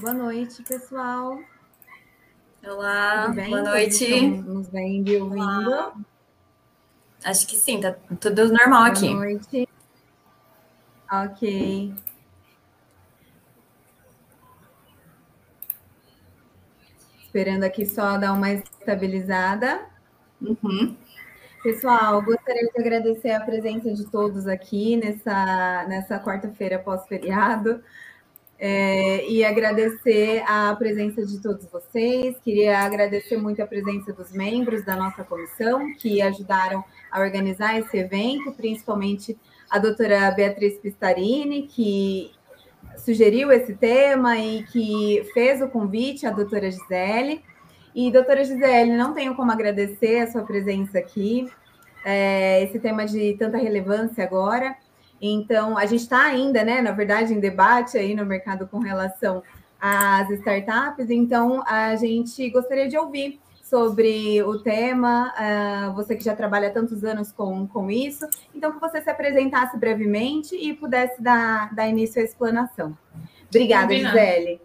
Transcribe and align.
Boa 0.00 0.14
noite, 0.14 0.62
pessoal. 0.62 1.38
Olá, 2.66 3.28
boa 3.28 3.62
noite. 3.62 4.28
Nos 4.28 4.66
vendo 4.70 5.10
e 5.10 5.20
ouvindo. 5.20 5.42
Olá. 5.42 5.94
Acho 7.22 7.46
que 7.46 7.54
sim, 7.54 7.80
tá 7.82 7.94
tudo 8.18 8.50
normal 8.50 8.84
boa 8.84 8.88
aqui. 8.88 9.08
Boa 9.08 9.20
noite. 9.20 9.68
Ok. 11.12 11.94
Esperando 17.22 17.64
aqui 17.64 17.84
só 17.84 18.16
dar 18.16 18.32
uma 18.32 18.52
estabilizada. 18.52 19.84
Uhum. 20.40 20.96
Pessoal, 21.62 22.22
gostaria 22.22 22.70
de 22.74 22.80
agradecer 22.80 23.32
a 23.32 23.40
presença 23.44 23.92
de 23.92 24.06
todos 24.06 24.46
aqui 24.46 24.96
nessa, 24.96 25.84
nessa 25.86 26.18
quarta-feira 26.18 26.78
pós-feriado. 26.78 27.84
É, 28.62 29.26
e 29.26 29.42
agradecer 29.42 30.44
a 30.46 30.76
presença 30.76 31.24
de 31.24 31.40
todos 31.40 31.64
vocês. 31.70 32.36
Queria 32.44 32.80
agradecer 32.80 33.38
muito 33.38 33.62
a 33.62 33.66
presença 33.66 34.12
dos 34.12 34.30
membros 34.32 34.84
da 34.84 34.94
nossa 34.96 35.24
comissão 35.24 35.94
que 35.94 36.20
ajudaram 36.20 36.84
a 37.10 37.20
organizar 37.20 37.78
esse 37.78 37.96
evento, 37.96 38.52
principalmente 38.52 39.34
a 39.70 39.78
doutora 39.78 40.30
Beatriz 40.32 40.78
Pistarini, 40.78 41.62
que 41.62 42.32
sugeriu 42.98 43.50
esse 43.50 43.74
tema 43.74 44.36
e 44.36 44.62
que 44.64 45.26
fez 45.32 45.62
o 45.62 45.68
convite 45.68 46.26
à 46.26 46.30
doutora 46.30 46.70
Gisele. 46.70 47.42
E, 47.94 48.10
doutora 48.10 48.44
Gisele, 48.44 48.94
não 48.94 49.14
tenho 49.14 49.34
como 49.34 49.50
agradecer 49.50 50.20
a 50.20 50.30
sua 50.30 50.42
presença 50.42 50.98
aqui, 50.98 51.50
é, 52.04 52.62
esse 52.62 52.78
tema 52.78 53.06
de 53.06 53.34
tanta 53.38 53.56
relevância 53.56 54.22
agora. 54.22 54.76
Então, 55.20 55.76
a 55.76 55.84
gente 55.86 56.00
está 56.00 56.22
ainda, 56.22 56.64
né, 56.64 56.80
na 56.80 56.92
verdade, 56.92 57.34
em 57.34 57.40
debate 57.40 57.98
aí 57.98 58.14
no 58.14 58.24
mercado 58.24 58.66
com 58.66 58.78
relação 58.78 59.42
às 59.80 60.30
startups. 60.30 61.10
Então, 61.10 61.62
a 61.66 61.94
gente 61.96 62.48
gostaria 62.50 62.88
de 62.88 62.96
ouvir 62.96 63.38
sobre 63.62 64.42
o 64.42 64.58
tema, 64.58 65.32
uh, 65.38 65.94
você 65.94 66.16
que 66.16 66.24
já 66.24 66.34
trabalha 66.34 66.70
tantos 66.70 67.04
anos 67.04 67.30
com, 67.30 67.68
com 67.68 67.88
isso. 67.88 68.26
Então, 68.52 68.72
que 68.72 68.80
você 68.80 69.00
se 69.00 69.08
apresentasse 69.08 69.78
brevemente 69.78 70.56
e 70.56 70.74
pudesse 70.74 71.22
dar, 71.22 71.72
dar 71.72 71.86
início 71.86 72.20
à 72.20 72.24
explanação. 72.24 72.96
Obrigada, 73.48 73.88
Combinado. 73.88 74.18
Gisele. 74.18 74.60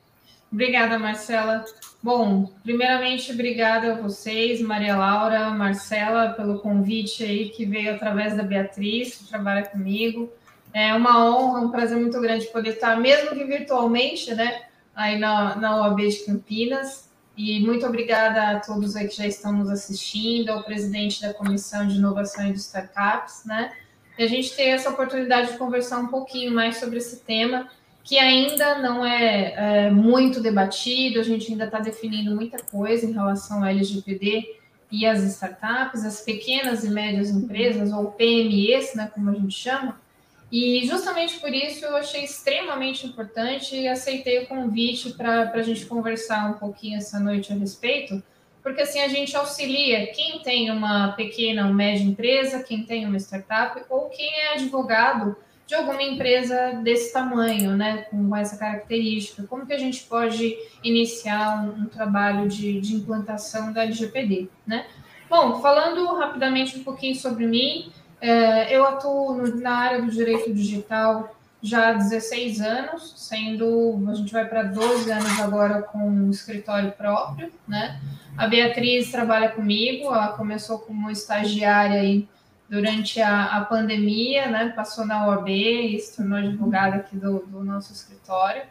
Obrigada, 0.51 0.97
Marcela. 0.97 1.65
Bom, 2.01 2.49
primeiramente, 2.63 3.31
obrigada 3.31 3.93
a 3.93 4.01
vocês, 4.01 4.61
Maria 4.61 4.95
Laura, 4.95 5.49
Marcela, 5.49 6.29
pelo 6.29 6.59
convite 6.59 7.23
aí 7.23 7.49
que 7.49 7.65
veio 7.65 7.93
através 7.93 8.35
da 8.35 8.43
Beatriz, 8.43 9.17
que 9.17 9.27
trabalha 9.27 9.65
comigo. 9.65 10.31
É 10.75 10.93
uma 10.93 11.25
honra, 11.25 11.61
um 11.61 11.71
prazer 11.71 11.97
muito 11.97 12.19
grande 12.19 12.47
poder 12.47 12.71
estar, 12.71 12.99
mesmo 12.99 13.29
que 13.29 13.45
virtualmente, 13.45 14.35
né, 14.35 14.63
aí 14.93 15.17
na, 15.17 15.55
na 15.55 15.79
OAB 15.79 16.01
de 16.01 16.25
Campinas. 16.25 17.09
E 17.37 17.61
muito 17.61 17.85
obrigada 17.85 18.49
a 18.49 18.59
todos 18.59 18.93
aí 18.97 19.07
que 19.07 19.15
já 19.15 19.25
estão 19.25 19.53
nos 19.53 19.69
assistindo, 19.69 20.49
ao 20.49 20.63
presidente 20.63 21.21
da 21.21 21.33
Comissão 21.33 21.87
de 21.87 21.95
Inovação 21.95 22.47
e 22.47 22.51
de 22.51 22.59
Startups, 22.59 23.45
né? 23.45 23.71
E 24.17 24.23
a 24.23 24.27
gente 24.27 24.53
ter 24.53 24.63
essa 24.63 24.89
oportunidade 24.89 25.53
de 25.53 25.57
conversar 25.57 25.97
um 25.99 26.07
pouquinho 26.07 26.53
mais 26.53 26.75
sobre 26.75 26.97
esse 26.97 27.21
tema, 27.21 27.69
que 28.03 28.19
ainda 28.19 28.79
não 28.79 29.05
é, 29.05 29.85
é 29.85 29.89
muito 29.91 30.41
debatido, 30.41 31.21
a 31.21 31.23
gente 31.23 31.53
ainda 31.53 31.65
está 31.65 31.79
definindo 31.79 32.35
muita 32.35 32.61
coisa 32.61 33.05
em 33.05 33.13
relação 33.13 33.59
ao 33.59 33.65
LGPD 33.65 34.59
e 34.91 35.05
as 35.05 35.23
startups, 35.23 36.03
as 36.03 36.19
pequenas 36.19 36.83
e 36.83 36.89
médias 36.89 37.29
empresas, 37.29 37.93
ou 37.93 38.11
PMEs, 38.11 38.93
né, 38.93 39.09
como 39.13 39.29
a 39.29 39.33
gente 39.33 39.53
chama, 39.53 40.03
e 40.51 40.85
justamente 40.85 41.39
por 41.39 41.53
isso 41.53 41.83
eu 41.85 41.95
achei 41.95 42.23
extremamente 42.23 43.05
importante 43.05 43.75
e 43.75 43.87
aceitei 43.87 44.43
o 44.43 44.47
convite 44.47 45.13
para 45.13 45.51
a 45.51 45.61
gente 45.61 45.85
conversar 45.85 46.49
um 46.49 46.53
pouquinho 46.53 46.97
essa 46.97 47.19
noite 47.19 47.51
a 47.51 47.55
respeito, 47.55 48.21
porque 48.61 48.81
assim 48.81 48.99
a 48.99 49.07
gente 49.07 49.35
auxilia 49.35 50.07
quem 50.07 50.39
tem 50.39 50.71
uma 50.71 51.13
pequena 51.13 51.67
ou 51.67 51.73
média 51.73 52.03
empresa, 52.03 52.63
quem 52.63 52.83
tem 52.83 53.05
uma 53.05 53.17
startup 53.17 53.83
ou 53.89 54.09
quem 54.09 54.31
é 54.39 54.53
advogado 54.53 55.35
de 55.67 55.73
alguma 55.73 56.01
empresa 56.01 56.79
desse 56.83 57.11
tamanho, 57.11 57.75
né, 57.75 58.03
com 58.09 58.35
essa 58.35 58.55
característica. 58.57 59.43
Como 59.47 59.65
que 59.65 59.73
a 59.73 59.79
gente 59.79 60.03
pode 60.03 60.55
iniciar 60.83 61.63
um, 61.63 61.83
um 61.83 61.85
trabalho 61.85 62.47
de, 62.47 62.79
de 62.79 62.95
implantação 62.95 63.73
da 63.73 63.83
LGPD, 63.83 64.47
né? 64.65 64.85
Bom, 65.27 65.59
falando 65.59 66.05
rapidamente 66.15 66.77
um 66.77 66.83
pouquinho 66.83 67.15
sobre 67.15 67.47
mim, 67.47 67.91
é, 68.27 68.75
eu 68.75 68.85
atuo 68.85 69.55
na 69.57 69.75
área 69.75 70.01
do 70.01 70.09
direito 70.09 70.51
digital 70.51 71.35
já 71.61 71.89
há 71.89 71.93
16 71.93 72.59
anos, 72.59 73.13
sendo 73.17 74.03
a 74.07 74.13
gente 74.15 74.33
vai 74.33 74.45
para 74.45 74.63
12 74.63 75.11
anos 75.11 75.39
agora 75.39 75.81
com 75.83 75.99
um 75.99 76.31
escritório 76.31 76.91
próprio, 76.91 77.51
né? 77.67 77.99
A 78.35 78.47
Beatriz 78.47 79.11
trabalha 79.11 79.49
comigo, 79.49 80.05
ela 80.07 80.29
começou 80.29 80.79
como 80.79 81.09
estagiária 81.09 82.01
aí 82.01 82.27
durante 82.67 83.21
a, 83.21 83.57
a 83.57 83.65
pandemia, 83.65 84.47
né? 84.47 84.73
Passou 84.75 85.05
na 85.05 85.27
OAB 85.27 85.49
e 85.49 85.99
se 85.99 86.17
tornou 86.17 86.39
advogada 86.39 86.95
aqui 86.97 87.15
do, 87.15 87.45
do 87.45 87.63
nosso 87.63 87.93
escritório. 87.93 88.63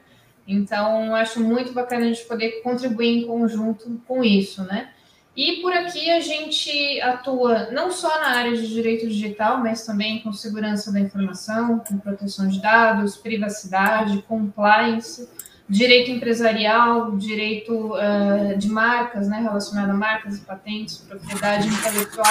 Então, 0.47 1.15
acho 1.15 1.41
muito 1.41 1.73
bacana 1.73 2.07
a 2.07 2.09
gente 2.09 2.25
poder 2.25 2.61
contribuir 2.63 3.23
em 3.23 3.27
conjunto 3.27 4.01
com 4.07 4.23
isso, 4.23 4.63
né? 4.65 4.91
E 5.37 5.61
por 5.61 5.73
aqui 5.73 6.11
a 6.11 6.21
gente 6.21 7.01
atua 7.01 7.71
não 7.73 7.91
só 7.91 8.21
na 8.21 8.37
área 8.37 8.57
de 8.57 8.69
direito 8.69 9.09
digital, 9.09 9.59
mas 9.59 9.85
também 9.85 10.21
com 10.21 10.33
segurança 10.33 10.93
da 10.93 11.01
informação, 11.01 11.81
com 11.81 11.99
proteção 11.99 12.47
de 12.47 12.61
dados, 12.61 13.17
privacidade, 13.17 14.23
compliance, 14.29 15.29
direito 15.69 16.11
empresarial, 16.13 17.17
direito 17.17 17.95
uh, 17.95 18.57
de 18.57 18.69
marcas, 18.69 19.29
né, 19.29 19.41
relacionado 19.41 19.91
a 19.91 19.95
marcas 19.95 20.39
e 20.39 20.41
patentes, 20.43 20.99
propriedade 20.99 21.67
intelectual, 21.67 22.27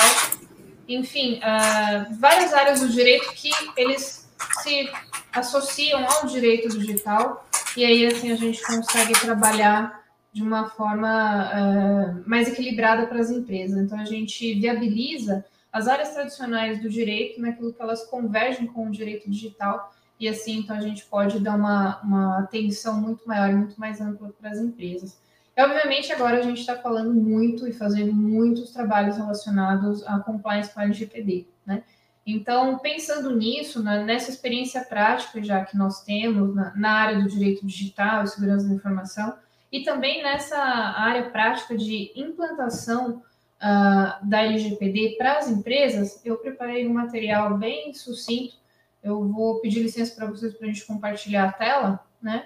enfim, 0.88 1.40
uh, 1.40 2.16
várias 2.20 2.54
áreas 2.54 2.80
do 2.80 2.88
direito 2.88 3.34
que 3.34 3.52
eles 3.76 4.30
se 4.62 4.90
associam 5.34 6.06
ao 6.08 6.28
direito 6.28 6.70
digital. 6.70 7.46
E 7.76 7.84
aí 7.84 8.06
assim 8.06 8.32
a 8.32 8.36
gente 8.36 8.62
consegue 8.62 9.14
trabalhar 9.14 10.03
de 10.34 10.42
uma 10.42 10.68
forma 10.68 11.46
uh, 11.46 12.24
mais 12.28 12.48
equilibrada 12.48 13.06
para 13.06 13.20
as 13.20 13.30
empresas. 13.30 13.78
Então, 13.78 14.00
a 14.00 14.06
gente 14.06 14.56
viabiliza 14.56 15.46
as 15.72 15.88
áreas 15.88 16.10
tradicionais 16.10 16.82
do 16.82 16.90
direito 16.90 17.40
naquilo 17.40 17.72
que 17.72 17.82
elas 17.82 18.04
convergem 18.06 18.66
com 18.66 18.88
o 18.88 18.92
direito 18.92 19.30
digital, 19.30 19.94
e 20.20 20.28
assim, 20.28 20.60
então, 20.60 20.76
a 20.76 20.82
gente 20.82 21.06
pode 21.06 21.40
dar 21.40 21.56
uma, 21.56 22.00
uma 22.02 22.40
atenção 22.40 23.00
muito 23.00 23.28
maior 23.28 23.50
e 23.50 23.56
muito 23.56 23.80
mais 23.80 24.02
ampla 24.02 24.34
para 24.40 24.50
as 24.50 24.58
empresas. 24.58 25.20
E, 25.56 25.62
obviamente, 25.62 26.12
agora 26.12 26.40
a 26.40 26.42
gente 26.42 26.62
está 26.62 26.78
falando 26.78 27.14
muito 27.14 27.68
e 27.68 27.74
fazendo 27.74 28.14
muitos 28.14 28.72
trabalhos 28.72 29.18
relacionados 29.18 30.06
à 30.08 30.20
compliance 30.20 30.74
com 30.74 30.80
a 30.80 30.84
LGPD, 30.84 31.48
né? 31.66 31.84
Então, 32.26 32.80
pensando 32.80 33.36
nisso, 33.36 33.84
nessa 33.84 34.32
experiência 34.32 34.82
prática 34.86 35.44
já 35.44 35.66
que 35.66 35.78
nós 35.78 36.04
temos 36.04 36.56
na, 36.56 36.74
na 36.76 36.92
área 36.92 37.22
do 37.22 37.30
direito 37.30 37.66
digital 37.66 38.24
e 38.24 38.28
segurança 38.28 38.68
da 38.68 38.74
informação, 38.74 39.36
e 39.74 39.84
também 39.84 40.22
nessa 40.22 40.56
área 40.56 41.32
prática 41.32 41.76
de 41.76 42.12
implantação 42.16 43.24
uh, 43.60 44.30
da 44.30 44.44
LGPD 44.44 45.16
para 45.18 45.40
as 45.40 45.50
empresas, 45.50 46.24
eu 46.24 46.38
preparei 46.38 46.88
um 46.88 46.94
material 46.94 47.58
bem 47.58 47.92
sucinto. 47.92 48.54
Eu 49.02 49.28
vou 49.28 49.60
pedir 49.62 49.82
licença 49.82 50.14
para 50.16 50.28
vocês 50.28 50.54
para 50.54 50.68
a 50.68 50.72
gente 50.72 50.86
compartilhar 50.86 51.46
a 51.46 51.52
tela, 51.52 52.06
né? 52.22 52.46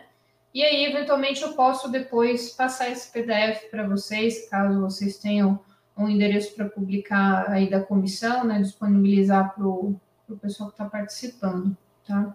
E 0.54 0.64
aí, 0.64 0.86
eventualmente, 0.86 1.42
eu 1.42 1.52
posso 1.52 1.92
depois 1.92 2.52
passar 2.52 2.90
esse 2.90 3.12
PDF 3.12 3.70
para 3.70 3.86
vocês, 3.86 4.50
caso 4.50 4.80
vocês 4.80 5.18
tenham 5.18 5.60
um 5.98 6.08
endereço 6.08 6.56
para 6.56 6.70
publicar 6.70 7.50
aí 7.50 7.70
da 7.70 7.82
comissão, 7.82 8.46
né? 8.46 8.62
Disponibilizar 8.62 9.54
para 9.54 9.68
o 9.68 10.00
pessoal 10.42 10.70
que 10.70 10.76
está 10.76 10.86
participando, 10.86 11.76
tá? 12.08 12.34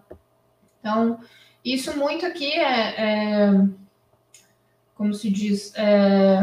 Então, 0.79 1.19
isso 1.65 1.97
muito 1.97 2.27
aqui 2.27 2.51
é, 2.51 3.49
é 3.49 3.67
como 5.03 5.13
se 5.13 5.29
diz, 5.29 5.73
é, 5.75 6.39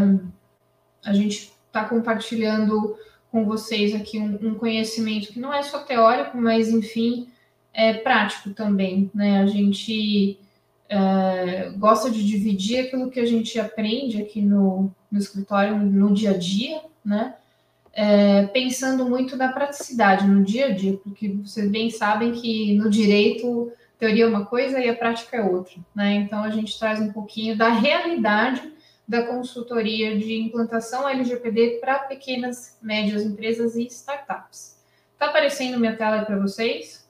a 1.03 1.15
gente 1.15 1.51
está 1.67 1.83
compartilhando 1.87 2.95
com 3.33 3.47
vocês 3.47 3.95
aqui 3.95 4.19
um, 4.19 4.39
um, 4.49 4.55
conhecimento 4.55 5.33
que 5.33 5.41
não 5.41 5.55
é 5.55 5.63
só 5.63 5.79
teórico, 5.79 6.37
mas 6.37 6.69
enfim, 6.69 7.29
é 7.73 7.95
prático 7.95 8.51
também, 8.51 9.11
né? 9.15 9.41
A 9.41 9.47
gente 9.47 10.39
é, 10.91 11.71
gosta 11.79 12.11
de 12.11 12.23
dividir 12.23 12.81
aquilo 12.81 13.11
que 13.11 13.19
a 13.19 13.25
gente 13.25 13.59
aprende 13.59 14.21
aqui 14.21 14.43
no, 14.43 14.93
no 15.11 15.19
escritório, 15.19 15.79
no 15.79 16.13
dia 16.13 16.33
a 16.33 16.37
dia, 16.37 16.83
né? 17.03 17.37
É, 17.95 18.45
pensando 18.49 19.09
muito 19.09 19.39
na 19.39 19.51
praticidade, 19.51 20.27
no 20.27 20.45
dia 20.45 20.67
a 20.67 20.75
dia, 20.75 20.99
porque 21.03 21.29
vocês 21.29 21.71
bem 21.71 21.89
sabem 21.89 22.33
que 22.33 22.75
no 22.75 22.91
direito 22.91 23.73
teoria 24.01 24.25
é 24.25 24.27
uma 24.27 24.47
coisa 24.47 24.81
e 24.81 24.89
a 24.89 24.97
prática 24.97 25.37
é 25.37 25.43
outra, 25.43 25.79
né? 25.95 26.15
Então 26.15 26.43
a 26.43 26.49
gente 26.49 26.77
traz 26.79 26.99
um 26.99 27.13
pouquinho 27.13 27.57
da 27.57 27.69
realidade 27.69 28.73
da 29.07 29.27
consultoria 29.27 30.17
de 30.17 30.35
implantação 30.35 31.07
LGPD 31.07 31.79
para 31.81 31.99
pequenas, 32.01 32.79
médias 32.81 33.23
empresas 33.23 33.77
e 33.77 33.83
startups. 33.87 34.81
Tá 35.19 35.27
aparecendo 35.27 35.79
minha 35.79 35.97
tela 35.97 36.25
para 36.25 36.39
vocês? 36.39 37.07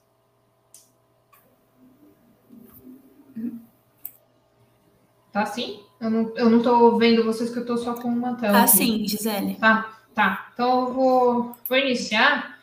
Tá 5.31 5.45
sim? 5.45 5.79
Eu 5.99 6.09
não, 6.09 6.33
eu 6.35 6.49
não 6.49 6.61
tô 6.61 6.97
vendo 6.97 7.23
vocês 7.23 7.49
que 7.49 7.59
eu 7.59 7.65
tô 7.65 7.77
só 7.77 7.93
com 7.93 8.09
uma 8.09 8.35
tela. 8.35 8.63
Aqui. 8.63 8.71
sim, 8.71 9.07
Gisele. 9.07 9.55
Tá, 9.55 9.97
tá. 10.13 10.49
Então 10.53 10.87
eu 10.87 10.93
vou, 10.93 11.55
vou 11.69 11.77
iniciar. 11.77 12.59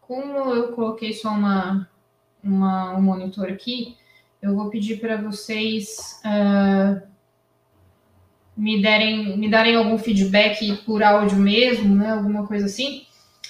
Como 0.00 0.54
eu 0.54 0.72
coloquei 0.72 1.12
só 1.14 1.30
uma, 1.30 1.88
uma, 2.42 2.96
um 2.96 3.02
monitor 3.02 3.48
aqui, 3.48 3.96
eu 4.40 4.54
vou 4.56 4.68
pedir 4.68 4.98
para 4.98 5.16
vocês 5.16 6.20
uh, 6.24 7.00
me, 8.56 8.82
derem, 8.82 9.38
me 9.38 9.48
darem 9.48 9.76
algum 9.76 9.96
feedback 9.96 10.84
por 10.84 11.02
áudio 11.02 11.38
mesmo, 11.38 11.94
né? 11.94 12.10
Alguma 12.10 12.46
coisa 12.46 12.66
assim. 12.66 13.06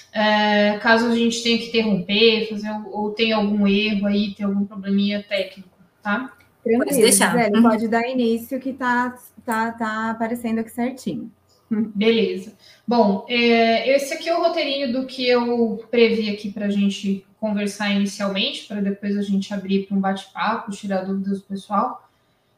Uh, 0.09 0.79
caso 0.79 1.07
a 1.07 1.15
gente 1.15 1.41
tenha 1.41 1.57
que 1.57 1.69
interromper, 1.69 2.47
fazer 2.47 2.69
ou 2.91 3.11
tenha 3.11 3.35
algum 3.35 3.67
erro 3.67 4.05
aí, 4.05 4.35
ter 4.35 4.43
algum 4.43 4.63
probleminha 4.63 5.23
técnico, 5.23 5.69
tá? 6.03 6.31
Tranquilo, 6.63 6.85
pode 6.85 7.01
deixar. 7.01 7.31
Gisele, 7.35 7.57
uhum. 7.57 7.63
pode 7.63 7.87
dar 7.87 8.07
início 8.07 8.59
que 8.59 8.73
tá, 8.73 9.17
tá, 9.43 9.71
tá 9.71 10.11
aparecendo 10.11 10.59
aqui 10.59 10.69
certinho. 10.69 11.31
Beleza. 11.95 12.53
Bom, 12.87 13.25
é, 13.29 13.95
esse 13.95 14.13
aqui 14.13 14.29
é 14.29 14.37
o 14.37 14.41
roteirinho 14.41 14.91
do 14.91 15.05
que 15.05 15.27
eu 15.27 15.83
previ 15.89 16.29
aqui 16.29 16.51
para 16.51 16.65
a 16.65 16.69
gente 16.69 17.25
conversar 17.39 17.91
inicialmente, 17.91 18.65
para 18.67 18.81
depois 18.81 19.17
a 19.17 19.21
gente 19.21 19.53
abrir 19.53 19.85
para 19.85 19.97
um 19.97 19.99
bate-papo, 19.99 20.71
tirar 20.71 21.03
dúvidas 21.03 21.39
do 21.39 21.45
pessoal. 21.45 22.07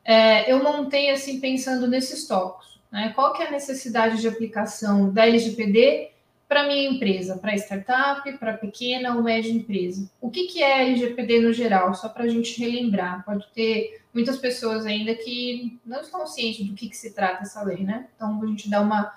É, 0.03 0.51
eu 0.51 0.63
montei 0.63 1.09
assim 1.09 1.39
pensando 1.39 1.87
nesses 1.87 2.27
tópicos. 2.27 2.79
Né? 2.91 3.11
Qual 3.15 3.33
que 3.33 3.41
é 3.41 3.47
a 3.47 3.51
necessidade 3.51 4.21
de 4.21 4.27
aplicação 4.27 5.11
da 5.11 5.25
LGPD 5.25 6.11
para 6.47 6.67
minha 6.67 6.89
empresa, 6.89 7.37
para 7.37 7.55
startup, 7.55 8.31
para 8.37 8.53
pequena 8.53 9.15
ou 9.15 9.23
média 9.23 9.51
empresa? 9.51 10.09
O 10.21 10.29
que, 10.29 10.45
que 10.45 10.61
é 10.61 10.83
LGPD 10.83 11.39
no 11.39 11.51
geral? 11.51 11.93
Só 11.95 12.07
para 12.07 12.25
a 12.25 12.27
gente 12.27 12.59
relembrar. 12.59 13.25
Pode 13.25 13.45
ter 13.53 14.04
muitas 14.15 14.37
pessoas 14.37 14.85
ainda 14.85 15.13
que 15.13 15.79
não 15.85 16.01
estão 16.01 16.25
cientes 16.25 16.65
do 16.65 16.73
que, 16.73 16.89
que 16.89 16.97
se 16.97 17.13
trata 17.13 17.43
essa 17.43 17.61
lei, 17.61 17.83
né? 17.83 18.07
Então 18.15 18.41
a 18.41 18.45
gente 18.47 18.67
dá 18.67 18.81
uma 18.81 19.13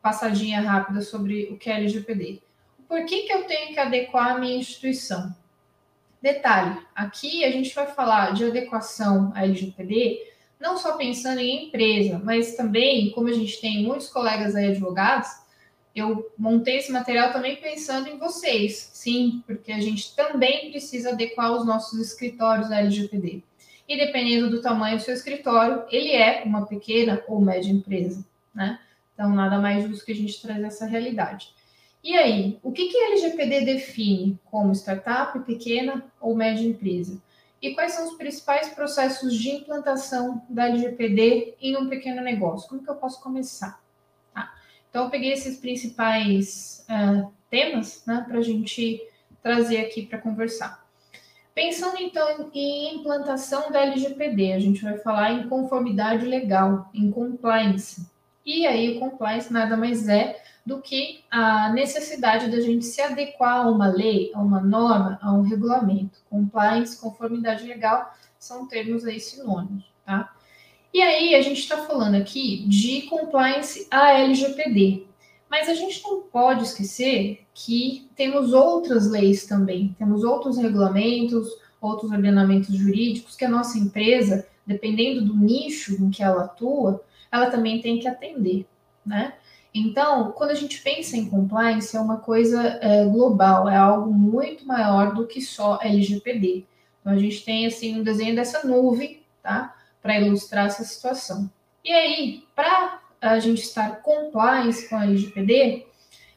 passadinha 0.00 0.62
rápida 0.62 1.02
sobre 1.02 1.50
o 1.50 1.58
que 1.58 1.68
é 1.68 1.74
LGPD 1.74 2.40
por 2.88 3.04
que, 3.04 3.22
que 3.22 3.32
eu 3.32 3.44
tenho 3.44 3.72
que 3.72 3.80
adequar 3.80 4.36
a 4.36 4.38
minha 4.38 4.56
instituição? 4.56 5.34
Detalhe, 6.22 6.80
aqui 6.94 7.44
a 7.44 7.50
gente 7.50 7.74
vai 7.74 7.86
falar 7.86 8.32
de 8.32 8.44
adequação 8.44 9.32
à 9.34 9.44
LGPD, 9.44 10.32
não 10.58 10.76
só 10.76 10.96
pensando 10.96 11.40
em 11.40 11.66
empresa, 11.66 12.20
mas 12.24 12.56
também, 12.56 13.10
como 13.10 13.28
a 13.28 13.32
gente 13.32 13.60
tem 13.60 13.84
muitos 13.84 14.08
colegas 14.08 14.54
aí 14.54 14.68
advogados, 14.68 15.28
eu 15.94 16.30
montei 16.36 16.78
esse 16.78 16.92
material 16.92 17.32
também 17.32 17.56
pensando 17.56 18.08
em 18.08 18.18
vocês, 18.18 18.90
sim, 18.92 19.42
porque 19.46 19.72
a 19.72 19.80
gente 19.80 20.14
também 20.14 20.70
precisa 20.70 21.10
adequar 21.10 21.52
os 21.52 21.66
nossos 21.66 21.98
escritórios 22.00 22.70
à 22.70 22.80
LGPD. 22.80 23.42
E 23.88 23.96
dependendo 23.96 24.50
do 24.50 24.60
tamanho 24.60 24.96
do 24.96 25.02
seu 25.02 25.14
escritório, 25.14 25.84
ele 25.90 26.10
é 26.10 26.42
uma 26.44 26.66
pequena 26.66 27.22
ou 27.28 27.40
média 27.40 27.70
empresa, 27.70 28.24
né? 28.54 28.80
Então, 29.14 29.30
nada 29.30 29.58
mais 29.58 29.84
justo 29.84 30.04
que 30.04 30.12
a 30.12 30.14
gente 30.14 30.42
trazer 30.42 30.64
essa 30.64 30.86
realidade. 30.86 31.54
E 32.04 32.14
aí, 32.14 32.58
o 32.62 32.70
que, 32.70 32.88
que 32.88 32.98
a 32.98 33.06
LGPD 33.08 33.64
define 33.64 34.38
como 34.44 34.72
startup, 34.72 35.38
pequena 35.40 36.04
ou 36.20 36.36
média 36.36 36.66
empresa? 36.66 37.20
E 37.60 37.74
quais 37.74 37.92
são 37.92 38.06
os 38.06 38.14
principais 38.14 38.68
processos 38.68 39.34
de 39.34 39.50
implantação 39.50 40.44
da 40.48 40.68
LGPD 40.68 41.54
em 41.60 41.76
um 41.76 41.88
pequeno 41.88 42.20
negócio? 42.20 42.68
Como 42.68 42.82
que 42.82 42.90
eu 42.90 42.94
posso 42.96 43.20
começar? 43.22 43.82
Tá? 44.34 44.54
Então, 44.90 45.04
eu 45.04 45.10
peguei 45.10 45.32
esses 45.32 45.58
principais 45.58 46.86
uh, 46.90 47.32
temas 47.48 48.04
né, 48.06 48.24
para 48.28 48.38
a 48.38 48.42
gente 48.42 49.02
trazer 49.42 49.78
aqui 49.78 50.02
para 50.06 50.18
conversar. 50.18 50.85
Pensando 51.56 51.96
então 51.98 52.50
em 52.52 52.96
implantação 52.96 53.72
da 53.72 53.80
LGPD, 53.80 54.52
a 54.52 54.58
gente 54.58 54.82
vai 54.82 54.98
falar 54.98 55.32
em 55.32 55.48
conformidade 55.48 56.26
legal, 56.26 56.90
em 56.92 57.10
compliance. 57.10 58.06
E 58.44 58.66
aí, 58.66 58.94
o 58.94 59.00
compliance 59.00 59.50
nada 59.50 59.74
mais 59.74 60.06
é 60.06 60.38
do 60.66 60.82
que 60.82 61.24
a 61.30 61.72
necessidade 61.72 62.50
da 62.50 62.60
gente 62.60 62.84
se 62.84 63.00
adequar 63.00 63.64
a 63.64 63.70
uma 63.70 63.86
lei, 63.88 64.30
a 64.34 64.42
uma 64.42 64.60
norma, 64.60 65.18
a 65.22 65.32
um 65.32 65.40
regulamento. 65.40 66.18
Compliance, 66.28 67.00
conformidade 67.00 67.66
legal, 67.66 68.14
são 68.38 68.68
termos 68.68 69.06
aí 69.06 69.18
sinônimos, 69.18 69.90
tá? 70.04 70.30
E 70.92 71.00
aí, 71.00 71.34
a 71.34 71.40
gente 71.40 71.60
está 71.60 71.78
falando 71.78 72.16
aqui 72.16 72.66
de 72.68 73.06
compliance 73.08 73.88
à 73.90 74.12
LGPD. 74.12 75.06
Mas 75.50 75.68
a 75.68 75.74
gente 75.74 76.02
não 76.02 76.22
pode 76.22 76.64
esquecer 76.64 77.46
que 77.54 78.08
temos 78.16 78.52
outras 78.52 79.08
leis 79.10 79.46
também, 79.46 79.94
temos 79.98 80.24
outros 80.24 80.58
regulamentos, 80.58 81.48
outros 81.80 82.10
ordenamentos 82.10 82.74
jurídicos 82.74 83.36
que 83.36 83.44
a 83.44 83.48
nossa 83.48 83.78
empresa, 83.78 84.46
dependendo 84.66 85.24
do 85.24 85.36
nicho 85.36 85.94
em 86.02 86.10
que 86.10 86.22
ela 86.22 86.44
atua, 86.44 87.02
ela 87.30 87.50
também 87.50 87.80
tem 87.80 87.98
que 87.98 88.08
atender, 88.08 88.66
né? 89.04 89.34
Então, 89.78 90.32
quando 90.32 90.50
a 90.50 90.54
gente 90.54 90.80
pensa 90.80 91.18
em 91.18 91.28
compliance, 91.28 91.94
é 91.94 92.00
uma 92.00 92.16
coisa 92.16 92.62
é, 92.80 93.04
global, 93.04 93.68
é 93.68 93.76
algo 93.76 94.10
muito 94.10 94.66
maior 94.66 95.14
do 95.14 95.26
que 95.26 95.40
só 95.40 95.78
LGPD. 95.82 96.64
Então, 97.00 97.12
a 97.12 97.18
gente 97.18 97.44
tem 97.44 97.66
assim 97.66 98.00
um 98.00 98.02
desenho 98.02 98.34
dessa 98.34 98.66
nuvem, 98.66 99.22
tá? 99.42 99.76
Para 100.00 100.18
ilustrar 100.18 100.66
essa 100.66 100.82
situação. 100.82 101.50
E 101.84 101.92
aí, 101.92 102.44
para 102.54 103.02
a 103.30 103.38
gente 103.38 103.62
estar 103.62 104.02
compliance 104.02 104.88
com 104.88 104.96
a 104.96 105.04
LGPD, 105.04 105.86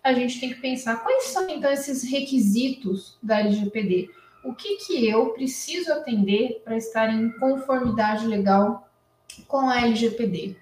a 0.03 0.13
gente 0.13 0.39
tem 0.39 0.49
que 0.49 0.61
pensar 0.61 1.03
quais 1.03 1.25
são 1.25 1.49
então 1.49 1.71
esses 1.71 2.03
requisitos 2.03 3.17
da 3.21 3.39
LGPD. 3.39 4.09
O 4.43 4.53
que, 4.53 4.77
que 4.77 5.07
eu 5.07 5.29
preciso 5.31 5.91
atender 5.91 6.61
para 6.63 6.77
estar 6.77 7.13
em 7.13 7.31
conformidade 7.39 8.25
legal 8.25 8.89
com 9.47 9.69
a 9.69 9.81
LGPD? 9.81 10.55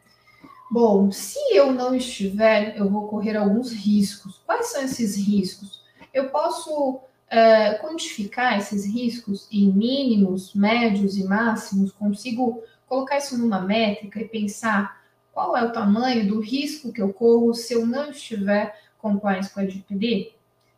Bom, 0.70 1.12
se 1.12 1.40
eu 1.52 1.72
não 1.72 1.96
estiver, 1.96 2.76
eu 2.78 2.90
vou 2.90 3.08
correr 3.08 3.38
alguns 3.38 3.72
riscos. 3.72 4.42
Quais 4.46 4.68
são 4.68 4.84
esses 4.84 5.16
riscos? 5.16 5.82
Eu 6.14 6.30
posso 6.30 7.00
é, 7.30 7.76
quantificar 7.76 8.58
esses 8.58 8.86
riscos 8.86 9.48
em 9.52 9.72
mínimos, 9.72 10.54
médios 10.54 11.16
e 11.16 11.24
máximos? 11.24 11.92
Consigo 11.92 12.64
colocar 12.88 13.18
isso 13.18 13.38
numa 13.38 13.62
métrica 13.62 14.20
e 14.20 14.28
pensar 14.28 15.02
qual 15.38 15.56
é 15.56 15.63
o 15.63 15.72
tamanho 15.72 16.28
do 16.28 16.39
risco 16.39 16.92
que 16.92 17.00
eu 17.00 17.13
corro 17.13 17.54
se 17.54 17.72
eu 17.72 17.86
não 17.86 18.10
estiver 18.10 18.75
compliance 18.98 19.54
com 19.54 19.60
a 19.60 19.63
LGPD? 19.63 20.34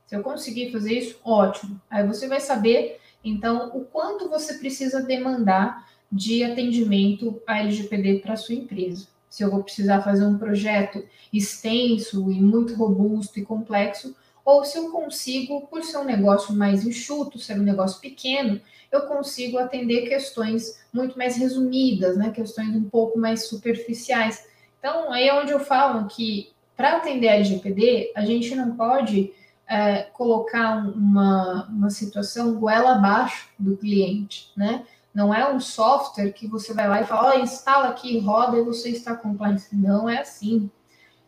Se 0.06 0.14
eu 0.14 0.22
conseguir 0.22 0.70
fazer 0.70 0.96
isso, 0.96 1.18
ótimo. 1.24 1.80
Aí 1.90 2.06
você 2.06 2.28
vai 2.28 2.42
saber, 2.42 3.00
então, 3.24 3.72
o 3.74 3.86
quanto 3.86 4.28
você 4.28 4.56
precisa 4.56 5.02
demandar 5.02 5.90
de 6.12 6.44
atendimento 6.44 7.42
à 7.48 7.60
LGPD 7.60 8.20
para 8.20 8.36
sua 8.36 8.54
empresa 8.54 9.08
se 9.30 9.44
eu 9.44 9.50
vou 9.50 9.64
precisar 9.64 10.02
fazer 10.02 10.26
um 10.26 10.38
projeto 10.38 11.06
extenso 11.32 12.30
e 12.30 12.42
muito 12.42 12.74
robusto 12.74 13.40
e 13.40 13.46
complexo, 13.46 14.14
ou 14.44 14.64
se 14.64 14.78
eu 14.78 14.90
consigo, 14.92 15.68
por 15.68 15.84
ser 15.84 15.98
um 15.98 16.04
negócio 16.04 16.54
mais 16.56 16.86
enxuto, 16.86 17.40
ser 17.40 17.60
um 17.60 17.64
negócio 17.64 18.00
pequeno, 18.00 18.60
eu 18.92 19.02
consigo 19.02 19.58
atender 19.58 20.08
questões 20.08 20.80
muito 20.92 21.18
mais 21.18 21.36
resumidas, 21.38 22.18
né? 22.18 22.32
questões 22.32 22.76
um 22.76 22.90
pouco 22.90 23.20
mais 23.20 23.48
superficiais. 23.48 24.48
Então, 24.80 25.12
aí 25.12 25.28
é 25.28 25.34
onde 25.34 25.52
eu 25.52 25.60
falo 25.60 26.08
que 26.08 26.52
para 26.76 26.98
atender 26.98 27.28
a 27.28 27.36
LGPD, 27.36 28.14
a 28.16 28.26
gente 28.26 28.56
não 28.56 28.76
pode 28.76 29.34
é, 29.68 30.04
colocar 30.14 30.78
uma, 30.78 31.68
uma 31.70 31.90
situação 31.90 32.56
goela 32.56 32.94
abaixo 32.94 33.50
do 33.60 33.78
cliente, 33.78 34.52
né? 34.56 34.86
Não 35.14 35.34
é 35.34 35.52
um 35.52 35.60
software 35.60 36.32
que 36.32 36.48
você 36.48 36.74
vai 36.74 36.88
lá 36.88 37.02
e 37.02 37.06
fala, 37.06 37.36
oh, 37.36 37.40
instala 37.40 37.90
aqui, 37.90 38.20
roda 38.20 38.58
e 38.58 38.64
você 38.64 38.90
está 38.90 39.16
compliance. 39.16 39.76
Não 39.76 40.08
é 40.10 40.20
assim. 40.20 40.72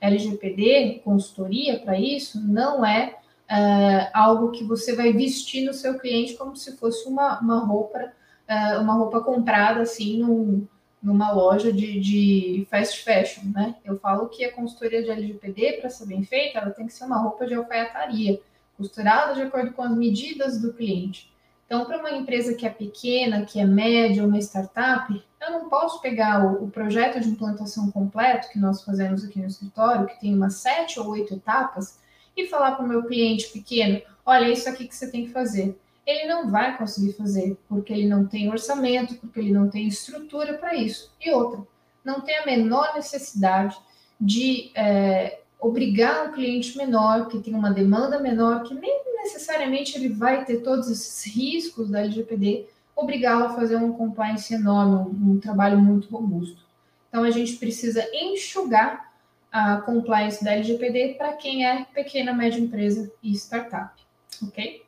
LGPD, 0.01 1.01
consultoria 1.05 1.79
para 1.79 1.97
isso, 1.99 2.41
não 2.41 2.83
é, 2.83 3.15
é, 3.47 4.09
algo 4.13 4.49
que 4.49 4.63
você 4.63 4.95
vai 4.95 5.13
vestir 5.13 5.63
no 5.63 5.73
seu 5.73 5.99
cliente 5.99 6.33
como 6.33 6.55
se 6.55 6.75
fosse 6.75 7.07
uma, 7.07 7.39
uma 7.39 7.59
roupa, 7.59 8.11
é, 8.47 8.77
uma 8.79 8.95
roupa 8.95 9.21
comprada 9.21 9.81
assim 9.81 10.19
num, 10.19 10.67
numa 11.01 11.31
loja 11.31 11.71
de, 11.71 11.99
de 11.99 12.67
fast 12.69 13.03
fashion, 13.03 13.51
né? 13.53 13.75
Eu 13.85 13.97
falo 13.99 14.27
que 14.27 14.43
a 14.43 14.51
consultoria 14.51 15.03
de 15.03 15.09
LGPD, 15.11 15.73
para 15.73 15.89
ser 15.89 16.07
bem 16.07 16.23
feita, 16.23 16.59
ela 16.59 16.71
tem 16.71 16.87
que 16.87 16.93
ser 16.93 17.05
uma 17.05 17.17
roupa 17.17 17.45
de 17.45 17.53
alfaiataria, 17.53 18.41
costurada 18.77 19.35
de 19.35 19.41
acordo 19.41 19.71
com 19.73 19.83
as 19.83 19.95
medidas 19.95 20.59
do 20.59 20.73
cliente. 20.73 21.31
Então, 21.65 21.85
para 21.85 21.99
uma 21.99 22.11
empresa 22.11 22.53
que 22.53 22.65
é 22.65 22.69
pequena, 22.69 23.45
que 23.45 23.59
é 23.59 23.65
média, 23.65 24.25
uma 24.25 24.37
startup, 24.39 25.23
eu 25.41 25.51
não 25.51 25.69
posso 25.69 25.99
pegar 26.01 26.45
o, 26.45 26.65
o, 26.65 26.69
projeto 26.69 27.19
de 27.19 27.29
implantação 27.29 27.89
completo 27.91 28.49
que 28.49 28.59
nós 28.59 28.83
fazemos 28.83 29.23
aqui 29.23 29.39
no 29.39 29.47
escritório, 29.47 30.05
que 30.05 30.19
tem 30.19 30.35
umas 30.35 30.55
sete 30.55 30.99
ou 30.99 31.09
oito 31.09 31.33
etapas, 31.33 31.99
e 32.37 32.47
falar 32.47 32.73
para 32.75 32.85
o 32.85 32.87
meu 32.87 33.03
cliente 33.03 33.49
pequeno: 33.49 34.01
olha, 34.25 34.49
isso 34.49 34.69
aqui 34.69 34.87
que 34.87 34.95
você 34.95 35.09
tem 35.09 35.25
que 35.25 35.31
fazer. 35.31 35.77
Ele 36.05 36.25
não 36.25 36.49
vai 36.49 36.77
conseguir 36.77 37.13
fazer, 37.13 37.57
porque 37.67 37.91
ele 37.93 38.07
não 38.07 38.25
tem 38.25 38.49
orçamento, 38.49 39.15
porque 39.15 39.39
ele 39.39 39.51
não 39.51 39.69
tem 39.69 39.87
estrutura 39.87 40.57
para 40.57 40.75
isso. 40.75 41.11
E 41.19 41.31
outra, 41.31 41.61
não 42.03 42.21
tem 42.21 42.37
a 42.37 42.45
menor 42.45 42.93
necessidade 42.95 43.77
de 44.19 44.71
é, 44.75 45.39
obrigar 45.59 46.27
um 46.27 46.31
cliente 46.31 46.77
menor, 46.77 47.27
que 47.27 47.39
tem 47.39 47.53
uma 47.53 47.71
demanda 47.71 48.19
menor, 48.19 48.63
que 48.63 48.73
nem 48.73 49.01
necessariamente 49.23 49.95
ele 49.95 50.09
vai 50.09 50.43
ter 50.43 50.57
todos 50.57 50.89
esses 50.89 51.23
riscos 51.33 51.89
da 51.89 52.01
LGPD, 52.01 52.67
obrigá-lo 53.01 53.45
a 53.45 53.55
fazer 53.55 53.75
um 53.77 53.93
compliance 53.93 54.53
enorme, 54.53 54.95
um, 54.95 55.31
um 55.31 55.39
trabalho 55.39 55.79
muito 55.79 56.09
robusto. 56.09 56.61
Então, 57.09 57.23
a 57.23 57.31
gente 57.31 57.57
precisa 57.57 58.07
enxugar 58.13 59.11
a 59.51 59.81
compliance 59.81 60.43
da 60.43 60.53
LGPD 60.53 61.15
para 61.17 61.33
quem 61.33 61.65
é 61.65 61.83
pequena, 61.85 62.33
média 62.33 62.59
empresa 62.59 63.11
e 63.21 63.33
startup, 63.33 64.01
ok? 64.41 64.85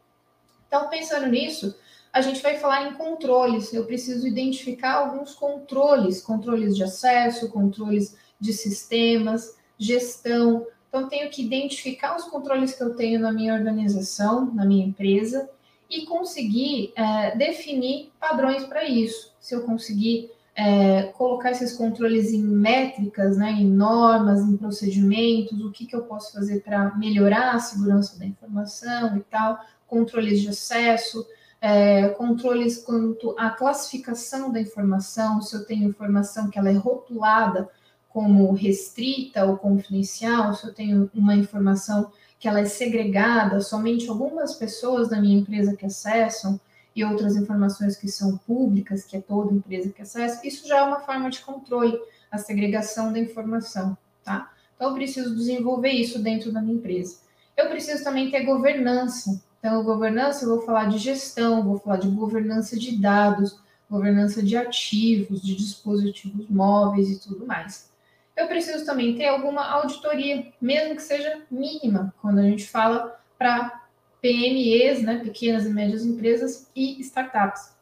Então, 0.67 0.89
pensando 0.89 1.27
nisso, 1.27 1.75
a 2.13 2.21
gente 2.21 2.41
vai 2.41 2.57
falar 2.57 2.87
em 2.87 2.93
controles. 2.93 3.73
Eu 3.73 3.85
preciso 3.85 4.25
identificar 4.25 4.93
alguns 4.93 5.33
controles, 5.33 6.21
controles 6.21 6.75
de 6.75 6.83
acesso, 6.83 7.49
controles 7.49 8.15
de 8.39 8.53
sistemas, 8.53 9.57
gestão. 9.77 10.65
Então, 10.87 11.09
tenho 11.09 11.29
que 11.29 11.43
identificar 11.43 12.15
os 12.15 12.23
controles 12.25 12.73
que 12.73 12.83
eu 12.83 12.95
tenho 12.95 13.19
na 13.19 13.31
minha 13.31 13.53
organização, 13.53 14.45
na 14.53 14.63
minha 14.63 14.85
empresa, 14.85 15.49
e 15.93 16.05
conseguir 16.05 16.91
é, 16.95 17.35
definir 17.37 18.11
padrões 18.19 18.63
para 18.65 18.83
isso. 18.83 19.31
Se 19.39 19.53
eu 19.53 19.61
conseguir 19.61 20.31
é, 20.55 21.03
colocar 21.17 21.51
esses 21.51 21.73
controles 21.73 22.33
em 22.33 22.41
métricas, 22.41 23.37
né, 23.37 23.51
em 23.51 23.69
normas, 23.69 24.41
em 24.41 24.57
procedimentos, 24.57 25.59
o 25.61 25.71
que, 25.71 25.85
que 25.85 25.95
eu 25.95 26.03
posso 26.03 26.33
fazer 26.33 26.61
para 26.61 26.95
melhorar 26.95 27.53
a 27.53 27.59
segurança 27.59 28.17
da 28.17 28.25
informação 28.25 29.17
e 29.17 29.21
tal, 29.21 29.59
controles 29.87 30.41
de 30.41 30.49
acesso, 30.49 31.25
é, 31.61 32.09
controles 32.09 32.79
quanto 32.79 33.35
à 33.37 33.51
classificação 33.51 34.51
da 34.51 34.59
informação, 34.59 35.41
se 35.41 35.55
eu 35.55 35.63
tenho 35.63 35.87
informação 35.87 36.49
que 36.49 36.57
ela 36.57 36.69
é 36.69 36.73
rotulada 36.73 37.69
como 38.09 38.51
restrita 38.53 39.45
ou 39.45 39.57
confidencial, 39.57 40.53
se 40.53 40.67
eu 40.67 40.73
tenho 40.73 41.09
uma 41.13 41.35
informação 41.35 42.11
que 42.43 42.47
ela 42.49 42.59
é 42.59 42.65
segregada, 42.65 43.61
somente 43.61 44.09
algumas 44.09 44.55
pessoas 44.55 45.07
da 45.07 45.21
minha 45.21 45.39
empresa 45.39 45.77
que 45.77 45.85
acessam 45.85 46.59
e 46.93 47.01
outras 47.01 47.37
informações 47.37 47.95
que 47.95 48.09
são 48.09 48.35
públicas, 48.35 49.05
que 49.05 49.15
é 49.15 49.21
toda 49.21 49.53
empresa 49.53 49.93
que 49.93 50.01
acessa, 50.01 50.45
isso 50.45 50.67
já 50.67 50.79
é 50.79 50.81
uma 50.81 50.99
forma 50.99 51.29
de 51.29 51.39
controle, 51.39 51.97
a 52.29 52.37
segregação 52.37 53.13
da 53.13 53.19
informação, 53.19 53.97
tá? 54.25 54.51
Então, 54.75 54.89
eu 54.89 54.93
preciso 54.93 55.33
desenvolver 55.33 55.91
isso 55.91 56.21
dentro 56.21 56.51
da 56.51 56.61
minha 56.61 56.75
empresa. 56.75 57.15
Eu 57.55 57.69
preciso 57.69 58.03
também 58.03 58.29
ter 58.29 58.43
governança, 58.43 59.41
então, 59.57 59.81
governança, 59.81 60.43
eu 60.43 60.49
vou 60.49 60.65
falar 60.65 60.89
de 60.89 60.97
gestão, 60.97 61.63
vou 61.63 61.79
falar 61.79 61.95
de 61.95 62.09
governança 62.09 62.77
de 62.77 62.97
dados, 62.97 63.57
governança 63.89 64.43
de 64.43 64.57
ativos, 64.57 65.41
de 65.41 65.55
dispositivos 65.55 66.49
móveis 66.49 67.09
e 67.09 67.21
tudo 67.21 67.45
mais. 67.45 67.89
Eu 68.35 68.47
preciso 68.47 68.85
também 68.85 69.15
ter 69.15 69.27
alguma 69.27 69.65
auditoria, 69.65 70.51
mesmo 70.59 70.95
que 70.95 71.01
seja 71.01 71.43
mínima, 71.51 72.13
quando 72.21 72.39
a 72.39 72.43
gente 72.43 72.67
fala 72.67 73.19
para 73.37 73.83
PMEs, 74.21 75.03
né, 75.03 75.19
pequenas 75.23 75.65
e 75.65 75.69
médias 75.69 76.03
empresas 76.03 76.69
e 76.75 76.99
startups. 77.01 77.73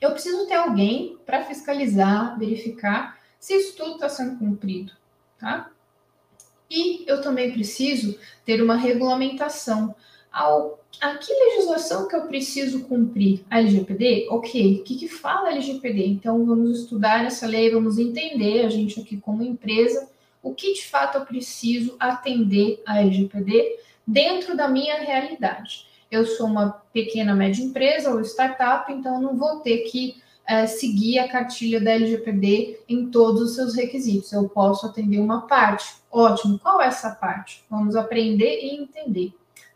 Eu 0.00 0.12
preciso 0.12 0.46
ter 0.46 0.54
alguém 0.54 1.18
para 1.26 1.44
fiscalizar, 1.44 2.38
verificar 2.38 3.18
se 3.38 3.54
isso 3.54 3.76
tudo 3.76 3.94
está 3.94 4.08
sendo 4.08 4.38
cumprido, 4.38 4.92
tá? 5.38 5.70
E 6.70 7.04
eu 7.06 7.20
também 7.20 7.52
preciso 7.52 8.18
ter 8.44 8.62
uma 8.62 8.76
regulamentação 8.76 9.94
ao, 10.34 10.80
a 11.00 11.14
que 11.14 11.32
legislação 11.32 12.08
que 12.08 12.16
eu 12.16 12.26
preciso 12.26 12.84
cumprir? 12.84 13.44
A 13.48 13.60
LGPD? 13.60 14.26
Ok. 14.30 14.80
O 14.80 14.82
que, 14.82 14.96
que 14.96 15.08
fala 15.08 15.48
a 15.48 15.52
LGPD? 15.52 16.06
Então, 16.08 16.44
vamos 16.44 16.80
estudar 16.80 17.24
essa 17.24 17.46
lei, 17.46 17.70
vamos 17.70 17.98
entender, 17.98 18.66
a 18.66 18.68
gente 18.68 19.00
aqui 19.00 19.16
como 19.16 19.44
empresa, 19.44 20.08
o 20.42 20.52
que 20.52 20.74
de 20.74 20.84
fato 20.86 21.18
eu 21.18 21.24
preciso 21.24 21.94
atender 22.00 22.82
a 22.84 23.00
LGPD 23.00 23.78
dentro 24.04 24.56
da 24.56 24.68
minha 24.68 24.96
realidade. 24.96 25.86
Eu 26.10 26.26
sou 26.26 26.46
uma 26.46 26.70
pequena, 26.92 27.34
média 27.34 27.64
empresa 27.64 28.12
ou 28.12 28.20
startup, 28.20 28.92
então 28.92 29.20
não 29.20 29.36
vou 29.36 29.60
ter 29.60 29.78
que 29.84 30.16
é, 30.46 30.66
seguir 30.66 31.20
a 31.20 31.28
cartilha 31.28 31.80
da 31.80 31.92
LGPD 31.92 32.80
em 32.88 33.06
todos 33.06 33.40
os 33.42 33.54
seus 33.54 33.74
requisitos. 33.74 34.32
Eu 34.32 34.48
posso 34.48 34.86
atender 34.86 35.18
uma 35.18 35.46
parte. 35.46 35.94
Ótimo. 36.10 36.58
Qual 36.58 36.80
é 36.82 36.86
essa 36.86 37.10
parte? 37.10 37.64
Vamos 37.70 37.96
aprender 37.96 38.60
e 38.62 38.76
entender. 38.76 39.32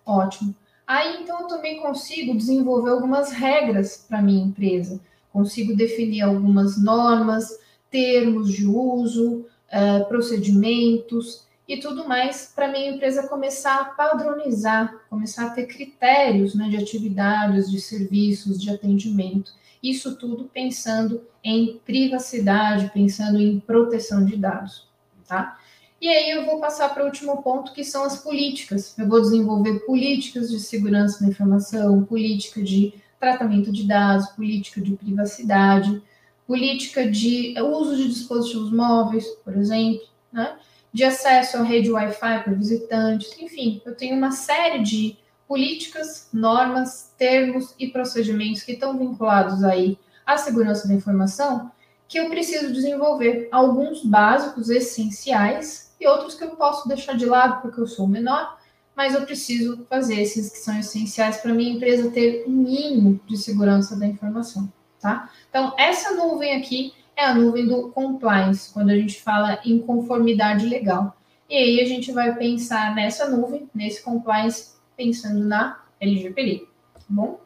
Ótimo. 0.08 0.54
Aí 0.86 1.22
então 1.22 1.42
eu 1.42 1.48
também 1.48 1.82
consigo 1.82 2.34
desenvolver 2.34 2.92
algumas 2.92 3.30
regras 3.30 4.06
para 4.08 4.22
minha 4.22 4.42
empresa. 4.42 4.98
Consigo 5.30 5.76
definir 5.76 6.22
algumas 6.22 6.82
normas, 6.82 7.60
termos 7.90 8.50
de 8.50 8.66
uso, 8.66 9.44
uh, 9.68 10.08
procedimentos 10.08 11.46
e 11.68 11.76
tudo 11.76 12.08
mais 12.08 12.50
para 12.56 12.68
minha 12.68 12.90
empresa 12.90 13.28
começar 13.28 13.78
a 13.78 13.84
padronizar, 13.84 14.94
começar 15.10 15.48
a 15.48 15.50
ter 15.50 15.66
critérios 15.66 16.54
né, 16.54 16.70
de 16.70 16.78
atividades, 16.78 17.70
de 17.70 17.78
serviços, 17.78 18.58
de 18.58 18.70
atendimento. 18.70 19.52
Isso 19.82 20.16
tudo 20.16 20.44
pensando 20.44 21.20
em 21.44 21.78
privacidade, 21.84 22.90
pensando 22.94 23.38
em 23.38 23.60
proteção 23.60 24.24
de 24.24 24.38
dados, 24.38 24.88
tá? 25.28 25.58
E 26.00 26.08
aí 26.08 26.30
eu 26.30 26.44
vou 26.44 26.60
passar 26.60 26.94
para 26.94 27.02
o 27.02 27.06
último 27.06 27.42
ponto, 27.42 27.72
que 27.72 27.82
são 27.82 28.04
as 28.04 28.22
políticas. 28.22 28.96
Eu 28.96 29.08
vou 29.08 29.20
desenvolver 29.20 29.80
políticas 29.80 30.48
de 30.50 30.60
segurança 30.60 31.20
da 31.20 31.30
informação, 31.30 32.04
política 32.04 32.62
de 32.62 32.94
tratamento 33.18 33.72
de 33.72 33.86
dados, 33.86 34.28
política 34.28 34.80
de 34.80 34.94
privacidade, 34.96 36.00
política 36.46 37.10
de 37.10 37.54
uso 37.60 37.96
de 37.96 38.08
dispositivos 38.08 38.72
móveis, 38.72 39.26
por 39.44 39.56
exemplo, 39.56 40.00
né? 40.32 40.56
de 40.92 41.04
acesso 41.04 41.58
à 41.58 41.62
rede 41.62 41.90
Wi-Fi 41.90 42.44
para 42.44 42.54
visitantes, 42.54 43.36
enfim, 43.38 43.82
eu 43.84 43.94
tenho 43.94 44.16
uma 44.16 44.30
série 44.30 44.82
de 44.82 45.18
políticas, 45.46 46.28
normas, 46.32 47.12
termos 47.18 47.74
e 47.78 47.88
procedimentos 47.88 48.62
que 48.62 48.72
estão 48.72 48.96
vinculados 48.96 49.64
aí 49.64 49.98
à 50.24 50.38
segurança 50.38 50.86
da 50.86 50.94
informação 50.94 51.70
que 52.08 52.18
eu 52.18 52.30
preciso 52.30 52.72
desenvolver 52.72 53.48
alguns 53.52 54.02
básicos 54.02 54.70
essenciais 54.70 55.87
e 56.00 56.06
outros 56.06 56.34
que 56.34 56.44
eu 56.44 56.50
posso 56.50 56.88
deixar 56.88 57.16
de 57.16 57.26
lado 57.26 57.60
porque 57.60 57.80
eu 57.80 57.86
sou 57.86 58.06
menor, 58.06 58.58
mas 58.94 59.14
eu 59.14 59.24
preciso 59.24 59.86
fazer 59.88 60.20
esses 60.20 60.50
que 60.50 60.58
são 60.58 60.78
essenciais 60.78 61.36
para 61.36 61.54
minha 61.54 61.72
empresa 61.72 62.10
ter 62.10 62.44
um 62.46 62.50
mínimo 62.50 63.20
de 63.26 63.36
segurança 63.36 63.96
da 63.96 64.06
informação, 64.06 64.72
tá? 65.00 65.30
Então, 65.48 65.72
essa 65.78 66.14
nuvem 66.14 66.56
aqui 66.56 66.92
é 67.16 67.24
a 67.24 67.34
nuvem 67.34 67.66
do 67.66 67.90
compliance, 67.90 68.72
quando 68.72 68.90
a 68.90 68.96
gente 68.96 69.20
fala 69.20 69.60
em 69.64 69.78
conformidade 69.80 70.66
legal. 70.66 71.16
E 71.48 71.56
aí 71.56 71.80
a 71.80 71.84
gente 71.84 72.12
vai 72.12 72.34
pensar 72.34 72.94
nessa 72.94 73.28
nuvem, 73.28 73.70
nesse 73.74 74.02
compliance, 74.02 74.74
pensando 74.96 75.44
na 75.44 75.80
LGPD, 76.00 76.66
tá 76.94 77.00
bom? 77.08 77.40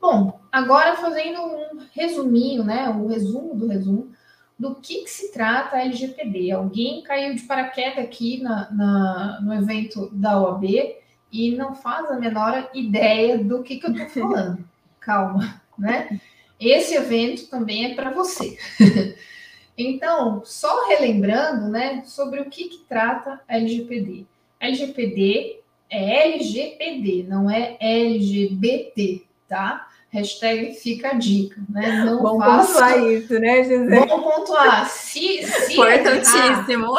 Bom, 0.00 0.40
agora 0.50 0.96
fazendo 0.96 1.40
um 1.40 1.86
resuminho, 1.92 2.64
né, 2.64 2.88
o 2.88 3.06
resumo 3.06 3.54
do 3.54 3.68
resumo, 3.68 4.12
do 4.62 4.76
que, 4.76 5.02
que 5.02 5.10
se 5.10 5.32
trata 5.32 5.74
a 5.74 5.80
LGPD. 5.80 6.52
Alguém 6.52 7.02
caiu 7.02 7.34
de 7.34 7.42
paraquedas 7.42 7.98
aqui 7.98 8.40
na, 8.40 8.70
na, 8.70 9.40
no 9.40 9.52
evento 9.52 10.08
da 10.12 10.40
OAB 10.40 10.64
e 11.32 11.56
não 11.56 11.74
faz 11.74 12.08
a 12.08 12.14
menor 12.20 12.70
ideia 12.72 13.38
do 13.38 13.64
que, 13.64 13.78
que 13.78 13.86
eu 13.86 13.90
estou 13.90 14.08
falando. 14.08 14.64
Calma, 15.00 15.60
né? 15.76 16.20
Esse 16.60 16.94
evento 16.94 17.48
também 17.48 17.86
é 17.86 17.94
para 17.96 18.12
você. 18.12 18.56
então, 19.76 20.42
só 20.44 20.86
relembrando, 20.86 21.66
né, 21.68 22.04
sobre 22.06 22.40
o 22.40 22.48
que, 22.48 22.68
que 22.68 22.84
trata 22.88 23.40
a 23.48 23.56
LGPD. 23.56 24.24
LGPD 24.60 25.58
é 25.90 26.34
LGPD, 26.34 27.24
não 27.28 27.50
é 27.50 27.76
LGBT, 27.80 29.24
tá? 29.48 29.88
Hashtag 30.12 30.74
fica 30.74 31.08
a 31.08 31.14
dica, 31.14 31.58
né? 31.70 32.04
Não 32.04 32.22
Bom 32.22 32.38
faça... 32.38 32.72
pontuar 32.74 33.10
isso, 33.10 33.38
né, 33.40 33.64
Gisele? 33.64 34.06
Bom 34.06 34.22
pontuar. 34.22 34.86
Se, 34.86 35.42
se 35.42 35.72
Importantíssimo. 35.72 36.92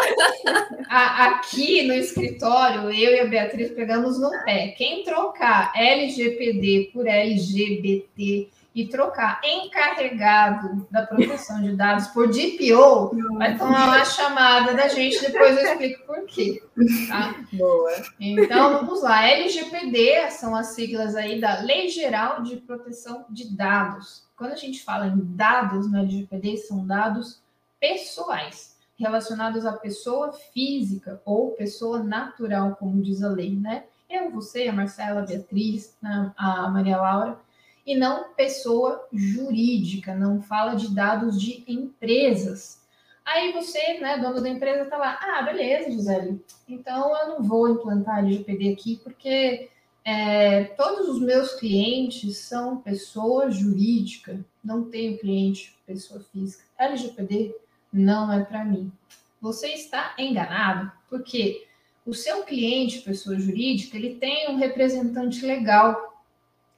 A, 0.89 1.27
aqui 1.27 1.83
no 1.83 1.93
escritório, 1.93 2.89
eu 2.89 3.15
e 3.15 3.19
a 3.19 3.25
Beatriz 3.25 3.69
pegamos 3.71 4.19
no 4.19 4.31
pé. 4.43 4.69
Quem 4.69 5.03
trocar 5.03 5.71
LGPD 5.75 6.89
por 6.91 7.05
LGBT 7.05 8.49
e 8.75 8.87
trocar 8.87 9.39
encarregado 9.43 10.87
da 10.89 11.05
proteção 11.05 11.61
de 11.61 11.75
dados 11.75 12.07
por 12.07 12.27
DPO, 12.27 13.11
vai 13.37 13.55
tomar 13.55 13.85
uma 13.85 14.05
chamada 14.05 14.73
da 14.73 14.87
gente, 14.87 15.21
depois 15.21 15.55
eu 15.57 15.63
explico 15.63 16.05
por 16.07 16.25
quê. 16.25 16.63
Tá? 17.07 17.35
Boa. 17.53 17.91
Então, 18.19 18.79
vamos 18.79 19.03
lá. 19.03 19.27
LGPD 19.27 20.31
são 20.31 20.55
as 20.55 20.67
siglas 20.67 21.15
aí 21.15 21.39
da 21.39 21.59
Lei 21.61 21.87
Geral 21.87 22.41
de 22.41 22.57
Proteção 22.57 23.25
de 23.29 23.55
Dados. 23.55 24.23
Quando 24.35 24.53
a 24.53 24.57
gente 24.57 24.83
fala 24.83 25.05
em 25.05 25.19
dados 25.19 25.89
no 25.89 25.99
LGPD, 25.99 26.57
são 26.57 26.85
dados 26.85 27.43
pessoais, 27.79 28.75
relacionados 28.97 29.67
à 29.67 29.73
pessoa 29.73 30.33
física 30.33 31.21
ou 31.23 31.51
pessoa 31.51 32.01
natural, 32.01 32.75
como 32.77 33.03
diz 33.03 33.21
a 33.21 33.29
lei, 33.29 33.55
né? 33.55 33.83
Eu, 34.09 34.31
você, 34.31 34.67
a 34.67 34.73
Marcela, 34.73 35.21
a 35.21 35.25
Beatriz, 35.25 35.95
a 36.37 36.69
Maria 36.69 36.97
Laura 36.97 37.37
e 37.85 37.95
não 37.95 38.33
pessoa 38.33 39.07
jurídica, 39.11 40.15
não 40.15 40.41
fala 40.41 40.75
de 40.75 40.93
dados 40.93 41.39
de 41.39 41.63
empresas. 41.67 42.81
Aí 43.25 43.53
você, 43.53 43.99
né, 43.99 44.17
dono 44.17 44.41
da 44.41 44.49
empresa, 44.49 44.83
está 44.83 44.97
lá, 44.97 45.17
ah, 45.21 45.41
beleza, 45.43 45.91
Gisele, 45.91 46.43
então 46.67 47.15
eu 47.15 47.27
não 47.29 47.43
vou 47.43 47.69
implantar 47.69 48.19
LGPD 48.19 48.73
aqui 48.73 48.99
porque 49.03 49.69
é, 50.03 50.65
todos 50.75 51.07
os 51.07 51.21
meus 51.21 51.53
clientes 51.55 52.37
são 52.37 52.77
pessoa 52.77 53.49
jurídica, 53.49 54.43
não 54.63 54.89
tenho 54.89 55.17
cliente 55.17 55.77
pessoa 55.85 56.19
física. 56.19 56.63
LGPD 56.77 57.55
não 57.91 58.31
é 58.31 58.43
para 58.43 58.65
mim. 58.65 58.91
Você 59.39 59.67
está 59.69 60.13
enganado, 60.17 60.91
porque 61.09 61.67
o 62.05 62.13
seu 62.13 62.43
cliente, 62.43 63.01
pessoa 63.01 63.39
jurídica, 63.39 63.95
ele 63.95 64.15
tem 64.15 64.49
um 64.49 64.57
representante 64.57 65.45
legal 65.45 66.21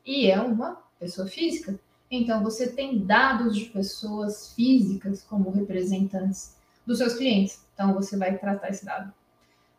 e 0.05 0.29
é 0.29 0.39
uma 0.39 0.85
pessoa 1.05 1.27
física. 1.27 1.79
Então, 2.09 2.43
você 2.43 2.67
tem 2.67 3.00
dados 3.00 3.55
de 3.55 3.65
pessoas 3.65 4.53
físicas 4.53 5.24
como 5.24 5.51
representantes 5.51 6.55
dos 6.85 6.97
seus 6.97 7.13
clientes. 7.13 7.59
Então, 7.74 7.93
você 7.93 8.17
vai 8.17 8.38
tratar 8.38 8.69
esse 8.69 8.83
dado. 8.83 9.13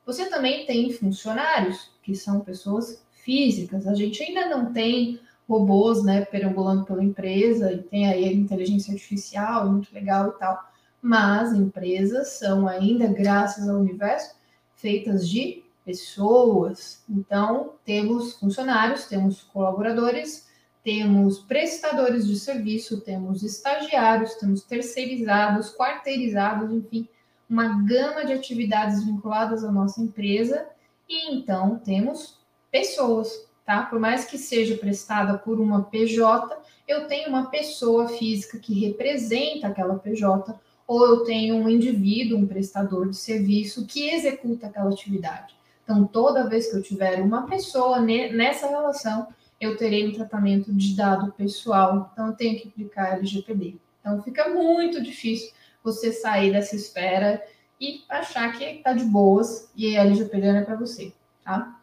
Você 0.04 0.26
também 0.26 0.66
tem 0.66 0.92
funcionários, 0.92 1.90
que 2.02 2.14
são 2.14 2.40
pessoas 2.40 3.02
físicas. 3.25 3.87
A 3.87 3.95
gente 3.95 4.23
ainda 4.23 4.49
não 4.49 4.73
tem 4.73 5.21
robôs, 5.49 6.04
né, 6.04 6.25
perambulando 6.25 6.85
pela 6.85 7.02
empresa, 7.02 7.73
e 7.73 7.83
tem 7.83 8.09
aí 8.09 8.25
a 8.25 8.33
inteligência 8.33 8.92
artificial, 8.92 9.71
muito 9.71 9.92
legal 9.92 10.28
e 10.28 10.38
tal. 10.38 10.62
Mas 11.02 11.52
empresas 11.52 12.28
são 12.38 12.68
ainda, 12.68 13.06
graças 13.09 13.68
ao 13.68 13.78
universo, 13.78 14.35
feitas 14.75 15.28
de 15.28 15.64
pessoas. 15.85 17.02
Então, 17.09 17.75
temos 17.85 18.35
funcionários, 18.35 19.06
temos 19.06 19.42
colaboradores, 19.42 20.46
temos 20.87 21.40
prestadores 21.40 22.25
de 22.25 22.38
serviço, 22.38 23.00
temos 23.00 23.43
estagiários, 23.43 24.37
temos 24.37 24.62
terceirizados, 24.62 25.75
quarteirizados, 25.75 26.73
enfim, 26.73 27.09
uma 27.50 27.83
gama 27.83 28.25
de 28.25 28.33
atividades 28.33 29.02
vinculadas 29.05 29.64
à 29.64 29.73
nossa 29.73 30.00
empresa. 30.00 30.64
E 31.09 31.35
então 31.35 31.81
temos 31.85 32.38
pessoas, 32.71 33.49
tá? 33.64 33.83
Por 33.83 33.99
mais 33.99 34.26
que 34.26 34.38
seja 34.38 34.76
prestada 34.76 35.37
por 35.37 35.59
uma 35.59 35.83
PJ, 35.83 36.57
eu 36.87 37.09
tenho 37.09 37.31
uma 37.31 37.50
pessoa 37.50 38.07
física 38.07 38.57
que 38.57 38.87
representa 38.87 39.66
aquela 39.66 39.99
PJ, 39.99 40.55
ou 40.87 41.05
eu 41.05 41.25
tenho 41.25 41.57
um 41.57 41.69
indivíduo, 41.69 42.38
um 42.38 42.47
prestador 42.47 43.11
de 43.11 43.16
serviço 43.16 43.87
que 43.87 44.09
executa 44.09 44.69
aquela 44.69 44.90
atividade. 44.90 45.52
Então, 45.83 46.07
toda 46.07 46.49
vez 46.49 46.71
que 46.71 46.76
eu 46.76 46.83
tiver 46.83 47.21
uma 47.23 47.45
pessoa 47.45 48.00
nessa 48.00 48.69
relação, 48.69 49.26
eu 49.61 49.77
terei 49.77 50.07
um 50.07 50.13
tratamento 50.13 50.73
de 50.73 50.95
dado 50.95 51.33
pessoal. 51.33 52.11
Então, 52.13 52.29
eu 52.29 52.33
tenho 52.35 52.61
que 52.61 52.69
aplicar 52.69 53.15
LGPD. 53.15 53.77
Então, 54.01 54.23
fica 54.23 54.49
muito 54.49 55.03
difícil 55.03 55.51
você 55.83 56.13
sair 56.13 56.53
dessa 56.53 56.77
esfera 56.77 57.43
e 57.81 58.05
achar 58.09 58.57
que 58.57 58.65
está 58.65 58.93
de 58.93 59.05
boas 59.05 59.71
e 59.77 59.97
a 59.97 60.03
LGPD 60.03 60.53
não 60.53 60.61
é 60.61 60.65
para 60.65 60.77
você, 60.77 61.13
tá? 61.45 61.79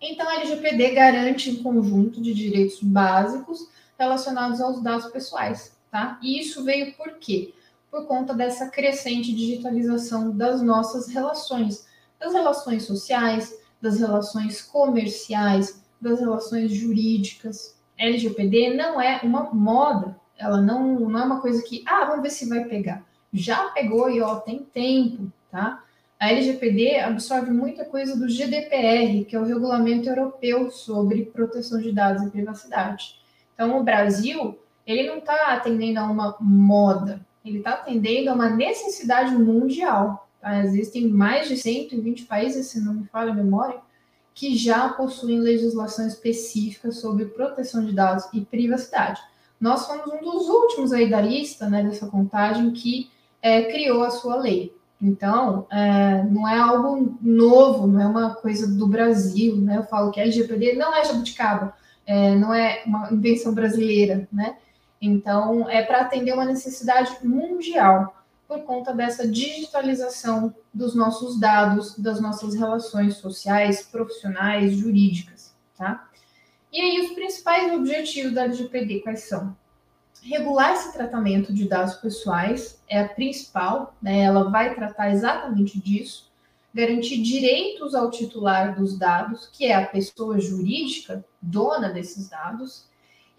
Então, 0.00 0.28
a 0.28 0.36
LGPD 0.36 0.90
garante 0.90 1.50
um 1.50 1.62
conjunto 1.62 2.20
de 2.20 2.34
direitos 2.34 2.82
básicos 2.82 3.68
relacionados 3.98 4.60
aos 4.60 4.82
dados 4.82 5.06
pessoais, 5.06 5.76
tá? 5.90 6.18
E 6.22 6.40
isso 6.40 6.64
veio 6.64 6.92
por 6.94 7.18
quê? 7.18 7.54
Por 7.90 8.06
conta 8.06 8.34
dessa 8.34 8.68
crescente 8.68 9.34
digitalização 9.34 10.36
das 10.36 10.60
nossas 10.60 11.08
relações, 11.08 11.86
das 12.18 12.32
relações 12.32 12.84
sociais, 12.84 13.54
das 13.80 13.98
relações 13.98 14.60
comerciais, 14.62 15.81
das 16.02 16.20
relações 16.20 16.72
jurídicas. 16.72 17.76
LGPD 17.96 18.74
não 18.74 19.00
é 19.00 19.20
uma 19.22 19.44
moda, 19.54 20.16
ela 20.36 20.60
não, 20.60 20.98
não 20.98 21.20
é 21.20 21.24
uma 21.24 21.40
coisa 21.40 21.62
que, 21.62 21.84
ah, 21.86 22.04
vamos 22.04 22.22
ver 22.22 22.30
se 22.30 22.48
vai 22.48 22.64
pegar. 22.64 23.04
Já 23.32 23.68
pegou 23.70 24.10
e 24.10 24.20
ó, 24.20 24.36
tem 24.36 24.58
tempo, 24.58 25.32
tá? 25.50 25.82
A 26.18 26.30
LGPD 26.30 27.00
absorve 27.00 27.50
muita 27.50 27.84
coisa 27.84 28.16
do 28.16 28.28
GDPR, 28.28 29.24
que 29.24 29.34
é 29.34 29.40
o 29.40 29.44
Regulamento 29.44 30.08
Europeu 30.08 30.70
sobre 30.70 31.24
Proteção 31.24 31.80
de 31.80 31.92
Dados 31.92 32.22
e 32.22 32.30
Privacidade. 32.30 33.16
Então, 33.54 33.78
o 33.78 33.82
Brasil, 33.82 34.58
ele 34.86 35.08
não 35.08 35.18
está 35.18 35.52
atendendo 35.52 35.98
a 35.98 36.04
uma 36.04 36.36
moda, 36.40 37.24
ele 37.44 37.58
está 37.58 37.72
atendendo 37.72 38.30
a 38.30 38.34
uma 38.34 38.50
necessidade 38.50 39.34
mundial. 39.34 40.28
Tá? 40.40 40.62
Existem 40.64 41.08
mais 41.08 41.48
de 41.48 41.56
120 41.56 42.24
países, 42.24 42.68
se 42.68 42.80
não 42.80 42.94
me 42.94 43.04
falha 43.06 43.32
a 43.32 43.34
memória, 43.34 43.80
que 44.34 44.56
já 44.56 44.88
possuem 44.88 45.40
legislação 45.40 46.06
específica 46.06 46.90
sobre 46.90 47.26
proteção 47.26 47.84
de 47.84 47.92
dados 47.92 48.26
e 48.32 48.40
privacidade. 48.40 49.20
Nós 49.60 49.86
fomos 49.86 50.06
um 50.12 50.20
dos 50.20 50.48
últimos 50.48 50.92
aí 50.92 51.08
da 51.08 51.20
lista, 51.20 51.68
né, 51.68 51.82
dessa 51.82 52.06
contagem, 52.06 52.72
que 52.72 53.10
é, 53.40 53.62
criou 53.64 54.02
a 54.02 54.10
sua 54.10 54.36
lei. 54.36 54.74
Então, 55.00 55.66
é, 55.70 56.22
não 56.24 56.46
é 56.46 56.58
algo 56.58 57.18
novo, 57.20 57.86
não 57.86 58.00
é 58.00 58.06
uma 58.06 58.34
coisa 58.36 58.68
do 58.68 58.86
Brasil, 58.86 59.56
né? 59.56 59.78
Eu 59.78 59.82
falo 59.82 60.12
que 60.12 60.20
a 60.20 60.22
LGPD 60.22 60.74
não 60.74 60.94
é 60.94 61.04
jabuticaba, 61.04 61.74
é, 62.06 62.36
não 62.36 62.54
é 62.54 62.84
uma 62.86 63.12
invenção 63.12 63.52
brasileira, 63.52 64.28
né? 64.32 64.56
Então, 65.00 65.68
é 65.68 65.82
para 65.82 66.02
atender 66.02 66.32
uma 66.32 66.44
necessidade 66.44 67.16
mundial 67.24 68.14
por 68.52 68.64
conta 68.64 68.92
dessa 68.92 69.26
digitalização 69.26 70.54
dos 70.74 70.94
nossos 70.94 71.40
dados, 71.40 71.98
das 71.98 72.20
nossas 72.20 72.54
relações 72.54 73.16
sociais, 73.16 73.82
profissionais, 73.82 74.74
jurídicas, 74.74 75.54
tá? 75.76 76.06
E 76.70 76.78
aí, 76.78 77.00
os 77.00 77.12
principais 77.12 77.72
objetivos 77.72 78.34
da 78.34 78.44
LGPD 78.44 79.00
quais 79.00 79.24
são? 79.24 79.56
regular 80.24 80.74
esse 80.74 80.92
tratamento 80.92 81.52
de 81.52 81.66
dados 81.66 81.94
pessoais 81.94 82.80
é 82.88 83.00
a 83.00 83.08
principal, 83.08 83.96
né? 84.00 84.20
Ela 84.20 84.48
vai 84.48 84.72
tratar 84.72 85.10
exatamente 85.10 85.80
disso, 85.80 86.30
garantir 86.72 87.20
direitos 87.20 87.92
ao 87.92 88.08
titular 88.08 88.78
dos 88.78 88.96
dados, 88.96 89.48
que 89.52 89.64
é 89.64 89.74
a 89.74 89.84
pessoa 89.84 90.38
jurídica 90.38 91.24
dona 91.40 91.88
desses 91.88 92.28
dados, 92.28 92.86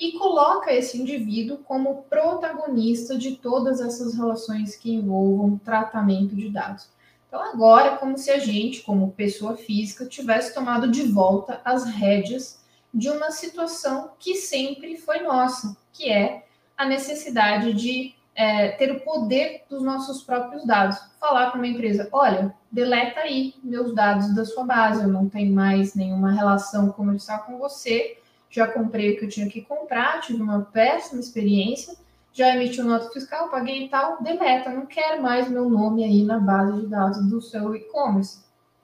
e 0.04 0.12
coloca 0.20 0.74
esse 0.74 1.02
indivíduo 1.02 1.60
como 1.60 2.04
protagonista 2.10 3.18
de 3.18 3.38
todas 3.38 3.80
essas 3.80 4.14
relações 4.14 4.76
que 4.76 4.94
envolvam 4.94 5.58
tratamento 5.58 6.36
de 6.36 6.50
dados. 6.50 6.90
Então, 7.26 7.42
agora 7.42 7.94
é 7.94 7.96
como 7.96 8.18
se 8.18 8.30
a 8.30 8.38
gente, 8.38 8.82
como 8.82 9.14
pessoa 9.14 9.56
física, 9.56 10.06
tivesse 10.06 10.54
tomado 10.54 10.92
de 10.92 11.04
volta 11.04 11.62
as 11.64 11.86
rédeas 11.86 12.62
de 12.94 13.10
uma 13.10 13.32
situação 13.32 14.12
que 14.20 14.36
sempre 14.36 14.98
foi 14.98 15.22
nossa, 15.22 15.78
que 15.94 16.12
é 16.12 16.48
a 16.78 16.86
necessidade 16.86 17.74
de 17.74 18.14
é, 18.36 18.72
ter 18.72 18.92
o 18.92 19.00
poder 19.00 19.64
dos 19.70 19.82
nossos 19.82 20.22
próprios 20.22 20.66
dados. 20.68 20.98
Falar 21.18 21.50
para 21.50 21.58
uma 21.58 21.68
empresa: 21.68 22.10
olha, 22.12 22.54
deleta 22.70 23.22
aí 23.22 23.54
meus 23.64 23.96
dados 23.96 24.36
da 24.36 24.44
sua 24.44 24.66
base, 24.66 25.02
eu 25.02 25.08
não 25.08 25.30
tenho 25.30 25.56
mais 25.56 25.96
nenhuma 25.96 26.34
relação 26.34 26.92
comercial 26.92 27.44
com 27.46 27.58
você, 27.58 28.18
já 28.54 28.68
comprei 28.68 29.14
o 29.14 29.18
que 29.18 29.26
eu 29.26 29.30
tinha 29.30 29.50
que 29.50 29.62
comprar, 29.62 30.22
tive 30.22 30.40
uma 30.40 30.62
péssima 30.62 31.20
experiência, 31.20 31.96
já 32.32 32.56
emitiu 32.56 32.86
nota 32.86 33.10
fiscal, 33.10 33.50
paguei 33.50 33.86
e 33.86 33.90
tal, 33.90 34.22
deleta, 34.22 34.70
não 34.70 34.86
quero 34.86 35.24
mais 35.24 35.50
meu 35.50 35.68
nome 35.68 36.04
aí 36.04 36.24
na 36.24 36.40
base 36.40 36.82
de 36.82 36.88
dados 36.88 37.28
do 37.28 37.42
seu 37.42 37.76
e-commerce. 37.76 38.44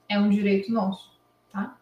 É 0.09 0.19
um 0.19 0.27
direito 0.27 0.71
nosso, 0.71 1.11
tá? 1.53 1.77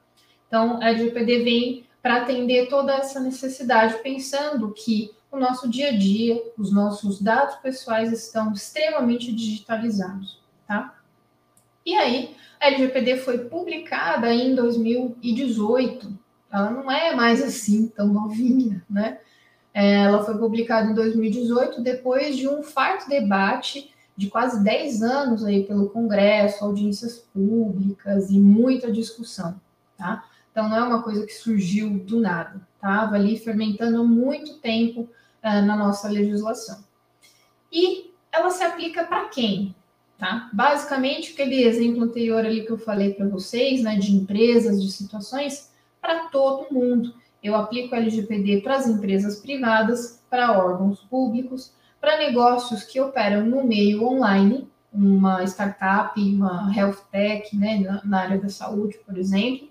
Então, 0.47 0.81
a 0.81 0.89
LGPD 0.89 1.43
vem 1.43 1.85
para 2.01 2.17
atender 2.17 2.67
toda 2.67 2.93
essa 2.93 3.21
necessidade, 3.21 4.01
pensando 4.03 4.73
que 4.73 5.11
o 5.31 5.37
nosso 5.37 5.69
dia 5.69 5.89
a 5.89 5.97
dia, 5.97 6.43
os 6.57 6.73
nossos 6.73 7.21
dados 7.21 7.55
pessoais 7.55 8.11
estão 8.11 8.51
extremamente 8.51 9.33
digitalizados, 9.33 10.41
tá? 10.67 10.93
E 11.85 11.95
aí, 11.95 12.35
a 12.59 12.67
LGPD 12.67 13.17
foi 13.17 13.45
publicada 13.45 14.33
em 14.33 14.53
2018. 14.53 16.26
Ela 16.51 16.69
não 16.69 16.91
é 16.91 17.15
mais 17.15 17.43
assim 17.43 17.87
tão 17.87 18.07
novinha, 18.07 18.83
né? 18.89 19.19
É, 19.73 20.05
ela 20.05 20.23
foi 20.23 20.37
publicada 20.37 20.89
em 20.89 20.93
2018 20.93 21.81
depois 21.81 22.35
de 22.35 22.47
um 22.47 22.63
farto 22.63 23.07
debate 23.09 23.93
de 24.15 24.27
quase 24.27 24.63
10 24.63 25.03
anos 25.03 25.45
aí 25.45 25.63
pelo 25.65 25.89
Congresso, 25.89 26.65
audiências 26.65 27.19
públicas 27.19 28.31
e 28.31 28.39
muita 28.39 28.91
discussão, 28.91 29.61
tá? 29.95 30.25
Então 30.51 30.67
não 30.67 30.75
é 30.75 30.83
uma 30.83 31.03
coisa 31.03 31.23
que 31.23 31.33
surgiu 31.33 31.99
do 31.99 32.19
nada, 32.19 32.59
estava 32.75 33.15
ali 33.15 33.37
fermentando 33.37 34.03
muito 34.07 34.57
tempo 34.57 35.01
uh, 35.01 35.61
na 35.63 35.75
nossa 35.75 36.09
legislação. 36.09 36.83
E 37.71 38.11
ela 38.31 38.49
se 38.49 38.63
aplica 38.63 39.03
para 39.03 39.25
quem? 39.29 39.75
Tá? 40.17 40.49
Basicamente, 40.51 41.33
aquele 41.33 41.63
exemplo 41.63 42.03
anterior 42.03 42.43
ali 42.43 42.65
que 42.65 42.71
eu 42.71 42.77
falei 42.79 43.13
para 43.13 43.27
vocês, 43.27 43.83
né, 43.83 43.97
de 43.97 44.15
empresas, 44.15 44.81
de 44.81 44.91
situações, 44.91 45.71
para 46.01 46.27
todo 46.29 46.73
mundo. 46.73 47.13
Eu 47.43 47.55
aplico 47.55 47.95
LGPD 47.95 48.61
para 48.61 48.75
as 48.75 48.87
empresas 48.87 49.39
privadas, 49.39 50.23
para 50.29 50.57
órgãos 50.57 50.99
públicos, 51.01 51.73
para 51.99 52.17
negócios 52.17 52.83
que 52.83 52.99
operam 52.99 53.45
no 53.45 53.63
meio 53.63 54.03
online, 54.03 54.67
uma 54.93 55.43
startup, 55.43 56.19
uma 56.19 56.73
health 56.75 57.03
tech, 57.11 57.55
né, 57.55 57.79
na, 57.79 58.01
na 58.03 58.21
área 58.21 58.37
da 58.37 58.49
saúde, 58.49 58.97
por 59.05 59.17
exemplo, 59.17 59.69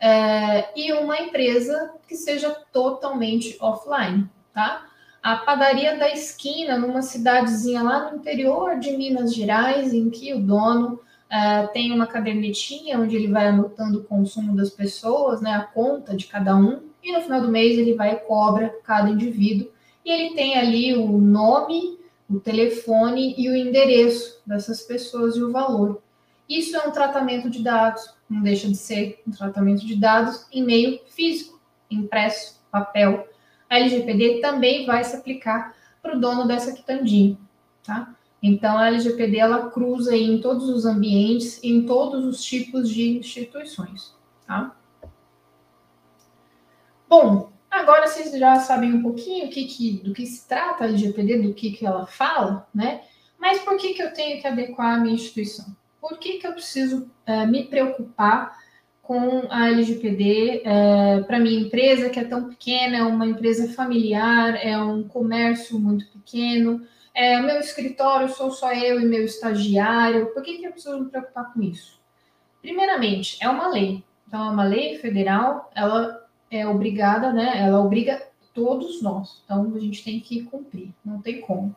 é, 0.00 0.68
e 0.78 0.92
uma 0.92 1.18
empresa 1.18 1.92
que 2.06 2.16
seja 2.16 2.50
totalmente 2.72 3.56
offline, 3.60 4.28
tá? 4.52 4.86
A 5.22 5.36
padaria 5.36 5.96
da 5.96 6.10
esquina, 6.10 6.76
numa 6.76 7.00
cidadezinha 7.00 7.82
lá 7.82 8.10
no 8.10 8.18
interior 8.18 8.78
de 8.78 8.94
Minas 8.94 9.34
Gerais, 9.34 9.94
em 9.94 10.10
que 10.10 10.34
o 10.34 10.40
dono 10.40 11.00
Uh, 11.34 11.66
tem 11.72 11.90
uma 11.90 12.06
cadernetinha 12.06 12.96
onde 12.96 13.16
ele 13.16 13.26
vai 13.26 13.48
anotando 13.48 13.98
o 13.98 14.04
consumo 14.04 14.54
das 14.54 14.70
pessoas, 14.70 15.40
né, 15.40 15.50
a 15.50 15.64
conta 15.64 16.16
de 16.16 16.26
cada 16.26 16.54
um, 16.54 16.80
e 17.02 17.12
no 17.12 17.22
final 17.22 17.40
do 17.40 17.50
mês 17.50 17.76
ele 17.76 17.94
vai 17.94 18.12
e 18.12 18.20
cobra 18.20 18.72
cada 18.84 19.10
indivíduo, 19.10 19.68
e 20.04 20.12
ele 20.12 20.36
tem 20.36 20.56
ali 20.56 20.94
o 20.94 21.18
nome, 21.18 21.98
o 22.30 22.38
telefone 22.38 23.34
e 23.36 23.48
o 23.48 23.56
endereço 23.56 24.40
dessas 24.46 24.82
pessoas 24.82 25.34
e 25.34 25.42
o 25.42 25.50
valor. 25.50 26.00
Isso 26.48 26.76
é 26.76 26.86
um 26.86 26.92
tratamento 26.92 27.50
de 27.50 27.64
dados, 27.64 28.14
não 28.30 28.40
deixa 28.40 28.68
de 28.68 28.76
ser 28.76 29.20
um 29.26 29.32
tratamento 29.32 29.84
de 29.84 29.96
dados 29.96 30.46
em 30.52 30.62
meio 30.62 31.00
físico, 31.08 31.58
impresso, 31.90 32.60
papel. 32.70 33.26
A 33.68 33.80
LGPD 33.80 34.40
também 34.40 34.86
vai 34.86 35.02
se 35.02 35.16
aplicar 35.16 35.74
para 36.00 36.16
o 36.16 36.20
dono 36.20 36.46
dessa 36.46 36.72
quitandinha, 36.72 37.36
tá? 37.82 38.14
Então, 38.46 38.76
a 38.76 38.88
LGPD 38.88 39.38
ela 39.38 39.70
cruza 39.70 40.14
em 40.14 40.38
todos 40.38 40.68
os 40.68 40.84
ambientes, 40.84 41.58
em 41.64 41.86
todos 41.86 42.26
os 42.26 42.44
tipos 42.44 42.90
de 42.90 43.16
instituições, 43.16 44.14
tá? 44.46 44.76
Bom, 47.08 47.50
agora 47.70 48.06
vocês 48.06 48.38
já 48.38 48.56
sabem 48.56 48.92
um 48.92 49.02
pouquinho 49.02 49.48
que, 49.48 49.64
que, 49.64 49.92
do 49.92 50.12
que 50.12 50.26
se 50.26 50.46
trata 50.46 50.84
a 50.84 50.88
LGPD, 50.88 51.38
do 51.38 51.54
que, 51.54 51.70
que 51.70 51.86
ela 51.86 52.04
fala, 52.06 52.68
né? 52.74 53.00
Mas 53.38 53.60
por 53.60 53.78
que, 53.78 53.94
que 53.94 54.02
eu 54.02 54.12
tenho 54.12 54.38
que 54.38 54.46
adequar 54.46 54.98
a 54.98 55.00
minha 55.00 55.14
instituição? 55.14 55.74
Por 55.98 56.18
que, 56.18 56.34
que 56.34 56.46
eu 56.46 56.52
preciso 56.52 57.10
uh, 57.26 57.46
me 57.46 57.64
preocupar 57.64 58.58
com 59.00 59.46
a 59.48 59.68
LGPD 59.68 60.64
uh, 60.64 60.68
eh, 60.68 61.22
para 61.26 61.38
minha 61.38 61.60
empresa, 61.60 62.10
que 62.10 62.20
é 62.20 62.24
tão 62.24 62.48
pequena, 62.48 62.98
é 62.98 63.02
uma 63.02 63.26
empresa 63.26 63.72
familiar, 63.72 64.54
é 64.62 64.78
um 64.78 65.02
comércio 65.06 65.78
muito 65.78 66.06
pequeno, 66.08 66.86
é, 67.14 67.38
o 67.38 67.44
meu 67.44 67.60
escritório 67.60 68.28
sou 68.28 68.50
só 68.50 68.72
eu 68.72 69.00
e 69.00 69.04
meu 69.04 69.24
estagiário. 69.24 70.32
Por 70.34 70.42
que, 70.42 70.58
que 70.58 70.64
eu 70.64 70.72
preciso 70.72 70.98
me 70.98 71.08
preocupar 71.08 71.52
com 71.52 71.62
isso? 71.62 72.00
Primeiramente, 72.60 73.38
é 73.40 73.48
uma 73.48 73.68
lei. 73.68 74.02
Então, 74.26 74.44
é 74.44 74.50
uma 74.50 74.64
lei 74.64 74.98
federal, 74.98 75.70
ela 75.74 76.26
é 76.50 76.66
obrigada, 76.66 77.32
né? 77.32 77.60
Ela 77.60 77.80
obriga 77.80 78.26
todos 78.52 79.00
nós. 79.00 79.42
Então, 79.44 79.72
a 79.74 79.78
gente 79.78 80.02
tem 80.02 80.18
que 80.18 80.42
cumprir, 80.42 80.92
não 81.04 81.20
tem 81.22 81.40
como. 81.40 81.74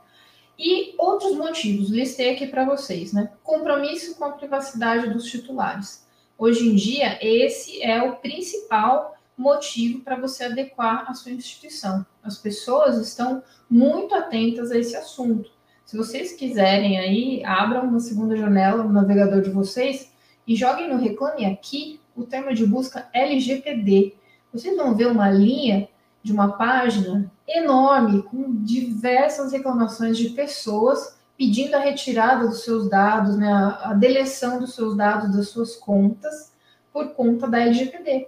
E 0.57 0.95
outros 0.97 1.35
motivos, 1.35 1.91
listei 1.91 2.33
aqui 2.33 2.47
para 2.47 2.65
vocês, 2.65 3.13
né? 3.13 3.31
Compromisso 3.43 4.15
com 4.15 4.25
a 4.25 4.31
privacidade 4.31 5.09
dos 5.09 5.25
titulares. 5.25 6.07
Hoje 6.35 6.67
em 6.67 6.75
dia, 6.75 7.19
esse 7.21 7.83
é 7.83 8.01
o 8.01 8.15
principal 8.15 9.15
motivo 9.37 10.01
para 10.01 10.15
você 10.15 10.45
adequar 10.45 11.05
a 11.07 11.13
sua 11.13 11.31
instituição. 11.31 12.03
As 12.27 12.37
pessoas 12.37 12.97
estão 12.97 13.41
muito 13.69 14.13
atentas 14.13 14.71
a 14.71 14.77
esse 14.77 14.95
assunto. 14.95 15.49
Se 15.85 15.95
vocês 15.95 16.33
quiserem 16.33 16.99
aí, 16.99 17.45
abram 17.45 17.87
uma 17.87 18.01
segunda 18.01 18.35
janela 18.35 18.83
no 18.83 18.91
navegador 18.91 19.41
de 19.41 19.49
vocês 19.49 20.11
e 20.45 20.55
joguem 20.55 20.89
no 20.89 20.97
Reclame 20.97 21.45
Aqui 21.45 22.01
o 22.15 22.25
termo 22.25 22.53
de 22.53 22.65
busca 22.65 23.07
LGPD. 23.13 24.15
Vocês 24.51 24.75
vão 24.75 24.93
ver 24.93 25.07
uma 25.07 25.31
linha 25.31 25.87
de 26.21 26.33
uma 26.33 26.57
página 26.57 27.31
enorme 27.47 28.23
com 28.23 28.61
diversas 28.63 29.53
reclamações 29.53 30.17
de 30.17 30.29
pessoas 30.31 31.17
pedindo 31.37 31.75
a 31.75 31.79
retirada 31.79 32.47
dos 32.47 32.63
seus 32.63 32.89
dados, 32.89 33.37
né, 33.37 33.49
a 33.81 33.93
deleção 33.93 34.59
dos 34.59 34.73
seus 34.73 34.97
dados 34.97 35.33
das 35.33 35.47
suas 35.49 35.75
contas 35.75 36.51
por 36.91 37.13
conta 37.13 37.47
da 37.47 37.59
LGPD. 37.59 38.27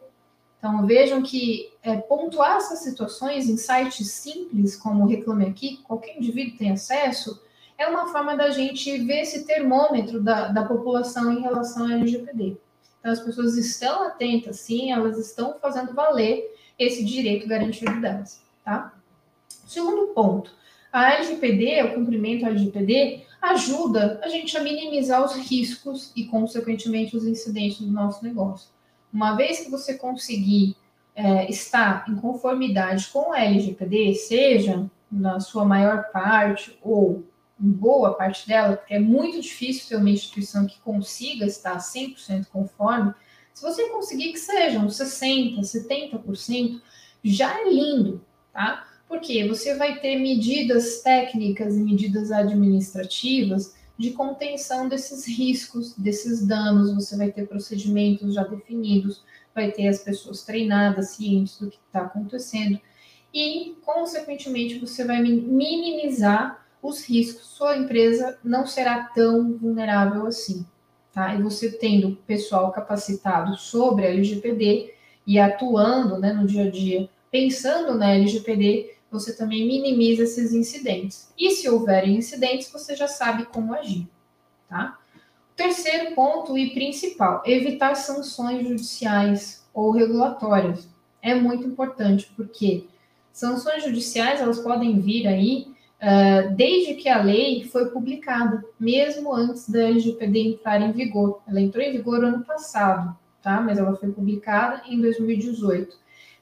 Então, 0.59 0.85
vejam 0.85 1.23
que 1.23 1.71
é, 1.81 1.95
pontuar 1.95 2.57
essas 2.57 2.79
situações 2.79 3.49
em 3.49 3.55
sites 3.55 4.11
simples, 4.11 4.75
como 4.75 5.05
o 5.05 5.07
Reclame 5.07 5.45
Aqui, 5.45 5.77
qualquer 5.77 6.17
indivíduo 6.17 6.57
tem 6.57 6.71
acesso, 6.71 7.41
é 7.77 7.87
uma 7.87 8.11
forma 8.11 8.35
da 8.35 8.49
gente 8.49 8.97
ver 9.05 9.21
esse 9.21 9.45
termômetro 9.45 10.21
da, 10.21 10.49
da 10.49 10.65
população 10.65 11.31
em 11.31 11.41
relação 11.41 11.83
ao 11.85 11.91
LGPD. 11.91 12.57
Então, 12.99 13.11
as 13.11 13.21
pessoas 13.21 13.55
estão 13.55 14.03
atentas, 14.03 14.59
sim, 14.59 14.91
elas 14.91 15.17
estão 15.17 15.55
fazendo 15.61 15.93
valer 15.93 16.53
esse 16.77 17.05
direito 17.05 17.47
garantido 17.47 18.01
delas, 18.01 18.43
tá? 18.63 18.93
Segundo 19.65 20.07
ponto, 20.07 20.51
a 20.91 21.13
LGPD, 21.13 21.83
o 21.83 21.93
cumprimento 21.93 22.41
da 22.41 22.49
LGPD, 22.49 23.23
ajuda 23.41 24.19
a 24.21 24.27
gente 24.27 24.57
a 24.57 24.61
minimizar 24.61 25.23
os 25.23 25.35
riscos 25.35 26.11
e, 26.15 26.25
consequentemente, 26.25 27.15
os 27.15 27.25
incidentes 27.25 27.79
do 27.79 27.91
nosso 27.91 28.23
negócio. 28.23 28.67
Uma 29.11 29.35
vez 29.35 29.61
que 29.61 29.71
você 29.71 29.95
conseguir 29.95 30.75
é, 31.15 31.49
estar 31.49 32.05
em 32.07 32.15
conformidade 32.15 33.07
com 33.07 33.33
a 33.33 33.43
LGPD, 33.43 34.15
seja 34.15 34.89
na 35.11 35.39
sua 35.39 35.65
maior 35.65 36.11
parte 36.11 36.77
ou 36.81 37.23
em 37.59 37.69
boa 37.69 38.13
parte 38.13 38.47
dela, 38.47 38.77
porque 38.77 38.93
é 38.93 38.99
muito 38.99 39.41
difícil 39.41 39.89
ter 39.89 39.95
uma 39.97 40.09
instituição 40.09 40.65
que 40.65 40.79
consiga 40.79 41.45
estar 41.45 41.77
100% 41.77 42.47
conforme, 42.51 43.13
se 43.53 43.61
você 43.61 43.89
conseguir 43.89 44.31
que 44.31 44.39
sejam 44.39 44.87
60%, 44.87 45.59
70%, 45.59 46.81
já 47.21 47.59
é 47.59 47.69
lindo, 47.69 48.23
tá? 48.53 48.87
Porque 49.07 49.45
você 49.45 49.75
vai 49.75 49.99
ter 49.99 50.15
medidas 50.17 51.01
técnicas 51.01 51.75
e 51.75 51.79
medidas 51.79 52.31
administrativas 52.31 53.75
de 53.99 54.11
contenção 54.11 54.87
desses 54.87 55.27
riscos, 55.27 55.93
desses 55.93 56.47
danos. 56.47 56.95
Você 56.95 57.17
vai 57.17 57.29
ter 57.31 57.45
procedimentos 57.45 58.33
já 58.33 58.43
definidos, 58.45 59.25
vai 59.53 59.71
ter 59.71 59.89
as 59.89 59.99
pessoas 59.99 60.41
treinadas, 60.41 61.09
cientes 61.09 61.59
do 61.59 61.69
que 61.69 61.77
está 61.85 62.03
acontecendo, 62.03 62.79
e, 63.33 63.75
consequentemente, 63.85 64.79
você 64.79 65.03
vai 65.03 65.21
minimizar 65.21 66.65
os 66.81 67.03
riscos. 67.03 67.45
Sua 67.45 67.77
empresa 67.77 68.39
não 68.41 68.65
será 68.65 69.03
tão 69.03 69.57
vulnerável 69.57 70.25
assim. 70.25 70.65
Tá? 71.13 71.35
E 71.35 71.41
você 71.41 71.69
tendo 71.69 72.15
pessoal 72.25 72.71
capacitado 72.71 73.57
sobre 73.57 74.05
a 74.05 74.09
LGPD 74.09 74.93
e 75.27 75.37
atuando 75.37 76.17
né, 76.17 76.31
no 76.31 76.47
dia 76.47 76.63
a 76.63 76.71
dia, 76.71 77.09
pensando 77.29 77.95
na 77.95 78.11
LGPD, 78.11 78.95
você 79.11 79.35
também 79.35 79.65
minimiza 79.65 80.23
esses 80.23 80.53
incidentes. 80.53 81.31
E 81.37 81.51
se 81.51 81.67
houverem 81.69 82.17
incidentes, 82.17 82.71
você 82.71 82.95
já 82.95 83.07
sabe 83.07 83.45
como 83.45 83.73
agir, 83.73 84.07
tá? 84.67 84.97
Terceiro 85.55 86.15
ponto 86.15 86.57
e 86.57 86.73
principal, 86.73 87.43
evitar 87.45 87.95
sanções 87.95 88.67
judiciais 88.67 89.67
ou 89.73 89.91
regulatórias. 89.91 90.87
É 91.21 91.35
muito 91.35 91.65
importante, 91.65 92.31
porque 92.35 92.85
sanções 93.33 93.83
judiciais, 93.83 94.39
elas 94.39 94.59
podem 94.59 94.99
vir 95.01 95.27
aí 95.27 95.67
uh, 96.01 96.55
desde 96.55 96.93
que 96.93 97.09
a 97.09 97.21
lei 97.21 97.65
foi 97.65 97.89
publicada, 97.89 98.63
mesmo 98.79 99.33
antes 99.33 99.69
da 99.69 99.81
LGPD 99.81 100.39
entrar 100.39 100.81
em 100.81 100.93
vigor. 100.93 101.41
Ela 101.47 101.59
entrou 101.59 101.83
em 101.83 101.91
vigor 101.91 102.23
ano 102.23 102.45
passado, 102.45 103.17
tá? 103.41 103.59
Mas 103.59 103.77
ela 103.77 103.95
foi 103.95 104.11
publicada 104.11 104.81
em 104.87 105.01
2018 105.01 105.97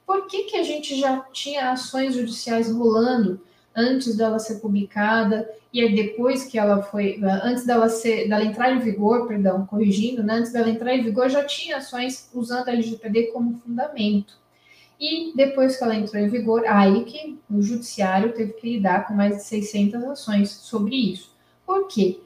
por 0.08 0.26
que, 0.26 0.44
que 0.44 0.56
a 0.56 0.62
gente 0.62 0.98
já 0.98 1.20
tinha 1.34 1.70
ações 1.70 2.14
judiciais 2.14 2.72
rolando 2.72 3.38
antes 3.76 4.16
dela 4.16 4.38
ser 4.38 4.54
publicada 4.54 5.46
e 5.70 5.82
aí 5.82 5.94
depois 5.94 6.44
que 6.44 6.58
ela 6.58 6.82
foi, 6.82 7.20
antes 7.44 7.66
dela 7.66 7.90
ser, 7.90 8.26
dela 8.26 8.42
entrar 8.42 8.72
em 8.72 8.78
vigor, 8.78 9.28
perdão, 9.28 9.66
corrigindo, 9.66 10.22
né, 10.22 10.36
antes 10.36 10.50
dela 10.50 10.70
entrar 10.70 10.94
em 10.94 11.02
vigor 11.02 11.28
já 11.28 11.44
tinha 11.44 11.76
ações 11.76 12.30
usando 12.32 12.68
a 12.68 12.72
LGPD 12.72 13.24
como 13.32 13.58
fundamento. 13.58 14.38
E 14.98 15.36
depois 15.36 15.76
que 15.76 15.84
ela 15.84 15.94
entrou 15.94 16.22
em 16.22 16.28
vigor, 16.28 16.64
aí 16.66 17.04
que 17.04 17.38
o 17.50 17.60
judiciário 17.60 18.32
teve 18.32 18.54
que 18.54 18.76
lidar 18.76 19.06
com 19.06 19.12
mais 19.12 19.36
de 19.36 19.44
600 19.44 20.04
ações 20.04 20.50
sobre 20.50 20.96
isso. 20.96 21.36
Por 21.66 21.86
quê? 21.86 22.18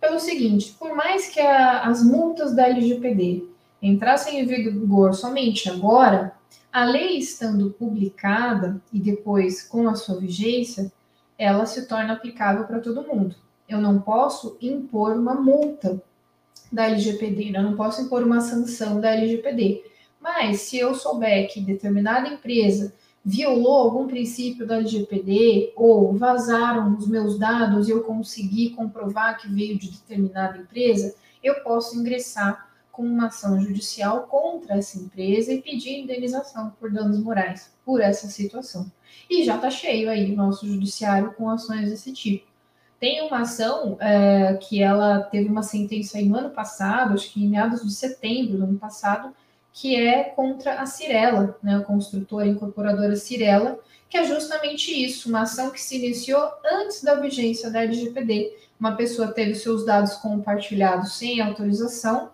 Pelo 0.00 0.18
seguinte, 0.18 0.74
por 0.78 0.96
mais 0.96 1.28
que 1.28 1.38
a, 1.38 1.82
as 1.82 2.02
multas 2.02 2.56
da 2.56 2.66
LGPD 2.66 3.44
entrassem 3.82 4.40
em 4.40 4.46
vigor 4.46 5.12
somente 5.12 5.68
agora, 5.68 6.34
a 6.76 6.84
lei 6.84 7.16
estando 7.16 7.70
publicada 7.70 8.82
e 8.92 9.00
depois 9.00 9.62
com 9.62 9.88
a 9.88 9.94
sua 9.94 10.20
vigência, 10.20 10.92
ela 11.38 11.64
se 11.64 11.88
torna 11.88 12.12
aplicável 12.12 12.64
para 12.64 12.80
todo 12.80 13.02
mundo. 13.02 13.34
Eu 13.66 13.80
não 13.80 13.98
posso 13.98 14.58
impor 14.60 15.16
uma 15.16 15.34
multa 15.34 16.02
da 16.70 16.84
LGPD, 16.84 17.56
eu 17.56 17.62
não 17.62 17.76
posso 17.76 18.02
impor 18.02 18.22
uma 18.22 18.42
sanção 18.42 19.00
da 19.00 19.12
LGPD. 19.12 19.84
Mas 20.20 20.60
se 20.60 20.76
eu 20.76 20.94
souber 20.94 21.50
que 21.50 21.62
determinada 21.62 22.28
empresa 22.28 22.92
violou 23.24 23.78
algum 23.78 24.06
princípio 24.06 24.66
da 24.66 24.76
LGPD 24.76 25.72
ou 25.76 26.12
vazaram 26.12 26.94
os 26.94 27.08
meus 27.08 27.38
dados 27.38 27.88
e 27.88 27.92
eu 27.92 28.02
consegui 28.02 28.68
comprovar 28.76 29.38
que 29.40 29.48
veio 29.48 29.78
de 29.78 29.92
determinada 29.92 30.58
empresa, 30.58 31.14
eu 31.42 31.54
posso 31.62 31.96
ingressar 31.96 32.65
com 32.96 33.02
uma 33.02 33.26
ação 33.26 33.60
judicial 33.60 34.22
contra 34.22 34.78
essa 34.78 34.98
empresa 34.98 35.52
e 35.52 35.60
pedir 35.60 36.00
indenização 36.00 36.72
por 36.80 36.90
danos 36.90 37.18
morais 37.18 37.70
por 37.84 38.00
essa 38.00 38.26
situação. 38.28 38.90
E 39.28 39.44
já 39.44 39.56
está 39.56 39.70
cheio 39.70 40.08
aí 40.08 40.32
o 40.32 40.36
nosso 40.36 40.66
judiciário 40.66 41.34
com 41.34 41.50
ações 41.50 41.90
desse 41.90 42.10
tipo. 42.14 42.46
Tem 42.98 43.20
uma 43.20 43.40
ação 43.42 43.98
é, 44.00 44.54
que 44.54 44.82
ela 44.82 45.20
teve 45.20 45.50
uma 45.50 45.62
sentença 45.62 46.16
aí 46.16 46.26
no 46.26 46.38
ano 46.38 46.50
passado, 46.50 47.12
acho 47.12 47.30
que 47.30 47.44
em 47.44 47.48
meados 47.48 47.82
de 47.82 47.92
setembro 47.92 48.56
do 48.56 48.64
ano 48.64 48.78
passado, 48.78 49.34
que 49.70 49.94
é 49.94 50.24
contra 50.24 50.80
a 50.80 50.86
Cirela, 50.86 51.58
né, 51.62 51.76
a 51.76 51.80
construtora 51.80 52.48
incorporadora 52.48 53.14
Cirela, 53.14 53.78
que 54.08 54.16
é 54.16 54.24
justamente 54.24 54.90
isso, 54.90 55.28
uma 55.28 55.42
ação 55.42 55.70
que 55.70 55.82
se 55.82 55.96
iniciou 55.96 56.50
antes 56.64 57.02
da 57.02 57.16
vigência 57.16 57.70
da 57.70 57.82
LGPD, 57.82 58.56
uma 58.80 58.96
pessoa 58.96 59.32
teve 59.32 59.54
seus 59.54 59.84
dados 59.84 60.14
compartilhados 60.14 61.18
sem 61.18 61.42
autorização, 61.42 62.30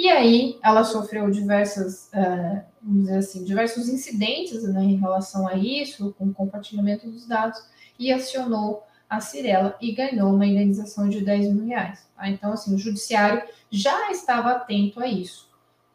e 0.00 0.08
aí 0.08 0.58
ela 0.62 0.82
sofreu 0.82 1.30
diversas, 1.30 2.08
uh, 2.14 2.62
vamos 2.82 3.02
dizer 3.02 3.18
assim, 3.18 3.44
diversos 3.44 3.86
incidentes 3.86 4.62
né, 4.62 4.82
em 4.82 4.96
relação 4.96 5.46
a 5.46 5.56
isso, 5.56 6.14
com 6.18 6.32
compartilhamento 6.32 7.06
dos 7.06 7.28
dados, 7.28 7.62
e 7.98 8.10
acionou 8.10 8.82
a 9.10 9.20
Cirela 9.20 9.76
e 9.78 9.92
ganhou 9.92 10.30
uma 10.30 10.46
indenização 10.46 11.06
de 11.06 11.22
10 11.22 11.52
mil 11.52 11.66
reais. 11.66 12.08
Tá? 12.16 12.30
Então, 12.30 12.50
assim, 12.50 12.74
o 12.74 12.78
judiciário 12.78 13.42
já 13.70 14.10
estava 14.10 14.52
atento 14.52 15.00
a 15.00 15.06
isso. 15.06 15.50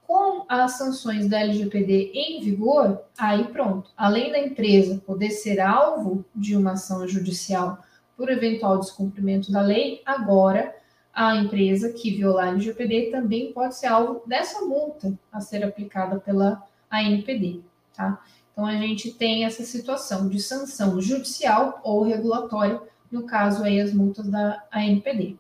Com 0.06 0.46
as 0.48 0.74
sanções 0.74 1.28
da 1.28 1.40
LGPD 1.40 2.12
em 2.14 2.44
vigor, 2.44 3.02
aí 3.18 3.46
pronto. 3.46 3.90
Além 3.98 4.32
da 4.32 4.38
empresa 4.38 5.02
poder 5.04 5.32
ser 5.32 5.60
alvo 5.60 6.24
de 6.36 6.56
uma 6.56 6.74
ação 6.74 7.08
judicial 7.08 7.80
por 8.16 8.30
eventual 8.30 8.78
descumprimento 8.78 9.52
da 9.52 9.62
lei, 9.62 10.04
agora 10.06 10.76
a 11.16 11.34
empresa 11.38 11.94
que 11.94 12.12
violar 12.12 12.50
a 12.50 12.50
LGPD 12.50 13.10
também 13.10 13.54
pode 13.54 13.76
ser 13.76 13.88
alvo 13.88 14.22
dessa 14.28 14.66
multa 14.66 15.18
a 15.32 15.40
ser 15.40 15.64
aplicada 15.64 16.20
pela 16.20 16.62
ANPD, 16.92 17.62
tá? 17.96 18.22
Então 18.52 18.66
a 18.66 18.74
gente 18.74 19.12
tem 19.12 19.46
essa 19.46 19.64
situação 19.64 20.28
de 20.28 20.42
sanção 20.42 21.02
judicial 21.02 21.80
ou 21.84 22.04
regulatória, 22.04 22.82
no 23.10 23.24
caso 23.24 23.64
aí 23.64 23.80
as 23.80 23.94
multas 23.94 24.28
da 24.28 24.62
ANPD, 24.70 25.38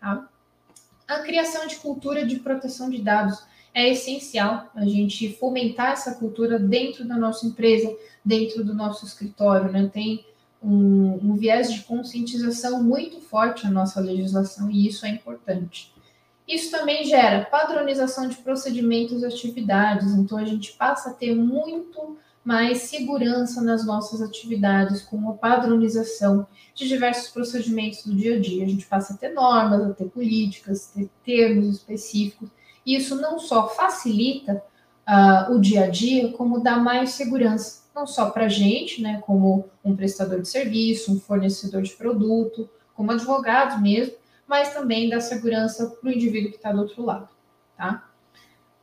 tá? 0.00 0.28
A 1.08 1.18
criação 1.18 1.66
de 1.66 1.76
cultura 1.76 2.24
de 2.24 2.38
proteção 2.38 2.88
de 2.88 3.02
dados 3.02 3.44
é 3.74 3.90
essencial 3.90 4.70
a 4.74 4.86
gente 4.86 5.32
fomentar 5.34 5.92
essa 5.92 6.14
cultura 6.14 6.58
dentro 6.58 7.04
da 7.04 7.16
nossa 7.16 7.46
empresa, 7.46 7.94
dentro 8.24 8.64
do 8.64 8.72
nosso 8.72 9.04
escritório, 9.04 9.72
né? 9.72 9.90
Tem 9.92 10.24
um, 10.62 11.18
um 11.22 11.34
viés 11.34 11.72
de 11.72 11.82
conscientização 11.82 12.82
muito 12.82 13.20
forte 13.20 13.64
na 13.64 13.70
nossa 13.70 14.00
legislação 14.00 14.70
e 14.70 14.86
isso 14.86 15.06
é 15.06 15.10
importante. 15.10 15.94
Isso 16.46 16.70
também 16.70 17.04
gera 17.04 17.44
padronização 17.44 18.28
de 18.28 18.36
procedimentos 18.36 19.22
e 19.22 19.26
atividades, 19.26 20.12
então 20.14 20.38
a 20.38 20.44
gente 20.44 20.72
passa 20.72 21.10
a 21.10 21.12
ter 21.12 21.34
muito 21.34 22.16
mais 22.44 22.82
segurança 22.82 23.60
nas 23.60 23.84
nossas 23.84 24.22
atividades, 24.22 25.02
com 25.02 25.28
a 25.28 25.32
padronização 25.32 26.46
de 26.76 26.86
diversos 26.86 27.32
procedimentos 27.32 28.04
do 28.04 28.14
dia 28.14 28.36
a 28.36 28.40
dia. 28.40 28.64
A 28.64 28.68
gente 28.68 28.86
passa 28.86 29.14
a 29.14 29.16
ter 29.16 29.30
normas, 29.30 29.82
a 29.82 29.92
ter 29.92 30.04
políticas, 30.04 30.92
a 30.92 31.00
ter 31.00 31.10
termos 31.24 31.74
específicos. 31.74 32.48
E 32.84 32.94
isso 32.94 33.16
não 33.16 33.40
só 33.40 33.68
facilita 33.68 34.62
uh, 35.08 35.52
o 35.52 35.60
dia 35.60 35.86
a 35.86 35.88
dia, 35.88 36.30
como 36.34 36.60
dá 36.60 36.76
mais 36.76 37.10
segurança 37.10 37.85
não 37.96 38.06
só 38.06 38.28
para 38.28 38.44
a 38.44 38.48
gente, 38.48 39.00
né, 39.00 39.22
como 39.24 39.70
um 39.82 39.96
prestador 39.96 40.42
de 40.42 40.48
serviço, 40.48 41.10
um 41.10 41.18
fornecedor 41.18 41.80
de 41.80 41.92
produto, 41.92 42.68
como 42.94 43.10
advogado 43.10 43.80
mesmo, 43.80 44.14
mas 44.46 44.74
também 44.74 45.08
da 45.08 45.18
segurança 45.18 45.86
para 45.86 46.08
o 46.08 46.12
indivíduo 46.12 46.50
que 46.50 46.58
está 46.58 46.70
do 46.70 46.82
outro 46.82 47.02
lado, 47.02 47.28
tá? 47.76 48.08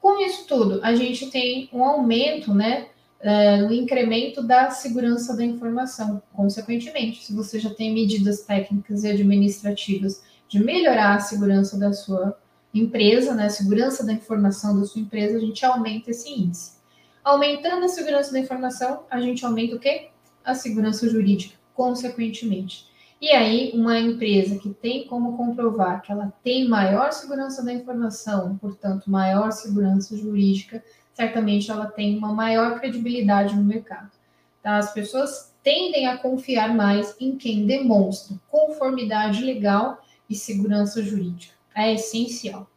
Com 0.02 0.19
isso 0.19 0.45
tudo, 0.47 0.82
a 0.84 0.95
gente 0.95 1.30
tem 1.30 1.69
um 1.71 1.84
aumento, 1.84 2.54
né, 2.54 2.88
é, 3.19 3.62
no 3.62 3.71
incremento 3.71 4.43
da 4.43 4.69
segurança 4.69 5.38
da 5.38 5.45
informação. 5.45 6.21
Consequentemente, 6.34 7.23
se 7.23 7.34
você 7.34 7.58
já 7.58 7.69
tem 7.69 7.93
medidas 7.93 8.41
técnicas 8.41 9.04
e 9.04 9.10
administrativas 9.10 10.21
de 10.49 10.62
melhorar 10.62 11.15
a 11.15 11.19
segurança 11.19 11.80
da 11.80 11.93
sua 11.93 12.38
empresa, 12.73 13.34
né, 13.34 13.45
a 13.45 13.49
segurança 13.49 14.04
da 14.06 14.12
informação 14.12 14.78
da 14.78 14.86
sua 14.86 15.02
empresa, 15.02 15.38
a 15.38 15.39
gente 15.39 15.63
aumenta 15.63 16.12
esse 16.12 16.30
índice. 16.30 16.73
Aumentando 17.24 17.86
a 17.86 17.90
segurança 17.90 18.34
da 18.34 18.40
informação, 18.40 19.06
a 19.10 19.20
gente 19.22 19.46
aumenta 19.46 19.76
o 19.76 19.80
quê? 19.80 20.10
A 20.44 20.54
segurança 20.54 21.10
jurídica, 21.10 21.56
consequentemente. 21.74 22.86
E 23.22 23.30
aí, 23.30 23.72
uma 23.74 23.98
empresa 23.98 24.60
que 24.60 24.70
tem 24.70 25.08
como 25.08 25.38
comprovar 25.38 26.02
que 26.02 26.12
ela 26.12 26.34
tem 26.44 26.68
maior 26.68 27.14
segurança 27.14 27.64
da 27.64 27.72
informação, 27.72 28.58
portanto, 28.58 29.10
maior 29.10 29.52
segurança 29.52 30.18
jurídica, 30.18 30.84
certamente 31.14 31.72
ela 31.72 31.86
tem 31.86 32.18
uma 32.18 32.34
maior 32.34 32.78
credibilidade 32.82 33.56
no 33.56 33.64
mercado. 33.64 34.12
Tá? 34.62 34.78
As 34.78 34.94
pessoas 34.94 35.54
tendem 35.64 36.08
a 36.08 36.18
confiar 36.18 36.76
mais 36.76 37.16
em 37.18 37.38
quem 37.38 37.66
demonstra 37.66 38.36
conformidade 38.50 39.42
legal 39.42 40.02
e 40.30 40.36
segurança 40.36 41.02
jurídica. 41.02 41.54
É 41.74 41.94
essencial. 41.94 42.70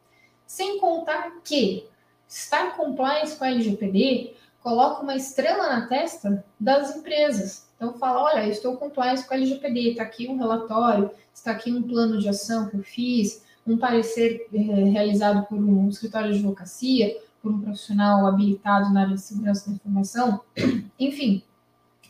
Sem 0.47 0.79
contar 0.79 1.41
que 1.43 1.89
estar 2.29 2.77
compliance 2.77 3.37
com 3.37 3.45
a 3.45 3.51
LGPD 3.51 4.35
coloca 4.63 5.03
uma 5.03 5.15
estrela 5.15 5.69
na 5.69 5.87
testa 5.87 6.45
das 6.59 6.97
empresas. 6.97 7.67
Então 7.77 7.95
fala, 7.99 8.23
olha, 8.23 8.49
estou 8.49 8.77
compliance 8.77 9.27
com 9.27 9.35
a 9.35 9.37
LGPD, 9.37 9.91
está 9.91 10.03
aqui 10.03 10.29
um 10.29 10.39
relatório, 10.39 11.11
está 11.33 11.53
aqui 11.53 11.71
um 11.71 11.83
plano 11.83 12.19
de 12.19 12.29
ação 12.29 12.69
que 12.69 12.77
eu 12.77 12.83
fiz, 12.83 13.45
um 13.67 13.77
parecer 13.77 14.47
é, 14.53 14.59
realizado 14.59 15.47
por 15.47 15.59
um 15.59 15.89
escritório 15.89 16.33
de 16.33 16.39
advocacia, 16.39 17.17
por 17.43 17.53
um 17.53 17.61
profissional 17.61 18.27
habilitado 18.27 18.93
na 18.93 19.03
área 19.03 19.15
de 19.15 19.21
segurança 19.21 19.69
da 19.69 19.77
informação. 19.77 20.41
Enfim, 20.99 21.45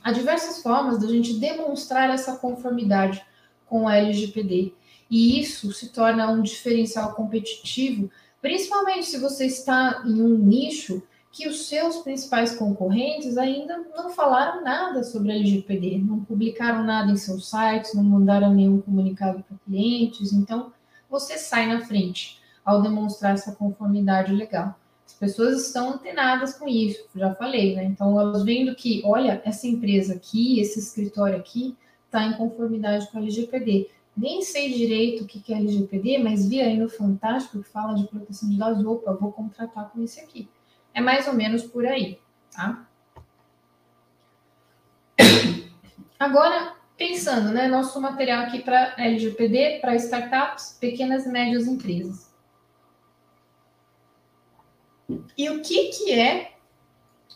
há 0.02 0.12
diversas 0.12 0.62
formas 0.62 0.98
da 0.98 1.08
gente 1.08 1.38
demonstrar 1.38 2.08
essa 2.08 2.36
conformidade 2.36 3.22
com 3.66 3.88
a 3.88 3.96
LGPD. 3.96 4.72
E 5.10 5.40
isso 5.40 5.72
se 5.72 5.90
torna 5.90 6.30
um 6.30 6.40
diferencial 6.40 7.14
competitivo, 7.14 8.10
principalmente 8.46 9.06
se 9.06 9.18
você 9.18 9.46
está 9.46 10.04
em 10.06 10.22
um 10.22 10.38
nicho 10.38 11.02
que 11.32 11.48
os 11.48 11.66
seus 11.66 11.96
principais 11.96 12.54
concorrentes 12.54 13.36
ainda 13.36 13.84
não 13.96 14.10
falaram 14.10 14.62
nada 14.62 15.02
sobre 15.02 15.32
a 15.32 15.34
LGPD, 15.34 15.98
não 15.98 16.20
publicaram 16.20 16.84
nada 16.84 17.10
em 17.10 17.16
seus 17.16 17.50
sites, 17.50 17.92
não 17.92 18.04
mandaram 18.04 18.54
nenhum 18.54 18.80
comunicado 18.80 19.42
para 19.42 19.56
clientes, 19.66 20.32
então 20.32 20.72
você 21.10 21.36
sai 21.36 21.66
na 21.66 21.80
frente 21.80 22.40
ao 22.64 22.80
demonstrar 22.80 23.34
essa 23.34 23.50
conformidade 23.50 24.32
legal. 24.32 24.78
As 25.04 25.14
pessoas 25.14 25.66
estão 25.66 25.94
antenadas 25.94 26.56
com 26.56 26.68
isso, 26.68 27.04
já 27.16 27.34
falei, 27.34 27.74
né? 27.74 27.82
Então 27.82 28.18
elas 28.18 28.44
vendo 28.44 28.76
que, 28.76 29.02
olha, 29.04 29.42
essa 29.44 29.66
empresa 29.66 30.14
aqui, 30.14 30.60
esse 30.60 30.78
escritório 30.78 31.36
aqui, 31.36 31.76
está 32.04 32.24
em 32.24 32.34
conformidade 32.34 33.10
com 33.10 33.18
a 33.18 33.20
LGPD. 33.20 33.90
Nem 34.16 34.40
sei 34.40 34.72
direito 34.72 35.24
o 35.24 35.26
que 35.26 35.52
é 35.52 35.56
LGPD, 35.56 36.18
mas 36.18 36.48
vi 36.48 36.62
aí 36.62 36.78
no 36.78 36.88
Fantástico 36.88 37.62
que 37.62 37.68
fala 37.68 37.94
de 37.94 38.08
proteção 38.08 38.48
de 38.48 38.56
dados, 38.56 38.84
opa, 38.84 39.12
vou 39.12 39.30
contratar 39.30 39.90
com 39.90 40.02
esse 40.02 40.20
aqui. 40.20 40.48
É 40.94 41.00
mais 41.00 41.28
ou 41.28 41.34
menos 41.34 41.62
por 41.62 41.84
aí, 41.84 42.18
tá? 42.50 42.88
Agora, 46.18 46.76
pensando, 46.96 47.52
né, 47.52 47.68
nosso 47.68 48.00
material 48.00 48.44
aqui 48.44 48.62
para 48.62 48.94
LGPD, 48.96 49.80
para 49.80 49.94
startups, 49.96 50.78
pequenas 50.80 51.26
e 51.26 51.28
médias 51.28 51.66
empresas. 51.66 52.34
E 55.36 55.50
o 55.50 55.60
que, 55.60 55.88
que 55.88 56.12
é 56.12 56.56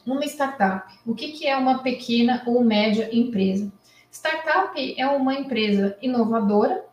uma 0.06 0.24
startup? 0.24 0.98
O 1.06 1.14
que, 1.14 1.32
que 1.32 1.46
é 1.46 1.56
uma 1.56 1.82
pequena 1.82 2.42
ou 2.46 2.64
média 2.64 3.08
empresa? 3.12 3.70
Startup 4.10 5.00
é 5.00 5.06
uma 5.06 5.34
empresa 5.34 5.96
inovadora, 6.02 6.84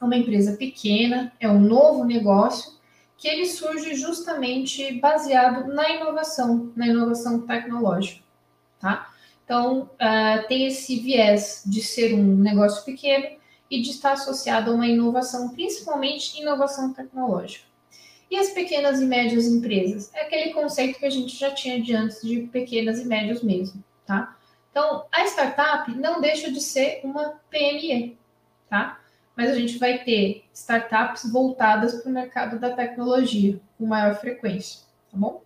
é 0.00 0.04
uma 0.04 0.16
empresa 0.16 0.56
pequena, 0.56 1.32
é 1.40 1.48
um 1.48 1.60
novo 1.60 2.04
negócio 2.04 2.74
que 3.16 3.28
ele 3.28 3.46
surge 3.46 3.94
justamente 3.94 5.00
baseado 5.00 5.72
na 5.72 5.88
inovação, 5.88 6.72
na 6.76 6.86
inovação 6.86 7.40
tecnológica, 7.46 8.22
tá? 8.78 9.10
Então, 9.44 9.90
uh, 9.94 10.46
tem 10.48 10.66
esse 10.66 11.00
viés 11.00 11.62
de 11.64 11.82
ser 11.82 12.14
um 12.14 12.36
negócio 12.36 12.84
pequeno 12.84 13.36
e 13.70 13.80
de 13.80 13.90
estar 13.90 14.12
associado 14.12 14.70
a 14.70 14.74
uma 14.74 14.86
inovação, 14.86 15.50
principalmente 15.50 16.40
inovação 16.40 16.92
tecnológica. 16.92 17.64
E 18.30 18.36
as 18.36 18.50
pequenas 18.50 19.00
e 19.00 19.06
médias 19.06 19.46
empresas? 19.46 20.10
É 20.14 20.22
aquele 20.22 20.52
conceito 20.52 20.98
que 20.98 21.06
a 21.06 21.10
gente 21.10 21.36
já 21.36 21.50
tinha 21.52 21.80
de 21.80 21.94
antes 21.94 22.20
de 22.22 22.40
pequenas 22.42 23.00
e 23.00 23.04
médias 23.04 23.42
mesmo, 23.42 23.82
tá? 24.06 24.33
Então, 24.74 25.06
a 25.12 25.24
startup 25.24 25.88
não 25.94 26.20
deixa 26.20 26.50
de 26.50 26.60
ser 26.60 27.00
uma 27.04 27.40
PME, 27.48 28.18
tá? 28.68 28.98
mas 29.36 29.50
a 29.50 29.54
gente 29.54 29.78
vai 29.78 29.98
ter 30.02 30.42
startups 30.52 31.30
voltadas 31.30 31.94
para 31.94 32.10
o 32.10 32.12
mercado 32.12 32.58
da 32.58 32.74
tecnologia 32.74 33.60
com 33.78 33.86
maior 33.86 34.16
frequência, 34.16 34.80
tá 35.12 35.16
bom? 35.16 35.42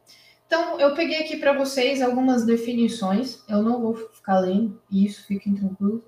Então, 0.46 0.80
eu 0.80 0.94
peguei 0.94 1.20
aqui 1.20 1.36
para 1.36 1.52
vocês 1.52 2.00
algumas 2.00 2.46
definições, 2.46 3.42
eu 3.46 3.62
não 3.62 3.82
vou 3.82 3.94
ficar 3.94 4.40
lendo 4.40 4.80
isso, 4.90 5.26
fiquem 5.26 5.54
tranquilos, 5.54 6.00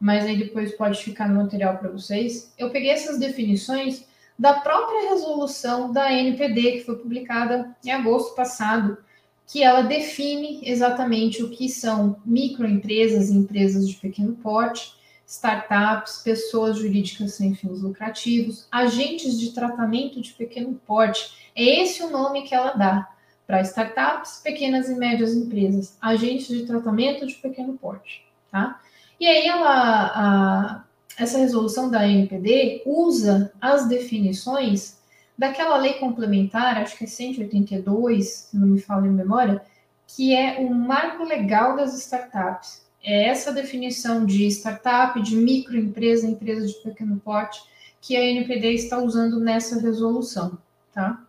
mas 0.00 0.24
aí 0.24 0.36
depois 0.36 0.74
pode 0.74 1.00
ficar 1.02 1.28
no 1.28 1.36
material 1.36 1.78
para 1.78 1.90
vocês. 1.90 2.52
Eu 2.58 2.70
peguei 2.70 2.90
essas 2.90 3.16
definições 3.16 4.04
da 4.36 4.54
própria 4.54 5.10
resolução 5.10 5.92
da 5.92 6.12
NPD, 6.12 6.72
que 6.72 6.84
foi 6.84 6.96
publicada 6.96 7.76
em 7.84 7.92
agosto 7.92 8.34
passado, 8.34 8.98
que 9.46 9.62
ela 9.62 9.82
define 9.82 10.60
exatamente 10.64 11.42
o 11.42 11.50
que 11.50 11.68
são 11.68 12.16
microempresas 12.24 13.30
empresas 13.30 13.88
de 13.88 13.94
pequeno 13.94 14.34
porte, 14.34 14.94
startups, 15.26 16.18
pessoas 16.22 16.78
jurídicas 16.78 17.34
sem 17.34 17.54
fins 17.54 17.80
lucrativos, 17.80 18.66
agentes 18.70 19.38
de 19.38 19.52
tratamento 19.52 20.20
de 20.20 20.32
pequeno 20.32 20.80
porte. 20.86 21.50
É 21.54 21.82
esse 21.82 22.02
o 22.02 22.10
nome 22.10 22.42
que 22.42 22.54
ela 22.54 22.72
dá 22.72 23.08
para 23.46 23.60
startups, 23.60 24.40
pequenas 24.42 24.88
e 24.88 24.94
médias 24.96 25.34
empresas, 25.34 25.96
agentes 26.00 26.48
de 26.48 26.66
tratamento 26.66 27.26
de 27.26 27.34
pequeno 27.34 27.74
porte, 27.74 28.24
tá? 28.50 28.80
E 29.18 29.26
aí 29.26 29.46
ela, 29.46 30.12
a, 30.14 30.84
essa 31.16 31.38
resolução 31.38 31.88
da 31.88 32.06
NPD 32.06 32.82
usa 32.84 33.52
as 33.60 33.88
definições 33.88 34.98
daquela 35.36 35.76
lei 35.76 35.94
complementar, 35.94 36.78
acho 36.78 36.96
que 36.96 37.04
é 37.04 37.06
182, 37.06 38.26
se 38.26 38.56
não 38.56 38.68
me 38.68 38.80
falo 38.80 39.06
em 39.06 39.10
memória, 39.10 39.62
que 40.06 40.34
é 40.34 40.58
o 40.60 40.72
marco 40.72 41.24
legal 41.24 41.76
das 41.76 41.94
startups. 41.98 42.84
É 43.02 43.28
essa 43.28 43.52
definição 43.52 44.24
de 44.24 44.46
startup, 44.48 45.20
de 45.20 45.36
microempresa, 45.36 46.26
empresa 46.26 46.66
de 46.66 46.74
pequeno 46.74 47.20
porte, 47.20 47.60
que 48.00 48.16
a 48.16 48.24
NPD 48.24 48.72
está 48.74 48.98
usando 48.98 49.40
nessa 49.40 49.80
resolução, 49.80 50.58
tá? 50.92 51.22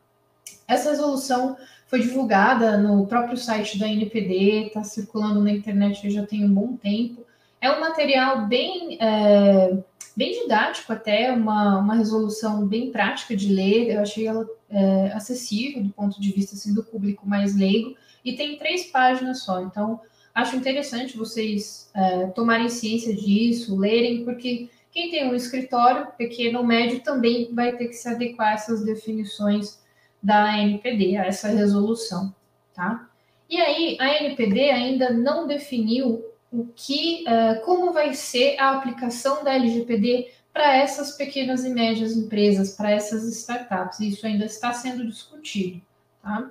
Essa 0.67 0.91
resolução 0.91 1.58
foi 1.88 2.02
divulgada 2.02 2.78
no 2.78 3.08
próprio 3.08 3.38
site 3.38 3.80
da 3.80 3.88
NPD, 3.88 4.67
está 4.67 4.84
circulando 4.84 5.41
na 5.41 5.52
internet 5.52 6.10
já 6.10 6.26
tem 6.26 6.43
um 6.43 6.54
bom 6.54 6.76
tempo. 6.76 7.26
É 7.60 7.72
um 7.72 7.80
material 7.80 8.46
bem, 8.46 8.98
é, 9.00 9.78
bem 10.18 10.42
didático 10.42 10.92
até, 10.92 11.32
uma, 11.32 11.78
uma 11.78 11.94
resolução 11.94 12.66
bem 12.66 12.92
prática 12.92 13.36
de 13.36 13.54
ler, 13.54 13.92
eu 13.92 14.02
achei 14.02 14.26
ela 14.26 14.48
é, 14.68 15.12
acessível 15.14 15.84
do 15.84 15.92
ponto 15.92 16.20
de 16.20 16.32
vista 16.32 16.56
assim, 16.56 16.74
do 16.74 16.84
público 16.84 17.30
mais 17.30 17.56
leigo, 17.56 17.96
e 18.26 18.36
tem 18.36 18.58
três 18.58 18.88
páginas 18.88 19.44
só, 19.44 19.62
então 19.62 20.02
acho 20.34 20.56
interessante 20.56 21.16
vocês 21.16 21.92
é, 21.94 22.26
tomarem 22.30 22.68
ciência 22.68 23.16
disso, 23.16 23.78
lerem, 23.78 24.26
porque 24.26 24.72
quem 24.92 25.12
tem 25.12 25.30
um 25.30 25.36
escritório 25.36 26.08
pequeno 26.18 26.60
ou 26.60 26.66
médio 26.66 27.04
também 27.04 27.54
vai 27.54 27.78
ter 27.78 27.88
que 27.88 27.94
se 27.94 28.10
adequar 28.10 28.48
a 28.48 28.54
essas 28.54 28.84
definições 28.84 29.80
da 30.22 30.58
NPD, 30.58 31.16
a 31.18 31.26
essa 31.26 31.50
resolução, 31.50 32.34
tá? 32.74 33.08
E 33.48 33.62
aí, 33.62 33.98
a 34.00 34.24
NPD 34.24 34.72
ainda 34.72 35.14
não 35.14 35.46
definiu 35.46 36.26
o 36.58 36.67
que, 36.76 37.24
uh, 37.28 37.63
como 37.63 37.93
vai 37.93 38.15
ser 38.15 38.58
a 38.58 38.72
aplicação 38.72 39.43
da 39.43 39.54
LGPD 39.54 40.32
para 40.52 40.76
essas 40.76 41.12
pequenas 41.12 41.63
e 41.63 41.70
médias 41.70 42.17
empresas, 42.17 42.76
para 42.76 42.89
essas 42.89 43.24
startups. 43.26 44.00
Isso 44.00 44.26
ainda 44.26 44.46
está 44.46 44.74
sendo 44.74 45.06
discutido, 45.06 45.80
tá? 46.20 46.50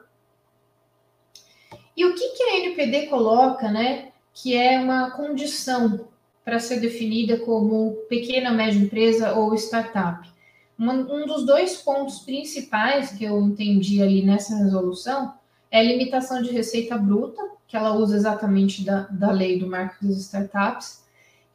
E 1.96 2.04
o 2.04 2.14
que, 2.14 2.28
que 2.36 2.42
a 2.44 2.58
NPD 2.58 3.06
coloca, 3.06 3.68
né, 3.68 4.12
que 4.32 4.54
é 4.54 4.78
uma 4.78 5.10
condição 5.10 6.08
para 6.44 6.60
ser 6.60 6.78
definida 6.78 7.40
como 7.40 7.96
pequena, 8.08 8.52
média 8.52 8.78
empresa 8.78 9.34
ou 9.34 9.52
startup? 9.54 10.28
um 10.78 11.26
dos 11.26 11.46
dois 11.46 11.78
pontos 11.78 12.18
principais 12.18 13.10
que 13.10 13.24
eu 13.24 13.40
entendi 13.40 14.02
ali 14.02 14.22
nessa 14.22 14.54
resolução 14.54 15.32
é 15.70 15.80
a 15.80 15.82
limitação 15.82 16.42
de 16.42 16.50
receita 16.50 16.98
bruta, 16.98 17.42
que 17.66 17.76
ela 17.76 17.94
usa 17.94 18.16
exatamente 18.16 18.84
da, 18.84 19.02
da 19.10 19.30
lei 19.30 19.58
do 19.58 19.66
marco 19.66 20.06
das 20.06 20.18
startups, 20.18 21.04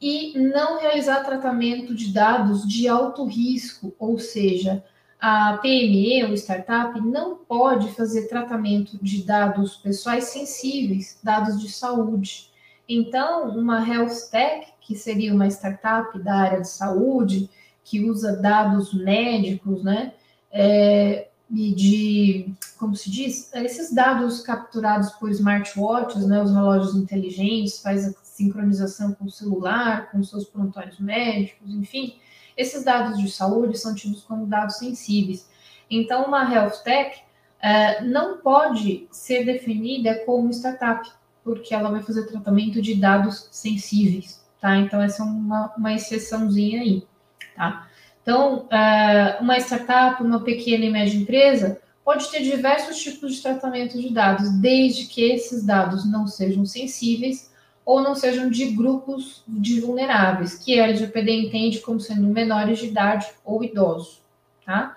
e 0.00 0.36
não 0.36 0.80
realizar 0.80 1.22
tratamento 1.22 1.94
de 1.94 2.12
dados 2.12 2.66
de 2.66 2.88
alto 2.88 3.24
risco, 3.24 3.94
ou 3.98 4.18
seja, 4.18 4.84
a 5.20 5.58
PME 5.58 6.24
ou 6.24 6.34
startup 6.34 7.00
não 7.00 7.36
pode 7.36 7.92
fazer 7.92 8.26
tratamento 8.26 8.98
de 9.00 9.22
dados 9.22 9.76
pessoais 9.76 10.24
sensíveis, 10.24 11.20
dados 11.22 11.60
de 11.60 11.70
saúde. 11.70 12.50
Então, 12.88 13.50
uma 13.50 13.88
health 13.88 14.28
tech, 14.32 14.66
que 14.80 14.96
seria 14.96 15.32
uma 15.32 15.46
startup 15.46 16.18
da 16.18 16.34
área 16.34 16.60
de 16.60 16.68
saúde, 16.68 17.48
que 17.84 18.04
usa 18.04 18.36
dados 18.36 18.92
médicos, 18.92 19.84
né? 19.84 20.14
É, 20.50 21.28
e 21.54 21.74
de, 21.74 22.54
como 22.78 22.96
se 22.96 23.10
diz, 23.10 23.52
esses 23.52 23.92
dados 23.92 24.40
capturados 24.40 25.10
por 25.12 25.30
smartwatches, 25.30 26.26
né, 26.26 26.42
os 26.42 26.50
relógios 26.50 26.96
inteligentes, 26.96 27.80
faz 27.80 28.08
a 28.08 28.12
sincronização 28.22 29.12
com 29.12 29.26
o 29.26 29.30
celular, 29.30 30.10
com 30.10 30.24
seus 30.24 30.46
prontuários 30.46 30.98
médicos, 30.98 31.74
enfim, 31.74 32.16
esses 32.56 32.84
dados 32.84 33.18
de 33.18 33.30
saúde 33.30 33.78
são 33.78 33.94
tidos 33.94 34.22
como 34.22 34.46
dados 34.46 34.76
sensíveis. 34.76 35.46
Então, 35.90 36.24
uma 36.24 36.50
health 36.50 36.82
tech 36.84 37.18
uh, 37.18 38.04
não 38.04 38.38
pode 38.38 39.06
ser 39.10 39.44
definida 39.44 40.24
como 40.24 40.50
startup, 40.50 41.06
porque 41.44 41.74
ela 41.74 41.90
vai 41.90 42.02
fazer 42.02 42.26
tratamento 42.26 42.80
de 42.80 42.94
dados 42.94 43.48
sensíveis, 43.50 44.42
tá? 44.58 44.76
Então, 44.76 45.02
essa 45.02 45.22
é 45.22 45.26
uma, 45.26 45.74
uma 45.76 45.92
exceçãozinha 45.92 46.80
aí. 46.80 47.06
Tá? 47.54 47.86
Então, 48.22 48.66
é, 48.70 49.38
uma 49.40 49.58
startup, 49.58 50.22
uma 50.22 50.40
pequena 50.40 50.84
e 50.84 50.90
média 50.90 51.18
empresa, 51.18 51.80
pode 52.04 52.30
ter 52.30 52.42
diversos 52.42 53.00
tipos 53.00 53.34
de 53.34 53.42
tratamento 53.42 54.00
de 54.00 54.12
dados, 54.12 54.48
desde 54.60 55.06
que 55.06 55.22
esses 55.22 55.64
dados 55.64 56.10
não 56.10 56.26
sejam 56.26 56.64
sensíveis 56.64 57.50
ou 57.84 58.00
não 58.00 58.14
sejam 58.14 58.48
de 58.48 58.66
grupos 58.66 59.42
de 59.46 59.80
vulneráveis, 59.80 60.54
que 60.54 60.78
a 60.78 60.84
LGPD 60.84 61.32
entende 61.32 61.80
como 61.80 62.00
sendo 62.00 62.28
menores 62.28 62.78
de 62.78 62.86
idade 62.86 63.26
ou 63.44 63.62
idosos, 63.64 64.22
tá? 64.64 64.96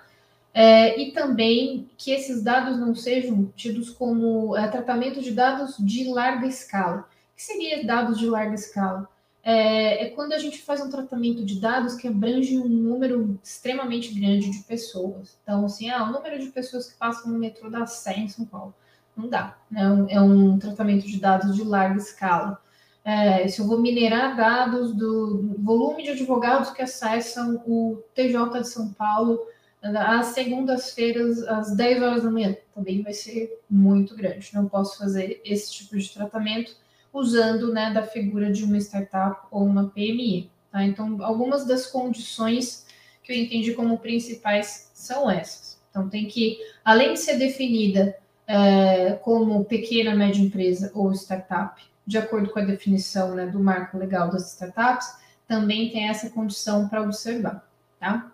É, 0.54 0.98
e 1.02 1.12
também 1.12 1.90
que 1.98 2.12
esses 2.12 2.42
dados 2.42 2.80
não 2.80 2.96
sejam 2.96 3.52
tidos 3.56 3.90
como 3.90 4.56
é, 4.56 4.68
tratamento 4.68 5.22
de 5.22 5.32
dados 5.32 5.76
de 5.80 6.06
larga 6.06 6.48
escala. 6.48 7.00
O 7.00 7.36
que 7.36 7.44
seria 7.44 7.84
dados 7.84 8.18
de 8.18 8.28
larga 8.28 8.56
escala? 8.56 9.10
É, 9.48 10.06
é, 10.06 10.10
quando 10.10 10.34
a 10.34 10.40
gente 10.40 10.60
faz 10.64 10.82
um 10.82 10.90
tratamento 10.90 11.46
de 11.46 11.60
dados 11.60 11.94
que 11.94 12.08
abrange 12.08 12.58
um 12.58 12.68
número 12.68 13.40
extremamente 13.44 14.12
grande 14.12 14.50
de 14.50 14.64
pessoas. 14.64 15.38
Então, 15.44 15.64
assim, 15.66 15.88
ah, 15.92 16.04
o 16.04 16.12
número 16.12 16.40
de 16.40 16.48
pessoas 16.48 16.92
que 16.92 16.98
passam 16.98 17.32
no 17.32 17.38
metrô 17.38 17.70
da 17.70 17.86
Sé 17.86 18.18
em 18.18 18.28
São 18.28 18.44
Paulo. 18.44 18.74
Não 19.16 19.30
dá. 19.30 19.56
Né? 19.70 19.84
É 20.10 20.20
um 20.20 20.58
tratamento 20.58 21.06
de 21.06 21.20
dados 21.20 21.56
de 21.56 21.64
larga 21.64 21.98
escala. 21.98 22.60
É, 23.04 23.48
se 23.48 23.62
eu 23.62 23.68
vou 23.68 23.80
minerar 23.80 24.36
dados 24.36 24.92
do 24.96 25.54
volume 25.60 26.02
de 26.02 26.10
advogados 26.10 26.72
que 26.72 26.82
acessam 26.82 27.62
o 27.68 28.02
TJ 28.16 28.62
de 28.62 28.68
São 28.68 28.92
Paulo 28.94 29.40
às 29.84 30.28
segundas-feiras, 30.28 31.44
às 31.44 31.76
10 31.76 32.02
horas 32.02 32.24
da 32.24 32.32
manhã, 32.32 32.58
também 32.74 33.04
vai 33.04 33.14
ser 33.14 33.62
muito 33.70 34.16
grande. 34.16 34.50
Não 34.56 34.68
posso 34.68 34.98
fazer 34.98 35.40
esse 35.46 35.72
tipo 35.72 35.96
de 35.96 36.10
tratamento 36.12 36.76
usando 37.20 37.74
né, 37.74 37.92
da 37.92 38.04
figura 38.04 38.52
de 38.52 38.64
uma 38.64 38.78
startup 38.78 39.48
ou 39.52 39.64
uma 39.64 39.90
PME. 39.90 40.50
Tá? 40.72 40.84
Então, 40.84 41.24
algumas 41.24 41.66
das 41.66 41.88
condições 41.88 42.86
que 43.24 43.32
eu 43.32 43.38
entendi 43.38 43.74
como 43.74 43.98
principais 43.98 44.92
são 44.94 45.30
essas. 45.30 45.80
Então, 45.90 46.10
tem 46.10 46.28
que, 46.28 46.58
além 46.84 47.14
de 47.14 47.20
ser 47.20 47.38
definida 47.38 48.18
é, 48.46 49.14
como 49.24 49.64
pequena, 49.66 50.14
média 50.14 50.42
empresa 50.42 50.92
ou 50.94 51.12
startup, 51.14 51.82
de 52.06 52.18
acordo 52.18 52.50
com 52.50 52.60
a 52.60 52.66
definição 52.66 53.34
né, 53.34 53.48
do 53.48 53.60
marco 53.60 53.98
legal 53.98 54.30
das 54.30 54.54
startups, 54.54 55.08
também 55.48 55.90
tem 55.90 56.08
essa 56.08 56.30
condição 56.30 56.88
para 56.88 57.02
observar. 57.02 57.68
Tá? 58.00 58.32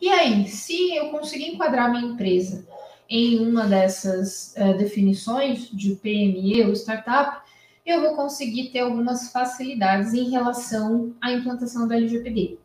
E 0.00 0.08
aí, 0.08 0.48
se 0.48 0.94
eu 0.96 1.10
conseguir 1.10 1.48
enquadrar 1.48 1.90
minha 1.90 2.12
empresa 2.12 2.66
em 3.08 3.38
uma 3.38 3.66
dessas 3.66 4.56
é, 4.56 4.74
definições 4.74 5.68
de 5.70 5.94
PME 5.94 6.64
ou 6.64 6.72
startup, 6.72 7.47
eu 7.90 8.02
vou 8.02 8.14
conseguir 8.14 8.70
ter 8.70 8.80
algumas 8.80 9.32
facilidades 9.32 10.12
em 10.12 10.30
relação 10.30 11.14
à 11.20 11.32
implantação 11.32 11.88
da 11.88 11.96
LGPD. 11.96 12.58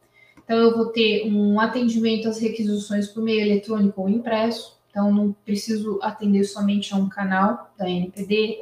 Então, 0.44 0.58
eu 0.58 0.76
vou 0.76 0.88
ter 0.88 1.26
um 1.26 1.60
atendimento 1.60 2.28
às 2.28 2.40
requisições 2.40 3.08
por 3.08 3.24
meio 3.24 3.42
eletrônico 3.42 4.02
ou 4.02 4.10
impresso, 4.10 4.78
então 4.90 5.12
não 5.12 5.32
preciso 5.46 6.00
atender 6.02 6.44
somente 6.44 6.94
a 6.94 6.98
um 6.98 7.08
canal 7.08 7.74
da 7.78 7.90
NPD. 7.90 8.60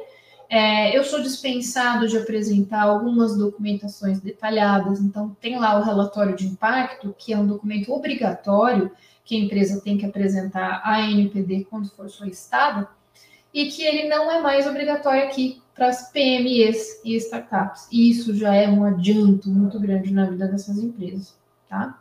É, 0.48 0.96
eu 0.96 1.02
sou 1.02 1.20
dispensado 1.20 2.06
de 2.06 2.16
apresentar 2.16 2.82
algumas 2.82 3.36
documentações 3.36 4.20
detalhadas, 4.20 5.00
então 5.00 5.34
tem 5.40 5.58
lá 5.58 5.78
o 5.78 5.82
relatório 5.82 6.36
de 6.36 6.46
impacto, 6.46 7.14
que 7.18 7.32
é 7.32 7.38
um 7.38 7.46
documento 7.46 7.92
obrigatório 7.92 8.90
que 9.24 9.34
a 9.34 9.38
empresa 9.38 9.80
tem 9.80 9.96
que 9.96 10.04
apresentar 10.04 10.82
à 10.84 11.00
NPD 11.00 11.66
quando 11.70 11.90
for 11.90 12.08
solicitada, 12.08 12.88
e 13.52 13.66
que 13.66 13.82
ele 13.82 14.08
não 14.08 14.30
é 14.30 14.40
mais 14.40 14.66
obrigatório 14.66 15.24
aqui 15.24 15.61
para 15.74 15.88
as 15.88 16.10
PMEs 16.10 17.00
e 17.04 17.16
startups. 17.16 17.88
E 17.90 18.10
isso 18.10 18.34
já 18.34 18.54
é 18.54 18.68
um 18.68 18.84
adianto 18.84 19.48
muito 19.48 19.78
grande 19.80 20.12
na 20.12 20.26
vida 20.26 20.46
dessas 20.46 20.78
empresas, 20.78 21.34
tá? 21.68 21.98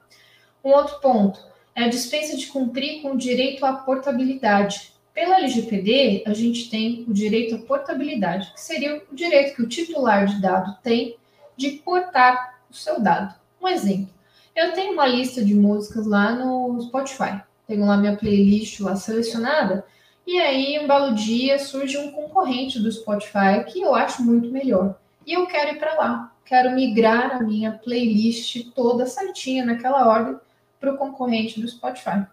Um 0.64 0.70
outro 0.70 1.00
ponto 1.00 1.40
é 1.76 1.86
a 1.86 1.90
dispensa 1.90 2.38
de 2.38 2.48
cumprir 2.48 3.02
com 3.02 3.12
o 3.12 3.18
direito 3.18 3.66
à 3.66 3.74
portabilidade. 3.74 4.94
Pela 5.14 5.38
LGPD, 5.38 6.24
a 6.26 6.34
gente 6.34 6.70
tem 6.70 7.04
o 7.08 7.14
direito 7.14 7.56
à 7.56 7.58
portabilidade, 7.58 8.52
que 8.54 8.62
seria 8.62 9.04
o 9.12 9.16
direito 9.16 9.56
que 9.56 9.62
o 9.62 9.68
titular 9.68 10.26
de 10.26 10.42
dado 10.42 10.78
tem 10.82 11.18
de 11.58 11.72
portar 11.72 12.60
o 12.70 12.74
seu 12.74 13.02
dado. 13.02 13.36
Um 13.62 13.68
exemplo, 13.68 14.10
eu 14.56 14.74
tenho 14.74 14.94
uma 14.94 15.08
lista 15.08 15.44
de 15.44 15.54
músicas 15.54 16.06
lá 16.06 16.34
no 16.34 16.82
Spotify, 16.82 17.42
tenho 17.68 17.86
lá 17.86 17.98
minha 17.98 18.16
playlist 18.16 18.80
lá 18.80 18.96
selecionada, 18.96 19.86
e 20.32 20.40
aí, 20.40 20.80
um 20.80 20.88
belo 20.88 21.14
dia, 21.14 21.60
surge 21.60 21.98
um 21.98 22.10
concorrente 22.10 22.80
do 22.80 22.90
Spotify 22.90 23.66
que 23.68 23.82
eu 23.82 23.94
acho 23.94 24.24
muito 24.24 24.50
melhor. 24.50 24.98
E 25.28 25.34
eu 25.34 25.46
quero 25.46 25.76
ir 25.76 25.78
para 25.78 25.94
lá. 25.96 26.34
Quero 26.46 26.72
migrar 26.72 27.36
a 27.36 27.44
minha 27.44 27.74
playlist 27.74 28.72
toda 28.74 29.06
certinha 29.06 29.66
naquela 29.66 30.08
ordem 30.08 30.40
para 30.80 30.94
o 30.94 30.98
concorrente 30.98 31.60
do 31.60 31.68
Spotify. 31.68 32.26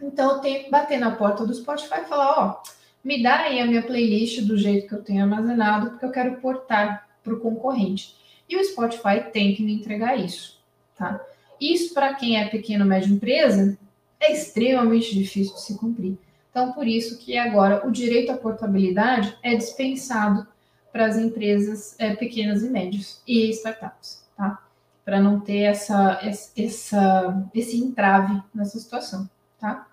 Então, 0.00 0.36
eu 0.36 0.38
tenho 0.38 0.62
que 0.62 0.70
bater 0.70 1.00
na 1.00 1.16
porta 1.16 1.44
do 1.44 1.52
Spotify 1.52 2.02
e 2.02 2.08
falar: 2.08 2.38
ó, 2.38 2.62
me 3.02 3.20
dá 3.20 3.40
aí 3.40 3.60
a 3.60 3.66
minha 3.66 3.82
playlist 3.82 4.42
do 4.42 4.56
jeito 4.56 4.86
que 4.86 4.94
eu 4.94 5.02
tenho 5.02 5.24
armazenado, 5.24 5.90
porque 5.90 6.04
eu 6.04 6.12
quero 6.12 6.40
portar 6.40 7.08
para 7.24 7.34
o 7.34 7.40
concorrente. 7.40 8.14
E 8.48 8.56
o 8.56 8.64
Spotify 8.64 9.32
tem 9.32 9.52
que 9.52 9.64
me 9.64 9.74
entregar 9.74 10.16
isso, 10.16 10.60
tá? 10.96 11.20
Isso, 11.60 11.92
para 11.92 12.14
quem 12.14 12.40
é 12.40 12.48
pequena 12.48 12.84
ou 12.84 12.88
média 12.88 13.12
empresa, 13.12 13.76
é 14.20 14.30
extremamente 14.30 15.12
difícil 15.12 15.54
de 15.54 15.62
se 15.62 15.76
cumprir. 15.76 16.16
Então, 16.56 16.72
por 16.72 16.88
isso 16.88 17.18
que 17.18 17.36
agora 17.36 17.86
o 17.86 17.90
direito 17.90 18.32
à 18.32 18.34
portabilidade 18.34 19.36
é 19.42 19.54
dispensado 19.54 20.48
para 20.90 21.04
as 21.04 21.18
empresas 21.18 21.94
é, 21.98 22.16
pequenas 22.16 22.62
e 22.62 22.70
médias 22.70 23.20
e 23.26 23.50
startups, 23.50 24.26
tá? 24.34 24.66
Para 25.04 25.20
não 25.20 25.38
ter 25.38 25.64
essa, 25.64 26.18
essa, 26.56 27.46
esse 27.54 27.76
entrave 27.76 28.42
nessa 28.54 28.78
situação, 28.78 29.28
tá? 29.60 29.86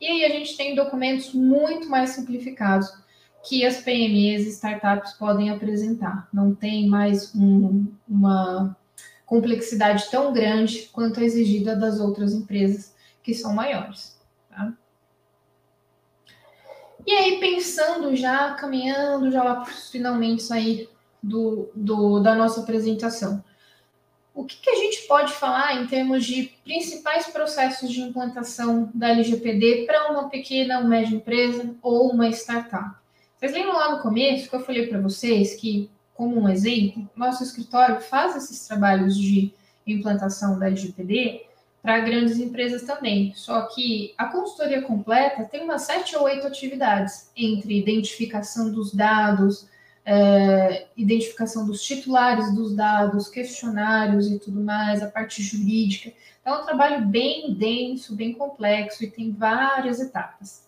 E 0.00 0.06
aí 0.08 0.24
a 0.24 0.30
gente 0.30 0.56
tem 0.56 0.74
documentos 0.74 1.32
muito 1.32 1.88
mais 1.88 2.10
simplificados 2.10 2.92
que 3.48 3.64
as 3.64 3.76
PMEs 3.76 4.48
e 4.48 4.50
startups 4.50 5.12
podem 5.12 5.48
apresentar. 5.48 6.28
Não 6.32 6.52
tem 6.52 6.88
mais 6.88 7.32
um, 7.36 7.86
uma 8.08 8.76
complexidade 9.24 10.10
tão 10.10 10.32
grande 10.32 10.90
quanto 10.92 11.20
a 11.20 11.22
exigida 11.22 11.76
das 11.76 12.00
outras 12.00 12.34
empresas 12.34 12.96
que 13.22 13.32
são 13.32 13.54
maiores. 13.54 14.18
E 17.06 17.12
aí, 17.12 17.40
pensando 17.40 18.14
já, 18.14 18.54
caminhando 18.54 19.30
já 19.30 19.42
lá 19.42 19.64
finalmente 19.64 20.52
aí 20.52 20.88
do, 21.22 21.70
do, 21.74 22.20
da 22.20 22.34
nossa 22.34 22.60
apresentação. 22.60 23.42
O 24.34 24.44
que, 24.44 24.56
que, 24.56 24.70
a 24.70 24.76
gente 24.76 25.06
pode 25.06 25.32
falar 25.32 25.82
em 25.82 25.86
termos 25.86 26.24
de 26.24 26.54
principais 26.64 27.26
processos 27.26 27.90
de 27.90 28.00
implantação 28.00 28.90
da 28.94 29.08
LGPD 29.08 29.84
para 29.86 30.12
uma 30.12 30.28
pequena 30.28 30.78
ou 30.78 30.86
média 30.86 31.14
empresa 31.14 31.74
ou 31.82 32.10
uma 32.12 32.28
startup? 32.28 32.96
Vocês 33.36 33.52
lembram 33.52 33.74
lá 33.74 33.96
no 33.96 34.02
começo 34.02 34.48
que 34.48 34.54
eu 34.54 34.64
falei 34.64 34.86
para 34.86 35.00
vocês 35.00 35.54
que, 35.56 35.90
como 36.14 36.40
um 36.40 36.48
exemplo, 36.48 37.08
nosso 37.16 37.42
escritório 37.42 38.00
faz 38.00 38.36
esses 38.36 38.66
trabalhos 38.66 39.16
de 39.16 39.52
implantação 39.86 40.58
da 40.58 40.66
LGPD 40.68 41.49
para 41.82 42.00
grandes 42.00 42.38
empresas 42.38 42.82
também. 42.82 43.32
Só 43.34 43.62
que 43.62 44.14
a 44.18 44.26
consultoria 44.26 44.82
completa 44.82 45.44
tem 45.44 45.62
umas 45.62 45.82
sete 45.82 46.16
ou 46.16 46.24
oito 46.24 46.46
atividades 46.46 47.30
entre 47.36 47.78
identificação 47.78 48.70
dos 48.70 48.92
dados, 48.92 49.68
é, 50.04 50.86
identificação 50.96 51.66
dos 51.66 51.82
titulares 51.82 52.54
dos 52.54 52.74
dados, 52.74 53.28
questionários 53.28 54.30
e 54.30 54.38
tudo 54.38 54.60
mais, 54.60 55.02
a 55.02 55.10
parte 55.10 55.42
jurídica. 55.42 56.12
Então, 56.40 56.54
é 56.54 56.62
um 56.62 56.64
trabalho 56.64 57.06
bem 57.06 57.54
denso, 57.54 58.14
bem 58.14 58.32
complexo 58.32 59.04
e 59.04 59.10
tem 59.10 59.30
várias 59.30 60.00
etapas. 60.00 60.66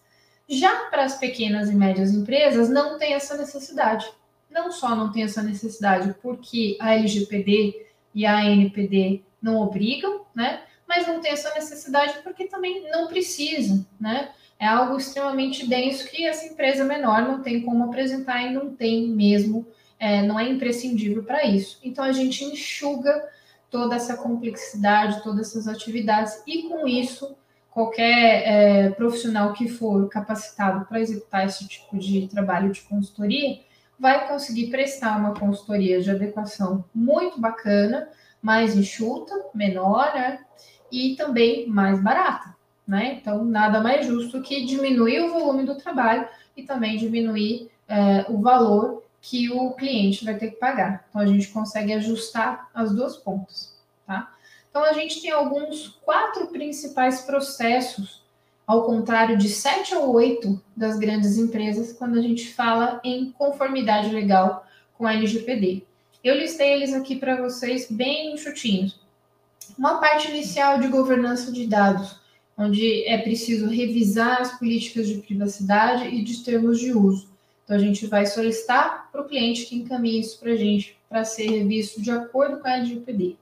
Já 0.49 0.91
para 0.91 1.05
as 1.05 1.19
pequenas 1.19 1.71
e 1.71 1.75
médias 1.75 2.13
empresas, 2.13 2.69
não 2.69 2.99
tem 2.99 3.15
essa 3.15 3.37
necessidade. 3.37 4.07
Não 4.51 4.71
só 4.71 4.95
não 4.95 5.11
tem 5.11 5.23
essa 5.23 5.43
necessidade 5.43 6.15
porque 6.21 6.77
a 6.79 6.95
LGPD 6.95 7.87
e 8.15 8.27
a 8.27 8.37
ANPD 8.37 9.23
não 9.41 9.57
obrigam, 9.57 10.27
né? 10.35 10.63
Mas 10.95 11.07
não 11.07 11.21
tem 11.21 11.33
essa 11.33 11.55
necessidade 11.55 12.19
porque 12.23 12.45
também 12.45 12.91
não 12.91 13.09
precisa, 13.09 13.87
né? 13.99 14.29
É 14.59 14.67
algo 14.67 14.99
extremamente 14.99 15.67
denso 15.67 16.07
que 16.07 16.27
essa 16.27 16.45
empresa 16.45 16.85
menor 16.85 17.23
não 17.23 17.43
tem 17.43 17.63
como 17.63 17.85
apresentar 17.85 18.43
e 18.43 18.53
não 18.53 18.77
tem 18.77 19.09
mesmo, 19.09 19.67
é, 19.99 20.21
não 20.21 20.39
é 20.39 20.47
imprescindível 20.47 21.25
para 21.25 21.47
isso. 21.47 21.81
Então 21.83 22.05
a 22.05 22.13
gente 22.13 22.45
enxuga 22.45 23.27
toda 23.71 23.97
essa 23.97 24.19
complexidade, 24.19 25.23
todas 25.23 25.49
essas 25.49 25.67
atividades 25.67 26.43
e 26.47 26.65
com 26.65 26.87
isso 26.87 27.35
qualquer 27.71 28.43
é, 28.47 28.91
profissional 28.91 29.55
que 29.55 29.67
for 29.67 30.07
capacitado 30.11 30.85
para 30.85 31.01
executar 31.01 31.47
esse 31.47 31.67
tipo 31.67 31.97
de 31.99 32.29
trabalho 32.29 32.71
de 32.71 32.83
consultoria 32.83 33.61
vai 33.99 34.29
conseguir 34.29 34.67
prestar 34.67 35.17
uma 35.17 35.33
consultoria 35.33 36.03
de 36.03 36.11
adequação 36.11 36.85
muito 36.95 37.41
bacana, 37.41 38.11
mais 38.43 38.77
enxuta, 38.77 39.33
menor, 39.55 40.13
né? 40.15 40.41
E 40.93 41.17
também 41.17 41.67
mais 41.67 42.01
barata, 42.03 42.55
né? 42.87 43.19
Então, 43.19 43.43
nada 43.45 43.81
mais 43.81 44.07
justo 44.07 44.43
que 44.43 44.67
diminuir 44.67 45.21
o 45.23 45.33
volume 45.33 45.65
do 45.65 45.75
trabalho 45.77 46.29
e 46.55 46.63
também 46.63 46.99
diminuir 46.99 47.71
é, 47.89 48.27
o 48.29 48.43
valor 48.43 49.03
que 49.23 49.51
o 49.51 49.71
cliente 49.73 50.25
vai 50.25 50.37
ter 50.37 50.51
que 50.51 50.57
pagar. 50.57 51.07
Então, 51.09 51.23
a 51.23 51.27
gente 51.27 51.49
consegue 51.49 51.95
ajustar 51.95 52.69
as 52.75 52.95
duas 52.95 53.17
pontas, 53.17 53.75
tá? 54.07 54.31
Então, 54.69 54.85
a 54.85 54.93
gente 54.93 55.23
tem 55.23 55.31
alguns 55.31 55.89
quatro 56.05 56.49
principais 56.49 57.23
processos, 57.23 58.23
ao 58.67 58.85
contrário 58.85 59.39
de 59.39 59.49
sete 59.49 59.95
ou 59.95 60.13
oito 60.13 60.63
das 60.77 60.99
grandes 60.99 61.39
empresas, 61.39 61.93
quando 61.93 62.19
a 62.19 62.23
gente 62.23 62.53
fala 62.53 63.01
em 63.03 63.33
conformidade 63.33 64.11
legal 64.11 64.67
com 64.99 65.07
a 65.07 65.15
LGPD. 65.15 65.85
Eu 66.23 66.37
listei 66.37 66.73
eles 66.75 66.93
aqui 66.93 67.17
para 67.17 67.41
vocês 67.41 67.91
bem 67.91 68.37
chutinhos. 68.37 69.02
Uma 69.79 69.99
parte 69.99 70.31
inicial 70.31 70.79
de 70.79 70.89
governança 70.89 71.51
de 71.51 71.67
dados, 71.67 72.21
onde 72.57 73.05
é 73.07 73.19
preciso 73.19 73.69
revisar 73.69 74.41
as 74.41 74.59
políticas 74.59 75.09
de 75.09 75.19
privacidade 75.19 76.07
e 76.09 76.23
de 76.23 76.43
termos 76.45 76.79
de 76.79 76.93
uso. 76.93 77.33
Então, 77.65 77.77
a 77.77 77.79
gente 77.79 78.07
vai 78.07 78.27
solicitar 78.27 79.09
para 79.11 79.23
o 79.23 79.29
cliente 79.29 79.67
que 79.67 79.77
encaminhe 79.77 80.21
isso 80.21 80.39
para 80.39 80.53
a 80.53 80.57
gente, 80.57 80.99
para 81.09 81.25
ser 81.25 81.49
revisto 81.49 82.03
de 82.03 82.11
acordo 82.11 82.59
com 82.59 82.69
a 82.69 82.73
LGPD. 82.73 83.37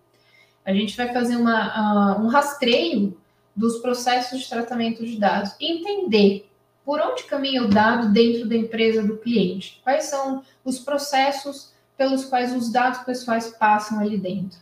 A 0.64 0.72
gente 0.72 0.97
vai 0.97 1.12
fazer 1.12 1.37
uma, 1.37 2.16
uh, 2.16 2.22
um 2.22 2.28
rastreio 2.28 3.16
dos 3.57 3.78
processos 3.78 4.41
de 4.41 4.49
tratamento 4.49 5.05
de 5.05 5.18
dados 5.18 5.55
e 5.59 5.72
entender 5.72 6.49
por 6.85 7.01
onde 7.01 7.24
caminha 7.24 7.62
o 7.62 7.68
dado 7.68 8.12
dentro 8.12 8.49
da 8.49 8.57
empresa 8.57 9.03
do 9.03 9.16
cliente, 9.18 9.81
quais 9.83 10.05
são 10.05 10.43
os 10.64 10.78
processos 10.78 11.72
pelos 11.97 12.24
quais 12.24 12.55
os 12.55 12.70
dados 12.70 13.01
pessoais 13.01 13.49
passam 13.49 14.01
ali 14.01 14.16
dentro. 14.16 14.59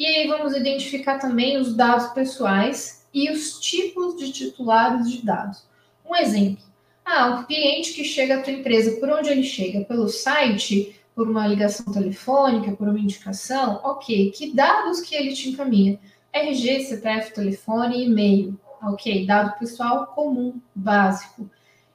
E 0.00 0.06
aí 0.06 0.26
vamos 0.26 0.56
identificar 0.56 1.18
também 1.18 1.58
os 1.58 1.76
dados 1.76 2.06
pessoais 2.14 3.06
e 3.12 3.30
os 3.30 3.60
tipos 3.60 4.16
de 4.16 4.32
titulares 4.32 5.10
de 5.10 5.22
dados. 5.22 5.62
Um 6.08 6.16
exemplo. 6.16 6.64
Ah, 7.04 7.28
o 7.38 7.46
cliente 7.46 7.92
que 7.92 8.02
chega 8.02 8.38
à 8.38 8.42
tua 8.42 8.54
empresa, 8.54 8.98
por 8.98 9.10
onde 9.10 9.28
ele 9.28 9.42
chega? 9.42 9.84
Pelo 9.84 10.08
site, 10.08 10.98
por 11.14 11.28
uma 11.28 11.46
ligação 11.46 11.92
telefônica, 11.92 12.72
por 12.72 12.88
uma 12.88 12.98
indicação, 12.98 13.78
ok. 13.84 14.30
Que 14.30 14.54
dados 14.54 15.02
que 15.02 15.14
ele 15.14 15.34
te 15.34 15.50
encaminha? 15.50 16.00
RG, 16.32 16.84
CPF, 16.86 17.34
telefone 17.34 18.06
e-mail. 18.06 18.58
Ok, 18.82 19.26
dado 19.26 19.58
pessoal 19.58 20.06
comum, 20.06 20.58
básico. 20.74 21.50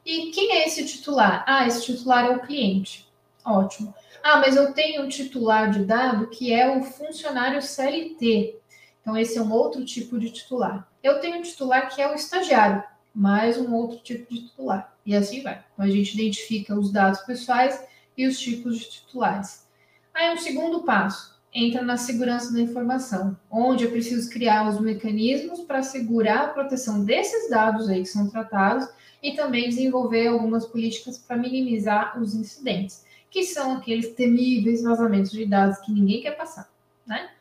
E 0.06 0.28
quem 0.30 0.51
é 0.51 0.68
esse 0.68 0.86
titular? 0.86 1.43
Ah, 1.47 1.66
esse 1.66 1.84
titular 1.84 2.26
é 2.26 2.36
o 2.36 2.39
cliente. 2.41 3.08
Ótimo. 3.43 3.95
Ah, 4.28 4.39
mas 4.39 4.55
eu 4.55 4.73
tenho 4.73 5.03
um 5.03 5.07
titular 5.07 5.69
de 5.69 5.86
dado 5.86 6.26
que 6.32 6.51
é 6.51 6.67
o 6.76 6.82
funcionário 6.82 7.61
CLT. 7.61 8.57
Então, 8.99 9.15
esse 9.15 9.38
é 9.38 9.41
um 9.41 9.51
outro 9.51 9.86
tipo 9.86 10.17
de 10.17 10.32
titular. 10.32 10.89
Eu 11.03 11.19
tenho 11.19 11.38
um 11.38 11.41
titular 11.43 11.93
que 11.93 12.01
é 12.01 12.11
o 12.11 12.15
estagiário, 12.15 12.84
mais 13.13 13.55
um 13.55 13.71
outro 13.71 13.99
tipo 13.99 14.34
de 14.34 14.47
titular. 14.47 14.91
E 15.05 15.15
assim 15.15 15.43
vai. 15.43 15.63
Então, 15.71 15.86
a 15.86 15.89
gente 15.91 16.15
identifica 16.15 16.73
os 16.73 16.91
dados 16.91 17.19
pessoais 17.19 17.86
e 18.17 18.26
os 18.26 18.39
tipos 18.39 18.80
de 18.80 18.89
titulares. 18.89 19.67
Aí, 20.11 20.34
um 20.34 20.38
segundo 20.39 20.82
passo 20.82 21.39
entra 21.53 21.84
na 21.84 21.95
segurança 21.95 22.51
da 22.51 22.61
informação, 22.61 23.38
onde 23.51 23.86
é 23.86 23.91
preciso 23.91 24.32
criar 24.32 24.67
os 24.67 24.82
mecanismos 24.82 25.59
para 25.59 25.78
assegurar 25.78 26.45
a 26.45 26.47
proteção 26.47 27.05
desses 27.05 27.47
dados 27.47 27.88
aí 27.88 28.01
que 28.01 28.09
são 28.09 28.28
tratados 28.28 28.89
e 29.21 29.36
também 29.36 29.69
desenvolver 29.69 30.30
algumas 30.30 30.65
políticas 30.65 31.19
para 31.19 31.38
minimizar 31.38 32.19
os 32.19 32.34
incidentes, 32.34 33.05
que 33.36 33.43
são 33.43 33.75
aqueles 33.75 34.13
temíveis 34.13 34.81
vazamentos 34.81 35.29
de 35.29 35.45
dados 35.45 35.79
que 35.79 35.91
ninguém 35.91 36.21
quer 36.21 36.38
passar, 36.38 36.69
né? 37.05 37.31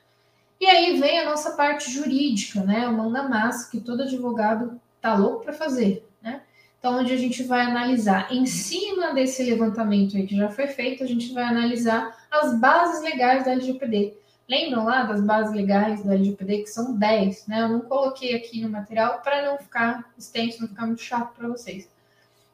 E 0.60 0.66
aí 0.66 0.98
vem 0.98 1.20
a 1.20 1.24
nossa 1.24 1.52
parte 1.52 1.88
jurídica, 1.88 2.64
né? 2.64 2.88
O 2.88 2.92
mão 2.92 3.08
na 3.08 3.28
massa 3.28 3.70
que 3.70 3.78
todo 3.78 4.02
advogado 4.02 4.80
tá 5.00 5.14
louco 5.14 5.44
para 5.44 5.52
fazer, 5.52 6.04
né? 6.20 6.42
Então, 6.80 6.98
onde 6.98 7.12
a 7.12 7.16
gente 7.16 7.44
vai 7.44 7.60
analisar, 7.60 8.26
em 8.32 8.44
cima 8.44 9.14
desse 9.14 9.44
levantamento 9.44 10.16
aí 10.16 10.26
que 10.26 10.36
já 10.36 10.48
foi 10.48 10.66
feito, 10.66 11.04
a 11.04 11.06
gente 11.06 11.32
vai 11.32 11.44
analisar 11.44 12.12
as 12.28 12.58
bases 12.58 13.00
legais 13.00 13.44
da 13.44 13.52
LGPD. 13.52 14.14
Lembram 14.48 14.84
lá 14.84 15.04
das 15.04 15.20
bases 15.20 15.54
legais 15.54 16.02
da 16.02 16.14
LGPD, 16.14 16.62
que 16.62 16.70
são 16.70 16.98
10, 16.98 17.46
né? 17.46 17.62
Eu 17.62 17.68
não 17.68 17.80
coloquei 17.82 18.34
aqui 18.34 18.60
no 18.60 18.68
material 18.68 19.20
para 19.22 19.46
não 19.46 19.58
ficar 19.58 20.12
extenso, 20.18 20.60
não 20.60 20.68
ficar 20.68 20.86
muito 20.86 21.02
chato 21.02 21.36
para 21.36 21.46
vocês. 21.46 21.88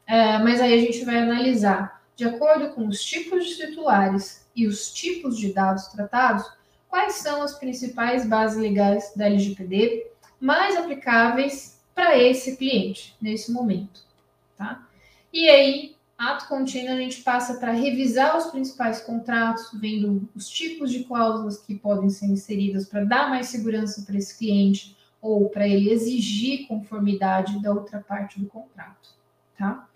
É, 0.05 0.37
mas 0.37 0.61
aí 0.61 0.75
a 0.75 0.77
gente 0.77 1.03
vai 1.03 1.17
analisar, 1.17 2.00
de 2.21 2.27
acordo 2.27 2.69
com 2.75 2.87
os 2.87 3.03
tipos 3.03 3.47
de 3.47 3.55
titulares 3.55 4.45
e 4.55 4.67
os 4.67 4.93
tipos 4.93 5.39
de 5.39 5.51
dados 5.51 5.87
tratados, 5.87 6.45
quais 6.87 7.15
são 7.15 7.41
as 7.41 7.57
principais 7.57 8.27
bases 8.27 8.59
legais 8.59 9.11
da 9.15 9.25
LGPD 9.25 10.05
mais 10.39 10.75
aplicáveis 10.75 11.81
para 11.95 12.17
esse 12.19 12.57
cliente 12.57 13.15
nesse 13.19 13.51
momento 13.51 14.11
tá? 14.61 14.87
E 15.33 15.49
aí, 15.49 15.95
ato 16.15 16.47
contínuo, 16.47 16.93
a 16.93 16.97
gente 16.97 17.23
passa 17.23 17.55
para 17.55 17.71
revisar 17.71 18.37
os 18.37 18.51
principais 18.51 19.01
contratos, 19.01 19.71
vendo 19.73 20.29
os 20.35 20.47
tipos 20.47 20.91
de 20.91 21.03
cláusulas 21.05 21.57
que 21.57 21.73
podem 21.73 22.11
ser 22.11 22.27
inseridas 22.27 22.85
para 22.85 23.03
dar 23.03 23.31
mais 23.31 23.47
segurança 23.47 24.03
para 24.03 24.15
esse 24.15 24.37
cliente 24.37 24.95
ou 25.19 25.49
para 25.49 25.67
ele 25.67 25.89
exigir 25.89 26.67
conformidade 26.67 27.59
da 27.63 27.73
outra 27.73 27.99
parte 27.99 28.39
do 28.39 28.45
contrato, 28.45 29.09
tá? 29.57 29.87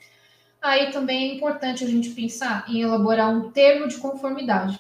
Aí 0.66 0.92
também 0.92 1.30
é 1.30 1.36
importante 1.36 1.84
a 1.84 1.88
gente 1.88 2.10
pensar 2.10 2.66
em 2.68 2.82
elaborar 2.82 3.30
um 3.30 3.52
termo 3.52 3.88
de 3.88 3.98
conformidade. 3.98 4.80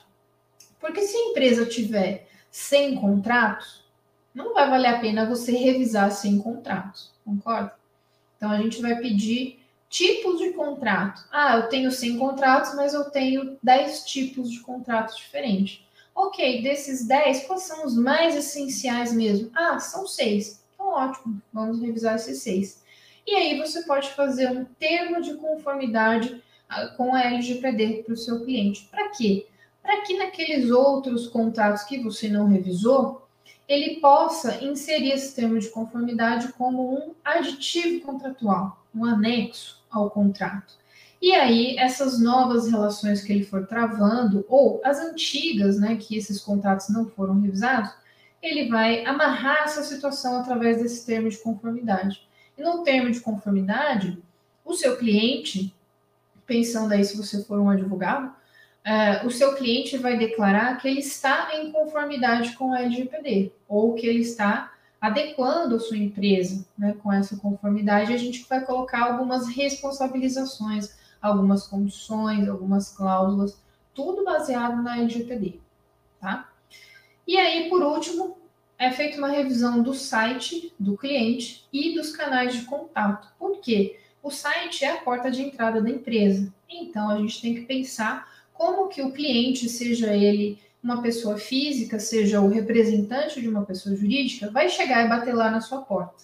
Porque 0.79 1.03
se 1.03 1.15
a 1.15 1.29
empresa 1.29 1.63
tiver 1.63 2.27
100 2.49 2.95
contratos, 2.95 3.85
não 4.33 4.51
vai 4.51 4.67
valer 4.67 4.87
a 4.87 4.99
pena 4.99 5.29
você 5.29 5.51
revisar 5.51 6.09
sem 6.11 6.39
contratos, 6.39 7.11
concorda? 7.23 7.75
Então 8.35 8.49
a 8.49 8.57
gente 8.57 8.81
vai 8.81 8.95
pedir 8.95 9.59
tipos 9.87 10.39
de 10.39 10.53
contrato. 10.53 11.23
Ah, 11.31 11.57
eu 11.57 11.69
tenho 11.69 11.91
100 11.91 12.17
contratos, 12.17 12.73
mas 12.73 12.95
eu 12.95 13.11
tenho 13.11 13.55
10 13.61 14.05
tipos 14.05 14.49
de 14.49 14.61
contratos 14.61 15.15
diferentes. 15.15 15.85
Ok, 16.15 16.63
desses 16.63 17.05
10, 17.05 17.45
quais 17.45 17.61
são 17.61 17.85
os 17.85 17.95
mais 17.95 18.35
essenciais 18.35 19.13
mesmo? 19.13 19.51
Ah, 19.53 19.79
são 19.79 20.07
seis. 20.07 20.63
Então, 20.73 20.87
ótimo, 20.87 21.39
vamos 21.53 21.79
revisar 21.79 22.15
esses 22.15 22.41
seis. 22.41 22.83
E 23.27 23.33
aí 23.35 23.57
você 23.57 23.83
pode 23.83 24.09
fazer 24.11 24.51
um 24.51 24.65
termo 24.65 25.21
de 25.21 25.35
conformidade 25.35 26.43
ah, 26.69 26.87
com 26.89 27.13
a 27.13 27.21
LGPD 27.21 28.03
para 28.03 28.13
o 28.13 28.17
seu 28.17 28.43
cliente. 28.43 28.87
Para 28.91 29.09
quê? 29.09 29.47
Para 29.81 30.01
que 30.01 30.17
naqueles 30.17 30.69
outros 30.69 31.27
contratos 31.27 31.83
que 31.83 31.99
você 31.99 32.27
não 32.27 32.47
revisou, 32.47 33.27
ele 33.67 33.99
possa 33.99 34.63
inserir 34.63 35.11
esse 35.11 35.35
termo 35.35 35.57
de 35.57 35.69
conformidade 35.69 36.53
como 36.53 36.93
um 36.93 37.15
aditivo 37.23 38.05
contratual, 38.05 38.85
um 38.93 39.05
anexo 39.05 39.83
ao 39.89 40.09
contrato. 40.09 40.75
E 41.21 41.33
aí, 41.33 41.75
essas 41.77 42.19
novas 42.19 42.69
relações 42.69 43.21
que 43.21 43.33
ele 43.33 43.43
for 43.43 43.65
travando, 43.65 44.45
ou 44.47 44.79
as 44.83 44.99
antigas, 44.99 45.79
né, 45.79 45.95
que 45.95 46.15
esses 46.15 46.39
contratos 46.39 46.89
não 46.89 47.09
foram 47.09 47.41
revisados, 47.41 47.91
ele 48.41 48.69
vai 48.69 49.03
amarrar 49.05 49.63
essa 49.63 49.81
situação 49.81 50.39
através 50.39 50.81
desse 50.81 51.03
termo 51.05 51.29
de 51.29 51.37
conformidade. 51.37 52.24
E 52.57 52.63
no 52.63 52.83
termo 52.83 53.11
de 53.11 53.19
conformidade, 53.19 54.17
o 54.63 54.73
seu 54.73 54.97
cliente, 54.97 55.73
pensando 56.45 56.93
aí 56.93 57.03
se 57.03 57.17
você 57.17 57.43
for 57.43 57.59
um 57.59 57.69
advogado, 57.69 58.27
uh, 58.27 59.27
o 59.27 59.31
seu 59.31 59.55
cliente 59.55 59.97
vai 59.97 60.17
declarar 60.17 60.77
que 60.77 60.87
ele 60.87 60.99
está 60.99 61.49
em 61.53 61.71
conformidade 61.71 62.55
com 62.55 62.73
a 62.73 62.81
LGPD, 62.81 63.51
ou 63.67 63.93
que 63.93 64.07
ele 64.07 64.19
está 64.19 64.71
adequando 64.99 65.75
a 65.75 65.79
sua 65.79 65.97
empresa 65.97 66.65
né, 66.77 66.95
com 67.03 67.11
essa 67.11 67.35
conformidade. 67.37 68.13
A 68.13 68.17
gente 68.17 68.45
vai 68.47 68.65
colocar 68.65 69.03
algumas 69.03 69.47
responsabilizações 69.47 70.95
algumas 71.25 71.67
condições, 71.67 72.47
algumas 72.47 72.89
cláusulas, 72.89 73.57
tudo 73.93 74.23
baseado 74.23 74.81
na 74.81 74.97
LGPD, 74.99 75.59
tá? 76.19 76.49
E 77.27 77.37
aí, 77.37 77.69
por 77.69 77.81
último, 77.81 78.37
é 78.77 78.91
feita 78.91 79.17
uma 79.17 79.29
revisão 79.29 79.81
do 79.81 79.93
site 79.93 80.73
do 80.79 80.97
cliente 80.97 81.65
e 81.71 81.93
dos 81.93 82.15
canais 82.15 82.53
de 82.53 82.63
contato. 82.63 83.33
Por 83.39 83.59
quê? 83.59 83.99
O 84.21 84.31
site 84.31 84.83
é 84.83 84.91
a 84.91 84.97
porta 84.97 85.29
de 85.29 85.41
entrada 85.41 85.81
da 85.81 85.89
empresa. 85.89 86.53
Então, 86.69 87.09
a 87.09 87.17
gente 87.17 87.41
tem 87.41 87.55
que 87.55 87.61
pensar 87.61 88.27
como 88.53 88.87
que 88.87 89.01
o 89.01 89.11
cliente, 89.11 89.69
seja 89.69 90.13
ele 90.13 90.59
uma 90.81 91.01
pessoa 91.01 91.37
física, 91.37 91.99
seja 91.99 92.41
o 92.41 92.47
representante 92.47 93.41
de 93.41 93.49
uma 93.49 93.65
pessoa 93.65 93.95
jurídica, 93.95 94.51
vai 94.51 94.69
chegar 94.69 95.03
e 95.03 95.09
bater 95.09 95.33
lá 95.33 95.49
na 95.49 95.59
sua 95.59 95.81
porta, 95.81 96.23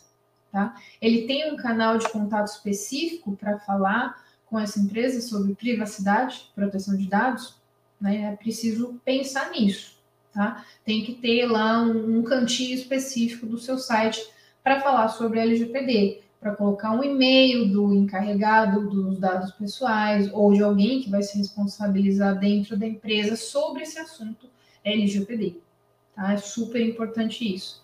tá? 0.52 0.76
Ele 1.02 1.26
tem 1.26 1.52
um 1.52 1.58
canal 1.58 1.98
de 1.98 2.08
contato 2.10 2.48
específico 2.48 3.36
para 3.36 3.58
falar 3.60 4.24
com 4.46 4.60
essa 4.60 4.80
empresa 4.80 5.20
sobre 5.20 5.56
privacidade, 5.56 6.52
proteção 6.54 6.96
de 6.96 7.08
dados, 7.08 7.56
né, 8.00 8.34
é 8.34 8.36
preciso 8.36 9.00
pensar 9.06 9.50
nisso, 9.52 10.01
tá? 10.34 10.66
Tem 10.86 11.04
que 11.04 11.14
ter 11.14 11.46
lá 11.46 11.82
um, 11.82 12.20
um 12.20 12.24
cantinho 12.24 12.76
específico 12.76 13.46
do 13.46 13.58
seu 13.58 13.78
site 13.78 14.22
para 14.64 14.82
falar 14.82 15.10
sobre 15.10 15.40
LGPD, 15.40 16.22
para 16.40 16.56
colocar 16.56 16.92
um 16.92 17.04
e-mail 17.04 17.68
do 17.68 17.94
encarregado 17.94 18.90
dos 18.90 19.20
dados 19.20 19.52
pessoais 19.52 20.32
ou 20.34 20.54
de 20.54 20.64
alguém 20.64 21.02
que 21.02 21.10
vai 21.10 21.22
se 21.22 21.38
responsabilizar 21.38 22.40
dentro 22.40 22.76
da 22.78 22.88
empresa 22.88 23.36
sobre 23.36 23.84
esse 23.84 24.00
assunto 24.00 24.50
LGPD, 24.84 25.58
tá? 26.16 26.34
É 26.34 26.38
super 26.38 26.82
importante 26.82 27.56
isso. 27.56 27.82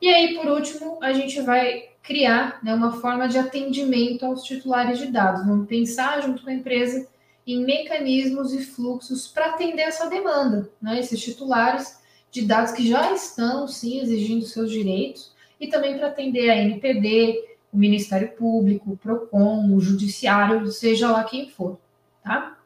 E 0.00 0.08
aí, 0.08 0.34
por 0.34 0.46
último, 0.46 0.98
a 1.02 1.12
gente 1.12 1.40
vai 1.40 1.88
criar 2.02 2.60
né, 2.62 2.72
uma 2.72 2.92
forma 3.00 3.28
de 3.28 3.36
atendimento 3.36 4.24
aos 4.24 4.42
titulares 4.44 4.98
de 4.98 5.08
dados. 5.08 5.44
Vamos 5.44 5.66
pensar 5.66 6.22
junto 6.22 6.42
com 6.42 6.50
a 6.50 6.54
empresa 6.54 7.06
em 7.48 7.64
mecanismos 7.64 8.52
e 8.52 8.62
fluxos 8.62 9.26
para 9.26 9.46
atender 9.46 9.82
essa 9.82 10.06
demanda, 10.06 10.70
né, 10.82 11.00
esses 11.00 11.18
titulares 11.18 11.98
de 12.30 12.42
dados 12.42 12.72
que 12.72 12.86
já 12.86 13.10
estão, 13.12 13.66
sim, 13.66 14.00
exigindo 14.00 14.44
seus 14.44 14.70
direitos, 14.70 15.32
e 15.58 15.66
também 15.66 15.96
para 15.96 16.08
atender 16.08 16.50
a 16.50 16.56
NPD, 16.56 17.56
o 17.72 17.78
Ministério 17.78 18.32
Público, 18.36 18.92
o 18.92 18.96
PROCON, 18.98 19.74
o 19.74 19.80
Judiciário, 19.80 20.70
seja 20.70 21.10
lá 21.10 21.24
quem 21.24 21.48
for, 21.48 21.78
tá? 22.22 22.58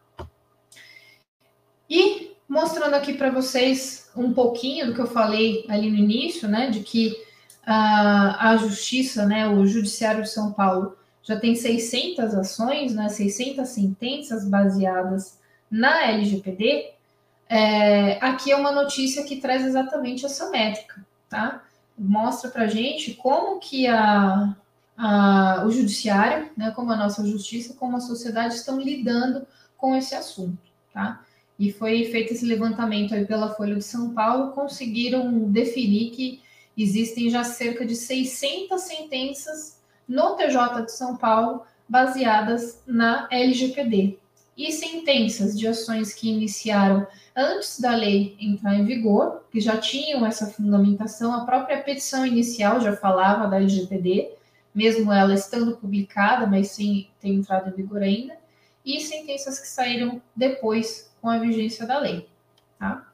E 1.89 2.33
mostrando 2.49 2.95
aqui 2.95 3.15
para 3.15 3.31
vocês 3.31 4.11
um 4.17 4.33
pouquinho 4.33 4.87
do 4.87 4.95
que 4.95 5.01
eu 5.01 5.07
falei 5.07 5.65
ali 5.69 5.91
no 5.91 5.97
início, 5.97 6.49
né, 6.49 6.71
de 6.71 6.81
que 6.81 7.17
a, 7.65 8.51
a 8.51 8.57
Justiça, 8.57 9.27
né, 9.27 9.49
o 9.49 9.65
Judiciário 9.65 10.23
de 10.23 10.31
São 10.31 10.53
Paulo, 10.53 10.97
já 11.23 11.39
tem 11.39 11.55
600 11.55 12.35
ações, 12.35 12.95
né, 12.95 13.09
600 13.09 13.69
sentenças 13.69 14.45
baseadas 14.49 15.39
na 15.71 16.11
LGPD. 16.11 16.93
É, 17.49 18.19
aqui 18.25 18.51
é 18.51 18.57
uma 18.57 18.73
notícia 18.73 19.25
que 19.25 19.37
traz 19.37 19.65
exatamente 19.65 20.25
essa 20.27 20.51
métrica, 20.51 21.05
tá? 21.29 21.63
Mostra 21.99 22.51
para 22.51 22.67
gente 22.67 23.15
como 23.15 23.61
que 23.61 23.87
a, 23.87 24.57
a, 24.97 25.65
o 25.67 25.71
judiciário, 25.71 26.51
né, 26.57 26.71
como 26.73 26.91
a 26.93 26.97
nossa 26.97 27.25
justiça, 27.27 27.75
como 27.75 27.97
a 27.97 28.01
sociedade 28.01 28.55
estão 28.55 28.81
lidando 28.81 29.47
com 29.77 29.95
esse 29.95 30.15
assunto, 30.15 30.59
tá? 30.93 31.21
E 31.59 31.71
foi 31.71 32.05
feito 32.07 32.33
esse 32.33 32.45
levantamento 32.45 33.15
aí 33.15 33.25
pela 33.25 33.55
Folha 33.55 33.77
de 33.77 33.85
São 33.85 34.15
Paulo, 34.15 34.53
conseguiram 34.53 35.51
definir 35.51 36.11
que 36.11 36.43
Existem 36.77 37.29
já 37.29 37.45
cerca 37.45 37.85
de 37.85 37.95
600 37.95 38.81
sentenças 38.81 39.79
no 40.13 40.37
TJ 40.37 40.83
de 40.85 40.93
São 40.93 41.17
Paulo 41.17 41.63
baseadas 41.89 42.83
na 42.87 43.27
LGPD 43.31 44.19
e 44.55 44.71
sentenças 44.71 45.59
de 45.59 45.67
ações 45.67 46.13
que 46.13 46.31
iniciaram 46.31 47.07
antes 47.35 47.81
da 47.81 47.95
lei 47.97 48.37
entrar 48.39 48.75
em 48.75 48.85
vigor, 48.85 49.45
que 49.51 49.59
já 49.59 49.79
tinham 49.79 50.27
essa 50.27 50.47
fundamentação, 50.47 51.33
a 51.35 51.47
própria 51.47 51.83
petição 51.83 52.27
inicial 52.27 52.79
já 52.79 52.95
falava 52.95 53.49
da 53.49 53.57
LGPD, 53.57 54.33
mesmo 54.75 55.11
ela 55.11 55.33
estando 55.33 55.79
publicada, 55.79 56.47
mas 56.47 56.71
sem 56.73 57.11
ter 57.19 57.31
entrado 57.31 57.71
em 57.71 57.73
vigor 57.73 58.03
ainda, 58.03 58.37
e 58.85 59.01
sentenças 59.01 59.59
que 59.59 59.67
saíram 59.67 60.21
depois 60.37 61.11
com 61.23 61.31
a 61.31 61.39
vigência 61.39 61.87
da 61.87 61.99
lei, 61.99 62.29
tá? 62.79 63.09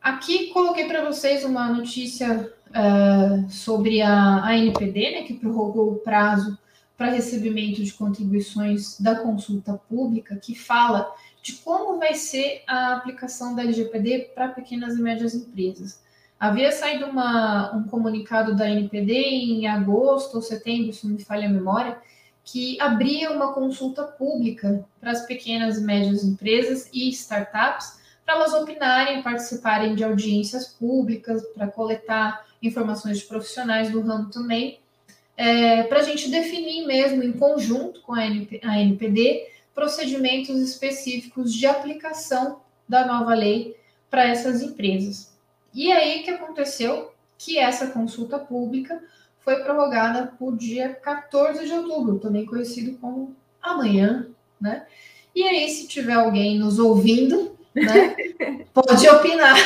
Aqui 0.00 0.52
coloquei 0.52 0.86
para 0.86 1.04
vocês 1.04 1.44
uma 1.44 1.68
notícia 1.72 2.55
uh, 2.70 3.50
sobre 3.50 4.02
a 4.02 4.44
ANPD, 4.44 5.10
né, 5.10 5.22
que 5.22 5.34
prorrogou 5.34 5.92
o 5.92 5.96
prazo 5.96 6.58
para 6.96 7.10
recebimento 7.10 7.82
de 7.82 7.92
contribuições 7.92 8.98
da 9.00 9.16
consulta 9.16 9.74
pública, 9.88 10.36
que 10.36 10.54
fala 10.54 11.12
de 11.42 11.52
como 11.56 11.98
vai 11.98 12.14
ser 12.14 12.62
a 12.66 12.94
aplicação 12.94 13.54
da 13.54 13.62
LGPD 13.62 14.32
para 14.34 14.48
pequenas 14.48 14.96
e 14.96 15.02
médias 15.02 15.34
empresas. 15.34 16.00
Havia 16.40 16.72
saído 16.72 17.06
uma, 17.06 17.74
um 17.74 17.84
comunicado 17.84 18.54
da 18.54 18.64
ANPD 18.64 19.12
em 19.12 19.66
agosto 19.66 20.36
ou 20.36 20.42
setembro, 20.42 20.92
se 20.92 21.06
não 21.06 21.14
me 21.14 21.24
falha 21.24 21.46
a 21.46 21.52
memória, 21.52 21.98
que 22.44 22.80
abria 22.80 23.32
uma 23.32 23.52
consulta 23.52 24.04
pública 24.04 24.84
para 25.00 25.10
as 25.10 25.26
pequenas 25.26 25.78
e 25.78 25.82
médias 25.82 26.24
empresas 26.24 26.88
e 26.92 27.08
startups 27.10 27.98
para 28.24 28.36
elas 28.36 28.52
opinarem, 28.54 29.22
participarem 29.22 29.94
de 29.94 30.04
audiências 30.04 30.66
públicas, 30.66 31.42
para 31.54 31.68
coletar 31.68 32.44
informações 32.62 33.18
de 33.18 33.24
profissionais 33.24 33.90
do 33.90 34.00
ramo 34.00 34.30
também, 34.30 34.80
é, 35.36 35.82
para 35.84 36.00
a 36.00 36.02
gente 36.02 36.30
definir 36.30 36.86
mesmo 36.86 37.22
em 37.22 37.32
conjunto 37.32 38.00
com 38.00 38.14
a, 38.14 38.24
NP, 38.24 38.60
a 38.64 38.80
NPD 38.80 39.48
procedimentos 39.74 40.58
específicos 40.60 41.52
de 41.52 41.66
aplicação 41.66 42.60
da 42.88 43.06
nova 43.06 43.34
lei 43.34 43.76
para 44.10 44.24
essas 44.26 44.62
empresas. 44.62 45.30
E 45.74 45.92
aí 45.92 46.22
que 46.22 46.30
aconteceu 46.30 47.12
que 47.36 47.58
essa 47.58 47.88
consulta 47.88 48.38
pública 48.38 49.02
foi 49.40 49.62
prorrogada 49.62 50.32
por 50.38 50.56
dia 50.56 50.94
14 50.94 51.66
de 51.66 51.72
outubro, 51.72 52.18
também 52.18 52.46
conhecido 52.46 52.96
como 52.98 53.36
amanhã, 53.60 54.26
né? 54.58 54.86
E 55.34 55.42
aí, 55.42 55.68
se 55.68 55.86
tiver 55.86 56.14
alguém 56.14 56.58
nos 56.58 56.78
ouvindo 56.78 57.56
né? 57.76 58.16
Pode 58.72 59.08
opinar. 59.08 59.56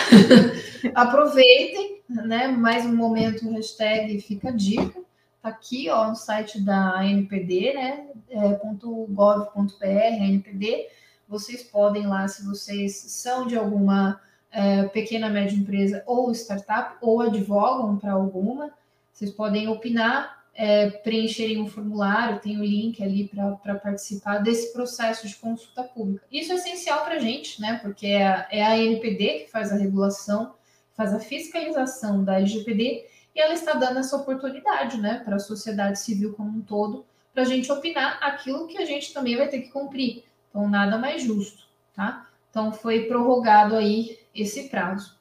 Aproveitem, 0.94 1.99
né? 2.10 2.48
Mais 2.48 2.84
um 2.84 2.94
momento, 2.94 3.48
hashtag 3.50 4.20
fica 4.20 4.52
dica. 4.52 5.00
Tá 5.42 5.48
aqui, 5.48 5.88
ó, 5.88 6.08
no 6.08 6.16
site 6.16 6.60
da 6.60 7.04
NPD, 7.04 7.74
né? 7.74 8.06
É, 8.28 8.60
.gov.br, 9.08 9.84
NPD. 9.84 10.88
Vocês 11.28 11.62
podem 11.62 12.06
lá, 12.06 12.26
se 12.28 12.44
vocês 12.44 12.96
são 12.96 13.46
de 13.46 13.56
alguma 13.56 14.20
é, 14.50 14.84
pequena, 14.84 15.30
média 15.30 15.56
empresa 15.56 16.02
ou 16.06 16.30
startup, 16.32 16.96
ou 17.00 17.20
advogam 17.20 17.96
para 17.96 18.12
alguma, 18.12 18.70
vocês 19.12 19.30
podem 19.30 19.68
opinar 19.68 20.40
é, 20.54 20.90
preencherem 20.90 21.60
um 21.62 21.66
formulário, 21.66 22.40
tem 22.40 22.56
o 22.58 22.60
um 22.60 22.64
link 22.64 23.02
ali 23.02 23.28
para 23.28 23.76
participar 23.76 24.38
desse 24.38 24.72
processo 24.72 25.26
de 25.26 25.36
consulta 25.36 25.82
pública. 25.82 26.24
Isso 26.30 26.52
é 26.52 26.56
essencial 26.56 27.04
para 27.04 27.14
a 27.14 27.18
gente, 27.18 27.60
né? 27.60 27.78
Porque 27.80 28.06
é 28.06 28.26
a, 28.26 28.48
é 28.50 28.62
a 28.62 28.78
NPD 28.78 29.40
que 29.40 29.50
faz 29.50 29.72
a 29.72 29.76
regulação, 29.76 30.52
faz 31.00 31.14
a 31.14 31.18
fiscalização 31.18 32.22
da 32.22 32.36
LGPD 32.36 33.06
e 33.34 33.40
ela 33.40 33.54
está 33.54 33.72
dando 33.72 34.00
essa 34.00 34.14
oportunidade, 34.16 35.00
né, 35.00 35.22
para 35.24 35.36
a 35.36 35.38
sociedade 35.38 35.98
civil 35.98 36.34
como 36.34 36.58
um 36.58 36.60
todo, 36.60 37.06
para 37.32 37.42
a 37.42 37.46
gente 37.46 37.72
opinar 37.72 38.18
aquilo 38.20 38.66
que 38.66 38.76
a 38.76 38.84
gente 38.84 39.14
também 39.14 39.34
vai 39.34 39.48
ter 39.48 39.62
que 39.62 39.70
cumprir. 39.70 40.24
Então, 40.50 40.68
nada 40.68 40.98
mais 40.98 41.22
justo, 41.22 41.62
tá? 41.94 42.28
Então, 42.50 42.70
foi 42.70 43.06
prorrogado 43.06 43.76
aí 43.76 44.18
esse 44.34 44.68
prazo. 44.68 45.18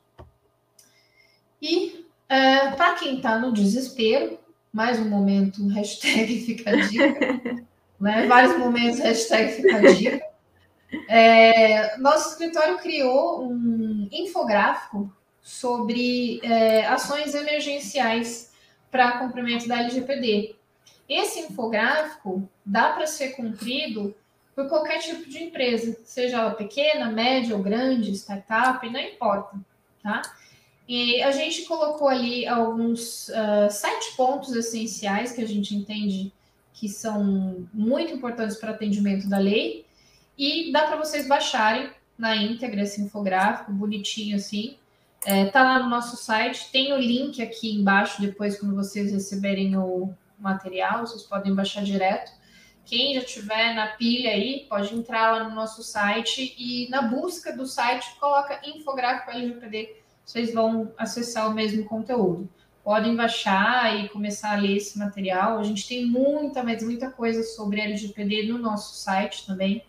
E 1.61 2.05
é, 2.27 2.71
para 2.71 2.95
quem 2.95 3.15
está 3.15 3.39
no 3.39 3.53
desespero, 3.53 4.37
mais 4.73 4.99
um 4.99 5.07
momento, 5.07 5.65
hashtag 5.69 6.41
fica 6.41 6.75
dica, 6.75 7.65
né? 7.97 8.27
Vários 8.27 8.57
momentos, 8.57 8.99
hashtag 8.99 9.53
fica 9.53 9.93
dica. 9.93 10.27
É, 11.07 11.95
nosso 11.99 12.31
escritório 12.31 12.79
criou 12.79 13.47
um 13.47 14.09
infográfico 14.11 15.09
sobre 15.49 16.39
é, 16.43 16.85
ações 16.85 17.33
emergenciais 17.33 18.53
para 18.91 19.17
cumprimento 19.17 19.67
da 19.67 19.79
LGPD. 19.79 20.55
Esse 21.09 21.39
infográfico 21.39 22.47
dá 22.63 22.93
para 22.93 23.07
ser 23.07 23.29
cumprido 23.29 24.15
por 24.55 24.69
qualquer 24.69 24.99
tipo 24.99 25.27
de 25.27 25.43
empresa, 25.43 25.97
seja 26.05 26.37
ela 26.37 26.51
pequena, 26.51 27.11
média 27.11 27.55
ou 27.55 27.63
grande, 27.63 28.11
startup, 28.11 28.87
não 28.87 28.99
importa, 28.99 29.57
tá? 30.03 30.21
E 30.87 31.19
a 31.23 31.31
gente 31.31 31.63
colocou 31.63 32.07
ali 32.07 32.45
alguns 32.45 33.29
uh, 33.29 33.71
sete 33.71 34.15
pontos 34.15 34.55
essenciais 34.55 35.31
que 35.31 35.41
a 35.41 35.47
gente 35.47 35.75
entende 35.75 36.31
que 36.73 36.87
são 36.87 37.67
muito 37.73 38.13
importantes 38.13 38.55
para 38.55 38.69
atendimento 38.71 39.27
da 39.27 39.39
lei 39.39 39.83
e 40.37 40.71
dá 40.71 40.83
para 40.85 40.97
vocês 40.97 41.27
baixarem 41.27 41.89
na 42.15 42.35
íntegra 42.35 42.83
esse 42.83 43.01
infográfico, 43.01 43.71
bonitinho 43.71 44.35
assim. 44.35 44.77
É, 45.25 45.45
tá 45.45 45.63
lá 45.63 45.79
no 45.79 45.89
nosso 45.89 46.15
site, 46.15 46.71
tem 46.71 46.93
o 46.93 46.97
link 46.97 47.41
aqui 47.41 47.75
embaixo 47.75 48.21
depois 48.21 48.57
quando 48.57 48.75
vocês 48.75 49.11
receberem 49.11 49.75
o 49.75 50.13
material, 50.37 51.05
vocês 51.05 51.23
podem 51.23 51.53
baixar 51.53 51.83
direto. 51.83 52.31
Quem 52.85 53.13
já 53.13 53.21
tiver 53.21 53.75
na 53.75 53.87
pilha 53.87 54.31
aí, 54.31 54.65
pode 54.69 54.95
entrar 54.95 55.31
lá 55.31 55.43
no 55.49 55.53
nosso 55.53 55.83
site 55.83 56.55
e 56.57 56.89
na 56.89 57.03
busca 57.03 57.55
do 57.55 57.65
site 57.65 58.15
coloca 58.19 58.59
infográfico 58.63 59.31
LGPD, 59.31 59.97
vocês 60.25 60.53
vão 60.53 60.91
acessar 60.97 61.49
o 61.49 61.53
mesmo 61.53 61.83
conteúdo. 61.85 62.49
Podem 62.83 63.15
baixar 63.15 63.95
e 63.99 64.09
começar 64.09 64.53
a 64.53 64.59
ler 64.59 64.77
esse 64.77 64.97
material. 64.97 65.59
A 65.59 65.63
gente 65.63 65.87
tem 65.87 66.05
muita, 66.05 66.63
mas 66.63 66.81
muita 66.81 67.11
coisa 67.11 67.43
sobre 67.43 67.81
LGPD 67.81 68.43
no 68.43 68.57
nosso 68.57 68.95
site 68.95 69.45
também 69.45 69.83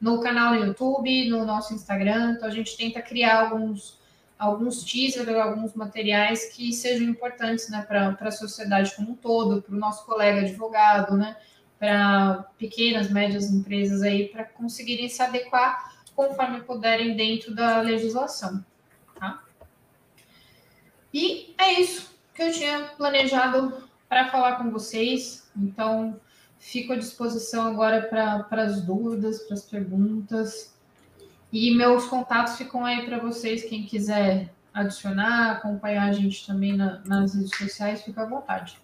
no 0.00 0.20
canal 0.20 0.54
no 0.54 0.64
YouTube, 0.66 1.30
no 1.30 1.44
nosso 1.46 1.72
Instagram. 1.72 2.34
Então 2.36 2.46
a 2.46 2.52
gente 2.52 2.76
tenta 2.76 3.00
criar 3.00 3.46
alguns 3.46 3.98
alguns 4.38 4.82
teasers, 4.82 5.28
alguns 5.28 5.74
materiais 5.74 6.52
que 6.52 6.72
sejam 6.72 7.08
importantes 7.08 7.68
né, 7.68 7.82
para 7.82 8.16
a 8.20 8.30
sociedade 8.30 8.94
como 8.96 9.12
um 9.12 9.14
todo, 9.14 9.62
para 9.62 9.74
o 9.74 9.78
nosso 9.78 10.04
colega 10.04 10.40
advogado, 10.40 11.16
né, 11.16 11.36
para 11.78 12.44
pequenas, 12.58 13.10
médias 13.10 13.50
empresas 13.50 14.02
aí, 14.02 14.28
para 14.28 14.44
conseguirem 14.44 15.08
se 15.08 15.22
adequar 15.22 15.94
conforme 16.14 16.60
puderem 16.62 17.16
dentro 17.16 17.54
da 17.54 17.80
legislação. 17.80 18.64
Tá? 19.18 19.42
E 21.12 21.54
é 21.58 21.80
isso 21.80 22.14
que 22.34 22.42
eu 22.42 22.52
tinha 22.52 22.84
planejado 22.96 23.88
para 24.08 24.28
falar 24.28 24.56
com 24.56 24.70
vocês. 24.70 25.50
Então, 25.56 26.20
Fico 26.64 26.94
à 26.94 26.96
disposição 26.96 27.66
agora 27.66 28.00
para 28.08 28.62
as 28.62 28.80
dúvidas, 28.80 29.40
para 29.40 29.52
as 29.52 29.64
perguntas. 29.64 30.73
E 31.54 31.72
meus 31.72 32.06
contatos 32.06 32.56
ficam 32.56 32.84
aí 32.84 33.06
para 33.06 33.16
vocês, 33.20 33.62
quem 33.62 33.84
quiser 33.84 34.50
adicionar, 34.74 35.52
acompanhar 35.52 36.08
a 36.08 36.12
gente 36.12 36.44
também 36.44 36.76
na, 36.76 37.00
nas 37.06 37.32
redes 37.32 37.56
sociais, 37.56 38.02
fica 38.02 38.22
à 38.22 38.26
vontade. 38.26 38.76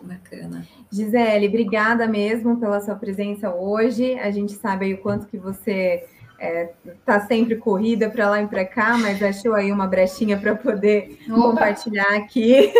Bacana. 0.00 0.64
Gisele, 0.92 1.48
obrigada 1.48 2.06
mesmo 2.06 2.56
pela 2.56 2.80
sua 2.80 2.94
presença 2.94 3.52
hoje. 3.52 4.16
A 4.20 4.30
gente 4.30 4.52
sabe 4.52 4.86
aí 4.86 4.94
o 4.94 4.98
quanto 4.98 5.26
que 5.26 5.36
você 5.36 6.04
está 6.38 6.46
é, 6.46 6.72
tá 7.04 7.20
sempre 7.26 7.56
corrida 7.56 8.08
para 8.08 8.30
lá 8.30 8.40
e 8.40 8.46
para 8.46 8.64
cá, 8.64 8.96
mas 8.96 9.20
achou 9.20 9.54
aí 9.54 9.72
uma 9.72 9.88
brechinha 9.88 10.38
para 10.38 10.54
poder 10.54 11.18
Opa. 11.28 11.34
compartilhar 11.34 12.14
aqui. 12.14 12.72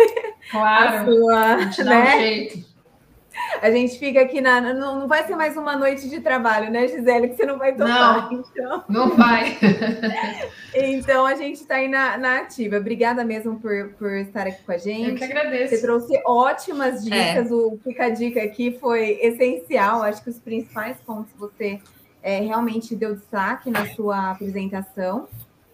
Claro, 0.49 0.95
a 1.11 1.13
sua, 1.13 1.55
a 1.55 1.59
gente 1.59 1.83
dá 1.83 1.89
né? 1.89 2.15
um 2.15 2.19
jeito. 2.19 2.72
A 3.61 3.71
gente 3.71 3.97
fica 3.97 4.21
aqui 4.21 4.41
na. 4.41 4.61
Não, 4.61 4.99
não 4.99 5.07
vai 5.07 5.25
ser 5.25 5.35
mais 5.35 5.55
uma 5.57 5.75
noite 5.75 6.09
de 6.09 6.19
trabalho, 6.19 6.71
né, 6.71 6.87
Gisele? 6.87 7.29
Que 7.29 7.35
você 7.35 7.45
não 7.45 7.57
vai 7.57 7.73
tomar. 7.73 8.31
Não, 8.31 8.39
então. 8.39 8.83
não 8.89 9.09
vai. 9.15 9.57
então 10.73 11.25
a 11.25 11.35
gente 11.35 11.61
está 11.61 11.75
aí 11.75 11.87
na, 11.87 12.17
na, 12.17 12.39
ativa. 12.39 12.77
Obrigada 12.77 13.23
mesmo 13.23 13.59
por, 13.59 13.89
por 13.97 14.11
estar 14.17 14.47
aqui 14.47 14.63
com 14.63 14.71
a 14.71 14.77
gente. 14.77 15.09
Eu 15.09 15.15
que 15.15 15.23
agradeço. 15.23 15.75
Você 15.75 15.81
trouxe 15.81 16.21
ótimas 16.25 17.03
dicas. 17.03 17.51
É. 17.51 17.53
O 17.53 17.79
Fica 17.83 18.05
a 18.05 18.09
Dica 18.09 18.41
aqui 18.43 18.77
foi 18.79 19.19
essencial. 19.21 20.03
Acho 20.03 20.23
que 20.23 20.29
os 20.29 20.39
principais 20.39 20.97
pontos 21.05 21.31
você 21.37 21.79
é, 22.21 22.39
realmente 22.39 22.95
deu 22.95 23.15
destaque 23.15 23.69
na 23.69 23.87
sua 23.95 24.31
apresentação. 24.31 25.27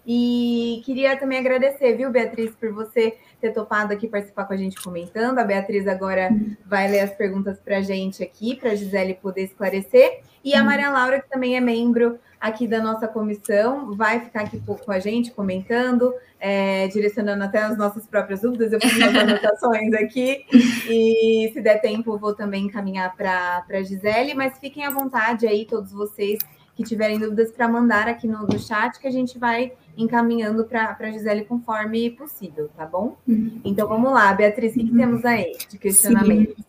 E 0.05 0.81
queria 0.85 1.15
também 1.17 1.37
agradecer, 1.37 1.95
viu, 1.95 2.09
Beatriz, 2.09 2.55
por 2.55 2.71
você 2.71 3.15
ter 3.39 3.51
topado 3.51 3.93
aqui 3.93 4.07
participar 4.07 4.45
com 4.45 4.53
a 4.53 4.57
gente 4.57 4.81
comentando. 4.81 5.39
A 5.39 5.43
Beatriz 5.43 5.87
agora 5.87 6.29
vai 6.65 6.89
ler 6.89 7.01
as 7.01 7.11
perguntas 7.11 7.59
para 7.59 7.77
a 7.77 7.81
gente 7.81 8.23
aqui, 8.23 8.55
para 8.55 8.71
a 8.71 8.75
Gisele 8.75 9.13
poder 9.15 9.43
esclarecer. 9.43 10.21
E 10.43 10.53
a 10.53 10.63
Maria 10.63 10.89
Laura, 10.89 11.21
que 11.21 11.29
também 11.29 11.57
é 11.57 11.59
membro 11.59 12.19
aqui 12.39 12.67
da 12.67 12.81
nossa 12.81 13.07
comissão, 13.07 13.93
vai 13.95 14.21
ficar 14.21 14.41
aqui 14.41 14.61
com 14.61 14.91
a 14.91 14.99
gente 14.99 15.31
comentando, 15.31 16.13
é, 16.39 16.87
direcionando 16.87 17.43
até 17.43 17.59
as 17.59 17.77
nossas 17.77 18.05
próprias 18.05 18.41
dúvidas. 18.41 18.71
Eu 18.71 18.79
fiz 18.79 18.95
umas 18.95 19.15
anotações 19.15 19.93
aqui 19.93 20.45
e, 20.87 21.51
se 21.53 21.61
der 21.61 21.81
tempo, 21.81 22.17
vou 22.17 22.33
também 22.33 22.65
encaminhar 22.65 23.15
para 23.15 23.65
a 23.69 23.81
Gisele. 23.81 24.33
Mas 24.33 24.57
fiquem 24.57 24.85
à 24.85 24.89
vontade 24.89 25.45
aí, 25.45 25.65
todos 25.65 25.91
vocês 25.91 26.39
que 26.79 26.83
tiverem 26.85 27.19
dúvidas, 27.19 27.51
para 27.51 27.67
mandar 27.67 28.07
aqui 28.07 28.25
no, 28.25 28.47
no 28.47 28.57
chat, 28.57 28.97
que 29.01 29.07
a 29.07 29.11
gente 29.11 29.37
vai 29.37 29.73
encaminhando 29.97 30.63
para 30.63 30.95
a 30.97 31.11
Gisele 31.11 31.43
conforme 31.43 32.09
possível, 32.11 32.69
tá 32.69 32.85
bom? 32.85 33.17
Uhum. 33.27 33.59
Então 33.65 33.85
vamos 33.85 34.13
lá, 34.13 34.31
Beatriz, 34.31 34.71
o 34.71 34.75
que, 34.75 34.85
que 34.85 34.95
temos 34.95 35.25
aí 35.25 35.57
de 35.69 35.77
questionamento? 35.77 36.55
Sim. 36.55 36.63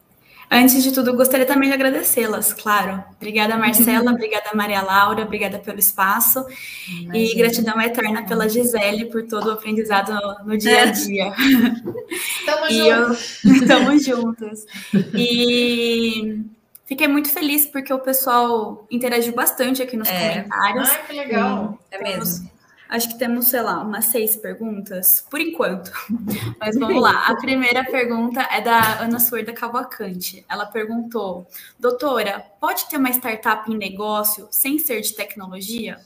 Antes 0.51 0.83
de 0.83 0.91
tudo, 0.91 1.15
gostaria 1.15 1.47
também 1.47 1.69
de 1.69 1.77
agradecê-las, 1.77 2.53
claro. 2.53 3.05
Obrigada, 3.19 3.57
Marcela, 3.57 4.11
obrigada, 4.11 4.51
Maria 4.53 4.83
Laura, 4.83 5.23
obrigada 5.23 5.61
pelo 5.61 5.79
espaço. 5.79 6.45
Imagina. 6.89 7.17
E 7.17 7.35
gratidão 7.37 7.81
eterna 7.81 8.27
pela 8.27 8.49
Gisele 8.49 9.05
por 9.05 9.23
todo 9.29 9.47
o 9.47 9.53
aprendizado 9.53 10.13
no, 10.13 10.47
no 10.47 10.59
dia 10.59 10.83
a 10.83 10.87
dia. 10.87 11.33
Estamos 12.41 12.75
juntos. 12.75 13.45
Estamos 13.45 14.03
juntos. 14.05 14.67
E 15.15 16.51
fiquei 16.91 17.07
muito 17.07 17.31
feliz 17.31 17.67
porque 17.67 17.93
o 17.95 18.01
pessoal 18.01 18.85
interagiu 18.91 19.33
bastante 19.33 19.81
aqui 19.81 19.97
nos 19.97 20.09
é. 20.09 20.43
comentários. 20.43 20.91
Ai, 20.91 21.07
que 21.07 21.13
legal. 21.13 21.79
É 21.89 22.03
mesmo. 22.03 22.51
Acho 22.89 23.11
que 23.11 23.19
temos, 23.21 23.47
sei 23.47 23.63
lá, 23.63 23.81
umas 23.81 24.07
seis 24.07 24.35
perguntas, 24.35 25.25
por 25.31 25.41
enquanto. 25.41 25.93
Mas 26.59 26.77
vamos 26.77 27.01
lá. 27.01 27.29
A 27.29 27.37
primeira 27.37 27.85
pergunta 27.85 28.41
é 28.51 28.61
da 28.61 29.03
Ana 29.03 29.21
Suerda 29.21 29.53
Cavalcante. 29.53 30.45
Ela 30.49 30.67
perguntou: 30.67 31.47
Doutora, 31.79 32.45
pode 32.61 32.89
ter 32.89 32.97
uma 32.97 33.11
startup 33.11 33.71
em 33.71 33.77
negócio 33.79 34.49
sem 34.51 34.77
ser 34.81 35.03
de 35.03 35.15
tecnologia? 35.15 36.01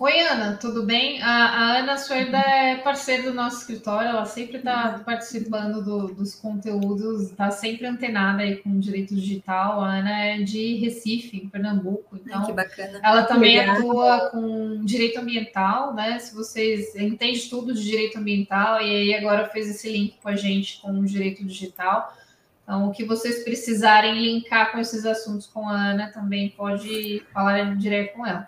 Oi, 0.00 0.20
Ana, 0.20 0.56
tudo 0.56 0.84
bem? 0.84 1.20
A, 1.20 1.28
a 1.28 1.78
Ana 1.78 1.98
Suerda 1.98 2.38
é 2.38 2.76
parceira 2.76 3.24
do 3.24 3.34
nosso 3.34 3.62
escritório, 3.62 4.10
ela 4.10 4.24
sempre 4.24 4.58
está 4.58 5.00
participando 5.04 5.82
do, 5.82 6.14
dos 6.14 6.36
conteúdos, 6.36 7.30
está 7.30 7.50
sempre 7.50 7.84
antenada 7.84 8.42
aí 8.42 8.58
com 8.58 8.78
direito 8.78 9.12
digital. 9.12 9.80
A 9.80 9.96
Ana 9.96 10.24
é 10.24 10.38
de 10.38 10.76
Recife, 10.76 11.38
em 11.38 11.48
Pernambuco, 11.48 12.14
então 12.14 12.46
que 12.46 12.52
bacana. 12.52 13.00
ela 13.02 13.24
também 13.24 13.58
atua 13.58 14.30
com 14.30 14.84
direito 14.84 15.18
ambiental, 15.18 15.92
né? 15.92 16.16
Se 16.20 16.32
vocês 16.32 16.94
entendem 16.94 17.48
tudo 17.50 17.74
de 17.74 17.82
direito 17.82 18.18
ambiental, 18.18 18.80
e 18.80 18.84
aí 18.84 19.14
agora 19.14 19.48
fez 19.48 19.68
esse 19.68 19.90
link 19.90 20.14
com 20.22 20.28
a 20.28 20.36
gente 20.36 20.80
com 20.80 20.92
o 20.92 21.04
direito 21.04 21.44
digital. 21.44 22.16
Então, 22.62 22.88
o 22.88 22.92
que 22.92 23.04
vocês 23.04 23.42
precisarem 23.42 24.22
linkar 24.22 24.70
com 24.70 24.78
esses 24.78 25.04
assuntos 25.04 25.48
com 25.48 25.68
a 25.68 25.74
Ana, 25.74 26.12
também 26.12 26.50
pode 26.50 27.20
falar 27.32 27.76
direto 27.76 28.14
com 28.14 28.24
ela. 28.24 28.46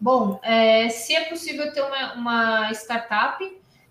Bom, 0.00 0.38
é, 0.42 0.88
se 0.88 1.14
é 1.14 1.24
possível 1.24 1.72
ter 1.72 1.82
uma, 1.82 2.14
uma 2.14 2.72
startup 2.72 3.42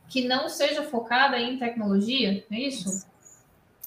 que 0.08 0.28
não 0.28 0.48
seja 0.48 0.84
focada 0.84 1.40
em 1.40 1.58
tecnologia, 1.58 2.46
é 2.52 2.60
isso? 2.60 3.06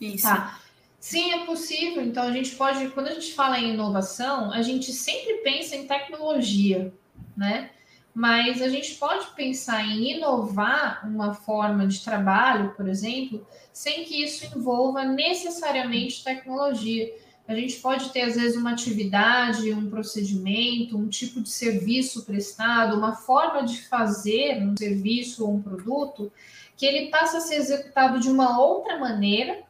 Isso. 0.00 0.26
Tá. 0.26 0.60
Sim, 0.98 1.32
é 1.32 1.46
possível. 1.46 2.02
Então, 2.02 2.24
a 2.24 2.32
gente 2.32 2.56
pode, 2.56 2.88
quando 2.90 3.08
a 3.08 3.14
gente 3.14 3.32
fala 3.32 3.58
em 3.58 3.72
inovação, 3.72 4.52
a 4.52 4.62
gente 4.62 4.92
sempre 4.92 5.34
pensa 5.38 5.76
em 5.76 5.86
tecnologia, 5.86 6.92
né? 7.36 7.70
Mas 8.12 8.60
a 8.60 8.68
gente 8.68 8.96
pode 8.96 9.28
pensar 9.28 9.84
em 9.84 10.16
inovar 10.16 11.08
uma 11.08 11.34
forma 11.34 11.86
de 11.86 12.02
trabalho, 12.02 12.74
por 12.74 12.88
exemplo, 12.88 13.46
sem 13.72 14.04
que 14.04 14.22
isso 14.24 14.44
envolva 14.56 15.04
necessariamente 15.04 16.24
tecnologia. 16.24 17.14
A 17.48 17.54
gente 17.54 17.76
pode 17.76 18.10
ter, 18.10 18.20
às 18.20 18.34
vezes, 18.36 18.58
uma 18.58 18.72
atividade, 18.72 19.72
um 19.72 19.88
procedimento, 19.88 20.98
um 20.98 21.08
tipo 21.08 21.40
de 21.40 21.48
serviço 21.48 22.26
prestado, 22.26 22.94
uma 22.94 23.14
forma 23.16 23.64
de 23.64 23.88
fazer 23.88 24.62
um 24.62 24.76
serviço 24.76 25.46
ou 25.46 25.54
um 25.54 25.62
produto, 25.62 26.30
que 26.76 26.84
ele 26.84 27.08
passa 27.08 27.38
a 27.38 27.40
ser 27.40 27.54
executado 27.54 28.20
de 28.20 28.28
uma 28.28 28.60
outra 28.60 28.98
maneira, 28.98 29.62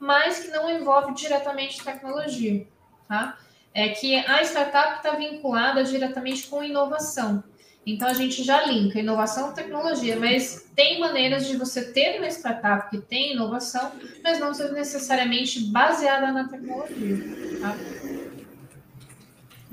mas 0.00 0.40
que 0.40 0.50
não 0.50 0.68
envolve 0.68 1.14
diretamente 1.14 1.84
tecnologia. 1.84 2.66
Tá? 3.06 3.38
É 3.72 3.90
que 3.90 4.16
a 4.16 4.42
startup 4.42 4.96
está 4.96 5.14
vinculada 5.14 5.84
diretamente 5.84 6.48
com 6.48 6.64
inovação. 6.64 7.44
Então 7.84 8.08
a 8.08 8.14
gente 8.14 8.44
já 8.44 8.64
linka 8.64 9.00
inovação 9.00 9.48
com 9.48 9.54
tecnologia, 9.54 10.16
mas 10.18 10.66
tem 10.74 11.00
maneiras 11.00 11.46
de 11.46 11.56
você 11.56 11.92
ter 11.92 12.18
uma 12.18 12.28
startup 12.28 12.88
que 12.90 12.98
tem 12.98 13.32
inovação, 13.32 13.92
mas 14.22 14.38
não 14.38 14.54
ser 14.54 14.72
necessariamente 14.72 15.60
baseada 15.64 16.30
na 16.30 16.48
tecnologia. 16.48 17.18
Tá? 17.60 17.76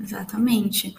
Exatamente. 0.00 0.96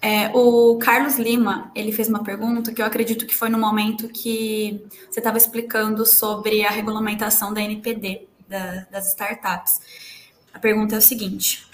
É, 0.00 0.30
o 0.34 0.78
Carlos 0.78 1.16
Lima, 1.16 1.70
ele 1.74 1.92
fez 1.92 2.08
uma 2.08 2.22
pergunta 2.22 2.72
que 2.72 2.82
eu 2.82 2.86
acredito 2.86 3.26
que 3.26 3.34
foi 3.34 3.48
no 3.48 3.58
momento 3.58 4.08
que 4.08 4.84
você 5.10 5.20
estava 5.20 5.38
explicando 5.38 6.04
sobre 6.04 6.64
a 6.64 6.70
regulamentação 6.70 7.54
da 7.54 7.62
NPD, 7.62 8.26
da, 8.48 8.86
das 8.90 9.08
startups. 9.10 9.80
A 10.52 10.58
pergunta 10.58 10.96
é 10.96 10.98
o 10.98 11.02
seguinte: 11.02 11.64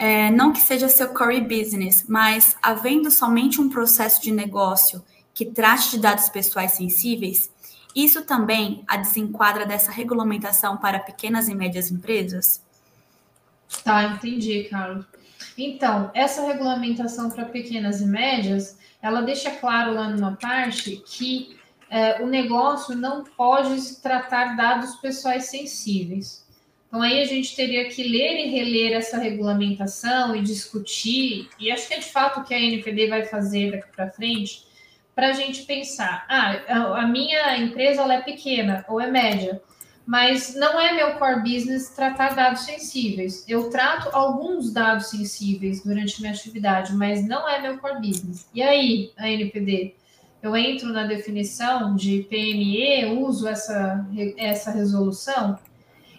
é, 0.00 0.30
não 0.30 0.50
que 0.50 0.60
seja 0.60 0.88
seu 0.88 1.12
core 1.12 1.42
business, 1.42 2.06
mas 2.08 2.56
havendo 2.62 3.10
somente 3.10 3.60
um 3.60 3.68
processo 3.68 4.22
de 4.22 4.32
negócio 4.32 5.04
que 5.34 5.44
trate 5.44 5.90
de 5.90 5.98
dados 5.98 6.30
pessoais 6.30 6.72
sensíveis, 6.72 7.52
isso 7.94 8.24
também 8.24 8.82
a 8.88 8.96
desenquadra 8.96 9.66
dessa 9.66 9.90
regulamentação 9.90 10.78
para 10.78 10.98
pequenas 10.98 11.48
e 11.48 11.54
médias 11.54 11.90
empresas? 11.90 12.64
Tá, 13.84 14.04
entendi, 14.04 14.64
Carlos. 14.70 15.04
Então, 15.58 16.10
essa 16.14 16.46
regulamentação 16.46 17.28
para 17.28 17.44
pequenas 17.44 18.00
e 18.00 18.06
médias, 18.06 18.78
ela 19.02 19.20
deixa 19.20 19.50
claro 19.50 19.92
lá 19.92 20.08
numa 20.08 20.34
parte 20.34 20.96
que 21.06 21.58
é, 21.90 22.22
o 22.22 22.26
negócio 22.26 22.96
não 22.96 23.22
pode 23.22 23.96
tratar 23.96 24.56
dados 24.56 24.96
pessoais 24.96 25.50
sensíveis. 25.50 26.42
Então, 26.90 27.02
aí 27.02 27.22
a 27.22 27.24
gente 27.24 27.54
teria 27.54 27.88
que 27.88 28.02
ler 28.02 28.46
e 28.46 28.50
reler 28.50 28.92
essa 28.94 29.16
regulamentação 29.16 30.34
e 30.34 30.42
discutir, 30.42 31.48
e 31.56 31.70
acho 31.70 31.86
que 31.86 31.94
é 31.94 32.00
de 32.00 32.10
fato 32.10 32.40
o 32.40 32.44
que 32.44 32.52
a 32.52 32.60
NPD 32.60 33.06
vai 33.06 33.24
fazer 33.24 33.70
daqui 33.70 33.86
para 33.94 34.10
frente, 34.10 34.66
para 35.14 35.28
a 35.28 35.32
gente 35.32 35.62
pensar: 35.62 36.26
ah, 36.28 36.96
a 36.96 37.06
minha 37.06 37.56
empresa 37.58 38.02
ela 38.02 38.14
é 38.14 38.22
pequena 38.22 38.84
ou 38.88 39.00
é 39.00 39.08
média, 39.08 39.62
mas 40.04 40.56
não 40.56 40.80
é 40.80 40.92
meu 40.92 41.14
core 41.14 41.42
business 41.42 41.90
tratar 41.90 42.34
dados 42.34 42.62
sensíveis. 42.62 43.44
Eu 43.48 43.70
trato 43.70 44.08
alguns 44.12 44.72
dados 44.72 45.10
sensíveis 45.10 45.84
durante 45.84 46.20
minha 46.20 46.32
atividade, 46.32 46.92
mas 46.92 47.24
não 47.24 47.48
é 47.48 47.62
meu 47.62 47.78
core 47.78 48.00
business. 48.00 48.48
E 48.52 48.60
aí, 48.60 49.12
a 49.16 49.30
NPD? 49.30 49.94
Eu 50.42 50.56
entro 50.56 50.88
na 50.88 51.06
definição 51.06 51.94
de 51.94 52.26
PME, 52.28 53.20
uso 53.20 53.46
essa, 53.46 54.04
essa 54.36 54.72
resolução? 54.72 55.56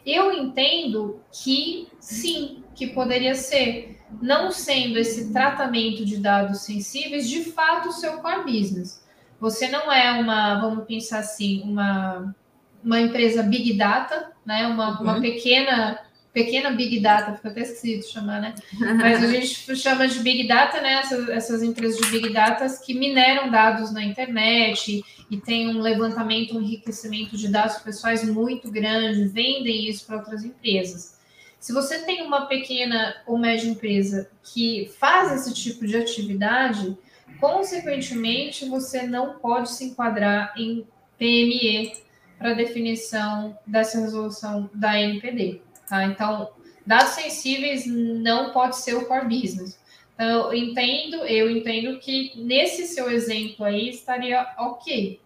Eu 0.06 0.32
entendo 0.32 1.20
que 1.32 1.88
sim, 2.00 2.64
que 2.76 2.88
poderia 2.88 3.36
ser, 3.36 4.00
não 4.22 4.52
sendo 4.52 4.98
esse 4.98 5.32
tratamento 5.32 6.06
de 6.06 6.18
dados 6.18 6.62
sensíveis 6.62 7.30
de 7.30 7.44
fato 7.44 7.90
o 7.90 7.94
seu 7.94 8.18
core 8.18 8.44
business. 8.44 9.04
Você 9.40 9.68
não 9.68 9.92
é 9.92 10.12
uma, 10.20 10.60
vamos 10.60 10.86
pensar 10.86 11.20
assim, 11.20 11.62
uma, 11.64 12.36
uma 12.84 13.00
empresa 13.00 13.44
big 13.44 13.74
data, 13.74 14.32
né? 14.46 14.68
Uma, 14.68 14.98
uhum. 14.98 15.04
uma 15.04 15.22
pequena 15.22 16.00
pequena 16.34 16.72
big 16.72 17.00
data, 17.00 17.34
fica 17.34 17.50
até 17.50 17.62
esquisito 17.62 18.10
chamar, 18.10 18.42
né? 18.42 18.56
Mas 18.80 19.24
a 19.24 19.28
gente 19.28 19.76
chama 19.76 20.08
de 20.08 20.20
big 20.20 20.48
data, 20.48 20.80
né? 20.80 20.94
Essas, 20.94 21.30
essas, 21.30 21.64
empresas 21.64 22.00
de 22.00 22.10
big 22.10 22.32
data 22.32 22.66
que 22.84 22.94
mineram 22.94 23.50
dados 23.50 23.92
na 23.92 24.04
internet 24.04 25.04
e 25.30 25.38
tem 25.38 25.70
um 25.70 25.82
levantamento, 25.82 26.58
um 26.58 26.62
enriquecimento 26.62 27.38
de 27.38 27.50
dados 27.50 27.78
pessoais 27.78 28.24
muito 28.24 28.72
grande, 28.72 29.28
vendem 29.28 29.90
isso 29.90 30.06
para 30.06 30.18
outras 30.18 30.44
empresas. 30.44 31.20
Se 31.60 31.74
você 31.74 32.00
tem 32.00 32.24
uma 32.24 32.48
pequena 32.48 33.16
ou 33.28 33.38
média 33.38 33.70
empresa 33.70 34.32
que 34.42 34.92
faz 35.00 35.32
esse 35.32 35.54
tipo 35.54 35.86
de 35.86 35.96
atividade, 35.96 36.98
consequentemente 37.40 38.66
você 38.66 39.04
não 39.04 39.34
pode 39.38 39.70
se 39.70 39.86
enquadrar 39.86 40.54
em 40.58 40.88
PME 41.20 41.94
para 42.38 42.56
definição 42.56 43.56
dessa 43.68 44.00
resolução 44.00 44.70
da 44.74 45.00
NPD. 45.00 45.62
Tá? 45.92 46.06
Então, 46.06 46.50
dados 46.88 47.12
sensíveis 47.16 47.86
não 47.86 48.54
pode 48.54 48.78
ser 48.78 48.96
o 48.96 49.06
core 49.06 49.26
business. 49.26 49.78
Então, 50.14 50.26
eu 50.26 50.54
entendo, 50.54 51.18
eu 51.26 51.52
entendo 51.52 52.00
que 52.00 52.32
nesse 52.38 52.88
seu 52.88 53.12
exemplo 53.12 53.66
aí 53.66 53.90
estaria 53.90 54.56
ok. 54.58 55.20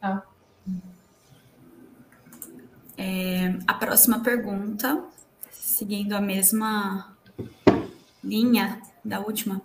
Tá? 0.00 0.22
É, 2.96 3.58
a 3.66 3.74
próxima 3.74 4.20
pergunta, 4.20 5.02
seguindo 5.50 6.12
a 6.12 6.20
mesma 6.20 7.16
linha 8.22 8.80
da 9.04 9.18
última, 9.18 9.60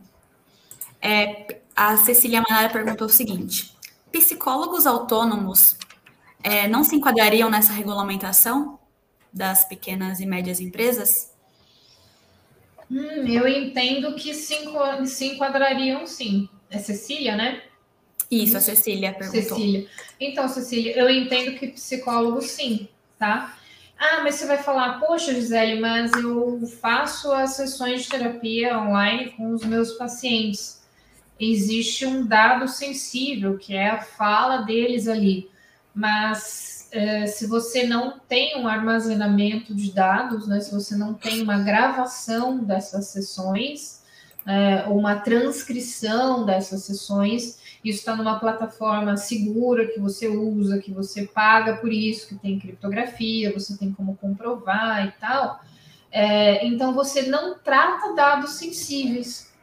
é, 1.00 1.62
a 1.76 1.98
Cecília 1.98 2.42
Manara 2.50 2.74
perguntou 2.74 3.06
o 3.06 3.12
seguinte: 3.12 3.78
psicólogos 4.12 4.88
autônomos 4.88 5.78
é, 6.42 6.68
não 6.68 6.84
se 6.84 6.96
enquadrariam 6.96 7.48
nessa 7.48 7.74
regulamentação? 7.74 8.80
Das 9.32 9.66
pequenas 9.66 10.20
e 10.20 10.26
médias 10.26 10.60
empresas? 10.60 11.32
Hum, 12.90 13.28
eu 13.28 13.48
entendo 13.48 14.16
que 14.16 14.34
se, 14.34 14.56
se 15.06 15.26
enquadrariam 15.26 16.06
sim. 16.06 16.50
É 16.70 16.80
Cecília, 16.80 17.36
né? 17.36 17.62
Isso, 18.30 18.58
a 18.58 18.62
Cecília 18.62 19.14
perguntou. 19.14 19.58
Cecília. 19.58 19.88
Então, 20.20 20.48
Cecília, 20.48 20.98
eu 20.98 21.10
entendo 21.10 21.58
que 21.58 21.68
psicólogo 21.68 22.42
sim, 22.42 22.88
tá? 23.18 23.58
Ah, 23.98 24.22
mas 24.22 24.36
você 24.36 24.46
vai 24.46 24.58
falar, 24.58 25.00
poxa, 25.00 25.34
Gisele, 25.34 25.80
mas 25.80 26.12
eu 26.14 26.62
faço 26.82 27.32
as 27.32 27.52
sessões 27.52 28.04
de 28.04 28.10
terapia 28.10 28.78
online 28.78 29.32
com 29.32 29.52
os 29.52 29.64
meus 29.64 29.94
pacientes. 29.94 30.82
Existe 31.40 32.06
um 32.06 32.26
dado 32.26 32.68
sensível, 32.68 33.58
que 33.58 33.76
é 33.76 33.90
a 33.90 34.02
fala 34.02 34.58
deles 34.58 35.08
ali. 35.08 35.50
Mas 35.96 36.77
é, 36.92 37.26
se 37.28 37.48
você 37.48 37.86
não 37.86 38.20
tem 38.20 38.58
um 38.58 38.68
armazenamento 38.68 39.74
de 39.74 39.92
dados, 39.92 40.48
né, 40.48 40.60
se 40.60 40.72
você 40.74 40.96
não 40.96 41.14
tem 41.14 41.42
uma 41.42 41.60
gravação 41.60 42.64
dessas 42.64 43.08
sessões, 43.08 44.04
é, 44.46 44.86
uma 44.88 45.18
transcrição 45.18 46.46
dessas 46.46 46.84
sessões, 46.84 47.60
isso 47.84 48.00
está 48.00 48.16
numa 48.16 48.40
plataforma 48.40 49.18
segura 49.18 49.88
que 49.88 50.00
você 50.00 50.28
usa, 50.28 50.80
que 50.80 50.92
você 50.92 51.26
paga 51.26 51.78
por 51.78 51.92
isso, 51.92 52.28
que 52.28 52.36
tem 52.36 52.60
criptografia, 52.60 53.54
você 53.54 53.78
tem 53.78 53.92
como 53.92 54.16
comprovar 54.16 55.06
e 55.06 55.12
tal. 55.20 55.62
É, 56.12 56.66
então 56.66 56.94
você 56.94 57.24
não 57.24 57.58
trata 57.60 58.14
dados 58.14 58.52
sensíveis, 58.52 59.54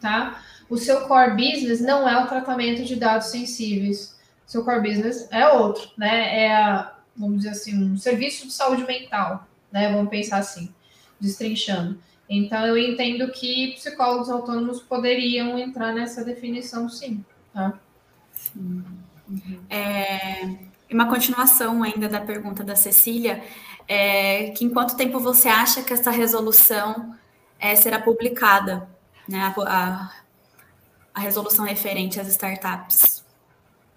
tá? 0.00 0.42
O 0.68 0.76
seu 0.76 1.02
core 1.02 1.36
business 1.36 1.80
não 1.80 2.08
é 2.08 2.22
o 2.22 2.26
tratamento 2.26 2.84
de 2.84 2.96
dados 2.96 3.28
sensíveis 3.28 4.11
seu 4.46 4.64
core 4.64 4.80
business 4.80 5.28
é 5.30 5.48
outro, 5.48 5.90
né? 5.96 6.44
É, 6.44 6.90
vamos 7.16 7.38
dizer 7.38 7.50
assim, 7.50 7.92
um 7.92 7.96
serviço 7.96 8.46
de 8.46 8.52
saúde 8.52 8.84
mental, 8.84 9.46
né? 9.70 9.90
Vamos 9.92 10.10
pensar 10.10 10.38
assim, 10.38 10.72
destrinchando. 11.20 11.98
Então, 12.28 12.66
eu 12.66 12.78
entendo 12.78 13.30
que 13.30 13.72
psicólogos 13.74 14.30
autônomos 14.30 14.80
poderiam 14.80 15.58
entrar 15.58 15.92
nessa 15.92 16.24
definição, 16.24 16.88
sim. 16.88 17.24
Tá? 17.52 17.78
Sim. 18.32 18.82
É, 19.68 20.48
uma 20.90 21.08
continuação 21.08 21.82
ainda 21.82 22.08
da 22.08 22.20
pergunta 22.20 22.64
da 22.64 22.76
Cecília, 22.76 23.42
é 23.88 24.50
que 24.50 24.64
em 24.64 24.70
quanto 24.70 24.96
tempo 24.96 25.18
você 25.18 25.48
acha 25.48 25.82
que 25.82 25.92
essa 25.92 26.10
resolução 26.10 27.14
é, 27.58 27.74
será 27.76 27.98
publicada, 27.98 28.88
né? 29.28 29.54
A, 29.56 29.62
a, 29.62 30.12
a 31.14 31.20
resolução 31.20 31.64
referente 31.64 32.20
às 32.20 32.28
startups? 32.28 33.21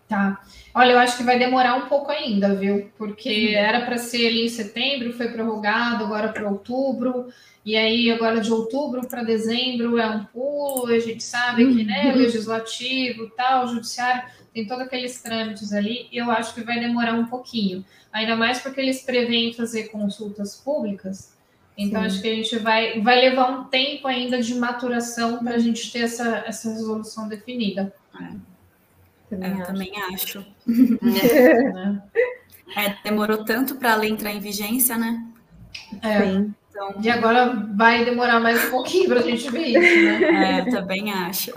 Tá. 0.08 0.40
Olha, 0.74 0.92
eu 0.92 1.00
acho 1.00 1.18
que 1.18 1.24
vai 1.24 1.40
demorar 1.40 1.76
um 1.76 1.88
pouco 1.88 2.12
ainda, 2.12 2.54
viu? 2.54 2.92
Porque 2.96 3.54
era 3.56 3.82
para 3.82 3.98
ser 3.98 4.28
ali 4.28 4.46
em 4.46 4.50
setembro, 4.50 5.14
foi 5.14 5.30
prorrogado 5.30 6.04
agora 6.04 6.32
para 6.32 6.48
outubro, 6.48 7.28
e 7.66 7.76
aí 7.76 8.12
agora 8.12 8.40
de 8.40 8.54
outubro 8.54 9.08
para 9.08 9.24
dezembro 9.24 9.98
é 9.98 10.08
um 10.08 10.24
pulo, 10.26 10.94
a 10.94 11.00
gente 11.00 11.24
sabe 11.24 11.66
que, 11.74 11.84
né, 11.84 12.12
uhum. 12.12 12.18
legislativo, 12.18 13.32
tal, 13.32 13.68
judiciário, 13.68 14.30
tem 14.54 14.68
todos 14.68 14.86
aqueles 14.86 15.20
trâmites 15.24 15.74
ali, 15.74 16.08
eu 16.12 16.30
acho 16.30 16.54
que 16.54 16.62
vai 16.62 16.80
demorar 16.80 17.14
um 17.14 17.26
pouquinho. 17.26 17.84
Ainda 18.14 18.36
mais 18.36 18.60
porque 18.60 18.80
eles 18.80 19.02
preveem 19.02 19.54
fazer 19.54 19.86
consultas 19.86 20.56
públicas, 20.56 21.36
então 21.76 22.02
Sim. 22.02 22.08
acho 22.08 22.22
que 22.22 22.28
a 22.28 22.36
gente 22.36 22.58
vai, 22.60 23.02
vai 23.02 23.20
levar 23.20 23.50
um 23.50 23.64
tempo 23.64 24.08
ainda 24.08 24.40
de 24.40 24.54
maturação 24.54 25.40
para 25.40 25.56
a 25.56 25.60
gente 25.60 25.92
ter 25.92 26.02
essa, 26.02 26.44
essa 26.46 26.70
resolução 26.70 27.28
definida. 27.28 27.92
É. 28.22 28.55
Também 29.36 29.52
eu 29.52 29.62
acho. 29.62 29.66
também 29.66 29.92
acho. 30.14 30.46
É. 32.76 32.88
é, 32.88 32.98
demorou 33.04 33.46
tanto 33.46 33.76
para 33.76 33.94
a 33.94 33.96
lei 33.96 34.10
entrar 34.10 34.32
em 34.32 34.40
vigência, 34.40 34.98
né? 34.98 35.24
É. 36.02 36.22
Sim. 36.22 36.54
Então... 36.70 36.94
E 37.02 37.10
agora 37.10 37.68
vai 37.74 38.04
demorar 38.04 38.40
mais 38.40 38.66
um 38.66 38.72
pouquinho 38.72 39.08
para 39.08 39.20
a 39.22 39.24
gente 39.24 39.50
ver 39.50 39.68
isso, 39.68 40.06
né? 40.06 40.60
É, 40.60 40.60
eu 40.62 40.70
também 40.72 41.12
acho. 41.14 41.54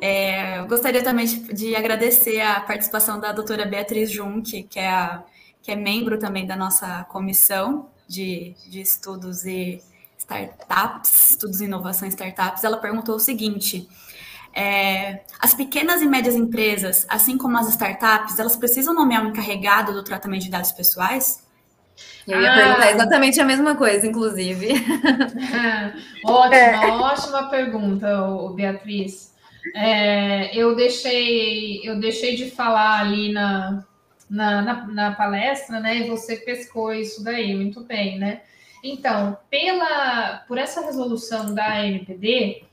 É, 0.00 0.58
eu 0.60 0.66
gostaria 0.66 1.02
também 1.02 1.26
de, 1.26 1.52
de, 1.52 1.76
agradecer 1.76 2.40
a 2.40 2.60
participação 2.60 3.20
da 3.20 3.32
doutora 3.32 3.66
Beatriz 3.66 4.10
Junk, 4.10 4.62
que 4.62 4.78
é, 4.78 4.88
a, 4.88 5.22
que 5.62 5.70
é 5.70 5.76
membro 5.76 6.18
também 6.18 6.46
da 6.46 6.56
nossa 6.56 7.04
comissão 7.04 7.90
de, 8.08 8.54
de 8.66 8.80
estudos 8.80 9.44
e 9.44 9.82
startups, 10.16 11.30
estudos 11.30 11.60
e 11.60 11.64
inovação 11.64 12.06
em 12.06 12.10
startups. 12.10 12.64
Ela 12.64 12.78
perguntou 12.78 13.16
o 13.16 13.20
seguinte: 13.20 13.86
é, 14.54 15.20
as 15.40 15.54
pequenas 15.54 16.02
e 16.02 16.06
médias 16.06 16.34
empresas, 16.34 17.06
assim 17.08 17.38
como 17.38 17.56
as 17.58 17.68
startups, 17.68 18.38
elas 18.38 18.56
precisam 18.56 18.94
nomear 18.94 19.24
um 19.24 19.28
encarregado 19.28 19.92
do 19.92 20.02
tratamento 20.02 20.42
de 20.42 20.50
dados 20.50 20.72
pessoais? 20.72 21.48
Eu 22.26 22.40
ia 22.40 22.52
ah, 22.52 22.56
perguntar 22.56 22.92
exatamente 22.92 23.40
a 23.40 23.44
mesma 23.44 23.74
coisa, 23.74 24.06
inclusive. 24.06 24.68
ótima, 26.24 26.56
é. 26.56 26.88
ótima 26.88 27.50
pergunta, 27.50 28.08
Beatriz. 28.54 29.34
É, 29.74 30.56
eu 30.56 30.74
deixei 30.74 31.80
eu 31.84 32.00
deixei 32.00 32.34
de 32.34 32.50
falar 32.50 33.00
ali 33.00 33.32
na, 33.32 33.84
na, 34.28 34.62
na, 34.62 34.86
na, 34.86 35.12
palestra, 35.12 35.80
né? 35.80 35.98
E 35.98 36.08
você 36.08 36.36
pescou 36.36 36.92
isso 36.94 37.22
daí, 37.22 37.54
muito 37.54 37.82
bem, 37.82 38.18
né? 38.18 38.42
Então, 38.82 39.36
pela, 39.50 40.44
por 40.48 40.56
essa 40.56 40.80
resolução 40.80 41.54
da 41.54 41.84
NPD, 41.84 42.64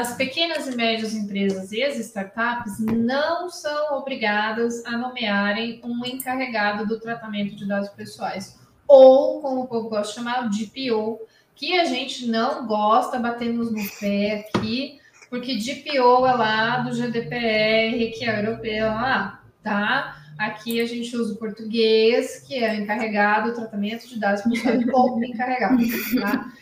as 0.00 0.16
pequenas 0.16 0.66
e 0.66 0.74
médias 0.74 1.14
empresas 1.14 1.70
e 1.70 1.82
as 1.82 1.98
startups 1.98 2.78
não 2.78 3.50
são 3.50 3.98
obrigadas 3.98 4.84
a 4.86 4.92
nomearem 4.92 5.80
um 5.84 6.04
encarregado 6.06 6.86
do 6.86 6.98
tratamento 6.98 7.54
de 7.54 7.68
dados 7.68 7.90
pessoais 7.90 8.58
ou, 8.88 9.40
como 9.40 9.62
o 9.62 9.66
povo 9.66 9.88
gosta 9.88 10.08
de 10.08 10.14
chamar, 10.14 10.48
DPO, 10.48 11.20
que 11.54 11.78
a 11.78 11.84
gente 11.84 12.26
não 12.26 12.66
gosta, 12.66 13.18
batemos 13.18 13.70
no 13.70 13.82
pé 14.00 14.46
aqui, 14.54 14.98
porque 15.28 15.56
DPO 15.56 16.26
é 16.26 16.32
lá 16.32 16.78
do 16.78 16.94
GDPR, 16.94 18.12
que 18.12 18.24
é 18.24 18.40
europeu, 18.40 18.86
lá, 18.86 19.42
tá? 19.62 20.16
Aqui 20.38 20.80
a 20.80 20.86
gente 20.86 21.14
usa 21.16 21.34
o 21.34 21.36
português, 21.36 22.40
que 22.46 22.54
é 22.54 22.74
encarregado 22.74 23.50
do 23.50 23.56
tratamento 23.56 24.08
de 24.08 24.18
dados 24.18 24.42
pessoais 24.42 24.86
ou 24.92 25.22
encarregado, 25.22 25.78
tá? 26.20 26.52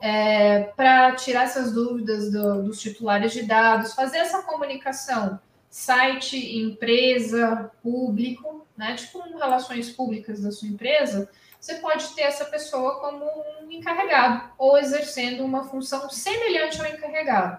É, 0.00 0.64
para 0.76 1.12
tirar 1.16 1.44
essas 1.44 1.72
dúvidas 1.72 2.30
do, 2.30 2.62
dos 2.62 2.80
titulares 2.80 3.32
de 3.32 3.42
dados, 3.42 3.94
fazer 3.94 4.18
essa 4.18 4.42
comunicação 4.42 5.40
site, 5.70 6.36
empresa, 6.58 7.70
público, 7.82 8.66
né? 8.76 8.94
Tipo 8.94 9.20
relações 9.38 9.90
públicas 9.90 10.40
da 10.42 10.52
sua 10.52 10.68
empresa, 10.68 11.28
você 11.58 11.76
pode 11.76 12.06
ter 12.08 12.22
essa 12.22 12.44
pessoa 12.44 13.00
como 13.00 13.24
um 13.24 13.70
encarregado 13.70 14.50
ou 14.58 14.76
exercendo 14.76 15.42
uma 15.42 15.64
função 15.64 16.10
semelhante 16.10 16.78
ao 16.78 16.86
encarregado, 16.86 17.58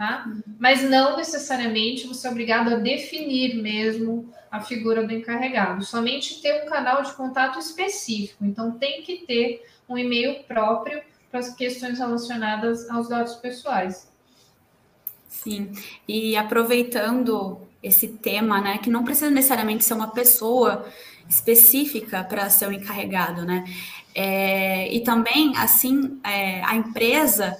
tá? 0.00 0.24
Uhum. 0.26 0.42
Mas 0.58 0.82
não 0.82 1.18
necessariamente 1.18 2.06
você 2.06 2.26
é 2.26 2.30
obrigado 2.30 2.72
a 2.72 2.78
definir 2.78 3.56
mesmo 3.56 4.32
a 4.50 4.58
figura 4.62 5.06
do 5.06 5.12
encarregado, 5.12 5.84
somente 5.84 6.40
ter 6.40 6.64
um 6.64 6.66
canal 6.66 7.02
de 7.02 7.12
contato 7.12 7.58
específico. 7.58 8.42
Então, 8.42 8.72
tem 8.72 9.02
que 9.02 9.26
ter 9.26 9.62
um 9.86 9.98
e-mail 9.98 10.42
próprio 10.44 11.02
para 11.30 11.40
as 11.40 11.54
questões 11.54 11.98
relacionadas 11.98 12.88
aos 12.88 13.10
dados 13.10 13.34
pessoais. 13.34 14.10
Sim, 15.28 15.70
e 16.08 16.34
aproveitando 16.34 17.60
esse 17.82 18.08
tema, 18.08 18.58
né, 18.58 18.78
que 18.78 18.88
não 18.88 19.04
precisa 19.04 19.30
necessariamente 19.30 19.84
ser 19.84 19.92
uma 19.92 20.08
pessoa 20.08 20.86
específica 21.28 22.24
para 22.24 22.48
ser 22.48 22.68
o 22.68 22.72
encarregado, 22.72 23.44
né? 23.44 23.64
É, 24.14 24.92
e 24.92 25.00
também, 25.00 25.56
assim, 25.56 26.18
é, 26.24 26.64
a 26.64 26.74
empresa, 26.74 27.56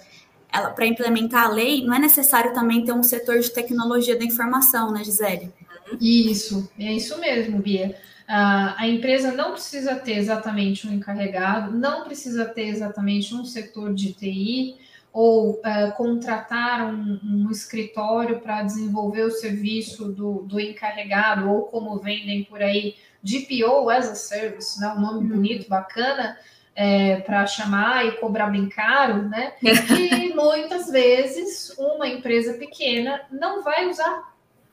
para 0.74 0.86
implementar 0.86 1.46
a 1.46 1.48
lei, 1.48 1.84
não 1.84 1.94
é 1.94 1.98
necessário 1.98 2.52
também 2.52 2.84
ter 2.84 2.92
um 2.92 3.02
setor 3.02 3.38
de 3.38 3.50
tecnologia 3.50 4.18
da 4.18 4.24
informação, 4.24 4.92
né, 4.92 5.04
Gisele? 5.04 5.52
Isso, 6.00 6.70
é 6.78 6.92
isso 6.92 7.18
mesmo, 7.18 7.58
Bia. 7.58 7.96
a 8.28 8.86
empresa 8.86 9.32
não 9.32 9.52
precisa 9.52 9.96
ter 9.96 10.18
exatamente 10.18 10.86
um 10.86 10.92
encarregado, 10.92 11.76
não 11.76 12.04
precisa 12.04 12.44
ter 12.44 12.66
exatamente 12.66 13.34
um 13.34 13.44
setor 13.44 13.94
de 13.94 14.12
TI 14.12 14.76
ou 15.12 15.54
uh, 15.54 15.92
contratar 15.96 16.86
um, 16.86 17.18
um 17.24 17.50
escritório 17.50 18.40
para 18.40 18.62
desenvolver 18.62 19.22
o 19.22 19.30
serviço 19.30 20.12
do, 20.12 20.42
do, 20.42 20.60
encarregado, 20.60 21.50
ou 21.50 21.62
como 21.62 21.98
vendem 21.98 22.44
por 22.44 22.62
aí, 22.62 22.94
DPO 23.22 23.90
as 23.90 24.08
a 24.08 24.14
Service, 24.14 24.80
né? 24.80 24.94
um 24.96 25.00
nome 25.00 25.24
uhum. 25.24 25.36
bonito, 25.36 25.68
bacana, 25.68 26.38
é, 26.82 27.16
para 27.16 27.46
chamar 27.46 28.06
e 28.06 28.12
cobrar 28.12 28.46
bem 28.46 28.68
caro, 28.68 29.28
né? 29.28 29.52
E 29.60 30.32
muitas 30.34 30.90
vezes 30.90 31.74
uma 31.76 32.08
empresa 32.08 32.54
pequena 32.54 33.20
não 33.30 33.62
vai 33.62 33.88
usar 33.88 34.30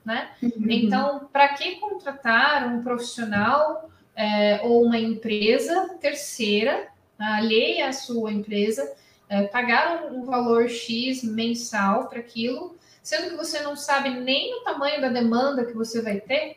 né? 0.08 0.30
Uhum. 0.42 0.52
Então, 0.70 1.28
para 1.34 1.50
que 1.50 1.82
contratar 1.82 2.66
um 2.66 2.82
profissional 2.82 3.90
é, 4.16 4.62
ou 4.64 4.86
uma 4.86 4.98
empresa 4.98 5.98
terceira, 6.00 6.88
alheia 7.20 7.90
à 7.90 7.92
sua 7.92 8.32
empresa, 8.32 8.90
é, 9.28 9.44
pagar 9.44 10.06
um, 10.06 10.22
um 10.22 10.24
valor 10.24 10.70
X 10.70 11.26
mensal 11.26 12.08
para 12.08 12.20
aquilo, 12.20 12.78
sendo 13.04 13.32
que 13.32 13.36
você 13.36 13.60
não 13.60 13.76
sabe 13.76 14.12
nem 14.12 14.56
o 14.56 14.64
tamanho 14.64 15.02
da 15.02 15.10
demanda 15.10 15.66
que 15.66 15.74
você 15.74 16.02
vai 16.02 16.22
ter, 16.22 16.56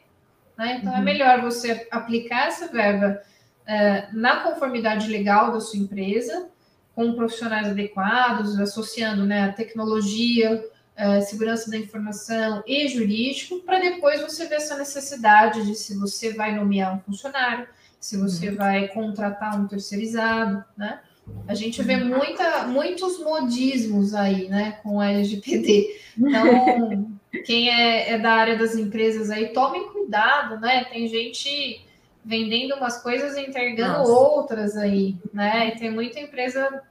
né? 0.56 0.78
Então, 0.80 0.92
é 0.92 0.96
uhum. 0.96 1.02
é 1.02 1.04
melhor 1.04 1.40
você 1.40 1.88
aplicar 1.90 2.46
essa 2.46 2.68
verba 2.68 3.20
é, 3.66 4.08
na 4.12 4.40
conformidade 4.40 5.08
legal 5.08 5.52
da 5.52 5.60
sua 5.60 5.78
empresa, 5.78 6.48
com 6.94 7.14
profissionais 7.14 7.68
adequados, 7.68 8.58
associando 8.58 9.24
né, 9.24 9.44
a 9.44 9.52
tecnologia 9.52 10.62
uh, 11.00 11.22
segurança 11.22 11.70
da 11.70 11.76
informação 11.76 12.62
e 12.66 12.86
jurídico, 12.88 13.60
para 13.60 13.78
depois 13.78 14.20
você 14.20 14.46
ver 14.46 14.56
essa 14.56 14.76
necessidade 14.76 15.64
de 15.64 15.74
se 15.74 15.98
você 15.98 16.32
vai 16.32 16.54
nomear 16.54 16.94
um 16.94 17.00
funcionário, 17.00 17.66
se 17.98 18.16
você 18.16 18.50
uhum. 18.50 18.56
vai 18.56 18.88
contratar 18.88 19.58
um 19.58 19.66
terceirizado, 19.66 20.64
né? 20.76 21.00
A 21.46 21.54
gente 21.54 21.80
vê 21.82 21.96
muita, 21.96 22.66
muitos 22.66 23.20
modismos 23.20 24.14
aí, 24.14 24.48
né, 24.48 24.78
com 24.82 24.96
o 24.96 25.02
LGPD. 25.02 26.00
Então, 26.20 27.18
quem 27.46 27.70
é, 27.70 28.10
é, 28.10 28.18
da 28.18 28.32
área 28.32 28.58
das 28.58 28.74
empresas 28.74 29.30
aí, 29.30 29.52
tomem 29.52 29.88
cuidado, 29.88 30.58
né? 30.60 30.84
Tem 30.84 31.06
gente 31.06 31.86
vendendo 32.24 32.74
umas 32.74 33.02
coisas 33.02 33.36
e 33.36 33.40
entregando 33.40 33.98
Nossa. 33.98 34.12
outras 34.12 34.76
aí, 34.76 35.16
né? 35.32 35.68
E 35.68 35.78
tem 35.78 35.90
muita 35.90 36.20
empresa 36.20 36.82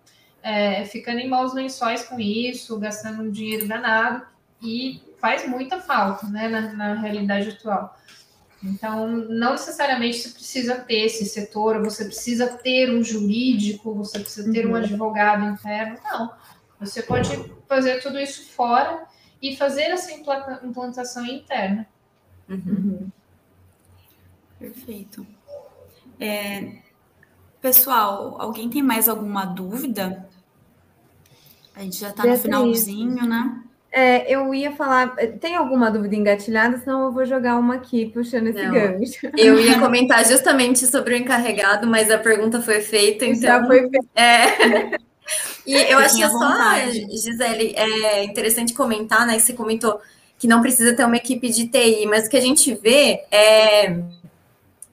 é, 0.42 0.86
ficando 0.86 1.20
em 1.20 1.30
maus 1.30 1.54
lençóis 1.54 2.04
com 2.04 2.20
isso, 2.20 2.80
gastando 2.80 3.24
um 3.24 3.32
dinheiro 3.32 3.68
danado 3.68 4.26
e 4.62 5.02
faz 5.20 5.48
muita 5.48 5.80
falta 5.80 6.28
né, 6.28 6.48
na, 6.48 6.74
na 6.74 6.94
realidade 6.96 7.50
atual. 7.50 7.98
Então, 8.64 9.08
não 9.08 9.52
necessariamente 9.52 10.20
você 10.20 10.30
precisa 10.30 10.76
ter 10.76 11.06
esse 11.06 11.26
setor, 11.26 11.82
você 11.82 12.06
precisa 12.06 12.48
ter 12.58 12.92
um 12.92 13.02
jurídico, 13.02 13.94
você 13.94 14.20
precisa 14.20 14.52
ter 14.52 14.66
um 14.66 14.72
uhum. 14.72 14.76
advogado 14.76 15.46
interno, 15.46 15.98
não. 16.04 16.34
Você 16.80 17.02
pode 17.02 17.30
fazer 17.68 18.02
tudo 18.02 18.20
isso 18.20 18.52
fora 18.52 19.06
e 19.42 19.56
fazer 19.56 19.84
essa 19.84 20.12
implantação 20.12 21.26
interna. 21.26 21.88
Uhum. 22.50 23.10
Perfeito. 24.60 25.26
É, 26.20 26.74
pessoal, 27.62 28.36
alguém 28.40 28.70
tem 28.70 28.84
mais 28.84 29.08
alguma 29.08 29.46
dúvida? 29.46 30.28
A 31.76 31.82
gente 31.82 31.98
já 31.98 32.10
está 32.10 32.26
no 32.26 32.38
finalzinho, 32.38 33.26
né? 33.26 33.64
É, 33.92 34.32
eu 34.32 34.54
ia 34.54 34.72
falar, 34.74 35.16
tem 35.40 35.56
alguma 35.56 35.90
dúvida 35.90 36.16
engatilhada, 36.16 36.78
senão 36.78 37.06
eu 37.06 37.12
vou 37.12 37.26
jogar 37.26 37.56
uma 37.56 37.76
aqui, 37.76 38.06
puxando 38.08 38.48
esse 38.48 38.62
Não, 38.62 38.72
gancho. 38.72 39.32
Eu 39.36 39.60
ia 39.60 39.80
comentar 39.80 40.24
justamente 40.26 40.86
sobre 40.86 41.16
o 41.16 41.18
encarregado, 41.18 41.88
mas 41.88 42.12
a 42.12 42.18
pergunta 42.18 42.62
foi 42.62 42.82
feita, 42.82 43.26
então. 43.26 43.42
Já 43.42 43.66
foi 43.66 43.90
feita. 43.90 44.08
É. 44.14 45.00
E 45.66 45.74
eu 45.74 45.98
acho 46.00 46.18
que 46.18 46.28
só, 46.28 46.92
Gisele, 46.92 47.74
é 47.76 48.24
interessante 48.24 48.74
comentar, 48.74 49.26
né? 49.26 49.36
Que 49.36 49.42
você 49.42 49.54
comentou 49.54 50.00
que 50.38 50.48
não 50.48 50.62
precisa 50.62 50.96
ter 50.96 51.06
uma 51.06 51.18
equipe 51.18 51.50
de 51.50 51.68
TI, 51.68 52.06
mas 52.08 52.28
o 52.28 52.30
que 52.30 52.38
a 52.38 52.42
gente 52.42 52.74
vê 52.76 53.24
é 53.32 54.02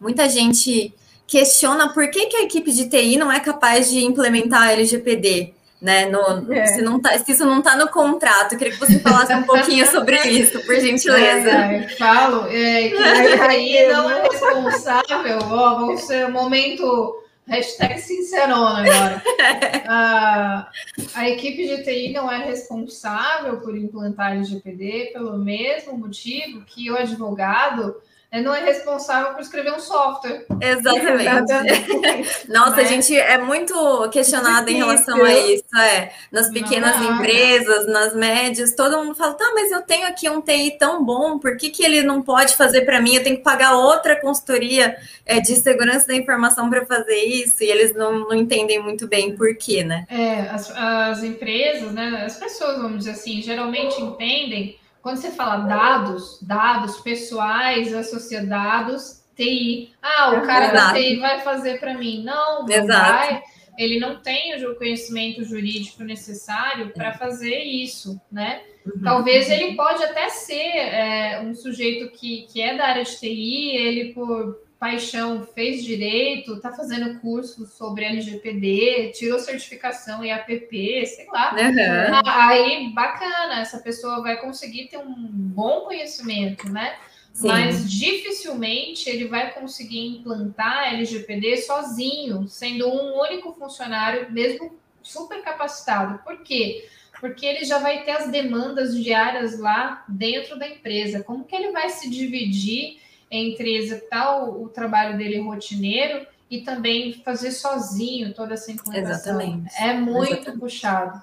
muita 0.01 0.28
gente 0.28 0.92
questiona 1.26 1.88
por 1.92 2.09
que, 2.11 2.26
que 2.26 2.36
a 2.36 2.42
equipe 2.42 2.70
de 2.72 2.88
TI 2.88 3.16
não 3.16 3.30
é 3.30 3.40
capaz 3.40 3.90
de 3.90 4.05
implementar 4.05 4.62
a 4.62 4.72
LGPD 4.72 5.55
né? 5.80 6.07
No, 6.07 6.53
é. 6.53 6.66
se, 6.66 6.82
não 6.82 7.01
tá, 7.01 7.18
se 7.18 7.32
isso 7.32 7.44
não 7.44 7.59
está 7.59 7.76
no 7.76 7.88
contrato, 7.88 8.53
eu 8.53 8.59
queria 8.59 8.72
que 8.72 8.80
você 8.80 8.99
falasse 8.99 9.34
um 9.34 9.42
pouquinho 9.42 9.86
sobre 9.90 10.16
isso, 10.28 10.61
por 10.64 10.74
gentileza. 10.76 11.51
É, 11.51 11.88
falo, 11.97 12.47
é, 12.49 12.88
que 12.88 12.97
aí 13.42 13.92
não 13.92 14.11
é 14.11 14.22
responsável, 14.22 15.38
ó, 15.42 15.74
vamos 15.74 16.03
ser 16.03 16.26
um 16.26 16.32
momento 16.32 17.22
hashtag 17.47 18.01
sincerona 18.01 18.80
agora. 18.80 19.22
a, 19.86 20.68
a 21.14 21.30
equipe 21.30 21.68
de 21.68 21.84
TI 21.84 22.12
não 22.12 22.30
é 22.30 22.44
responsável 22.44 23.59
por 23.61 23.76
implantar 23.76 24.32
LGPD 24.32 25.11
pelo 25.12 25.38
mesmo 25.38 25.97
motivo 25.97 26.62
que 26.62 26.90
o 26.90 26.97
advogado 26.97 27.97
não 28.41 28.55
é 28.55 28.64
responsável 28.64 29.32
por 29.32 29.41
escrever 29.41 29.72
um 29.72 29.78
software. 29.78 30.47
Exatamente. 30.61 32.49
Nossa, 32.49 32.80
a 32.80 32.82
né? 32.82 32.87
gente 32.87 33.16
é 33.16 33.39
muito 33.39 34.09
questionado 34.11 34.70
em 34.70 34.76
relação 34.76 35.22
a 35.22 35.32
isso. 35.32 35.64
É. 35.76 36.11
Nas 36.30 36.51
pequenas 36.51 37.01
não, 37.01 37.14
empresas, 37.14 37.87
nas 37.87 38.14
médias, 38.14 38.74
todo 38.74 38.99
mundo 38.99 39.14
fala: 39.14 39.34
tá, 39.34 39.51
mas 39.55 39.70
eu 39.70 39.82
tenho 39.82 40.07
aqui 40.07 40.28
um 40.28 40.41
TI 40.41 40.76
tão 40.78 41.05
bom, 41.05 41.39
por 41.39 41.57
que, 41.57 41.70
que 41.70 41.84
ele 41.84 42.03
não 42.03 42.22
pode 42.22 42.57
fazer 42.57 42.82
para 42.82 43.01
mim? 43.01 43.14
Eu 43.14 43.22
tenho 43.22 43.37
que 43.37 43.43
pagar 43.43 43.76
outra 43.76 44.20
consultoria 44.20 44.97
é, 45.24 45.41
de 45.41 45.55
segurança 45.57 46.07
da 46.07 46.14
informação 46.14 46.68
para 46.70 46.84
fazer 46.87 47.16
isso, 47.24 47.62
e 47.62 47.66
eles 47.66 47.95
não, 47.95 48.20
não 48.20 48.34
entendem 48.34 48.82
muito 48.82 49.07
bem 49.07 49.37
por 49.37 49.55
quê, 49.57 49.84
né? 49.84 50.07
É, 50.09 50.41
as, 50.51 50.70
as 50.70 51.22
empresas, 51.22 51.93
né, 51.93 52.24
as 52.24 52.37
pessoas, 52.37 52.76
vamos 52.76 52.99
dizer 52.99 53.12
assim, 53.12 53.43
geralmente 53.43 54.01
entendem 54.01 54.78
quando 55.07 55.18
você 55.18 55.30
fala 55.30 55.59
dados, 55.59 56.40
dados 56.42 56.96
pessoais 56.98 57.94
associados 57.94 59.22
TI. 59.36 59.92
Ah, 60.02 60.30
o 60.30 60.42
cara 60.44 60.72
Exato. 60.72 60.94
da 60.94 60.98
TI 60.98 61.16
vai 61.20 61.40
fazer 61.42 61.78
para 61.78 61.94
mim. 61.94 62.24
Não, 62.24 62.66
não 62.66 62.68
Exato. 62.68 63.12
vai. 63.12 63.42
Ele 63.78 64.00
não 64.00 64.16
tem 64.16 64.61
o 64.64 64.74
conhecimento 64.74 65.44
jurídico 65.44 66.02
necessário 66.02 66.92
para 66.92 67.12
fazer 67.12 67.57
isso, 67.57 68.20
né? 68.32 68.62
Uhum. 68.84 69.00
Talvez 69.04 69.48
ele 69.48 69.76
pode 69.76 70.02
até 70.02 70.28
ser 70.28 70.57
é, 70.57 71.40
um 71.40 71.54
sujeito 71.54 72.11
que, 72.11 72.48
que 72.52 72.61
é 72.61 72.76
da 72.76 72.86
área 72.86 73.04
de 73.04 73.16
TI, 73.16 73.76
ele 73.76 74.12
por 74.12 74.59
paixão 74.79 75.47
fez 75.55 75.83
direito, 75.83 76.55
está 76.55 76.72
fazendo 76.72 77.18
curso 77.20 77.66
sobre 77.66 78.05
LGPD, 78.05 79.12
tirou 79.14 79.39
certificação 79.39 80.24
em 80.24 80.33
APP, 80.33 81.07
sei 81.07 81.27
lá. 81.27 81.55
Uhum. 81.55 82.20
Aí, 82.27 82.91
bacana, 82.93 83.61
essa 83.61 83.79
pessoa 83.79 84.22
vai 84.22 84.37
conseguir 84.37 84.89
ter 84.89 84.99
um 84.99 85.14
bom 85.16 85.83
conhecimento, 85.83 86.68
né? 86.68 86.97
Sim. 87.33 87.49
Mas 87.49 87.91
dificilmente 87.91 89.11
ele 89.11 89.29
vai 89.29 89.53
conseguir 89.53 90.07
implantar 90.07 90.95
LGPD 90.95 91.59
sozinho, 91.59 92.47
sendo 92.49 92.89
um 92.89 93.20
único 93.20 93.53
funcionário, 93.53 94.31
mesmo 94.33 94.79
super 95.03 95.43
capacitado. 95.43 96.22
Por 96.24 96.39
quê? 96.43 96.89
Porque 97.20 97.47
ele 97.47 97.64
já 97.64 97.79
vai 97.79 98.05
ter 98.05 98.12
as 98.12 98.31
demandas 98.31 98.95
diárias 98.95 99.59
lá 99.59 100.05
dentro 100.09 100.59
da 100.59 100.68
empresa. 100.68 101.22
Como 101.22 101.45
que 101.45 101.55
ele 101.55 101.72
vai 101.72 101.89
se 101.91 102.11
dividir 102.11 103.01
entre 103.31 103.77
executar 103.77 104.45
o, 104.45 104.64
o, 104.64 104.68
trabalho 104.68 105.16
dele 105.16 105.41
rotineiro 105.41 106.27
e 106.51 106.61
também 106.61 107.12
fazer 107.24 107.51
sozinho 107.51 108.33
toda 108.33 108.55
essa 108.55 108.70
implementação. 108.70 109.41
Exatamente. 109.41 109.74
É 109.83 109.95
muito 109.95 110.33
Exatamente. 110.33 110.61
puxado. 110.61 111.22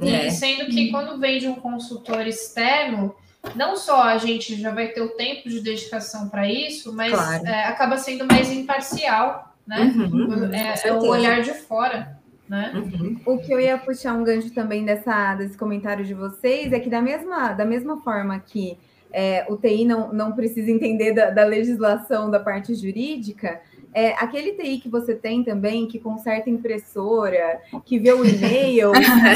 É. 0.00 0.26
E 0.26 0.30
sendo 0.30 0.66
que 0.66 0.90
quando 0.90 1.18
vem 1.18 1.38
de 1.38 1.46
um 1.46 1.54
consultor 1.54 2.26
externo, 2.26 3.14
não 3.54 3.76
só 3.76 4.02
a 4.02 4.18
gente 4.18 4.58
já 4.60 4.70
vai 4.70 4.88
ter 4.88 5.02
o 5.02 5.10
tempo 5.10 5.48
de 5.48 5.60
dedicação 5.60 6.28
para 6.28 6.50
isso, 6.50 6.92
mas 6.92 7.12
claro. 7.12 7.46
é, 7.46 7.64
acaba 7.64 7.98
sendo 7.98 8.26
mais 8.26 8.50
imparcial, 8.50 9.54
né? 9.66 9.92
Uhum, 9.94 10.52
é, 10.54 10.88
é 10.88 10.92
o 10.92 11.04
olhar 11.06 11.42
de 11.42 11.52
fora. 11.52 12.20
Né? 12.48 12.72
Uhum. 12.74 13.20
O 13.24 13.38
que 13.38 13.52
eu 13.52 13.58
ia 13.58 13.78
puxar 13.78 14.12
um 14.12 14.24
gancho 14.24 14.50
também 14.50 14.84
dessa, 14.84 15.34
desse 15.36 15.56
comentário 15.56 16.04
de 16.04 16.12
vocês 16.12 16.72
é 16.72 16.78
que 16.78 16.90
da 16.90 17.00
mesma, 17.00 17.52
da 17.52 17.64
mesma 17.64 18.00
forma 18.02 18.38
que 18.38 18.76
é, 19.12 19.46
o 19.48 19.56
TI 19.56 19.84
não, 19.84 20.12
não 20.12 20.32
precisa 20.32 20.70
entender 20.70 21.12
da, 21.12 21.30
da 21.30 21.44
legislação 21.44 22.30
da 22.30 22.40
parte 22.40 22.74
jurídica, 22.74 23.60
é, 23.94 24.12
aquele 24.12 24.52
TI 24.52 24.78
que 24.78 24.88
você 24.88 25.14
tem 25.14 25.44
também, 25.44 25.86
que 25.86 25.98
conserta 25.98 26.48
impressora, 26.48 27.60
que 27.84 27.98
vê 27.98 28.12
o 28.12 28.24
e-mail, 28.24 28.92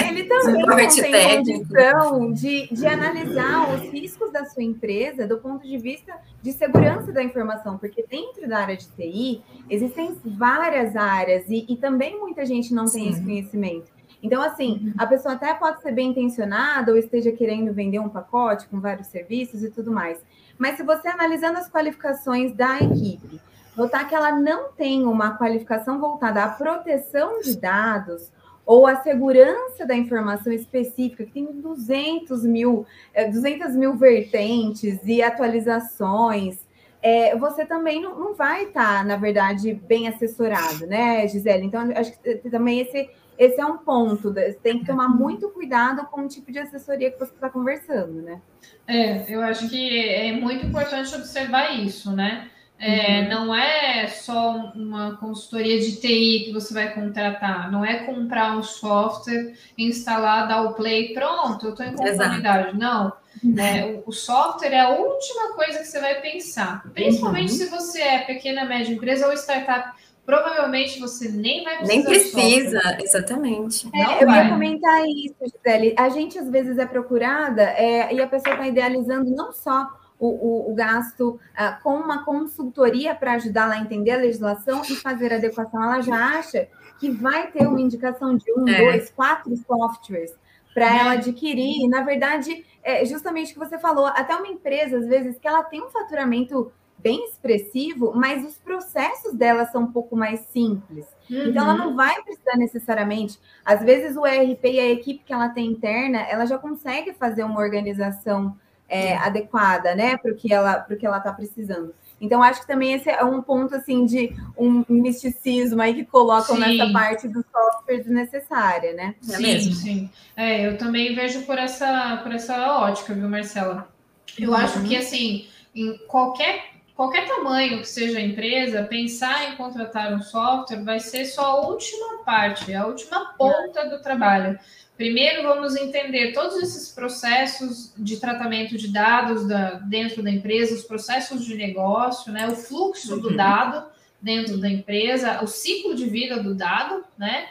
ele 0.09 0.25
também 0.25 0.67
não 0.67 0.77
tem 0.77 1.37
condição 1.37 2.33
de, 2.33 2.67
de 2.73 2.87
analisar 2.87 3.75
os 3.75 3.83
riscos 3.91 4.33
da 4.33 4.47
sua 4.47 4.63
empresa 4.63 5.27
do 5.27 5.39
ponto 5.39 5.67
de 5.67 5.77
vista 5.77 6.15
de 6.43 6.53
segurança 6.53 7.13
da 7.13 7.23
informação, 7.23 7.77
porque 7.77 8.05
dentro 8.09 8.49
da 8.49 8.59
área 8.59 8.77
de 8.77 8.89
TI 8.89 9.43
existem 9.69 10.17
várias 10.25 10.97
áreas 10.97 11.45
e, 11.49 11.67
e 11.69 11.77
também 11.77 12.19
muita 12.19 12.47
gente 12.47 12.73
não 12.73 12.87
Sim. 12.87 13.01
tem 13.01 13.09
esse 13.11 13.23
conhecimento. 13.23 13.96
Então, 14.27 14.43
assim, 14.43 14.73
uhum. 14.73 14.95
a 14.99 15.07
pessoa 15.07 15.35
até 15.35 15.55
pode 15.55 15.81
ser 15.81 15.93
bem 15.93 16.11
intencionada 16.11 16.91
ou 16.91 16.99
esteja 16.99 17.31
querendo 17.31 17.73
vender 17.73 18.01
um 18.01 18.09
pacote 18.09 18.67
com 18.67 18.81
vários 18.81 19.07
serviços 19.07 19.63
e 19.63 19.71
tudo 19.71 19.93
mais. 19.93 20.19
Mas 20.59 20.77
se 20.77 20.83
você 20.83 21.09
analisando 21.09 21.59
as 21.59 21.71
qualificações 21.71 22.53
da 22.53 22.79
equipe, 22.81 23.41
notar 23.77 24.09
que 24.09 24.15
ela 24.15 24.33
não 24.33 24.73
tem 24.73 25.05
uma 25.05 25.37
qualificação 25.39 26.01
voltada 26.01 26.43
à 26.43 26.49
proteção 26.49 27.41
de 27.41 27.57
dados 27.57 28.33
ou 28.65 28.85
à 28.85 28.97
segurança 28.97 29.87
da 29.87 29.95
informação 29.95 30.53
específica, 30.53 31.25
que 31.25 31.31
tem 31.31 31.47
200 31.47 32.43
mil, 32.43 32.85
200 33.31 33.67
é, 33.67 33.79
mil 33.79 33.95
vertentes 33.95 34.99
e 35.05 35.23
atualizações, 35.23 36.59
é, 37.01 37.37
você 37.37 37.65
também 37.65 38.03
não, 38.03 38.19
não 38.19 38.35
vai 38.35 38.65
estar, 38.65 38.99
tá, 38.99 39.05
na 39.05 39.17
verdade, 39.17 39.73
bem 39.73 40.09
assessorado, 40.09 40.85
né, 40.87 41.29
Gisele? 41.29 41.65
Então, 41.65 41.89
acho 41.95 42.19
que 42.21 42.51
também 42.51 42.81
esse 42.81 43.09
esse 43.39 43.61
é 43.61 43.67
um 43.67 43.79
ponto. 43.79 44.33
Você 44.33 44.59
tem 44.63 44.79
que 44.79 44.87
tomar 44.87 45.09
muito 45.09 45.49
cuidado 45.51 46.05
com 46.07 46.23
o 46.23 46.29
tipo 46.29 46.51
de 46.51 46.59
assessoria 46.59 47.11
que 47.11 47.19
você 47.19 47.33
está 47.33 47.49
conversando, 47.49 48.23
né? 48.23 48.41
É, 48.87 49.25
eu 49.33 49.43
acho 49.43 49.69
que 49.69 50.09
é 50.09 50.33
muito 50.33 50.67
importante 50.67 51.15
observar 51.15 51.75
isso, 51.79 52.13
né? 52.15 52.51
É, 52.79 53.23
uhum. 53.23 53.29
Não 53.29 53.55
é 53.55 54.07
só 54.07 54.73
uma 54.75 55.17
consultoria 55.17 55.81
de 55.81 55.97
TI 55.97 56.45
que 56.45 56.53
você 56.53 56.75
vai 56.75 56.93
contratar, 56.93 57.73
não 57.73 57.83
é 57.83 58.05
comprar 58.05 58.57
um 58.57 58.63
software, 58.63 59.55
instalar, 59.79 60.47
dar 60.47 60.63
o 60.63 60.75
play, 60.75 61.15
pronto, 61.15 61.67
eu 61.67 61.71
estou 61.71 61.87
em 61.87 61.97
conformidade. 61.97 62.77
Não. 62.77 63.13
Uhum. 63.43 63.59
É, 63.59 63.85
o, 63.85 64.11
o, 64.11 64.13
software 64.13 64.73
é 64.73 64.81
a 64.81 64.91
última 64.91 65.55
coisa 65.55 65.79
que 65.79 65.87
você 65.87 66.01
vai 66.01 66.21
pensar, 66.21 66.83
principalmente 66.93 67.53
uhum. 67.53 67.59
se 67.59 67.67
você 67.67 68.01
é 68.01 68.19
pequena, 68.21 68.65
média 68.65 68.93
empresa 68.93 69.27
ou 69.27 69.33
startup 69.33 69.97
provavelmente 70.27 70.99
você 70.99 71.29
nem 71.29 71.63
vai 71.63 71.79
precisar. 71.79 71.95
Nem 71.95 72.05
precisa, 72.05 72.81
exatamente. 73.01 73.89
É, 73.95 74.23
eu 74.23 74.27
vai. 74.27 74.45
ia 74.45 74.53
comentar 74.53 75.05
isso, 75.07 75.37
Gisele. 75.41 75.95
A 75.97 76.09
gente 76.09 76.37
às 76.37 76.51
vezes 76.51 76.77
é 76.77 76.85
procurada 76.85 77.63
é, 77.63 78.13
e 78.13 78.21
a 78.21 78.27
pessoa 78.27 78.55
está 78.55 78.67
idealizando 78.67 79.31
não 79.31 79.53
só 79.53 79.89
o, 80.19 80.27
o, 80.29 80.73
o 80.73 80.75
gasto 80.75 81.39
uh, 81.55 81.83
com 81.83 81.95
uma 81.95 82.25
consultoria 82.25 83.15
para 83.15 83.35
ajudá-la 83.35 83.75
a 83.75 83.81
entender 83.81 84.13
a 84.13 84.17
legislação 84.17 84.83
e 84.83 84.97
fazer 84.97 85.33
a 85.33 85.37
adequação, 85.37 85.83
ela 85.83 86.01
já 86.01 86.39
acha 86.39 86.69
que 86.99 87.11
vai 87.11 87.51
ter 87.51 87.67
uma 87.67 87.81
indicação 87.81 88.37
de 88.37 88.51
um, 88.53 88.67
é. 88.67 88.79
dois, 88.79 89.11
quatro 89.11 89.55
softwares 89.57 90.35
para 90.75 90.87
é. 90.87 90.99
ela 90.99 91.13
adquirir. 91.13 91.85
E, 91.85 91.89
na 91.89 92.03
verdade, 92.03 92.65
é 92.83 93.05
justamente 93.05 93.51
o 93.51 93.55
que 93.55 93.59
você 93.59 93.79
falou, 93.79 94.07
até 94.07 94.35
uma 94.35 94.49
empresa, 94.49 94.99
às 94.99 95.07
vezes, 95.07 95.39
que 95.39 95.47
ela 95.47 95.63
tem 95.63 95.83
um 95.83 95.91
faturamento 95.91 96.73
bem 96.99 97.25
expressivo, 97.27 98.13
mas 98.15 98.45
os 98.45 98.59
processos 98.59 99.35
dela 99.35 99.67
são 99.67 99.83
um 99.83 99.93
pouco 99.93 100.17
mais 100.17 100.41
simples. 100.41 101.07
Uhum. 101.31 101.49
Então, 101.49 101.63
ela 101.63 101.75
não 101.75 101.95
vai 101.95 102.21
precisar 102.23 102.57
necessariamente. 102.57 103.39
Às 103.65 103.83
vezes, 103.83 104.17
o 104.17 104.27
ERP 104.27 104.65
e 104.65 104.81
a 104.81 104.91
equipe 104.91 105.25
que 105.25 105.33
ela 105.33 105.49
tem 105.49 105.67
interna, 105.67 106.21
ela 106.23 106.47
já 106.47 106.59
consegue 106.59 107.13
fazer 107.13 107.45
uma 107.45 107.61
organização 107.61 108.57
é, 108.89 109.17
adequada, 109.17 109.95
né, 109.95 110.17
para 110.17 110.33
o 110.33 110.35
que 110.35 110.53
ela 110.53 110.79
para 110.79 110.97
que 110.97 111.05
ela 111.05 111.19
está 111.19 111.33
precisando. 111.33 111.95
Então, 112.21 112.43
acho 112.43 112.63
que 112.63 112.67
também 112.67 112.95
esse 112.95 113.11
é 113.11 113.23
um 113.25 113.43
ponto 113.43 113.75
assim 113.75 114.07
de 114.07 114.35
um 114.57 114.85
misticismo 114.89 115.83
aí 115.83 115.93
que 115.95 116.05
colocam 116.05 116.57
sim. 116.57 116.61
nessa 116.61 116.91
parte 116.93 117.29
do 117.29 117.45
software 117.53 117.99
desnecessária, 117.99 118.95
né? 118.95 119.15
É 119.23 119.37
sim, 119.37 119.43
mesmo? 119.43 119.75
sim. 119.75 120.11
É, 120.35 120.67
eu 120.67 120.79
também 120.79 121.15
vejo 121.15 121.43
por 121.43 121.59
essa 121.59 122.19
por 122.23 122.33
essa 122.33 122.79
ótica, 122.79 123.13
viu, 123.13 123.29
Marcela? 123.29 123.93
Eu 124.39 124.51
uhum. 124.51 124.57
acho 124.57 124.83
que 124.85 124.97
assim, 124.97 125.47
em 125.75 125.99
qualquer 126.07 126.76
qualquer 126.97 127.29
tamanho 127.29 127.81
que 127.81 127.89
seja 127.89 128.19
a 128.19 128.23
empresa, 128.23 128.83
pensar 128.85 129.53
em 129.53 129.57
contratar 129.57 130.15
um 130.15 130.23
software 130.23 130.83
vai 130.83 130.99
ser 130.99 131.27
só 131.27 131.43
a 131.43 131.69
última 131.69 132.25
parte, 132.25 132.73
a 132.75 132.87
última 132.87 133.35
ponta 133.37 133.89
do 133.89 134.01
trabalho. 134.01 134.59
Primeiro, 134.97 135.43
vamos 135.43 135.77
entender 135.77 136.33
todos 136.33 136.57
esses 136.57 136.89
processos 136.89 137.93
de 137.99 138.17
tratamento 138.17 138.79
de 138.79 138.89
dados 138.89 139.47
da, 139.47 139.73
dentro 139.73 140.23
da 140.23 140.31
empresa, 140.31 140.75
os 140.75 140.85
processos 140.85 141.45
de 141.45 141.55
negócio, 141.55 142.33
né, 142.33 142.49
o 142.49 142.57
fluxo 142.57 143.15
uhum. 143.15 143.21
do 143.21 143.37
dado 143.37 143.87
dentro 144.23 144.57
da 144.59 144.71
empresa, 144.71 145.45
o 145.45 145.47
ciclo 145.47 145.95
de 145.95 146.09
vida 146.09 146.43
do 146.43 146.55
dado, 146.55 147.05
né? 147.19 147.49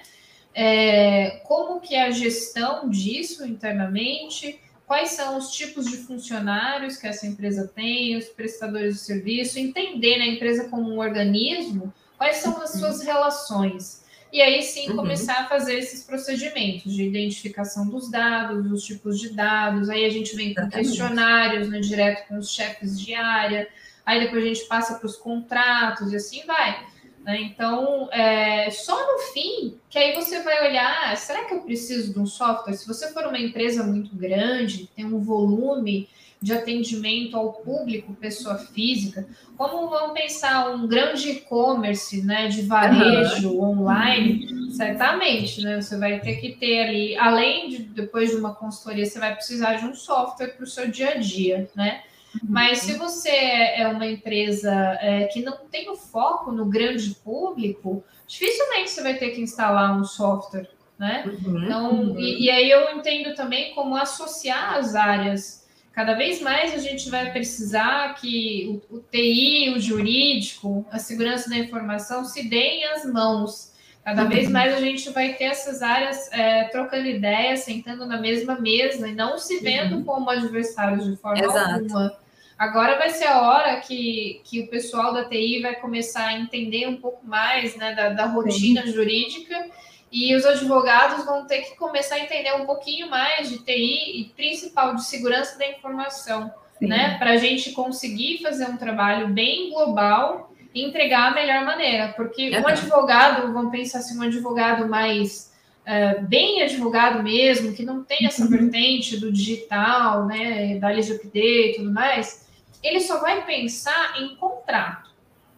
É, 0.58 1.42
como 1.44 1.82
que 1.82 1.94
é 1.94 2.04
a 2.04 2.12
gestão 2.12 2.90
disso 2.90 3.46
internamente, 3.46 4.60
quais 4.86 5.12
são 5.12 5.38
os 5.38 5.52
tipos 5.52 5.86
de 5.86 5.98
funcionários 5.98 6.98
que 6.98 7.08
essa 7.08 7.26
empresa 7.26 7.70
tem, 7.74 8.18
os 8.18 8.26
prestadores 8.26 8.96
de 8.96 9.02
serviço, 9.02 9.60
entender 9.60 10.18
na 10.18 10.28
empresa 10.28 10.70
como 10.70 10.90
um 10.90 11.00
organismo, 11.00 11.94
quais 12.18 12.38
são 12.38 12.62
as 12.62 12.72
suas 12.72 13.02
relações. 13.02 14.04
E 14.32 14.42
aí 14.42 14.62
sim 14.62 14.90
uhum. 14.90 14.98
começar 14.98 15.42
a 15.42 15.48
fazer 15.48 15.78
esses 15.78 16.04
procedimentos 16.04 16.94
de 16.94 17.04
identificação 17.04 17.88
dos 17.88 18.12
dados, 18.12 18.68
dos 18.68 18.84
tipos 18.84 19.20
de 19.20 19.30
dados. 19.30 19.90
Aí 19.90 20.04
a 20.04 20.10
gente 20.10 20.36
vem 20.36 20.54
com 20.54 20.70
questionários, 20.70 21.70
né, 21.70 21.80
direto 21.80 22.28
com 22.28 22.38
os 22.38 22.52
chefes 22.52 23.00
de 23.00 23.14
área. 23.14 23.68
Aí 24.06 24.20
depois 24.20 24.44
a 24.44 24.48
gente 24.48 24.66
passa 24.66 24.96
para 24.96 25.06
os 25.06 25.16
contratos 25.16 26.12
e 26.12 26.16
assim 26.18 26.46
vai. 26.46 26.86
Né? 27.26 27.42
Então, 27.42 28.08
é, 28.12 28.70
só 28.70 28.96
no 28.96 29.20
fim, 29.34 29.80
que 29.90 29.98
aí 29.98 30.14
você 30.14 30.44
vai 30.44 30.70
olhar, 30.70 31.12
ah, 31.12 31.16
será 31.16 31.46
que 31.46 31.56
eu 31.56 31.62
preciso 31.62 32.14
de 32.14 32.20
um 32.20 32.26
software? 32.28 32.74
Se 32.74 32.88
você 32.88 33.12
for 33.12 33.26
uma 33.26 33.40
empresa 33.40 33.84
muito 33.84 34.16
grande, 34.16 34.88
tem 34.96 35.06
um 35.06 35.20
volume 35.20 36.08
de 36.40 36.54
atendimento 36.54 37.36
ao 37.36 37.54
público, 37.54 38.14
pessoa 38.14 38.60
física, 38.60 39.28
como 39.58 39.90
vamos 39.90 40.14
pensar 40.14 40.70
um 40.70 40.86
grande 40.86 41.32
e-commerce, 41.32 42.22
né, 42.22 42.48
de 42.48 42.62
varejo 42.62 43.50
uhum. 43.50 43.80
online, 43.80 44.72
certamente, 44.74 45.62
né, 45.64 45.82
você 45.82 45.98
vai 45.98 46.20
ter 46.20 46.36
que 46.36 46.52
ter 46.52 46.84
ali, 46.84 47.18
além 47.18 47.70
de 47.70 47.78
depois 47.80 48.30
de 48.30 48.36
uma 48.36 48.54
consultoria, 48.54 49.06
você 49.06 49.18
vai 49.18 49.34
precisar 49.34 49.76
de 49.76 49.86
um 49.86 49.96
software 49.96 50.50
para 50.50 50.64
o 50.64 50.68
seu 50.68 50.88
dia 50.88 51.14
a 51.14 51.18
dia, 51.18 51.68
né? 51.74 52.04
Mas 52.44 52.80
se 52.80 52.94
você 52.94 53.30
é 53.30 53.88
uma 53.88 54.06
empresa 54.06 54.72
é, 55.02 55.26
que 55.26 55.42
não 55.42 55.58
tem 55.72 55.90
o 55.90 55.96
foco 55.96 56.52
no 56.52 56.66
grande 56.66 57.12
público, 57.16 58.04
dificilmente 58.28 58.92
você 58.92 59.02
vai 59.02 59.16
ter 59.16 59.32
que 59.32 59.42
instalar 59.42 59.98
um 59.98 60.04
software, 60.04 60.70
né? 60.98 61.24
Uhum, 61.26 61.64
então, 61.64 61.92
uhum. 61.92 62.20
E, 62.20 62.46
e, 62.46 62.50
aí 62.50 62.70
eu 62.70 62.98
entendo 62.98 63.36
também 63.36 63.74
como 63.74 63.96
associar 63.96 64.76
as 64.76 64.96
áreas. 64.96 65.66
Cada 65.92 66.14
vez 66.14 66.42
mais 66.42 66.74
a 66.74 66.78
gente 66.78 67.10
vai 67.10 67.32
precisar 67.32 68.16
que 68.16 68.82
o, 68.90 68.98
o 68.98 69.00
TI, 69.00 69.74
o 69.76 69.80
jurídico, 69.80 70.86
a 70.92 71.00
segurança 71.00 71.50
da 71.50 71.58
informação 71.58 72.26
se 72.26 72.50
deem 72.50 72.84
as 72.86 73.06
mãos. 73.06 73.74
Cada 74.04 74.24
uhum. 74.24 74.30
vez 74.30 74.50
mais 74.52 74.76
a 74.76 74.80
gente 74.80 75.10
vai 75.10 75.34
ter 75.34 75.46
essas 75.46 75.82
áreas 75.82 76.32
é, 76.32 76.66
trocando 76.66 77.08
ideias, 77.08 77.62
sentando 77.62 78.06
na 78.06 78.20
mesma 78.20 78.60
mesa 78.60 79.08
e 79.08 79.16
não 79.16 79.38
se 79.38 79.60
vendo 79.60 79.96
uhum. 79.96 80.04
como 80.04 80.30
adversários 80.30 81.06
de 81.06 81.16
forma 81.16 81.44
Exato. 81.44 81.74
alguma. 81.74 82.25
Agora 82.58 82.98
vai 82.98 83.10
ser 83.10 83.26
a 83.26 83.42
hora 83.42 83.82
que, 83.82 84.42
que 84.46 84.62
o 84.62 84.68
pessoal 84.68 85.14
da 85.14 85.26
TI 85.26 85.62
vai 85.62 85.76
começar 85.76 86.28
a 86.28 86.40
entender 86.40 86.88
um 86.88 86.96
pouco 86.96 87.26
mais 87.28 87.76
né, 87.76 87.94
da, 87.94 88.10
da 88.10 88.26
rotina 88.28 88.82
Sim. 88.84 88.94
jurídica 88.94 89.68
e 90.10 90.34
os 90.34 90.46
advogados 90.46 91.26
vão 91.26 91.46
ter 91.46 91.64
que 91.64 91.76
começar 91.76 92.16
a 92.16 92.20
entender 92.20 92.54
um 92.54 92.66
pouquinho 92.66 93.10
mais 93.10 93.50
de 93.50 93.58
TI 93.58 94.22
e 94.22 94.32
principal 94.36 94.96
de 94.96 95.04
segurança 95.04 95.60
da 95.60 95.68
informação, 95.68 96.50
Sim. 96.80 96.88
né? 96.88 97.18
Para 97.18 97.32
a 97.32 97.38
gente 97.38 97.72
conseguir 97.74 98.42
fazer 98.42 98.66
um 98.70 98.78
trabalho 98.78 99.28
bem 99.28 99.72
global 99.72 100.54
e 100.74 100.82
entregar 100.82 101.32
a 101.32 101.36
melhor 101.36 101.66
maneira. 101.66 102.14
Porque 102.16 102.58
um 102.58 102.68
advogado, 102.68 103.52
vamos 103.52 103.72
pensar 103.72 104.00
assim, 104.00 104.18
um 104.18 104.22
advogado 104.22 104.88
mais 104.88 105.54
uh, 105.82 106.22
bem 106.26 106.62
advogado 106.62 107.22
mesmo, 107.22 107.74
que 107.74 107.84
não 107.84 108.02
tem 108.02 108.26
essa 108.26 108.44
uhum. 108.44 108.50
vertente 108.50 109.18
do 109.18 109.30
digital, 109.30 110.26
né? 110.26 110.78
Da 110.80 110.92
LGPD 110.92 111.72
e 111.72 111.76
tudo 111.76 111.92
mais 111.92 112.45
ele 112.86 113.02
só 113.02 113.20
vai 113.20 113.46
pensar 113.46 114.22
em 114.22 114.36
contrato. 114.36 115.10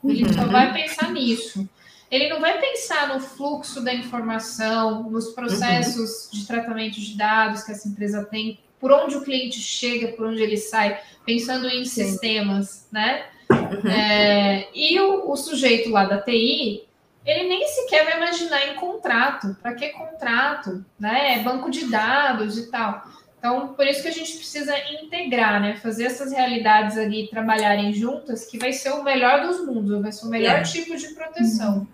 Ele 0.04 0.24
uhum. 0.24 0.34
só 0.34 0.46
vai 0.46 0.74
pensar 0.74 1.12
nisso. 1.12 1.68
Ele 2.10 2.30
não 2.30 2.40
vai 2.40 2.60
pensar 2.60 3.10
no 3.10 3.20
fluxo 3.20 3.82
da 3.82 3.94
informação, 3.94 5.10
nos 5.10 5.30
processos 5.30 6.26
uhum. 6.26 6.40
de 6.40 6.48
tratamento 6.48 7.00
de 7.02 7.18
dados 7.18 7.64
que 7.64 7.72
essa 7.72 7.88
empresa 7.88 8.24
tem, 8.24 8.60
por 8.80 8.92
onde 8.94 9.18
o 9.18 9.24
cliente 9.24 9.60
chega, 9.60 10.10
por 10.10 10.28
onde 10.28 10.42
ele 10.42 10.56
sai, 10.56 11.00
pensando 11.26 11.68
em 11.68 11.84
Sim. 11.84 12.06
sistemas, 12.06 12.88
né? 12.92 13.26
Uhum. 13.50 13.90
É, 13.90 14.70
e 14.74 15.00
o, 15.00 15.30
o, 15.30 15.36
sujeito 15.36 15.90
lá 15.90 16.06
da 16.06 16.22
TI, 16.22 16.84
ele 17.26 17.50
nem 17.50 17.68
sequer 17.68 18.06
vai 18.06 18.18
imaginar 18.18 18.68
em 18.70 18.76
contrato. 18.76 19.56
Para 19.62 19.74
que 19.74 19.90
contrato? 19.90 20.86
Né? 20.98 21.42
Banco 21.44 21.70
de 21.70 21.86
dados 21.88 22.58
e 22.58 22.72
tal. 22.72 23.04
Então, 23.48 23.70
por 23.70 23.88
isso 23.88 24.02
que 24.02 24.10
a 24.10 24.12
gente 24.12 24.36
precisa 24.36 24.74
integrar, 25.02 25.62
né? 25.62 25.78
Fazer 25.82 26.04
essas 26.04 26.34
realidades 26.34 26.98
ali 26.98 27.30
trabalharem 27.30 27.94
juntas, 27.94 28.46
que 28.46 28.60
vai 28.60 28.74
ser 28.74 28.90
o 28.90 29.04
melhor 29.04 29.48
dos 29.48 29.66
mundos, 29.66 30.02
vai 30.02 30.12
ser 30.12 30.26
o 30.26 30.30
melhor 30.30 30.56
é. 30.56 30.64
tipo 30.64 30.98
de 30.98 31.08
proteção. 31.14 31.88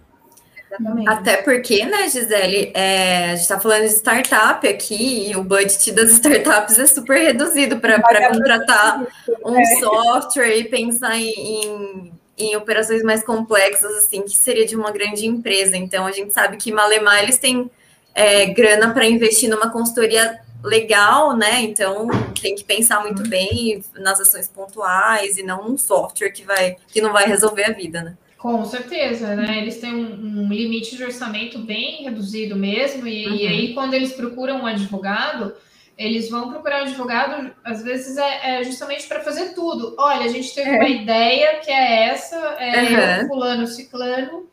Exatamente. 0.68 1.08
Até 1.08 1.38
porque, 1.38 1.86
né, 1.86 2.10
Gisele, 2.10 2.72
é, 2.74 3.26
a 3.26 3.36
gente 3.36 3.42
está 3.42 3.60
falando 3.60 3.82
de 3.82 3.90
startup 3.90 4.68
aqui 4.68 5.30
e 5.30 5.36
o 5.36 5.44
budget 5.44 5.92
das 5.92 6.10
startups 6.14 6.80
é 6.80 6.88
super 6.88 7.20
reduzido 7.20 7.80
para 7.80 8.02
contratar 8.02 9.06
um 9.46 9.56
é. 9.56 9.66
software 9.80 10.58
e 10.58 10.64
pensar 10.64 11.16
em, 11.16 11.30
em, 11.30 12.14
em, 12.36 12.56
operações 12.56 13.04
mais 13.04 13.24
complexas, 13.24 13.96
assim, 13.98 14.24
que 14.24 14.36
seria 14.36 14.66
de 14.66 14.76
uma 14.76 14.90
grande 14.90 15.28
empresa. 15.28 15.78
Então, 15.78 16.08
a 16.08 16.12
gente 16.12 16.34
sabe 16.34 16.58
que 16.58 16.72
Malemar, 16.72 17.22
eles 17.22 17.38
têm 17.38 17.70
é, 18.16 18.48
grana 18.48 18.92
para 18.92 19.06
investir 19.06 19.48
numa 19.48 19.70
consultoria 19.70 20.42
legal, 20.64 21.36
né? 21.36 21.62
Então 21.62 22.08
tem 22.42 22.56
que 22.56 22.64
pensar 22.64 23.02
muito 23.02 23.28
bem 23.28 23.84
nas 23.96 24.20
ações 24.20 24.48
pontuais 24.48 25.38
e 25.38 25.44
não 25.44 25.68
num 25.68 25.78
software 25.78 26.32
que 26.32 26.44
vai 26.44 26.78
que 26.88 27.02
não 27.02 27.12
vai 27.12 27.28
resolver 27.28 27.66
a 27.66 27.72
vida, 27.72 28.02
né? 28.02 28.18
Com 28.38 28.66
certeza, 28.66 29.36
né? 29.36 29.60
Eles 29.60 29.80
têm 29.80 29.94
um, 29.94 30.44
um 30.44 30.50
limite 30.50 30.98
de 30.98 31.04
orçamento 31.04 31.60
bem 31.60 32.04
reduzido 32.04 32.56
mesmo, 32.56 33.08
e, 33.08 33.26
uhum. 33.26 33.36
e, 33.36 33.48
aí 33.48 33.74
quando 33.74 33.94
eles 33.94 34.12
procuram 34.12 34.62
um 34.62 34.66
advogado, 34.66 35.54
eles 35.98 36.30
vão 36.30 36.50
procurar 36.50 36.82
um 36.82 36.86
advogado, 36.86 37.54
às 37.64 37.82
vezes 37.82 38.18
é, 38.18 38.60
é 38.60 38.64
justamente 38.66 39.08
para 39.08 39.22
fazer 39.22 39.54
tudo. 39.54 39.96
Olha, 39.98 40.26
a 40.26 40.28
gente 40.28 40.54
teve 40.54 40.72
é. 40.72 40.76
uma 40.76 40.90
ideia 40.90 41.60
que 41.60 41.72
é 41.72 42.10
essa, 42.10 42.36
é 42.60 43.22
uhum. 43.22 43.28
fulano, 43.30 43.66
ciclano, 43.66 44.46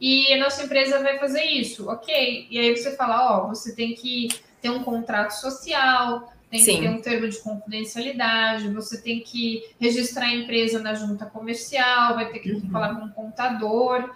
e 0.00 0.32
a 0.32 0.38
nossa 0.38 0.64
empresa 0.64 1.02
vai 1.02 1.18
fazer 1.18 1.44
isso, 1.44 1.90
ok? 1.90 2.46
E 2.50 2.58
aí 2.58 2.74
você 2.74 2.96
fala, 2.96 3.38
ó, 3.38 3.48
você 3.48 3.74
tem 3.74 3.94
que 3.94 4.28
ter 4.64 4.70
um 4.70 4.82
contrato 4.82 5.32
social, 5.32 6.32
tem 6.50 6.58
Sim. 6.58 6.76
que 6.76 6.80
ter 6.80 6.88
um 6.88 7.02
termo 7.02 7.28
de 7.28 7.38
confidencialidade, 7.38 8.68
você 8.70 8.96
tem 8.96 9.20
que 9.20 9.62
registrar 9.78 10.24
a 10.24 10.34
empresa 10.34 10.78
na 10.78 10.94
junta 10.94 11.26
comercial, 11.26 12.14
vai 12.14 12.30
ter 12.30 12.38
que 12.38 12.52
uhum. 12.52 12.70
falar 12.70 12.94
com 12.94 13.04
um 13.04 13.10
contador. 13.10 14.08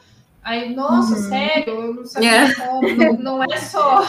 Aí, 0.43 0.75
nossa, 0.75 1.17
uhum. 1.17 1.29
sério, 1.29 1.75
eu 1.83 1.95
não 1.95 2.07
sabia 2.07 2.31
yeah. 2.31 2.51
É. 2.51 2.67
como. 2.67 2.97
Não, 2.97 3.13
não, 3.19 3.45
é 3.45 3.59
só 3.59 4.03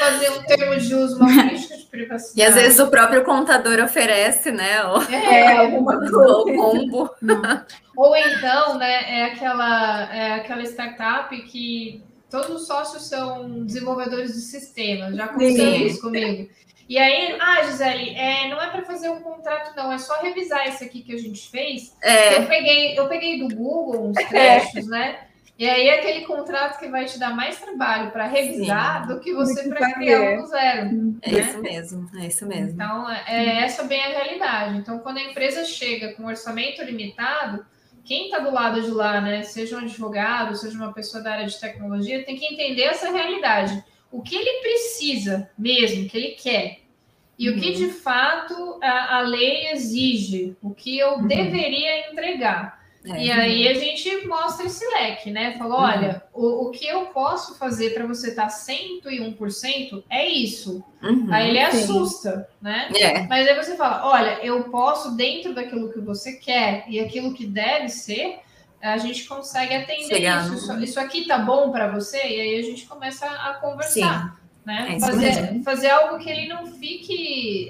fazer 0.00 0.30
um 0.30 0.42
termo 0.42 0.76
de 0.76 0.92
uso, 0.92 1.20
uma 1.20 1.28
política 1.30 1.76
de 1.76 1.84
privacidade. 1.84 2.40
E 2.40 2.42
às 2.42 2.54
vezes 2.56 2.80
o 2.80 2.88
próprio 2.88 3.24
contador 3.24 3.78
oferece, 3.78 4.50
né? 4.50 4.84
O, 4.86 5.02
é, 5.02 5.52
alguma 5.62 5.98
coisa. 5.98 6.16
O 6.18 6.56
combo. 6.56 7.10
Ou 7.96 8.16
então, 8.16 8.76
né, 8.76 9.20
é 9.20 9.24
aquela, 9.26 10.12
é 10.12 10.34
aquela 10.34 10.62
startup 10.62 11.40
que 11.42 12.02
todos 12.30 12.62
os 12.62 12.66
sócios 12.66 13.08
são 13.08 13.64
desenvolvedores 13.64 14.34
de 14.34 14.40
sistemas, 14.40 15.14
já 15.14 15.24
aconteceu 15.24 15.86
isso 15.86 16.00
comigo. 16.00 16.48
E 16.88 16.98
aí, 16.98 17.36
ah, 17.40 17.64
Gisele, 17.64 18.14
é, 18.14 18.48
não 18.48 18.62
é 18.62 18.70
para 18.70 18.84
fazer 18.84 19.08
um 19.08 19.20
contrato, 19.20 19.74
não, 19.76 19.92
é 19.92 19.98
só 19.98 20.20
revisar 20.22 20.68
esse 20.68 20.84
aqui 20.84 21.02
que 21.02 21.12
a 21.12 21.18
gente 21.18 21.48
fez. 21.50 21.96
É. 22.00 22.38
Eu, 22.38 22.46
peguei, 22.46 22.98
eu 22.98 23.08
peguei 23.08 23.38
do 23.40 23.54
Google 23.54 24.08
uns 24.08 24.16
é. 24.16 24.24
trechos, 24.24 24.86
né? 24.86 25.18
E 25.58 25.68
aí 25.68 25.88
é 25.88 26.00
aquele 26.00 26.26
contrato 26.26 26.78
que 26.78 26.86
vai 26.86 27.06
te 27.06 27.18
dar 27.18 27.34
mais 27.34 27.58
trabalho 27.58 28.10
para 28.10 28.26
revisar 28.26 29.02
Sim. 29.02 29.14
do 29.14 29.20
que 29.20 29.32
você 29.32 29.68
para 29.68 29.94
criar 29.94 30.34
um 30.34 30.42
do 30.42 30.46
zero. 30.46 31.18
É 31.22 31.32
né? 31.32 31.40
isso 31.40 31.62
mesmo, 31.62 32.10
é 32.14 32.26
isso 32.26 32.46
mesmo. 32.46 32.70
Então, 32.72 33.10
é, 33.10 33.24
é 33.26 33.62
essa 33.62 33.84
bem 33.84 34.04
a 34.04 34.08
realidade. 34.08 34.76
Então, 34.76 34.98
quando 34.98 35.16
a 35.16 35.22
empresa 35.22 35.64
chega 35.64 36.12
com 36.12 36.26
orçamento 36.26 36.82
limitado, 36.82 37.64
quem 38.06 38.26
está 38.26 38.38
do 38.38 38.52
lado 38.52 38.80
de 38.80 38.90
lá, 38.90 39.20
né, 39.20 39.42
seja 39.42 39.76
um 39.76 39.80
advogado, 39.80 40.56
seja 40.56 40.76
uma 40.76 40.92
pessoa 40.92 41.22
da 41.22 41.32
área 41.32 41.46
de 41.46 41.60
tecnologia, 41.60 42.24
tem 42.24 42.36
que 42.36 42.46
entender 42.46 42.84
essa 42.84 43.10
realidade. 43.10 43.84
O 44.12 44.22
que 44.22 44.36
ele 44.36 44.60
precisa 44.60 45.50
mesmo, 45.58 46.08
que 46.08 46.16
ele 46.16 46.30
quer, 46.30 46.78
e 47.36 47.50
uhum. 47.50 47.56
o 47.56 47.60
que 47.60 47.70
uhum. 47.70 47.74
de 47.74 47.88
fato 47.88 48.78
a, 48.80 49.16
a, 49.16 49.20
lei 49.22 49.70
exige, 49.72 50.56
o 50.62 50.72
que 50.72 50.96
eu 50.96 51.14
uhum. 51.14 51.26
deveria 51.26 52.08
entregar. 52.08 52.75
É, 53.12 53.24
e 53.24 53.30
aí 53.30 53.68
a 53.68 53.74
gente 53.74 54.26
mostra 54.26 54.66
esse 54.66 54.84
leque, 54.86 55.30
né? 55.30 55.56
Falou, 55.58 55.78
uhum. 55.78 55.84
olha, 55.84 56.22
o, 56.32 56.66
o 56.66 56.70
que 56.70 56.86
eu 56.86 57.06
posso 57.06 57.56
fazer 57.56 57.90
para 57.90 58.06
você 58.06 58.30
estar 58.30 58.48
tá 58.48 58.48
101% 58.48 60.02
é 60.10 60.26
isso. 60.26 60.84
Uhum, 61.02 61.28
aí 61.30 61.50
ele 61.50 61.70
sim. 61.70 61.82
assusta, 61.82 62.48
né? 62.60 62.88
É. 62.94 63.22
Mas 63.26 63.46
aí 63.46 63.54
você 63.54 63.76
fala, 63.76 64.06
olha, 64.08 64.38
eu 64.42 64.64
posso, 64.64 65.16
dentro 65.16 65.54
daquilo 65.54 65.92
que 65.92 66.00
você 66.00 66.34
quer 66.34 66.84
e 66.88 66.98
aquilo 66.98 67.34
que 67.34 67.46
deve 67.46 67.88
ser, 67.88 68.40
a 68.80 68.98
gente 68.98 69.24
consegue 69.24 69.74
atender 69.74 70.14
Chegar 70.14 70.52
isso. 70.52 70.72
Isso, 70.78 71.00
aqui 71.00 71.26
tá 71.26 71.38
bom 71.38 71.70
para 71.70 71.88
você? 71.88 72.18
E 72.18 72.40
aí 72.40 72.58
a 72.58 72.62
gente 72.62 72.86
começa 72.86 73.26
a 73.26 73.54
conversar. 73.54 74.34
Sim. 74.34 74.46
Né? 74.64 74.96
É 74.96 75.00
fazer, 75.00 75.62
fazer 75.62 75.90
algo 75.90 76.18
que 76.18 76.28
ele 76.28 76.48
não 76.48 76.66
fique... 76.66 77.68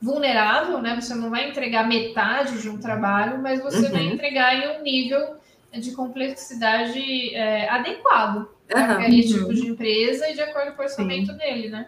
Vulnerável, 0.00 0.80
né? 0.80 0.98
Você 1.00 1.14
não 1.14 1.30
vai 1.30 1.50
entregar 1.50 1.86
metade 1.86 2.60
de 2.60 2.68
um 2.68 2.78
trabalho, 2.78 3.40
mas 3.42 3.62
você 3.62 3.86
uhum. 3.86 3.92
vai 3.92 4.02
entregar 4.04 4.54
em 4.54 4.78
um 4.78 4.82
nível 4.82 5.36
de 5.72 5.92
complexidade 5.92 7.34
é, 7.34 7.68
adequado 7.68 8.48
para 8.66 8.80
uhum. 8.80 8.92
aquele 8.92 9.22
tipo 9.22 9.52
de 9.52 9.66
empresa 9.68 10.28
e 10.28 10.34
de 10.34 10.40
acordo 10.40 10.72
com 10.72 10.82
o 10.82 10.84
orçamento 10.84 11.32
Sim. 11.32 11.38
dele, 11.38 11.68
né? 11.68 11.86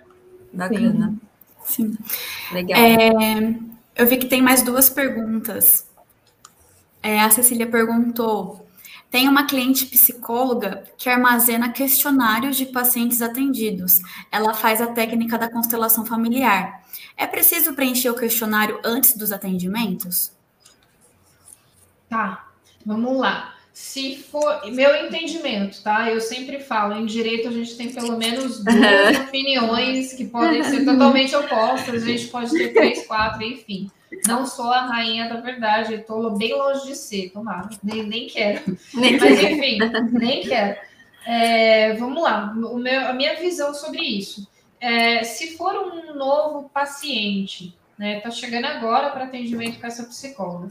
Bacana. 0.52 1.14
Sim. 1.64 1.97
Legal. 2.52 2.78
É, 2.78 3.55
eu 3.97 4.06
vi 4.06 4.16
que 4.18 4.26
tem 4.26 4.43
mais 4.43 4.62
duas 4.62 4.90
perguntas. 4.90 5.89
É, 7.02 7.20
a 7.20 7.30
Cecília 7.30 7.66
perguntou: 7.66 8.66
tem 9.12 9.28
uma 9.28 9.47
cliente 9.47 9.84
psicóloga 9.84 10.84
que 10.97 11.10
armazena 11.10 11.70
questionários 11.70 12.56
de 12.56 12.64
pacientes 12.64 13.20
atendidos. 13.20 14.01
Ela 14.30 14.55
faz 14.55 14.80
a 14.80 14.86
técnica 14.86 15.36
da 15.36 15.51
constelação 15.51 16.06
familiar. 16.06 16.82
É 17.14 17.26
preciso 17.26 17.74
preencher 17.74 18.09
o 18.09 18.16
questionário 18.16 18.80
antes 18.82 19.14
dos 19.14 19.30
atendimentos? 19.30 20.32
Tá, 22.09 22.48
vamos 22.86 23.18
lá. 23.18 23.55
Se 23.70 24.16
for, 24.16 24.62
meu 24.72 24.94
entendimento, 25.05 25.82
tá? 25.82 26.10
Eu 26.10 26.20
sempre 26.20 26.60
falo, 26.60 26.94
em 26.94 27.05
direito 27.05 27.48
a 27.48 27.52
gente 27.52 27.76
tem 27.76 27.93
pelo 27.93 28.16
menos 28.16 28.64
duas 28.64 29.18
opiniões 29.28 30.14
que 30.14 30.24
podem 30.24 30.64
ser 30.64 30.86
totalmente 30.86 31.36
opostas, 31.36 32.02
a 32.02 32.06
gente 32.06 32.28
pode 32.28 32.51
ter 32.51 32.72
três, 32.72 33.06
quatro, 33.06 33.43
enfim. 33.43 33.90
Não 34.26 34.47
sou 34.47 34.70
a 34.70 34.86
rainha 34.86 35.28
da 35.28 35.40
verdade, 35.40 35.94
estou 35.94 36.36
bem 36.36 36.55
longe 36.55 36.86
de 36.86 36.97
ser, 36.97 37.30
tomara, 37.30 37.68
nem, 37.82 38.02
nem 38.02 38.26
quero. 38.26 38.76
Nem 38.94 39.16
Mas 39.20 39.43
enfim, 39.43 39.78
nem 40.12 40.43
quero. 40.43 40.78
É, 41.24 41.94
vamos 41.94 42.22
lá, 42.22 42.52
o 42.52 42.78
meu, 42.78 43.01
a 43.09 43.12
minha 43.12 43.36
visão 43.36 43.72
sobre 43.72 44.02
isso. 44.02 44.47
É, 44.80 45.22
se 45.22 45.56
for 45.56 45.74
um 45.74 46.14
novo 46.14 46.68
paciente, 46.68 47.76
né, 47.97 48.20
tá 48.20 48.30
chegando 48.30 48.66
agora 48.66 49.10
para 49.10 49.24
atendimento 49.24 49.80
com 49.80 49.86
essa 49.86 50.05
psicóloga, 50.05 50.70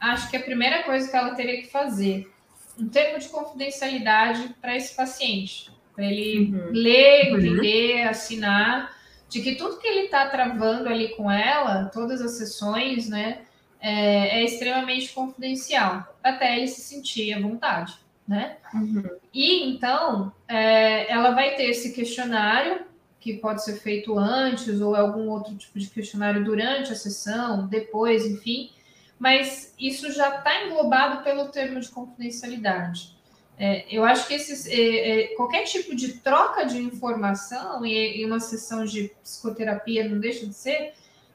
acho 0.00 0.30
que 0.30 0.36
a 0.36 0.42
primeira 0.42 0.82
coisa 0.82 1.10
que 1.10 1.16
ela 1.16 1.34
teria 1.34 1.60
que 1.60 1.68
fazer 1.68 2.32
um 2.78 2.88
termo 2.88 3.18
de 3.18 3.28
confidencialidade 3.28 4.54
para 4.60 4.74
esse 4.74 4.96
paciente, 4.96 5.70
para 5.94 6.06
ele 6.06 6.50
uhum. 6.50 6.70
ler, 6.72 7.32
uhum. 7.32 7.38
entender, 7.38 8.02
uhum. 8.04 8.08
assinar, 8.08 8.96
de 9.30 9.40
que 9.40 9.54
tudo 9.54 9.78
que 9.78 9.86
ele 9.86 10.06
está 10.06 10.28
travando 10.28 10.88
ali 10.88 11.10
com 11.10 11.30
ela, 11.30 11.84
todas 11.86 12.20
as 12.20 12.32
sessões, 12.32 13.08
né, 13.08 13.42
é, 13.80 14.40
é 14.40 14.44
extremamente 14.44 15.12
confidencial, 15.12 16.18
até 16.22 16.58
ele 16.58 16.66
se 16.66 16.80
sentir 16.80 17.32
à 17.32 17.40
vontade, 17.40 17.94
né? 18.26 18.56
Uhum. 18.74 19.08
E 19.32 19.70
então 19.70 20.32
é, 20.48 21.10
ela 21.10 21.30
vai 21.30 21.54
ter 21.54 21.70
esse 21.70 21.92
questionário 21.94 22.84
que 23.20 23.34
pode 23.34 23.64
ser 23.64 23.74
feito 23.80 24.18
antes 24.18 24.80
ou 24.80 24.96
algum 24.96 25.28
outro 25.28 25.54
tipo 25.54 25.78
de 25.78 25.88
questionário 25.88 26.44
durante 26.44 26.92
a 26.92 26.96
sessão, 26.96 27.68
depois, 27.68 28.26
enfim, 28.26 28.72
mas 29.18 29.74
isso 29.78 30.10
já 30.10 30.36
está 30.36 30.64
englobado 30.64 31.22
pelo 31.22 31.48
termo 31.48 31.78
de 31.78 31.88
confidencialidade. 31.88 33.16
É, 33.62 33.84
eu 33.90 34.02
acho 34.06 34.26
que 34.26 34.32
esses, 34.32 34.66
é, 34.66 34.72
é, 34.72 35.26
qualquer 35.34 35.64
tipo 35.64 35.94
de 35.94 36.14
troca 36.14 36.64
de 36.64 36.78
informação, 36.78 37.84
e, 37.84 38.22
e, 38.22 38.24
uma 38.24 38.40
sessão 38.40 38.86
de 38.86 39.12
psicoterapia 39.22 40.08
não 40.08 40.18
deixa 40.18 40.46
de 40.46 40.54
ser, 40.54 40.94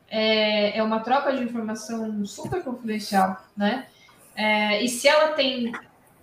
é, 0.10 0.76
é 0.76 0.82
uma 0.82 1.02
troca 1.02 1.38
de 1.38 1.44
informação 1.44 2.26
super 2.26 2.64
confidencial, 2.64 3.46
né? 3.56 3.86
É, 4.36 4.84
e 4.84 4.90
se 4.90 5.08
ela 5.08 5.34
tem 5.34 5.72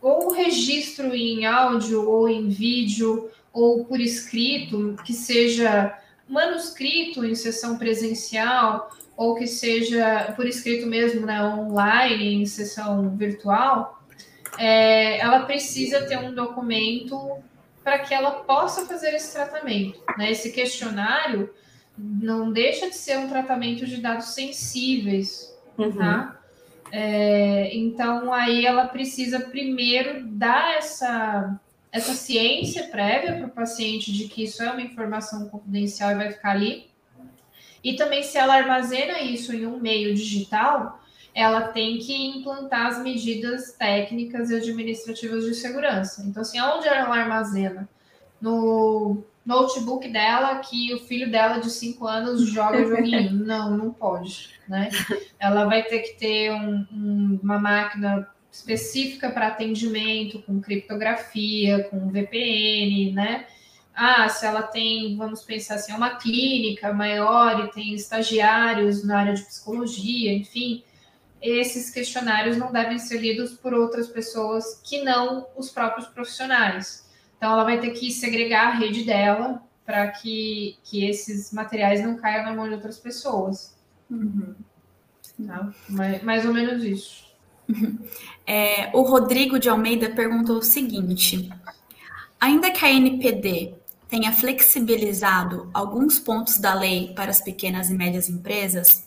ou 0.00 0.32
registro 0.32 1.14
em 1.14 1.46
áudio, 1.46 2.10
ou 2.10 2.28
em 2.28 2.48
vídeo, 2.48 3.30
ou 3.52 3.84
por 3.84 4.00
escrito, 4.00 4.96
que 5.04 5.12
seja 5.12 5.96
manuscrito 6.28 7.24
em 7.24 7.36
sessão 7.36 7.78
presencial, 7.78 8.90
ou 9.16 9.36
que 9.36 9.46
seja 9.46 10.32
por 10.34 10.48
escrito 10.48 10.84
mesmo, 10.84 11.24
né, 11.24 11.40
online, 11.44 12.42
em 12.42 12.46
sessão 12.46 13.08
virtual, 13.16 14.01
é, 14.58 15.18
ela 15.18 15.44
precisa 15.44 16.06
ter 16.06 16.18
um 16.18 16.34
documento 16.34 17.38
para 17.82 17.98
que 17.98 18.14
ela 18.14 18.30
possa 18.30 18.86
fazer 18.86 19.14
esse 19.14 19.32
tratamento. 19.32 20.00
Né? 20.16 20.30
Esse 20.30 20.52
questionário 20.52 21.52
não 21.96 22.52
deixa 22.52 22.88
de 22.88 22.96
ser 22.96 23.18
um 23.18 23.28
tratamento 23.28 23.86
de 23.86 23.98
dados 23.98 24.26
sensíveis, 24.26 25.54
uhum. 25.76 25.92
tá? 25.92 26.38
É, 26.90 27.74
então 27.74 28.32
aí 28.32 28.66
ela 28.66 28.86
precisa 28.86 29.40
primeiro 29.40 30.26
dar 30.26 30.76
essa 30.76 31.58
essa 31.90 32.14
ciência 32.14 32.84
prévia 32.84 33.36
para 33.36 33.46
o 33.46 33.50
paciente 33.50 34.10
de 34.12 34.26
que 34.26 34.44
isso 34.44 34.62
é 34.62 34.70
uma 34.70 34.80
informação 34.80 35.48
confidencial 35.48 36.10
e 36.12 36.14
vai 36.14 36.30
ficar 36.32 36.52
ali 36.52 36.90
e 37.82 37.94
também, 37.94 38.22
se 38.22 38.38
ela 38.38 38.54
armazena 38.54 39.20
isso 39.20 39.52
em 39.52 39.66
um 39.66 39.78
meio 39.78 40.14
digital, 40.14 41.01
ela 41.34 41.68
tem 41.68 41.98
que 41.98 42.14
implantar 42.14 42.86
as 42.88 43.02
medidas 43.02 43.72
técnicas 43.72 44.50
e 44.50 44.56
administrativas 44.56 45.44
de 45.44 45.54
segurança. 45.54 46.22
Então, 46.26 46.42
assim, 46.42 46.60
onde 46.60 46.86
ela 46.86 47.14
armazena? 47.14 47.88
No 48.40 49.24
notebook 49.44 50.09
dela, 50.09 50.59
que 50.59 50.92
o 50.94 50.98
filho 51.00 51.30
dela 51.30 51.59
de 51.59 51.70
5 51.70 52.06
anos 52.06 52.42
joga 52.48 52.82
joguinho. 52.84 53.32
Não, 53.32 53.76
não 53.76 53.90
pode, 53.92 54.50
né? 54.68 54.90
Ela 55.38 55.64
vai 55.64 55.82
ter 55.84 56.00
que 56.00 56.18
ter 56.18 56.52
um, 56.52 56.86
um, 56.92 57.40
uma 57.42 57.59
máquina 57.59 58.28
específica 58.50 59.30
para 59.30 59.48
atendimento, 59.48 60.42
com 60.42 60.60
criptografia, 60.60 61.84
com 61.84 62.10
VPN, 62.10 63.12
né? 63.12 63.46
ah, 63.94 64.28
se 64.28 64.46
ela 64.46 64.62
tem, 64.62 65.16
vamos 65.16 65.42
pensar 65.42 65.74
assim, 65.74 65.92
é 65.92 65.94
uma 65.94 66.16
clínica 66.16 66.92
maior 66.92 67.64
e 67.64 67.70
tem 67.72 67.94
estagiários 67.94 69.04
na 69.04 69.18
área 69.20 69.34
de 69.34 69.42
psicologia, 69.42 70.32
enfim, 70.32 70.82
esses 71.43 71.90
questionários 71.90 72.56
não 72.56 72.73
devem 72.73 72.98
ser 72.98 73.19
lidos 73.19 73.52
por 73.52 73.74
outras 73.74 74.09
pessoas 74.09 74.81
que 74.85 75.02
não 75.02 75.47
os 75.56 75.70
próprios 75.70 76.06
profissionais. 76.09 77.09
Então, 77.36 77.52
ela 77.52 77.64
vai 77.64 77.81
ter 77.81 77.90
que 77.90 78.10
segregar 78.12 78.69
a 78.69 78.74
rede 78.74 79.05
dela 79.05 79.60
para 79.85 80.09
que, 80.09 80.78
que 80.85 81.05
esses 81.05 81.52
materiais 81.52 82.01
não 82.02 82.16
caiam 82.16 82.44
na 82.44 82.55
mão 82.55 82.69
de 82.69 82.74
outras 82.74 82.98
pessoas. 82.98 83.77
Uhum. 84.09 84.55
Tá? 85.47 85.73
Mais, 85.89 86.23
mais 86.23 86.47
ou 86.47 86.55
menos 86.55 86.85
isso. 86.85 87.32
É, 88.44 88.90
o 88.93 89.02
Rodrigo 89.02 89.56
de 89.56 89.69
Almeida 89.69 90.10
perguntou 90.10 90.59
o 90.59 90.62
seguinte: 90.62 91.48
ainda 92.40 92.73
que 92.73 92.85
a 92.85 92.90
NPD 92.90 93.73
tenha 94.09 94.32
flexibilizado 94.32 95.70
alguns 95.73 96.19
pontos 96.19 96.59
da 96.59 96.74
lei 96.74 97.14
para 97.14 97.31
as 97.31 97.40
pequenas 97.40 97.89
e 97.89 97.94
médias 97.94 98.28
empresas, 98.28 99.06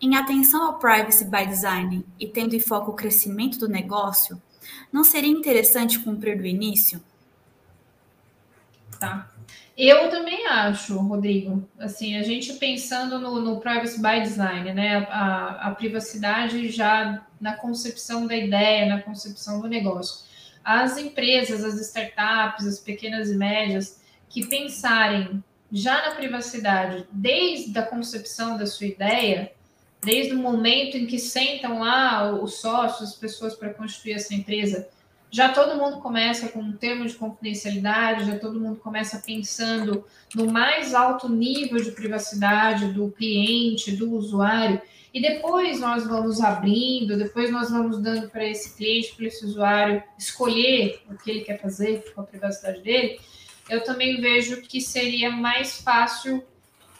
em 0.00 0.14
atenção 0.14 0.66
ao 0.66 0.78
privacy 0.78 1.24
by 1.24 1.46
design 1.46 2.04
e 2.18 2.26
tendo 2.26 2.54
em 2.54 2.60
foco 2.60 2.90
o 2.90 2.94
crescimento 2.94 3.58
do 3.58 3.68
negócio, 3.68 4.40
não 4.92 5.04
seria 5.04 5.30
interessante 5.30 5.98
cumprir 5.98 6.36
do 6.36 6.46
início? 6.46 7.02
Tá. 8.98 9.30
Eu 9.76 10.08
também 10.08 10.46
acho, 10.46 10.96
Rodrigo. 10.96 11.68
Assim, 11.78 12.16
a 12.16 12.22
gente 12.22 12.54
pensando 12.54 13.18
no, 13.18 13.40
no 13.42 13.60
privacy 13.60 14.00
by 14.00 14.22
design, 14.22 14.72
né? 14.72 15.06
A, 15.10 15.68
a, 15.68 15.74
privacidade 15.74 16.70
já 16.70 17.26
na 17.38 17.54
concepção 17.56 18.26
da 18.26 18.34
ideia, 18.34 18.86
na 18.86 19.02
concepção 19.02 19.60
do 19.60 19.68
negócio. 19.68 20.24
As 20.64 20.96
empresas, 20.96 21.62
as 21.62 21.78
startups, 21.78 22.66
as 22.66 22.78
pequenas 22.80 23.30
e 23.30 23.36
médias, 23.36 24.00
que 24.30 24.46
pensarem 24.46 25.44
já 25.70 26.08
na 26.08 26.14
privacidade 26.14 27.06
desde 27.12 27.78
a 27.78 27.82
concepção 27.82 28.56
da 28.56 28.64
sua 28.66 28.86
ideia, 28.86 29.52
desde 30.02 30.34
o 30.34 30.38
momento 30.38 30.96
em 30.96 31.06
que 31.06 31.18
sentam 31.18 31.80
lá 31.80 32.32
os 32.32 32.60
sócios, 32.60 33.10
as 33.10 33.16
pessoas 33.16 33.54
para 33.54 33.74
constituir 33.74 34.12
essa 34.12 34.34
empresa, 34.34 34.88
já 35.30 35.48
todo 35.48 35.76
mundo 35.76 35.98
começa 35.98 36.48
com 36.48 36.60
um 36.60 36.72
termo 36.72 37.04
de 37.04 37.14
confidencialidade, 37.14 38.26
já 38.26 38.38
todo 38.38 38.60
mundo 38.60 38.76
começa 38.76 39.18
pensando 39.18 40.04
no 40.34 40.50
mais 40.50 40.94
alto 40.94 41.28
nível 41.28 41.82
de 41.82 41.90
privacidade 41.90 42.92
do 42.92 43.10
cliente, 43.10 43.96
do 43.96 44.14
usuário, 44.14 44.80
e 45.12 45.20
depois 45.20 45.80
nós 45.80 46.06
vamos 46.06 46.40
abrindo, 46.40 47.16
depois 47.16 47.50
nós 47.50 47.70
vamos 47.70 48.00
dando 48.00 48.28
para 48.28 48.44
esse 48.44 48.76
cliente, 48.76 49.14
para 49.16 49.26
esse 49.26 49.44
usuário 49.44 50.02
escolher 50.18 51.02
o 51.10 51.16
que 51.16 51.30
ele 51.30 51.40
quer 51.40 51.60
fazer 51.60 52.12
com 52.14 52.20
a 52.20 52.24
privacidade 52.24 52.82
dele 52.82 53.18
eu 53.68 53.82
também 53.82 54.20
vejo 54.20 54.62
que 54.62 54.80
seria 54.80 55.30
mais 55.30 55.80
fácil 55.80 56.44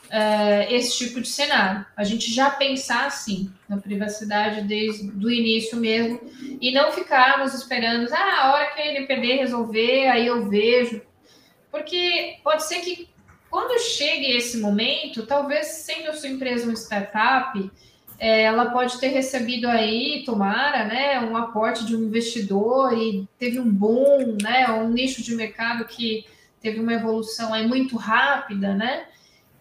uh, 0.07 0.73
esse 0.73 0.99
tipo 0.99 1.21
de 1.21 1.29
cenário. 1.29 1.85
A 1.97 2.05
gente 2.05 2.33
já 2.33 2.51
pensar 2.51 3.07
assim 3.07 3.51
na 3.69 3.77
privacidade 3.77 4.63
desde 4.63 5.09
o 5.09 5.31
início 5.31 5.79
mesmo 5.79 6.21
e 6.61 6.73
não 6.73 6.93
ficarmos 6.93 7.55
esperando, 7.55 8.09
ah, 8.13 8.43
a 8.43 8.53
hora 8.53 8.67
que 8.73 8.81
a 8.81 8.87
NPD 8.87 9.37
resolver, 9.37 10.09
aí 10.09 10.27
eu 10.27 10.49
vejo. 10.49 11.03
Porque 11.71 12.39
pode 12.43 12.65
ser 12.65 12.81
que 12.81 13.09
quando 13.51 13.81
chegue 13.81 14.37
esse 14.37 14.59
momento, 14.59 15.27
talvez 15.27 15.67
sendo 15.67 16.11
a 16.11 16.13
sua 16.15 16.29
empresa 16.29 16.65
uma 16.65 16.75
startup, 16.75 17.71
é, 18.19 18.43
ela 18.43 18.71
pode 18.71 18.99
ter 18.99 19.09
recebido 19.09 19.69
aí, 19.69 20.23
tomara, 20.25 20.85
né, 20.85 21.21
um 21.21 21.37
aporte 21.37 21.85
de 21.85 21.95
um 21.95 22.05
investidor 22.05 22.97
e 22.97 23.29
teve 23.39 23.61
um 23.61 23.71
boom, 23.71 24.39
né, 24.43 24.71
um 24.71 24.89
nicho 24.89 25.23
de 25.23 25.35
mercado 25.35 25.85
que 25.85 26.25
teve 26.61 26.81
uma 26.81 26.95
evolução 26.95 27.53
aí 27.53 27.67
muito 27.67 27.97
rápida, 27.97 28.75
né? 28.75 29.07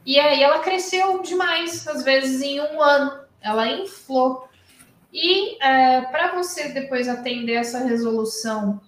E 0.06 0.20
aí 0.20 0.44
ela 0.44 0.60
cresceu 0.60 1.22
demais, 1.22 1.88
às 1.88 2.04
vezes 2.04 2.42
em 2.42 2.62
um 2.62 2.82
ano, 2.82 3.20
ela 3.42 3.68
inflou. 3.68 4.48
E 5.12 5.62
é, 5.64 6.02
para 6.02 6.36
você 6.36 6.70
depois 6.70 7.08
atender 7.08 7.54
essa 7.54 7.80
resolução 7.80 8.80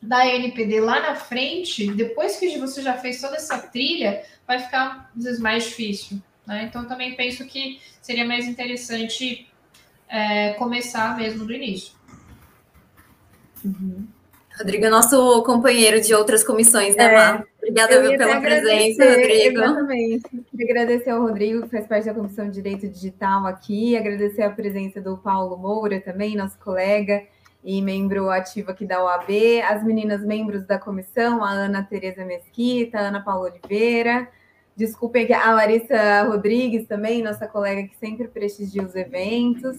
da 0.00 0.26
NPD 0.26 0.80
lá 0.80 1.00
na 1.00 1.14
frente, 1.14 1.90
depois 1.92 2.36
que 2.36 2.58
você 2.58 2.82
já 2.82 2.94
fez 2.94 3.20
toda 3.20 3.36
essa 3.36 3.58
trilha, 3.58 4.22
vai 4.46 4.58
ficar 4.58 5.10
às 5.16 5.24
vezes 5.24 5.40
mais 5.40 5.64
difícil. 5.64 6.20
Né? 6.46 6.64
Então, 6.64 6.86
também 6.86 7.14
penso 7.14 7.44
que 7.46 7.80
seria 8.00 8.24
mais 8.24 8.46
interessante 8.46 9.48
é, 10.08 10.52
começar 10.54 11.16
mesmo 11.16 11.44
do 11.46 11.52
início. 11.52 11.92
Uhum. 13.64 14.06
Rodrigo 14.58 14.84
é 14.84 14.90
nosso 14.90 15.42
companheiro 15.44 16.00
de 16.00 16.14
outras 16.14 16.44
comissões, 16.44 16.94
né, 16.94 17.04
é, 17.04 17.44
Obrigada 17.72 18.18
pela 18.18 18.40
presença, 18.40 19.04
Rodrigo. 19.08 19.58
Exatamente. 19.58 20.44
Agradecer 20.60 21.10
ao 21.10 21.22
Rodrigo, 21.22 21.62
que 21.62 21.70
faz 21.70 21.86
parte 21.86 22.04
da 22.04 22.14
Comissão 22.14 22.46
de 22.46 22.52
Direito 22.52 22.88
Digital 22.88 23.46
aqui, 23.46 23.96
agradecer 23.96 24.42
a 24.42 24.50
presença 24.50 25.00
do 25.00 25.16
Paulo 25.16 25.56
Moura 25.56 26.00
também, 26.00 26.36
nosso 26.36 26.58
colega 26.58 27.24
e 27.64 27.80
membro 27.80 28.28
ativo 28.28 28.70
aqui 28.70 28.84
da 28.84 29.02
OAB, 29.02 29.30
as 29.68 29.82
meninas 29.82 30.24
membros 30.24 30.66
da 30.66 30.78
comissão, 30.78 31.42
a 31.42 31.50
Ana 31.50 31.82
Tereza 31.82 32.24
Mesquita, 32.24 32.98
a 32.98 33.08
Ana 33.08 33.22
Paula 33.22 33.50
Oliveira, 33.50 34.28
desculpem 34.76 35.26
que 35.26 35.32
a 35.32 35.52
Larissa 35.52 36.24
Rodrigues 36.24 36.86
também, 36.86 37.22
nossa 37.22 37.46
colega 37.46 37.88
que 37.88 37.96
sempre 37.96 38.28
prestigia 38.28 38.82
os 38.82 38.94
eventos. 38.94 39.78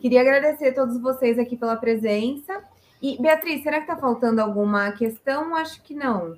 Queria 0.00 0.22
agradecer 0.22 0.68
a 0.68 0.74
todos 0.74 1.00
vocês 1.00 1.38
aqui 1.38 1.56
pela 1.56 1.76
presença. 1.76 2.64
E, 3.00 3.20
Beatriz, 3.20 3.62
será 3.62 3.76
que 3.76 3.90
está 3.90 3.96
faltando 3.96 4.40
alguma 4.40 4.90
questão? 4.92 5.54
Acho 5.54 5.82
que 5.82 5.94
não. 5.94 6.36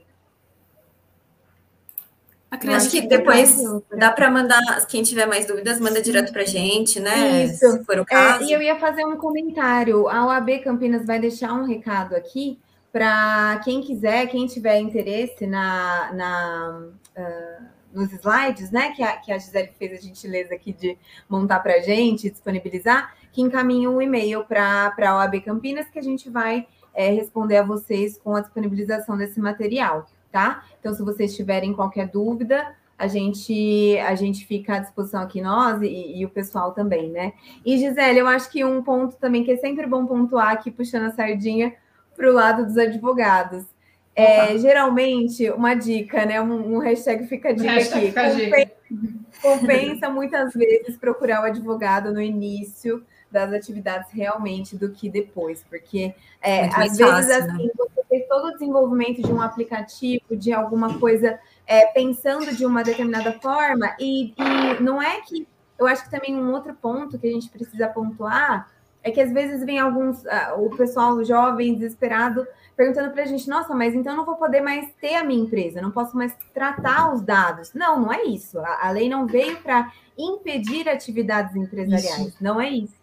Acho 2.51 2.91
que 2.91 3.03
depois 3.03 3.63
dá 3.97 4.11
para 4.11 4.29
mandar, 4.29 4.61
quem 4.89 5.05
tiver 5.05 5.25
mais 5.25 5.47
dúvidas, 5.47 5.79
manda 5.79 6.03
direto 6.03 6.33
para 6.33 6.43
a 6.43 6.47
gente, 6.47 6.99
né? 6.99 7.45
Isso. 7.45 7.71
Se 7.71 7.85
for 7.85 8.01
o 8.01 8.05
caso. 8.05 8.43
É, 8.43 8.47
e 8.49 8.53
eu 8.53 8.61
ia 8.61 8.77
fazer 8.77 9.05
um 9.05 9.17
comentário. 9.17 10.09
A 10.09 10.27
OAB 10.27 10.59
Campinas 10.65 11.07
vai 11.07 11.21
deixar 11.21 11.53
um 11.53 11.65
recado 11.65 12.17
aqui 12.17 12.59
para 12.93 13.61
quem 13.63 13.81
quiser, 13.81 14.27
quem 14.27 14.47
tiver 14.47 14.81
interesse 14.81 15.47
na, 15.47 16.13
na 16.13 16.89
uh, 17.17 17.65
nos 17.93 18.13
slides, 18.13 18.73
né? 18.73 18.91
Que 18.97 19.03
a, 19.05 19.17
que 19.19 19.31
a 19.31 19.39
Gisele 19.39 19.71
fez 19.79 19.93
a 19.93 20.03
gentileza 20.03 20.53
aqui 20.53 20.73
de 20.73 20.99
montar 21.29 21.61
para 21.61 21.75
a 21.75 21.81
gente, 21.81 22.29
disponibilizar, 22.29 23.15
que 23.31 23.41
encaminhe 23.41 23.87
um 23.87 24.03
e-mail 24.03 24.45
para 24.45 24.93
a 25.01 25.17
OAB 25.19 25.41
Campinas 25.43 25.89
que 25.89 26.01
a 26.01 26.03
gente 26.03 26.29
vai 26.29 26.67
é, 26.93 27.11
responder 27.11 27.59
a 27.59 27.63
vocês 27.63 28.19
com 28.19 28.35
a 28.35 28.41
disponibilização 28.41 29.17
desse 29.17 29.39
material 29.39 30.05
tá? 30.31 30.65
Então, 30.79 30.95
se 30.95 31.03
vocês 31.03 31.35
tiverem 31.35 31.73
qualquer 31.73 32.09
dúvida, 32.09 32.75
a 32.99 33.07
gente 33.07 33.97
a 33.99 34.15
gente 34.15 34.45
fica 34.45 34.77
à 34.77 34.79
disposição 34.79 35.23
aqui 35.23 35.41
nós 35.41 35.81
e, 35.81 36.19
e, 36.19 36.25
o 36.27 36.29
pessoal 36.29 36.73
também, 36.73 37.11
né? 37.11 37.33
E 37.65 37.79
Gisele, 37.79 38.19
eu 38.19 38.27
acho 38.27 38.51
que 38.51 38.63
um 38.63 38.83
ponto 38.83 39.17
também 39.17 39.43
que 39.43 39.53
é 39.53 39.57
sempre 39.57 39.87
bom 39.87 40.05
pontuar 40.05 40.51
aqui 40.51 40.71
puxando 40.71 41.07
a 41.07 41.11
sardinha 41.11 41.75
para 42.15 42.31
o 42.31 42.35
lado 42.35 42.67
dos 42.67 42.77
advogados. 42.77 43.65
É, 44.15 44.59
geralmente, 44.59 45.49
uma 45.51 45.73
dica, 45.75 46.27
né? 46.27 46.43
Um, 46.43 46.77
um 46.77 46.79
hashtag 46.79 47.27
fica 47.27 47.55
dica 47.55 47.71
hashtag 47.71 48.09
aqui. 48.09 48.51
Compensa, 48.51 48.73
compensa 49.41 50.11
muitas 50.11 50.53
vezes 50.53 50.97
procurar 50.99 51.43
o 51.43 51.47
advogado 51.47 52.13
no 52.13 52.21
início 52.21 53.03
das 53.31 53.53
atividades 53.53 54.11
realmente 54.13 54.77
do 54.77 54.91
que 54.91 55.09
depois, 55.09 55.65
porque 55.69 56.15
é, 56.41 56.67
às 56.67 56.97
vezes 56.97 57.01
fácil, 57.01 57.29
né? 57.29 57.37
assim, 57.37 57.67
né? 57.67 57.73
você 57.77 58.05
fez 58.09 58.29
todo 58.29 58.49
o 58.49 58.53
desenvolvimento 58.53 59.23
de 59.23 59.33
um 59.33 59.41
aplicativo, 59.41 60.37
de 60.37 60.53
alguma 60.53 60.99
coisa, 60.99 61.39
é, 61.67 61.87
pensando 61.87 62.55
de 62.55 62.67
uma 62.67 62.83
determinada 62.83 63.33
forma, 63.33 63.95
e, 63.99 64.35
e 64.37 64.83
não 64.83 65.01
é 65.01 65.21
que 65.21 65.47
eu 65.79 65.87
acho 65.87 66.05
que 66.05 66.11
também 66.11 66.37
um 66.37 66.53
outro 66.53 66.75
ponto 66.75 67.19
que 67.19 67.27
a 67.27 67.31
gente 67.31 67.49
precisa 67.49 67.89
pontuar 67.89 68.71
é 69.03 69.11
que 69.11 69.21
às 69.21 69.33
vezes 69.33 69.65
vem 69.65 69.79
alguns, 69.79 70.23
uh, 70.25 70.59
o 70.59 70.77
pessoal 70.77 71.25
jovem 71.25 71.75
desesperado 71.75 72.47
perguntando 72.77 73.11
para 73.13 73.23
a 73.23 73.27
gente, 73.27 73.49
nossa, 73.49 73.75
mas 73.75 73.95
então 73.95 74.13
eu 74.13 74.17
não 74.19 74.25
vou 74.25 74.37
poder 74.37 74.61
mais 74.61 74.91
ter 75.01 75.15
a 75.15 75.25
minha 75.25 75.43
empresa, 75.43 75.81
não 75.81 75.91
posso 75.91 76.17
mais 76.17 76.35
tratar 76.53 77.13
os 77.13 77.23
dados. 77.23 77.73
Não, 77.75 78.01
não 78.01 78.13
é 78.13 78.25
isso. 78.25 78.59
A, 78.59 78.89
a 78.89 78.91
lei 78.91 79.09
não 79.09 79.27
veio 79.27 79.59
para 79.59 79.93
impedir 80.17 80.89
atividades 80.89 81.57
empresariais, 81.57 82.29
isso. 82.29 82.37
não 82.41 82.61
é 82.61 82.71
isso. 82.71 83.00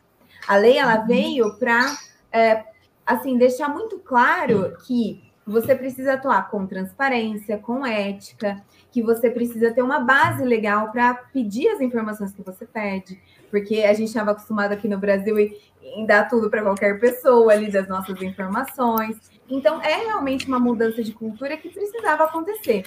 A 0.48 0.56
lei 0.56 0.78
ela 0.78 0.98
veio 0.98 1.57
para 1.57 1.98
é, 2.32 2.64
assim 3.06 3.38
deixar 3.38 3.69
muito 3.69 3.99
claro 3.99 4.76
que 4.86 5.24
você 5.45 5.74
precisa 5.74 6.14
atuar 6.14 6.49
com 6.49 6.68
transparência, 6.68 7.57
com 7.57 7.86
ética, 7.86 8.61
que 8.91 9.02
você 9.02 9.30
precisa 9.30 9.72
ter 9.72 9.82
uma 9.82 9.99
base 9.99 10.44
legal 10.44 10.91
para 10.91 11.14
pedir 11.14 11.69
as 11.69 11.80
informações 11.80 12.34
que 12.34 12.41
você 12.41 12.65
pede, 12.65 13.18
porque 13.49 13.84
a 13.84 13.94
gente 13.94 14.10
estava 14.10 14.32
acostumado 14.32 14.74
aqui 14.74 14.90
no 14.90 14.98
Brasil 14.98 15.38
em 15.82 16.06
dar 16.06 16.28
tudo 16.28 16.49
para 16.49 16.61
qualquer 16.61 16.99
pessoa 16.99 17.53
ali 17.53 17.72
das 17.72 17.88
nossas 17.88 18.22
informações. 18.22 19.18
Então 19.49 19.82
é 19.82 19.95
realmente 20.06 20.48
uma 20.48 20.60
mudança 20.60 21.02
de 21.02 21.14
cultura 21.14 21.56
que 21.56 21.69
precisava 21.69 22.26
acontecer. 22.26 22.84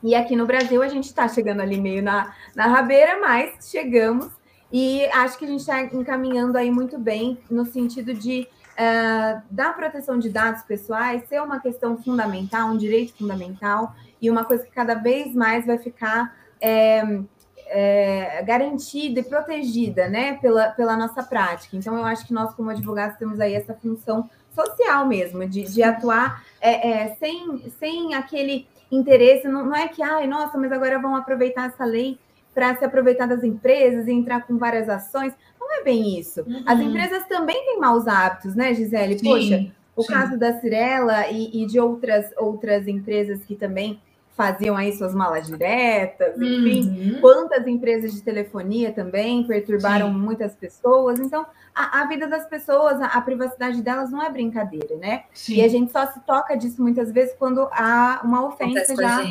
E 0.00 0.14
aqui 0.14 0.36
no 0.36 0.46
Brasil 0.46 0.80
a 0.80 0.88
gente 0.88 1.06
está 1.06 1.26
chegando 1.26 1.60
ali 1.60 1.80
meio 1.80 2.02
na, 2.02 2.32
na 2.54 2.66
rabeira, 2.66 3.18
mas 3.20 3.68
chegamos 3.68 4.30
e 4.72 5.04
acho 5.06 5.38
que 5.38 5.44
a 5.44 5.48
gente 5.48 5.60
está 5.60 5.82
encaminhando 5.82 6.56
aí 6.58 6.70
muito 6.70 6.98
bem 6.98 7.38
no 7.50 7.64
sentido 7.64 8.12
de 8.12 8.46
uh, 8.74 9.42
da 9.50 9.72
proteção 9.72 10.18
de 10.18 10.28
dados 10.28 10.62
pessoais 10.62 11.26
ser 11.28 11.42
uma 11.42 11.60
questão 11.60 11.96
fundamental, 11.96 12.68
um 12.68 12.76
direito 12.76 13.14
fundamental 13.14 13.94
e 14.20 14.30
uma 14.30 14.44
coisa 14.44 14.64
que 14.64 14.70
cada 14.70 14.94
vez 14.94 15.34
mais 15.34 15.64
vai 15.64 15.78
ficar 15.78 16.36
é, 16.60 17.20
é, 17.68 18.42
garantida 18.42 19.20
e 19.20 19.22
protegida, 19.22 20.08
né, 20.08 20.34
pela, 20.38 20.68
pela 20.70 20.96
nossa 20.96 21.22
prática. 21.22 21.76
Então, 21.76 21.96
eu 21.96 22.04
acho 22.04 22.26
que 22.26 22.32
nós, 22.32 22.54
como 22.54 22.70
advogados, 22.70 23.16
temos 23.16 23.40
aí 23.40 23.54
essa 23.54 23.74
função 23.74 24.28
social 24.54 25.06
mesmo, 25.06 25.46
de, 25.46 25.62
de 25.62 25.82
atuar 25.82 26.42
é, 26.60 27.14
sem, 27.20 27.70
sem 27.78 28.14
aquele 28.14 28.66
interesse, 28.90 29.46
não, 29.46 29.66
não 29.66 29.76
é 29.76 29.86
que, 29.86 30.02
ai, 30.02 30.26
nossa, 30.26 30.56
mas 30.58 30.72
agora 30.72 30.98
vão 30.98 31.14
aproveitar 31.14 31.68
essa 31.68 31.84
lei 31.84 32.18
para 32.54 32.76
se 32.76 32.84
aproveitar 32.84 33.26
das 33.26 33.44
empresas 33.44 34.06
e 34.06 34.12
entrar 34.12 34.46
com 34.46 34.58
várias 34.58 34.88
ações. 34.88 35.32
Não 35.60 35.80
é 35.80 35.84
bem 35.84 36.18
isso. 36.18 36.42
Uhum. 36.42 36.62
As 36.66 36.80
empresas 36.80 37.26
também 37.26 37.64
têm 37.64 37.78
maus 37.78 38.06
hábitos, 38.06 38.54
né, 38.54 38.74
Gisele? 38.74 39.18
Sim, 39.18 39.24
Poxa, 39.26 39.72
o 39.94 40.02
sim. 40.02 40.12
caso 40.12 40.38
da 40.38 40.58
Cirela 40.60 41.28
e, 41.28 41.62
e, 41.62 41.66
de 41.66 41.78
outras, 41.78 42.26
outras 42.36 42.88
empresas 42.88 43.44
que 43.44 43.54
também 43.54 44.00
faziam 44.38 44.76
aí 44.76 44.96
suas 44.96 45.12
malas 45.12 45.48
diretas, 45.48 46.36
enfim, 46.36 47.14
uhum. 47.14 47.20
quantas 47.20 47.66
empresas 47.66 48.12
de 48.14 48.22
telefonia 48.22 48.92
também 48.92 49.44
perturbaram 49.44 50.12
sim. 50.12 50.16
muitas 50.16 50.54
pessoas. 50.54 51.18
Então, 51.18 51.44
a, 51.74 52.02
a, 52.02 52.06
vida 52.06 52.28
das 52.28 52.48
pessoas, 52.48 53.00
a, 53.00 53.06
a, 53.06 53.20
privacidade 53.20 53.82
delas 53.82 54.12
não 54.12 54.22
é 54.22 54.30
brincadeira, 54.30 54.96
né? 54.96 55.24
Sim. 55.34 55.56
E 55.56 55.62
a 55.62 55.66
gente 55.66 55.90
só 55.90 56.06
se 56.06 56.20
toca 56.20 56.56
disso 56.56 56.80
muitas 56.80 57.10
vezes 57.10 57.34
quando 57.36 57.68
há 57.72 58.20
uma 58.22 58.46
ofensa 58.46 58.94
já, 58.94 59.24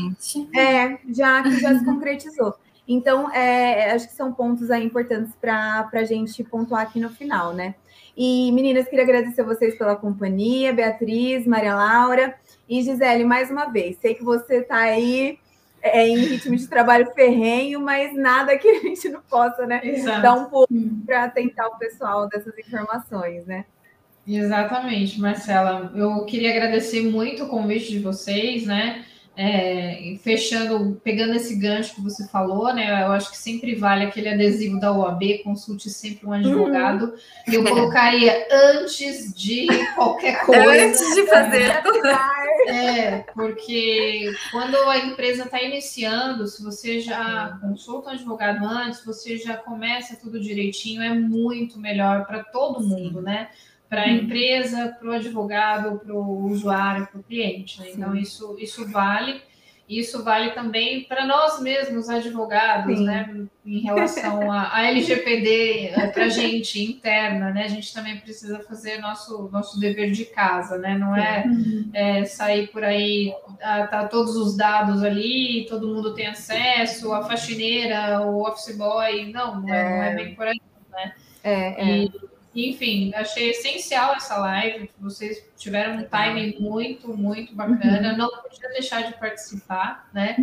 é, 0.53 0.97
já 1.09 1.41
que 1.41 1.57
já 1.57 1.79
se 1.79 1.85
concretizou. 1.85 2.53
Então, 2.87 3.31
é, 3.33 3.91
acho 3.91 4.07
que 4.07 4.13
são 4.13 4.31
pontos 4.31 4.71
aí 4.71 4.85
importantes 4.85 5.33
para 5.35 5.89
a 5.91 6.03
gente 6.03 6.43
pontuar 6.43 6.83
aqui 6.83 6.99
no 6.99 7.09
final, 7.09 7.53
né? 7.53 7.75
E, 8.15 8.51
meninas, 8.51 8.87
queria 8.87 9.03
agradecer 9.03 9.43
vocês 9.43 9.77
pela 9.77 9.95
companhia, 9.95 10.73
Beatriz, 10.73 11.45
Maria 11.45 11.75
Laura 11.75 12.35
e 12.67 12.81
Gisele, 12.81 13.23
mais 13.23 13.51
uma 13.51 13.65
vez. 13.65 13.97
Sei 13.97 14.15
que 14.15 14.23
você 14.23 14.59
está 14.59 14.77
aí 14.77 15.37
é, 15.81 16.07
em 16.07 16.17
ritmo 16.17 16.55
de 16.55 16.67
trabalho 16.67 17.11
ferrenho, 17.13 17.79
mas 17.81 18.15
nada 18.15 18.57
que 18.57 18.67
a 18.67 18.79
gente 18.79 19.09
não 19.09 19.21
possa, 19.21 19.65
né? 19.65 19.81
Exato. 19.83 20.21
Dar 20.21 20.33
um 20.33 20.45
pouco 20.45 20.73
para 21.05 21.25
atentar 21.25 21.67
o 21.67 21.77
pessoal 21.77 22.27
dessas 22.27 22.57
informações, 22.57 23.45
né? 23.45 23.65
Exatamente, 24.27 25.19
Marcela. 25.21 25.91
Eu 25.95 26.25
queria 26.25 26.51
agradecer 26.51 27.01
muito 27.03 27.45
o 27.45 27.47
convite 27.47 27.89
de 27.89 27.99
vocês, 27.99 28.65
né? 28.65 29.05
É, 29.39 30.17
fechando, 30.23 30.99
pegando 31.03 31.35
esse 31.35 31.55
gancho 31.55 31.93
que 31.93 32.01
você 32.01 32.27
falou, 32.27 32.73
né? 32.73 33.03
Eu 33.03 33.11
acho 33.11 33.29
que 33.29 33.37
sempre 33.37 33.75
vale 33.75 34.05
aquele 34.05 34.29
adesivo 34.29 34.79
da 34.79 34.91
OAB, 34.91 35.43
consulte 35.43 35.91
sempre 35.91 36.25
um 36.25 36.33
advogado. 36.33 37.13
Uhum. 37.47 37.53
Eu 37.53 37.63
colocaria 37.63 38.47
antes 38.51 39.31
de 39.35 39.67
qualquer 39.93 40.41
coisa. 40.45 40.85
Antes 40.85 41.15
de 41.15 41.27
fazer. 41.27 41.71
É, 42.67 43.19
porque 43.33 44.29
quando 44.51 44.75
a 44.89 44.97
empresa 44.97 45.43
está 45.43 45.61
iniciando, 45.61 46.47
se 46.47 46.61
você 46.61 46.99
já 46.99 47.57
consulta 47.61 48.09
um 48.09 48.13
advogado 48.13 48.65
antes, 48.65 49.05
você 49.05 49.37
já 49.37 49.55
começa 49.55 50.17
tudo 50.17 50.37
direitinho, 50.37 51.01
é 51.01 51.13
muito 51.13 51.79
melhor 51.79 52.25
para 52.25 52.43
todo 52.43 52.83
mundo, 52.83 53.21
né? 53.21 53.47
Para 53.89 54.03
a 54.03 54.07
uhum. 54.07 54.15
empresa, 54.15 54.95
para 54.99 55.09
o 55.09 55.13
advogado, 55.13 55.99
para 55.99 56.13
o 56.13 56.45
usuário, 56.45 57.07
para 57.07 57.19
o 57.19 57.23
cliente. 57.23 57.79
Né? 57.79 57.91
Então, 57.93 58.15
isso, 58.15 58.55
isso 58.59 58.85
vale. 58.89 59.41
Isso 59.87 60.21
vale 60.21 60.51
também 60.51 61.05
para 61.05 61.25
nós 61.25 61.61
mesmos, 61.61 62.09
advogados, 62.09 62.97
Sim. 62.97 63.05
né? 63.05 63.47
Em 63.65 63.79
relação 63.79 64.51
à 64.51 64.85
LGPD, 64.85 65.91
é, 65.95 66.07
para 66.07 66.25
a 66.25 66.29
gente 66.29 66.83
interna, 66.83 67.51
né? 67.51 67.63
A 67.63 67.67
gente 67.69 67.93
também 67.93 68.17
precisa 68.17 68.59
fazer 68.59 68.97
nosso, 68.97 69.49
nosso 69.49 69.79
dever 69.79 70.11
de 70.11 70.25
casa, 70.25 70.77
né? 70.77 70.97
Não 70.97 71.15
é, 71.15 71.45
uhum. 71.45 71.89
é 71.93 72.25
sair 72.25 72.67
por 72.67 72.83
aí, 72.83 73.33
ah, 73.61 73.87
tá 73.87 74.05
todos 74.09 74.35
os 74.35 74.57
dados 74.57 75.01
ali, 75.03 75.65
todo 75.69 75.87
mundo 75.87 76.13
tem 76.13 76.27
acesso, 76.27 77.13
a 77.13 77.23
faxineira, 77.23 78.21
o 78.21 78.45
office 78.45 78.75
boy, 78.75 79.31
não, 79.31 79.61
não 79.61 79.73
é, 79.73 79.79
é. 79.79 79.89
Não 79.89 80.03
é 80.03 80.15
bem 80.15 80.35
por 80.35 80.47
aí, 80.47 80.61
né? 80.91 81.13
É, 81.41 81.81
é. 81.81 81.97
E, 81.99 82.11
enfim, 82.65 83.11
achei 83.13 83.51
essencial 83.51 84.15
essa 84.15 84.35
live. 84.37 84.89
Vocês 84.99 85.43
tiveram 85.55 85.97
um 85.97 86.03
timing 86.05 86.57
muito, 86.59 87.15
muito 87.15 87.53
bacana. 87.53 88.17
Não 88.17 88.29
podia 88.41 88.69
deixar 88.69 89.03
de 89.03 89.13
participar, 89.19 90.09
né? 90.11 90.35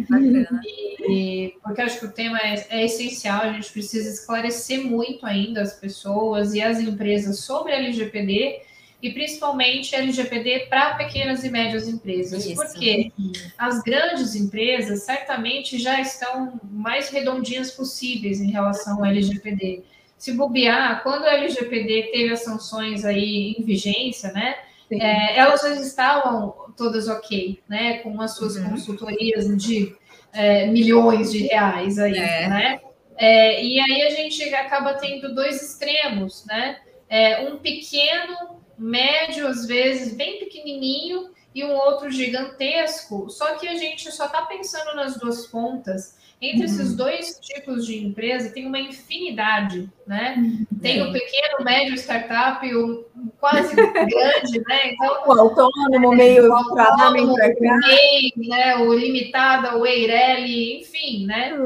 E, 1.09 1.55
porque 1.63 1.83
acho 1.83 1.99
que 1.99 2.07
o 2.07 2.13
tema 2.13 2.39
é, 2.39 2.67
é, 2.71 2.85
essencial. 2.85 3.43
A 3.43 3.53
gente 3.53 3.73
precisa 3.73 4.09
esclarecer 4.09 4.85
muito 4.85 5.27
ainda 5.27 5.61
as 5.61 5.75
pessoas 5.75 6.55
e 6.55 6.63
as 6.63 6.79
empresas 6.79 7.41
sobre 7.41 7.73
a 7.73 7.79
LGPD 7.79 8.63
e 9.03 9.13
principalmente 9.13 9.95
LGPD 9.95 10.67
para 10.71 10.95
pequenas 10.95 11.43
e 11.43 11.51
médias 11.51 11.89
empresas. 11.89 12.47
Isso. 12.47 12.55
Porque 12.55 13.13
as 13.59 13.83
grandes 13.83 14.37
empresas 14.37 15.03
certamente 15.03 15.79
já 15.79 16.01
estão 16.01 16.61
mais 16.71 17.09
redondinhas 17.09 17.73
possíveis 17.73 18.41
em 18.41 18.53
relação 18.53 18.99
ao 18.99 19.05
LGPD 19.05 19.83
se 20.25 20.33
bobear, 20.33 21.03
quando 21.03 21.27
a 21.27 21.35
LGPD 21.35 22.11
teve 22.11 22.33
as 22.33 22.43
sanções 22.43 23.05
aí 23.05 23.55
em 23.59 23.63
vigência, 23.63 24.33
né? 24.33 24.57
É, 24.91 25.39
elas 25.39 25.61
já 25.61 25.75
estavam 25.75 26.73
todas 26.75 27.09
ok, 27.09 27.63
né? 27.69 27.99
Com 27.99 28.19
as 28.23 28.35
suas 28.35 28.57
uhum. 28.57 28.71
consultorias 28.71 29.55
de 29.59 29.95
é, 30.33 30.67
milhões 30.67 31.31
de 31.31 31.47
reais 31.47 31.99
aí, 31.99 32.17
é. 32.17 32.49
né? 32.49 32.81
É, 33.19 33.63
e 33.63 33.79
aí 33.79 34.03
a 34.03 34.11
gente 34.11 34.43
acaba 34.55 34.95
tendo 34.95 35.35
dois 35.35 35.63
extremos, 35.63 36.47
né? 36.47 36.79
É, 37.07 37.41
um 37.41 37.59
pequeno, 37.59 38.63
médio, 38.79 39.47
às 39.47 39.67
vezes, 39.67 40.15
bem 40.15 40.39
pequenininho, 40.39 41.35
e 41.55 41.63
um 41.65 41.73
outro 41.73 42.11
gigantesco. 42.11 43.29
Só 43.29 43.57
que 43.57 43.69
a 43.69 43.77
gente 43.77 44.11
só 44.11 44.25
está 44.25 44.43
pensando 44.43 44.97
nas 44.97 45.19
duas 45.19 45.47
pontas. 45.47 46.17
Entre 46.45 46.59
uhum. 46.59 46.65
esses 46.65 46.95
dois 46.95 47.39
tipos 47.41 47.87
de 47.87 48.05
empresa 48.05 48.51
tem 48.51 48.67
uma 48.67 48.79
infinidade, 48.79 49.89
né? 50.07 50.35
Uhum. 50.37 50.67
Tem 50.83 51.01
o 51.01 51.11
pequeno, 51.11 51.65
médio 51.65 51.95
startup, 51.95 52.75
o 52.75 53.07
quase 53.41 53.75
grande, 53.75 54.59
né? 54.69 54.93
Então, 54.93 55.23
o 55.27 55.33
autônomo, 55.33 56.13
é, 56.13 56.17
meio 56.17 56.53
autônomo, 56.53 57.35
meio, 57.35 58.49
né? 58.49 58.77
O 58.77 58.93
limitado, 58.93 59.79
o 59.79 59.87
Eireli, 59.87 60.81
enfim, 60.81 61.25
né? 61.25 61.57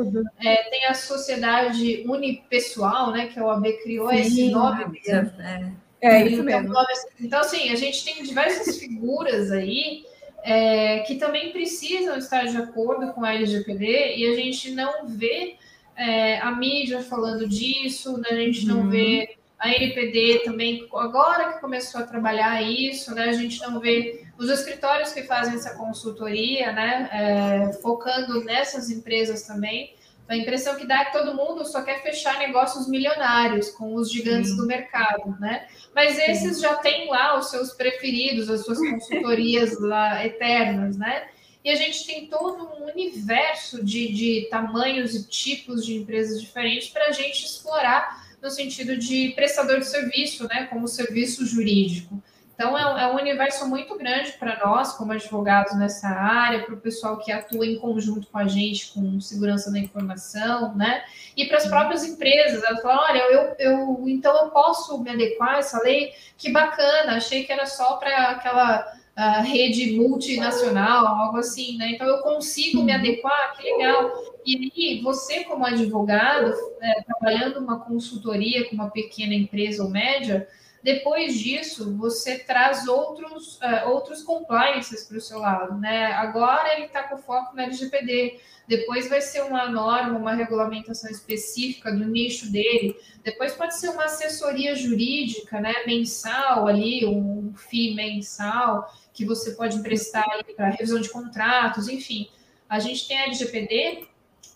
É, 0.45 0.71
tem 0.71 0.87
a 0.87 0.95
sociedade 0.95 2.05
unipessoal, 2.07 3.11
né? 3.11 3.27
Que 3.27 3.41
a 3.41 3.47
OAB 3.47 3.67
criou 3.83 4.11
Sim, 4.11 4.17
esse 4.17 4.51
nome 4.51 4.85
mesmo. 4.85 5.33
É, 5.41 5.73
é 6.01 6.27
isso 6.27 6.43
então, 6.43 6.45
mesmo. 6.45 6.75
Então, 7.21 7.41
assim, 7.41 7.71
a 7.71 7.75
gente 7.75 8.05
tem 8.05 8.23
diversas 8.23 8.79
figuras 8.79 9.51
aí 9.51 10.05
é, 10.49 11.01
que 11.01 11.16
também 11.16 11.53
precisam 11.53 12.16
estar 12.16 12.47
de 12.47 12.57
acordo 12.57 13.12
com 13.12 13.23
a 13.23 13.35
LGPD 13.35 14.16
e 14.16 14.27
a 14.27 14.35
gente 14.35 14.70
não 14.70 15.07
vê 15.07 15.57
é, 15.95 16.39
a 16.39 16.51
mídia 16.53 17.03
falando 17.03 17.47
disso, 17.47 18.16
né? 18.16 18.29
a 18.31 18.37
gente 18.37 18.66
não 18.66 18.81
uhum. 18.81 18.89
vê 18.89 19.37
a 19.59 19.69
NPD 19.69 20.45
também, 20.47 20.89
agora 20.95 21.53
que 21.53 21.61
começou 21.61 22.01
a 22.01 22.05
trabalhar 22.05 22.62
isso, 22.62 23.15
né? 23.15 23.25
a 23.25 23.33
gente 23.33 23.61
não 23.61 23.79
vê 23.79 24.25
os 24.39 24.49
escritórios 24.49 25.12
que 25.12 25.25
fazem 25.25 25.55
essa 25.55 25.75
consultoria, 25.75 26.73
né? 26.73 27.11
É, 27.12 27.73
focando 27.83 28.43
nessas 28.45 28.89
empresas 28.89 29.43
também. 29.43 29.95
A 30.29 30.37
impressão 30.37 30.77
que 30.77 30.87
dá 30.87 31.01
é 31.01 31.05
que 31.07 31.13
todo 31.13 31.35
mundo 31.35 31.65
só 31.65 31.83
quer 31.83 32.03
fechar 32.03 32.39
negócios 32.39 32.87
milionários 32.87 33.71
com 33.71 33.95
os 33.95 34.13
gigantes 34.13 34.51
Sim. 34.51 34.57
do 34.59 34.67
mercado, 34.67 35.35
né? 35.41 35.67
Mas 35.95 36.19
esses 36.19 36.57
Sim. 36.57 36.63
já 36.63 36.75
têm 36.77 37.09
lá 37.09 37.39
os 37.39 37.49
seus 37.49 37.73
preferidos, 37.73 38.51
as 38.51 38.65
suas 38.65 38.79
consultorias 38.79 39.79
lá 39.81 40.25
eternas, 40.25 40.99
né? 40.99 41.29
E 41.65 41.71
a 41.71 41.75
gente 41.75 42.07
tem 42.07 42.27
todo 42.27 42.69
um 42.79 42.91
universo 42.91 43.83
de, 43.83 44.13
de 44.13 44.49
tamanhos 44.51 45.15
e 45.15 45.27
tipos 45.27 45.85
de 45.85 45.97
empresas 45.97 46.41
diferentes 46.41 46.89
para 46.89 47.07
a 47.07 47.13
gente 47.13 47.45
explorar 47.47 48.29
no 48.41 48.51
sentido 48.51 48.97
de 48.97 49.31
prestador 49.35 49.81
de 49.81 49.87
serviço, 49.87 50.47
né? 50.47 50.67
Como 50.67 50.87
serviço 50.87 51.47
jurídico. 51.47 52.23
Então, 52.59 52.77
é, 52.77 53.05
é 53.05 53.07
um 53.07 53.15
universo 53.15 53.69
muito 53.69 53.97
grande 53.97 54.33
para 54.33 54.59
nós, 54.67 54.93
como 54.95 55.13
advogados 55.13 55.79
nessa 55.79 56.09
área, 56.09 56.65
para 56.65 56.75
o 56.75 56.81
pessoal 56.81 57.17
que 57.17 57.31
atua 57.31 57.65
em 57.65 57.79
conjunto 57.79 58.27
com 58.27 58.37
a 58.37 58.49
gente, 58.49 58.93
com 58.93 59.21
segurança 59.21 59.71
da 59.71 59.79
informação, 59.79 60.75
né? 60.75 61.05
E 61.37 61.47
para 61.47 61.59
as 61.59 61.69
próprias 61.69 62.05
empresas, 62.05 62.65
elas 62.65 62.83
falam: 62.83 62.99
olha, 62.99 63.19
eu, 63.31 63.55
eu 63.61 64.09
então 64.09 64.37
eu 64.37 64.51
posso 64.51 65.01
me 65.01 65.09
adequar 65.09 65.55
a 65.55 65.59
essa 65.59 65.81
lei? 65.85 66.13
Que 66.37 66.51
bacana, 66.51 67.13
achei 67.13 67.45
que 67.45 67.53
era 67.53 67.65
só 67.65 67.97
para 67.97 68.31
aquela 68.31 68.93
uh, 69.17 69.43
rede 69.45 69.97
multinacional, 69.97 71.07
algo 71.07 71.39
assim, 71.39 71.79
né? 71.79 71.93
Então 71.93 72.09
eu 72.09 72.19
consigo 72.23 72.83
me 72.83 72.91
uhum. 72.91 72.99
adequar, 72.99 73.57
que 73.57 73.63
legal. 73.63 74.11
E 74.45 74.73
aí, 74.77 75.01
você, 75.01 75.45
como 75.45 75.65
advogado, 75.65 76.53
é, 76.81 77.03
trabalhando 77.03 77.61
uma 77.61 77.79
consultoria 77.79 78.69
com 78.69 78.75
uma 78.75 78.91
pequena 78.91 79.33
empresa 79.33 79.85
ou 79.85 79.91
média, 79.91 80.49
depois 80.89 81.39
disso, 81.39 81.94
você 81.98 82.39
traz 82.39 82.89
outros, 82.89 83.56
uh, 83.56 83.90
outros 83.90 84.23
compliances 84.23 85.05
para 85.05 85.19
o 85.19 85.20
seu 85.20 85.39
lado, 85.39 85.78
né? 85.78 86.06
Agora 86.12 86.73
ele 86.73 86.86
está 86.86 87.02
com 87.02 87.19
foco 87.19 87.55
na 87.55 87.65
LGPD, 87.65 88.40
depois 88.66 89.06
vai 89.06 89.20
ser 89.20 89.43
uma 89.43 89.69
norma, 89.69 90.19
uma 90.19 90.32
regulamentação 90.32 91.10
específica 91.10 91.93
do 91.93 92.06
nicho 92.06 92.51
dele, 92.51 92.97
depois 93.23 93.52
pode 93.52 93.78
ser 93.78 93.90
uma 93.90 94.05
assessoria 94.05 94.74
jurídica, 94.74 95.60
né, 95.60 95.74
mensal 95.86 96.66
ali, 96.66 97.05
um 97.05 97.52
FII 97.55 97.94
mensal, 97.94 98.90
que 99.12 99.27
você 99.27 99.51
pode 99.51 99.77
emprestar 99.77 100.24
para 100.56 100.70
revisão 100.70 101.02
de 101.02 101.10
contratos, 101.10 101.86
enfim. 101.86 102.31
A 102.66 102.78
gente 102.78 103.06
tem 103.06 103.19
a 103.19 103.24
LGPD 103.24 104.06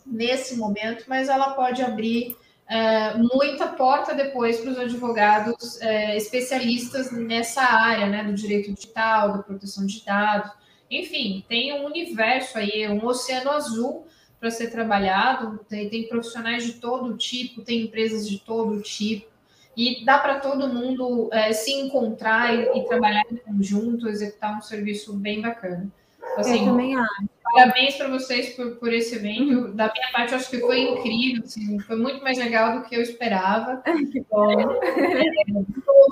nesse 0.07 0.57
momento, 0.57 1.05
mas 1.07 1.29
ela 1.29 1.51
pode 1.51 1.83
abrir 1.83 2.35
é, 2.73 3.19
muita 3.19 3.67
porta 3.67 4.15
depois 4.15 4.59
para 4.59 4.71
os 4.71 4.79
advogados 4.79 5.79
é, 5.83 6.17
especialistas 6.17 7.13
nessa 7.13 7.61
área, 7.61 8.07
né, 8.07 8.25
do 8.25 8.33
direito 8.33 8.73
digital, 8.73 9.35
da 9.35 9.43
proteção 9.43 9.85
de 9.85 10.03
dados. 10.03 10.51
Enfim, 10.91 11.45
tem 11.47 11.75
um 11.75 11.85
universo 11.85 12.57
aí, 12.57 12.89
um 12.89 13.05
oceano 13.05 13.51
azul 13.51 14.07
para 14.41 14.51
ser 14.51 14.71
trabalhado, 14.71 15.61
tem, 15.69 15.91
tem, 15.91 16.09
profissionais 16.09 16.65
de 16.65 16.75
todo 16.75 17.15
tipo, 17.15 17.61
tem 17.61 17.83
empresas 17.83 18.27
de 18.27 18.39
todo 18.39 18.81
tipo, 18.81 19.31
e 19.77 20.03
dá 20.03 20.17
para 20.17 20.41
todo 20.41 20.67
mundo 20.67 21.29
é, 21.31 21.53
se 21.53 21.73
encontrar 21.73 22.55
e, 22.55 22.79
e, 22.79 22.87
trabalhar 22.87 23.25
em 23.31 23.37
conjunto, 23.37 24.09
executar 24.09 24.57
um 24.57 24.63
serviço 24.63 25.13
bem 25.13 25.43
bacana. 25.43 25.93
Assim, 26.37 26.61
eu 26.61 26.65
também 26.65 26.97
acho. 26.97 27.29
Parabéns 27.53 27.97
para 27.97 28.09
vocês 28.09 28.55
por, 28.55 28.77
por 28.77 28.93
esse 28.93 29.17
evento. 29.17 29.73
Da 29.75 29.93
minha 29.93 30.11
parte, 30.13 30.33
eu 30.33 30.39
acho 30.39 30.49
que 30.49 30.59
foi 30.61 30.81
incrível, 30.81 31.43
assim, 31.45 31.79
foi 31.81 31.97
muito 31.97 32.23
mais 32.23 32.39
legal 32.39 32.79
do 32.79 32.85
que 32.89 32.97
eu 32.97 33.03
esperava. 33.03 33.83
Que 34.11 34.21
bom. 34.31 34.61
É, 34.61 35.35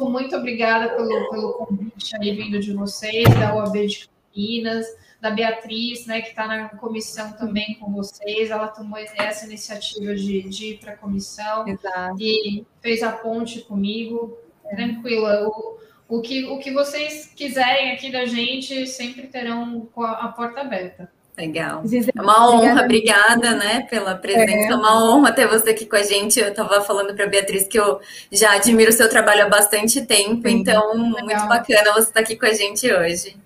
muito 0.00 0.36
obrigada 0.36 0.90
pelo, 0.94 1.30
pelo 1.30 1.52
convite 1.54 2.16
aí 2.16 2.34
vindo 2.34 2.60
de 2.60 2.72
vocês, 2.72 3.24
da 3.38 3.54
OAB 3.54 3.86
de 3.86 4.08
Campinas, 4.08 4.86
da 5.20 5.30
Beatriz, 5.30 6.06
né, 6.06 6.20
que 6.20 6.28
está 6.28 6.46
na 6.46 6.68
comissão 6.70 7.32
também 7.32 7.74
com 7.80 7.90
vocês. 7.92 8.50
Ela 8.50 8.68
tomou 8.68 8.98
essa 8.98 9.46
iniciativa 9.46 10.14
de, 10.14 10.42
de 10.42 10.66
ir 10.66 10.78
para 10.78 10.92
a 10.92 10.96
comissão 10.96 11.66
Exato. 11.66 12.16
e 12.20 12.66
fez 12.80 13.02
a 13.02 13.12
ponte 13.12 13.60
comigo. 13.62 14.36
Tranquila. 14.70 15.48
O, 15.48 15.78
o 16.10 16.20
que, 16.20 16.44
o 16.44 16.58
que 16.58 16.72
vocês 16.72 17.32
quiserem 17.36 17.92
aqui 17.92 18.10
da 18.10 18.26
gente, 18.26 18.86
sempre 18.88 19.28
terão 19.28 19.88
a 19.96 20.28
porta 20.28 20.60
aberta. 20.60 21.08
Legal. 21.38 21.82
É 22.14 22.20
uma 22.20 22.50
honra, 22.50 22.82
obrigada, 22.82 23.54
né, 23.54 23.86
pela 23.88 24.14
presença. 24.16 24.50
É. 24.50 24.72
é 24.72 24.74
uma 24.74 25.02
honra 25.02 25.32
ter 25.32 25.46
você 25.46 25.70
aqui 25.70 25.86
com 25.86 25.96
a 25.96 26.02
gente. 26.02 26.38
Eu 26.38 26.48
estava 26.48 26.82
falando 26.82 27.14
para 27.14 27.24
a 27.24 27.28
Beatriz 27.28 27.66
que 27.66 27.78
eu 27.78 28.00
já 28.30 28.56
admiro 28.56 28.90
o 28.90 28.92
seu 28.92 29.08
trabalho 29.08 29.44
há 29.44 29.48
bastante 29.48 30.04
tempo, 30.04 30.46
Sim. 30.46 30.56
então 30.56 30.92
Legal. 30.92 31.24
muito 31.24 31.46
bacana 31.46 31.92
você 31.92 32.00
estar 32.00 32.12
tá 32.14 32.20
aqui 32.20 32.36
com 32.36 32.44
a 32.44 32.52
gente 32.52 32.92
hoje. 32.92 33.36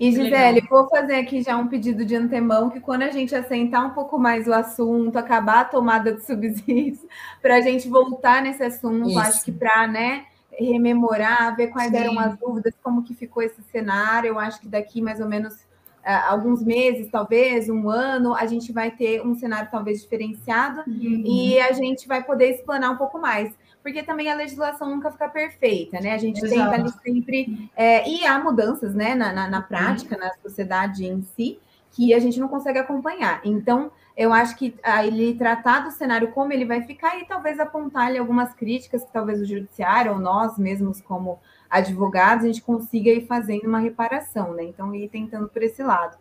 E 0.00 0.10
Gisele, 0.10 0.62
vou 0.68 0.88
fazer 0.88 1.14
aqui 1.14 1.42
já 1.42 1.56
um 1.56 1.68
pedido 1.68 2.04
de 2.04 2.16
antemão 2.16 2.68
que 2.68 2.80
quando 2.80 3.02
a 3.02 3.10
gente 3.10 3.32
assentar 3.32 3.86
um 3.86 3.90
pouco 3.90 4.18
mais 4.18 4.48
o 4.48 4.52
assunto, 4.52 5.16
acabar 5.16 5.60
a 5.60 5.64
tomada 5.64 6.12
de 6.12 6.24
subsídios, 6.26 6.98
para 7.40 7.56
a 7.56 7.60
gente 7.60 7.86
voltar 7.88 8.42
nesse 8.42 8.64
assunto, 8.64 9.10
Isso. 9.10 9.18
acho 9.20 9.44
que 9.44 9.52
para, 9.52 9.86
né, 9.86 10.24
rememorar, 10.58 11.56
ver 11.56 11.68
quais 11.68 11.90
Sim. 11.90 11.96
eram 11.96 12.18
as 12.18 12.36
dúvidas, 12.38 12.74
como 12.82 13.02
que 13.02 13.14
ficou 13.14 13.42
esse 13.42 13.62
cenário. 13.62 14.28
Eu 14.28 14.38
acho 14.38 14.60
que 14.60 14.68
daqui 14.68 15.00
mais 15.00 15.20
ou 15.20 15.28
menos 15.28 15.54
uh, 15.54 16.28
alguns 16.28 16.62
meses, 16.62 17.08
talvez 17.10 17.68
um 17.68 17.88
ano, 17.88 18.34
a 18.34 18.46
gente 18.46 18.72
vai 18.72 18.90
ter 18.90 19.20
um 19.24 19.34
cenário 19.34 19.70
talvez 19.70 20.02
diferenciado 20.02 20.82
uhum. 20.86 21.22
e 21.24 21.58
a 21.58 21.72
gente 21.72 22.06
vai 22.06 22.22
poder 22.22 22.50
explanar 22.50 22.92
um 22.92 22.96
pouco 22.96 23.18
mais. 23.18 23.52
Porque 23.82 24.02
também 24.02 24.30
a 24.30 24.34
legislação 24.34 24.88
nunca 24.88 25.12
fica 25.12 25.28
perfeita, 25.28 26.00
né? 26.00 26.14
A 26.14 26.18
gente 26.18 26.42
Exato. 26.42 26.70
tenta 26.70 26.74
ali 26.74 26.90
sempre. 27.02 27.70
É, 27.76 28.08
e 28.08 28.26
há 28.26 28.38
mudanças 28.38 28.94
né, 28.94 29.14
na, 29.14 29.30
na, 29.30 29.48
na 29.48 29.60
prática, 29.60 30.14
uhum. 30.14 30.22
na 30.22 30.32
sociedade 30.42 31.04
em 31.04 31.22
si, 31.36 31.58
que 31.94 32.12
a 32.12 32.18
gente 32.18 32.40
não 32.40 32.48
consegue 32.48 32.78
acompanhar. 32.78 33.40
Então, 33.44 33.90
eu 34.16 34.32
acho 34.32 34.56
que 34.56 34.74
ele 35.04 35.34
tratar 35.34 35.80
do 35.80 35.92
cenário 35.92 36.32
como 36.32 36.52
ele 36.52 36.64
vai 36.64 36.82
ficar 36.82 37.20
e 37.20 37.24
talvez 37.24 37.60
apontar 37.60 38.08
ali 38.08 38.18
algumas 38.18 38.52
críticas 38.52 39.04
que 39.04 39.12
talvez 39.12 39.40
o 39.40 39.46
judiciário 39.46 40.12
ou 40.12 40.18
nós 40.18 40.58
mesmos 40.58 41.00
como 41.00 41.38
advogados 41.70 42.44
a 42.44 42.48
gente 42.48 42.62
consiga 42.62 43.10
ir 43.10 43.26
fazendo 43.26 43.68
uma 43.68 43.78
reparação, 43.78 44.52
né? 44.54 44.64
Então 44.64 44.92
ir 44.94 45.08
tentando 45.08 45.48
por 45.48 45.62
esse 45.62 45.82
lado. 45.82 46.16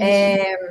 É, 0.00 0.70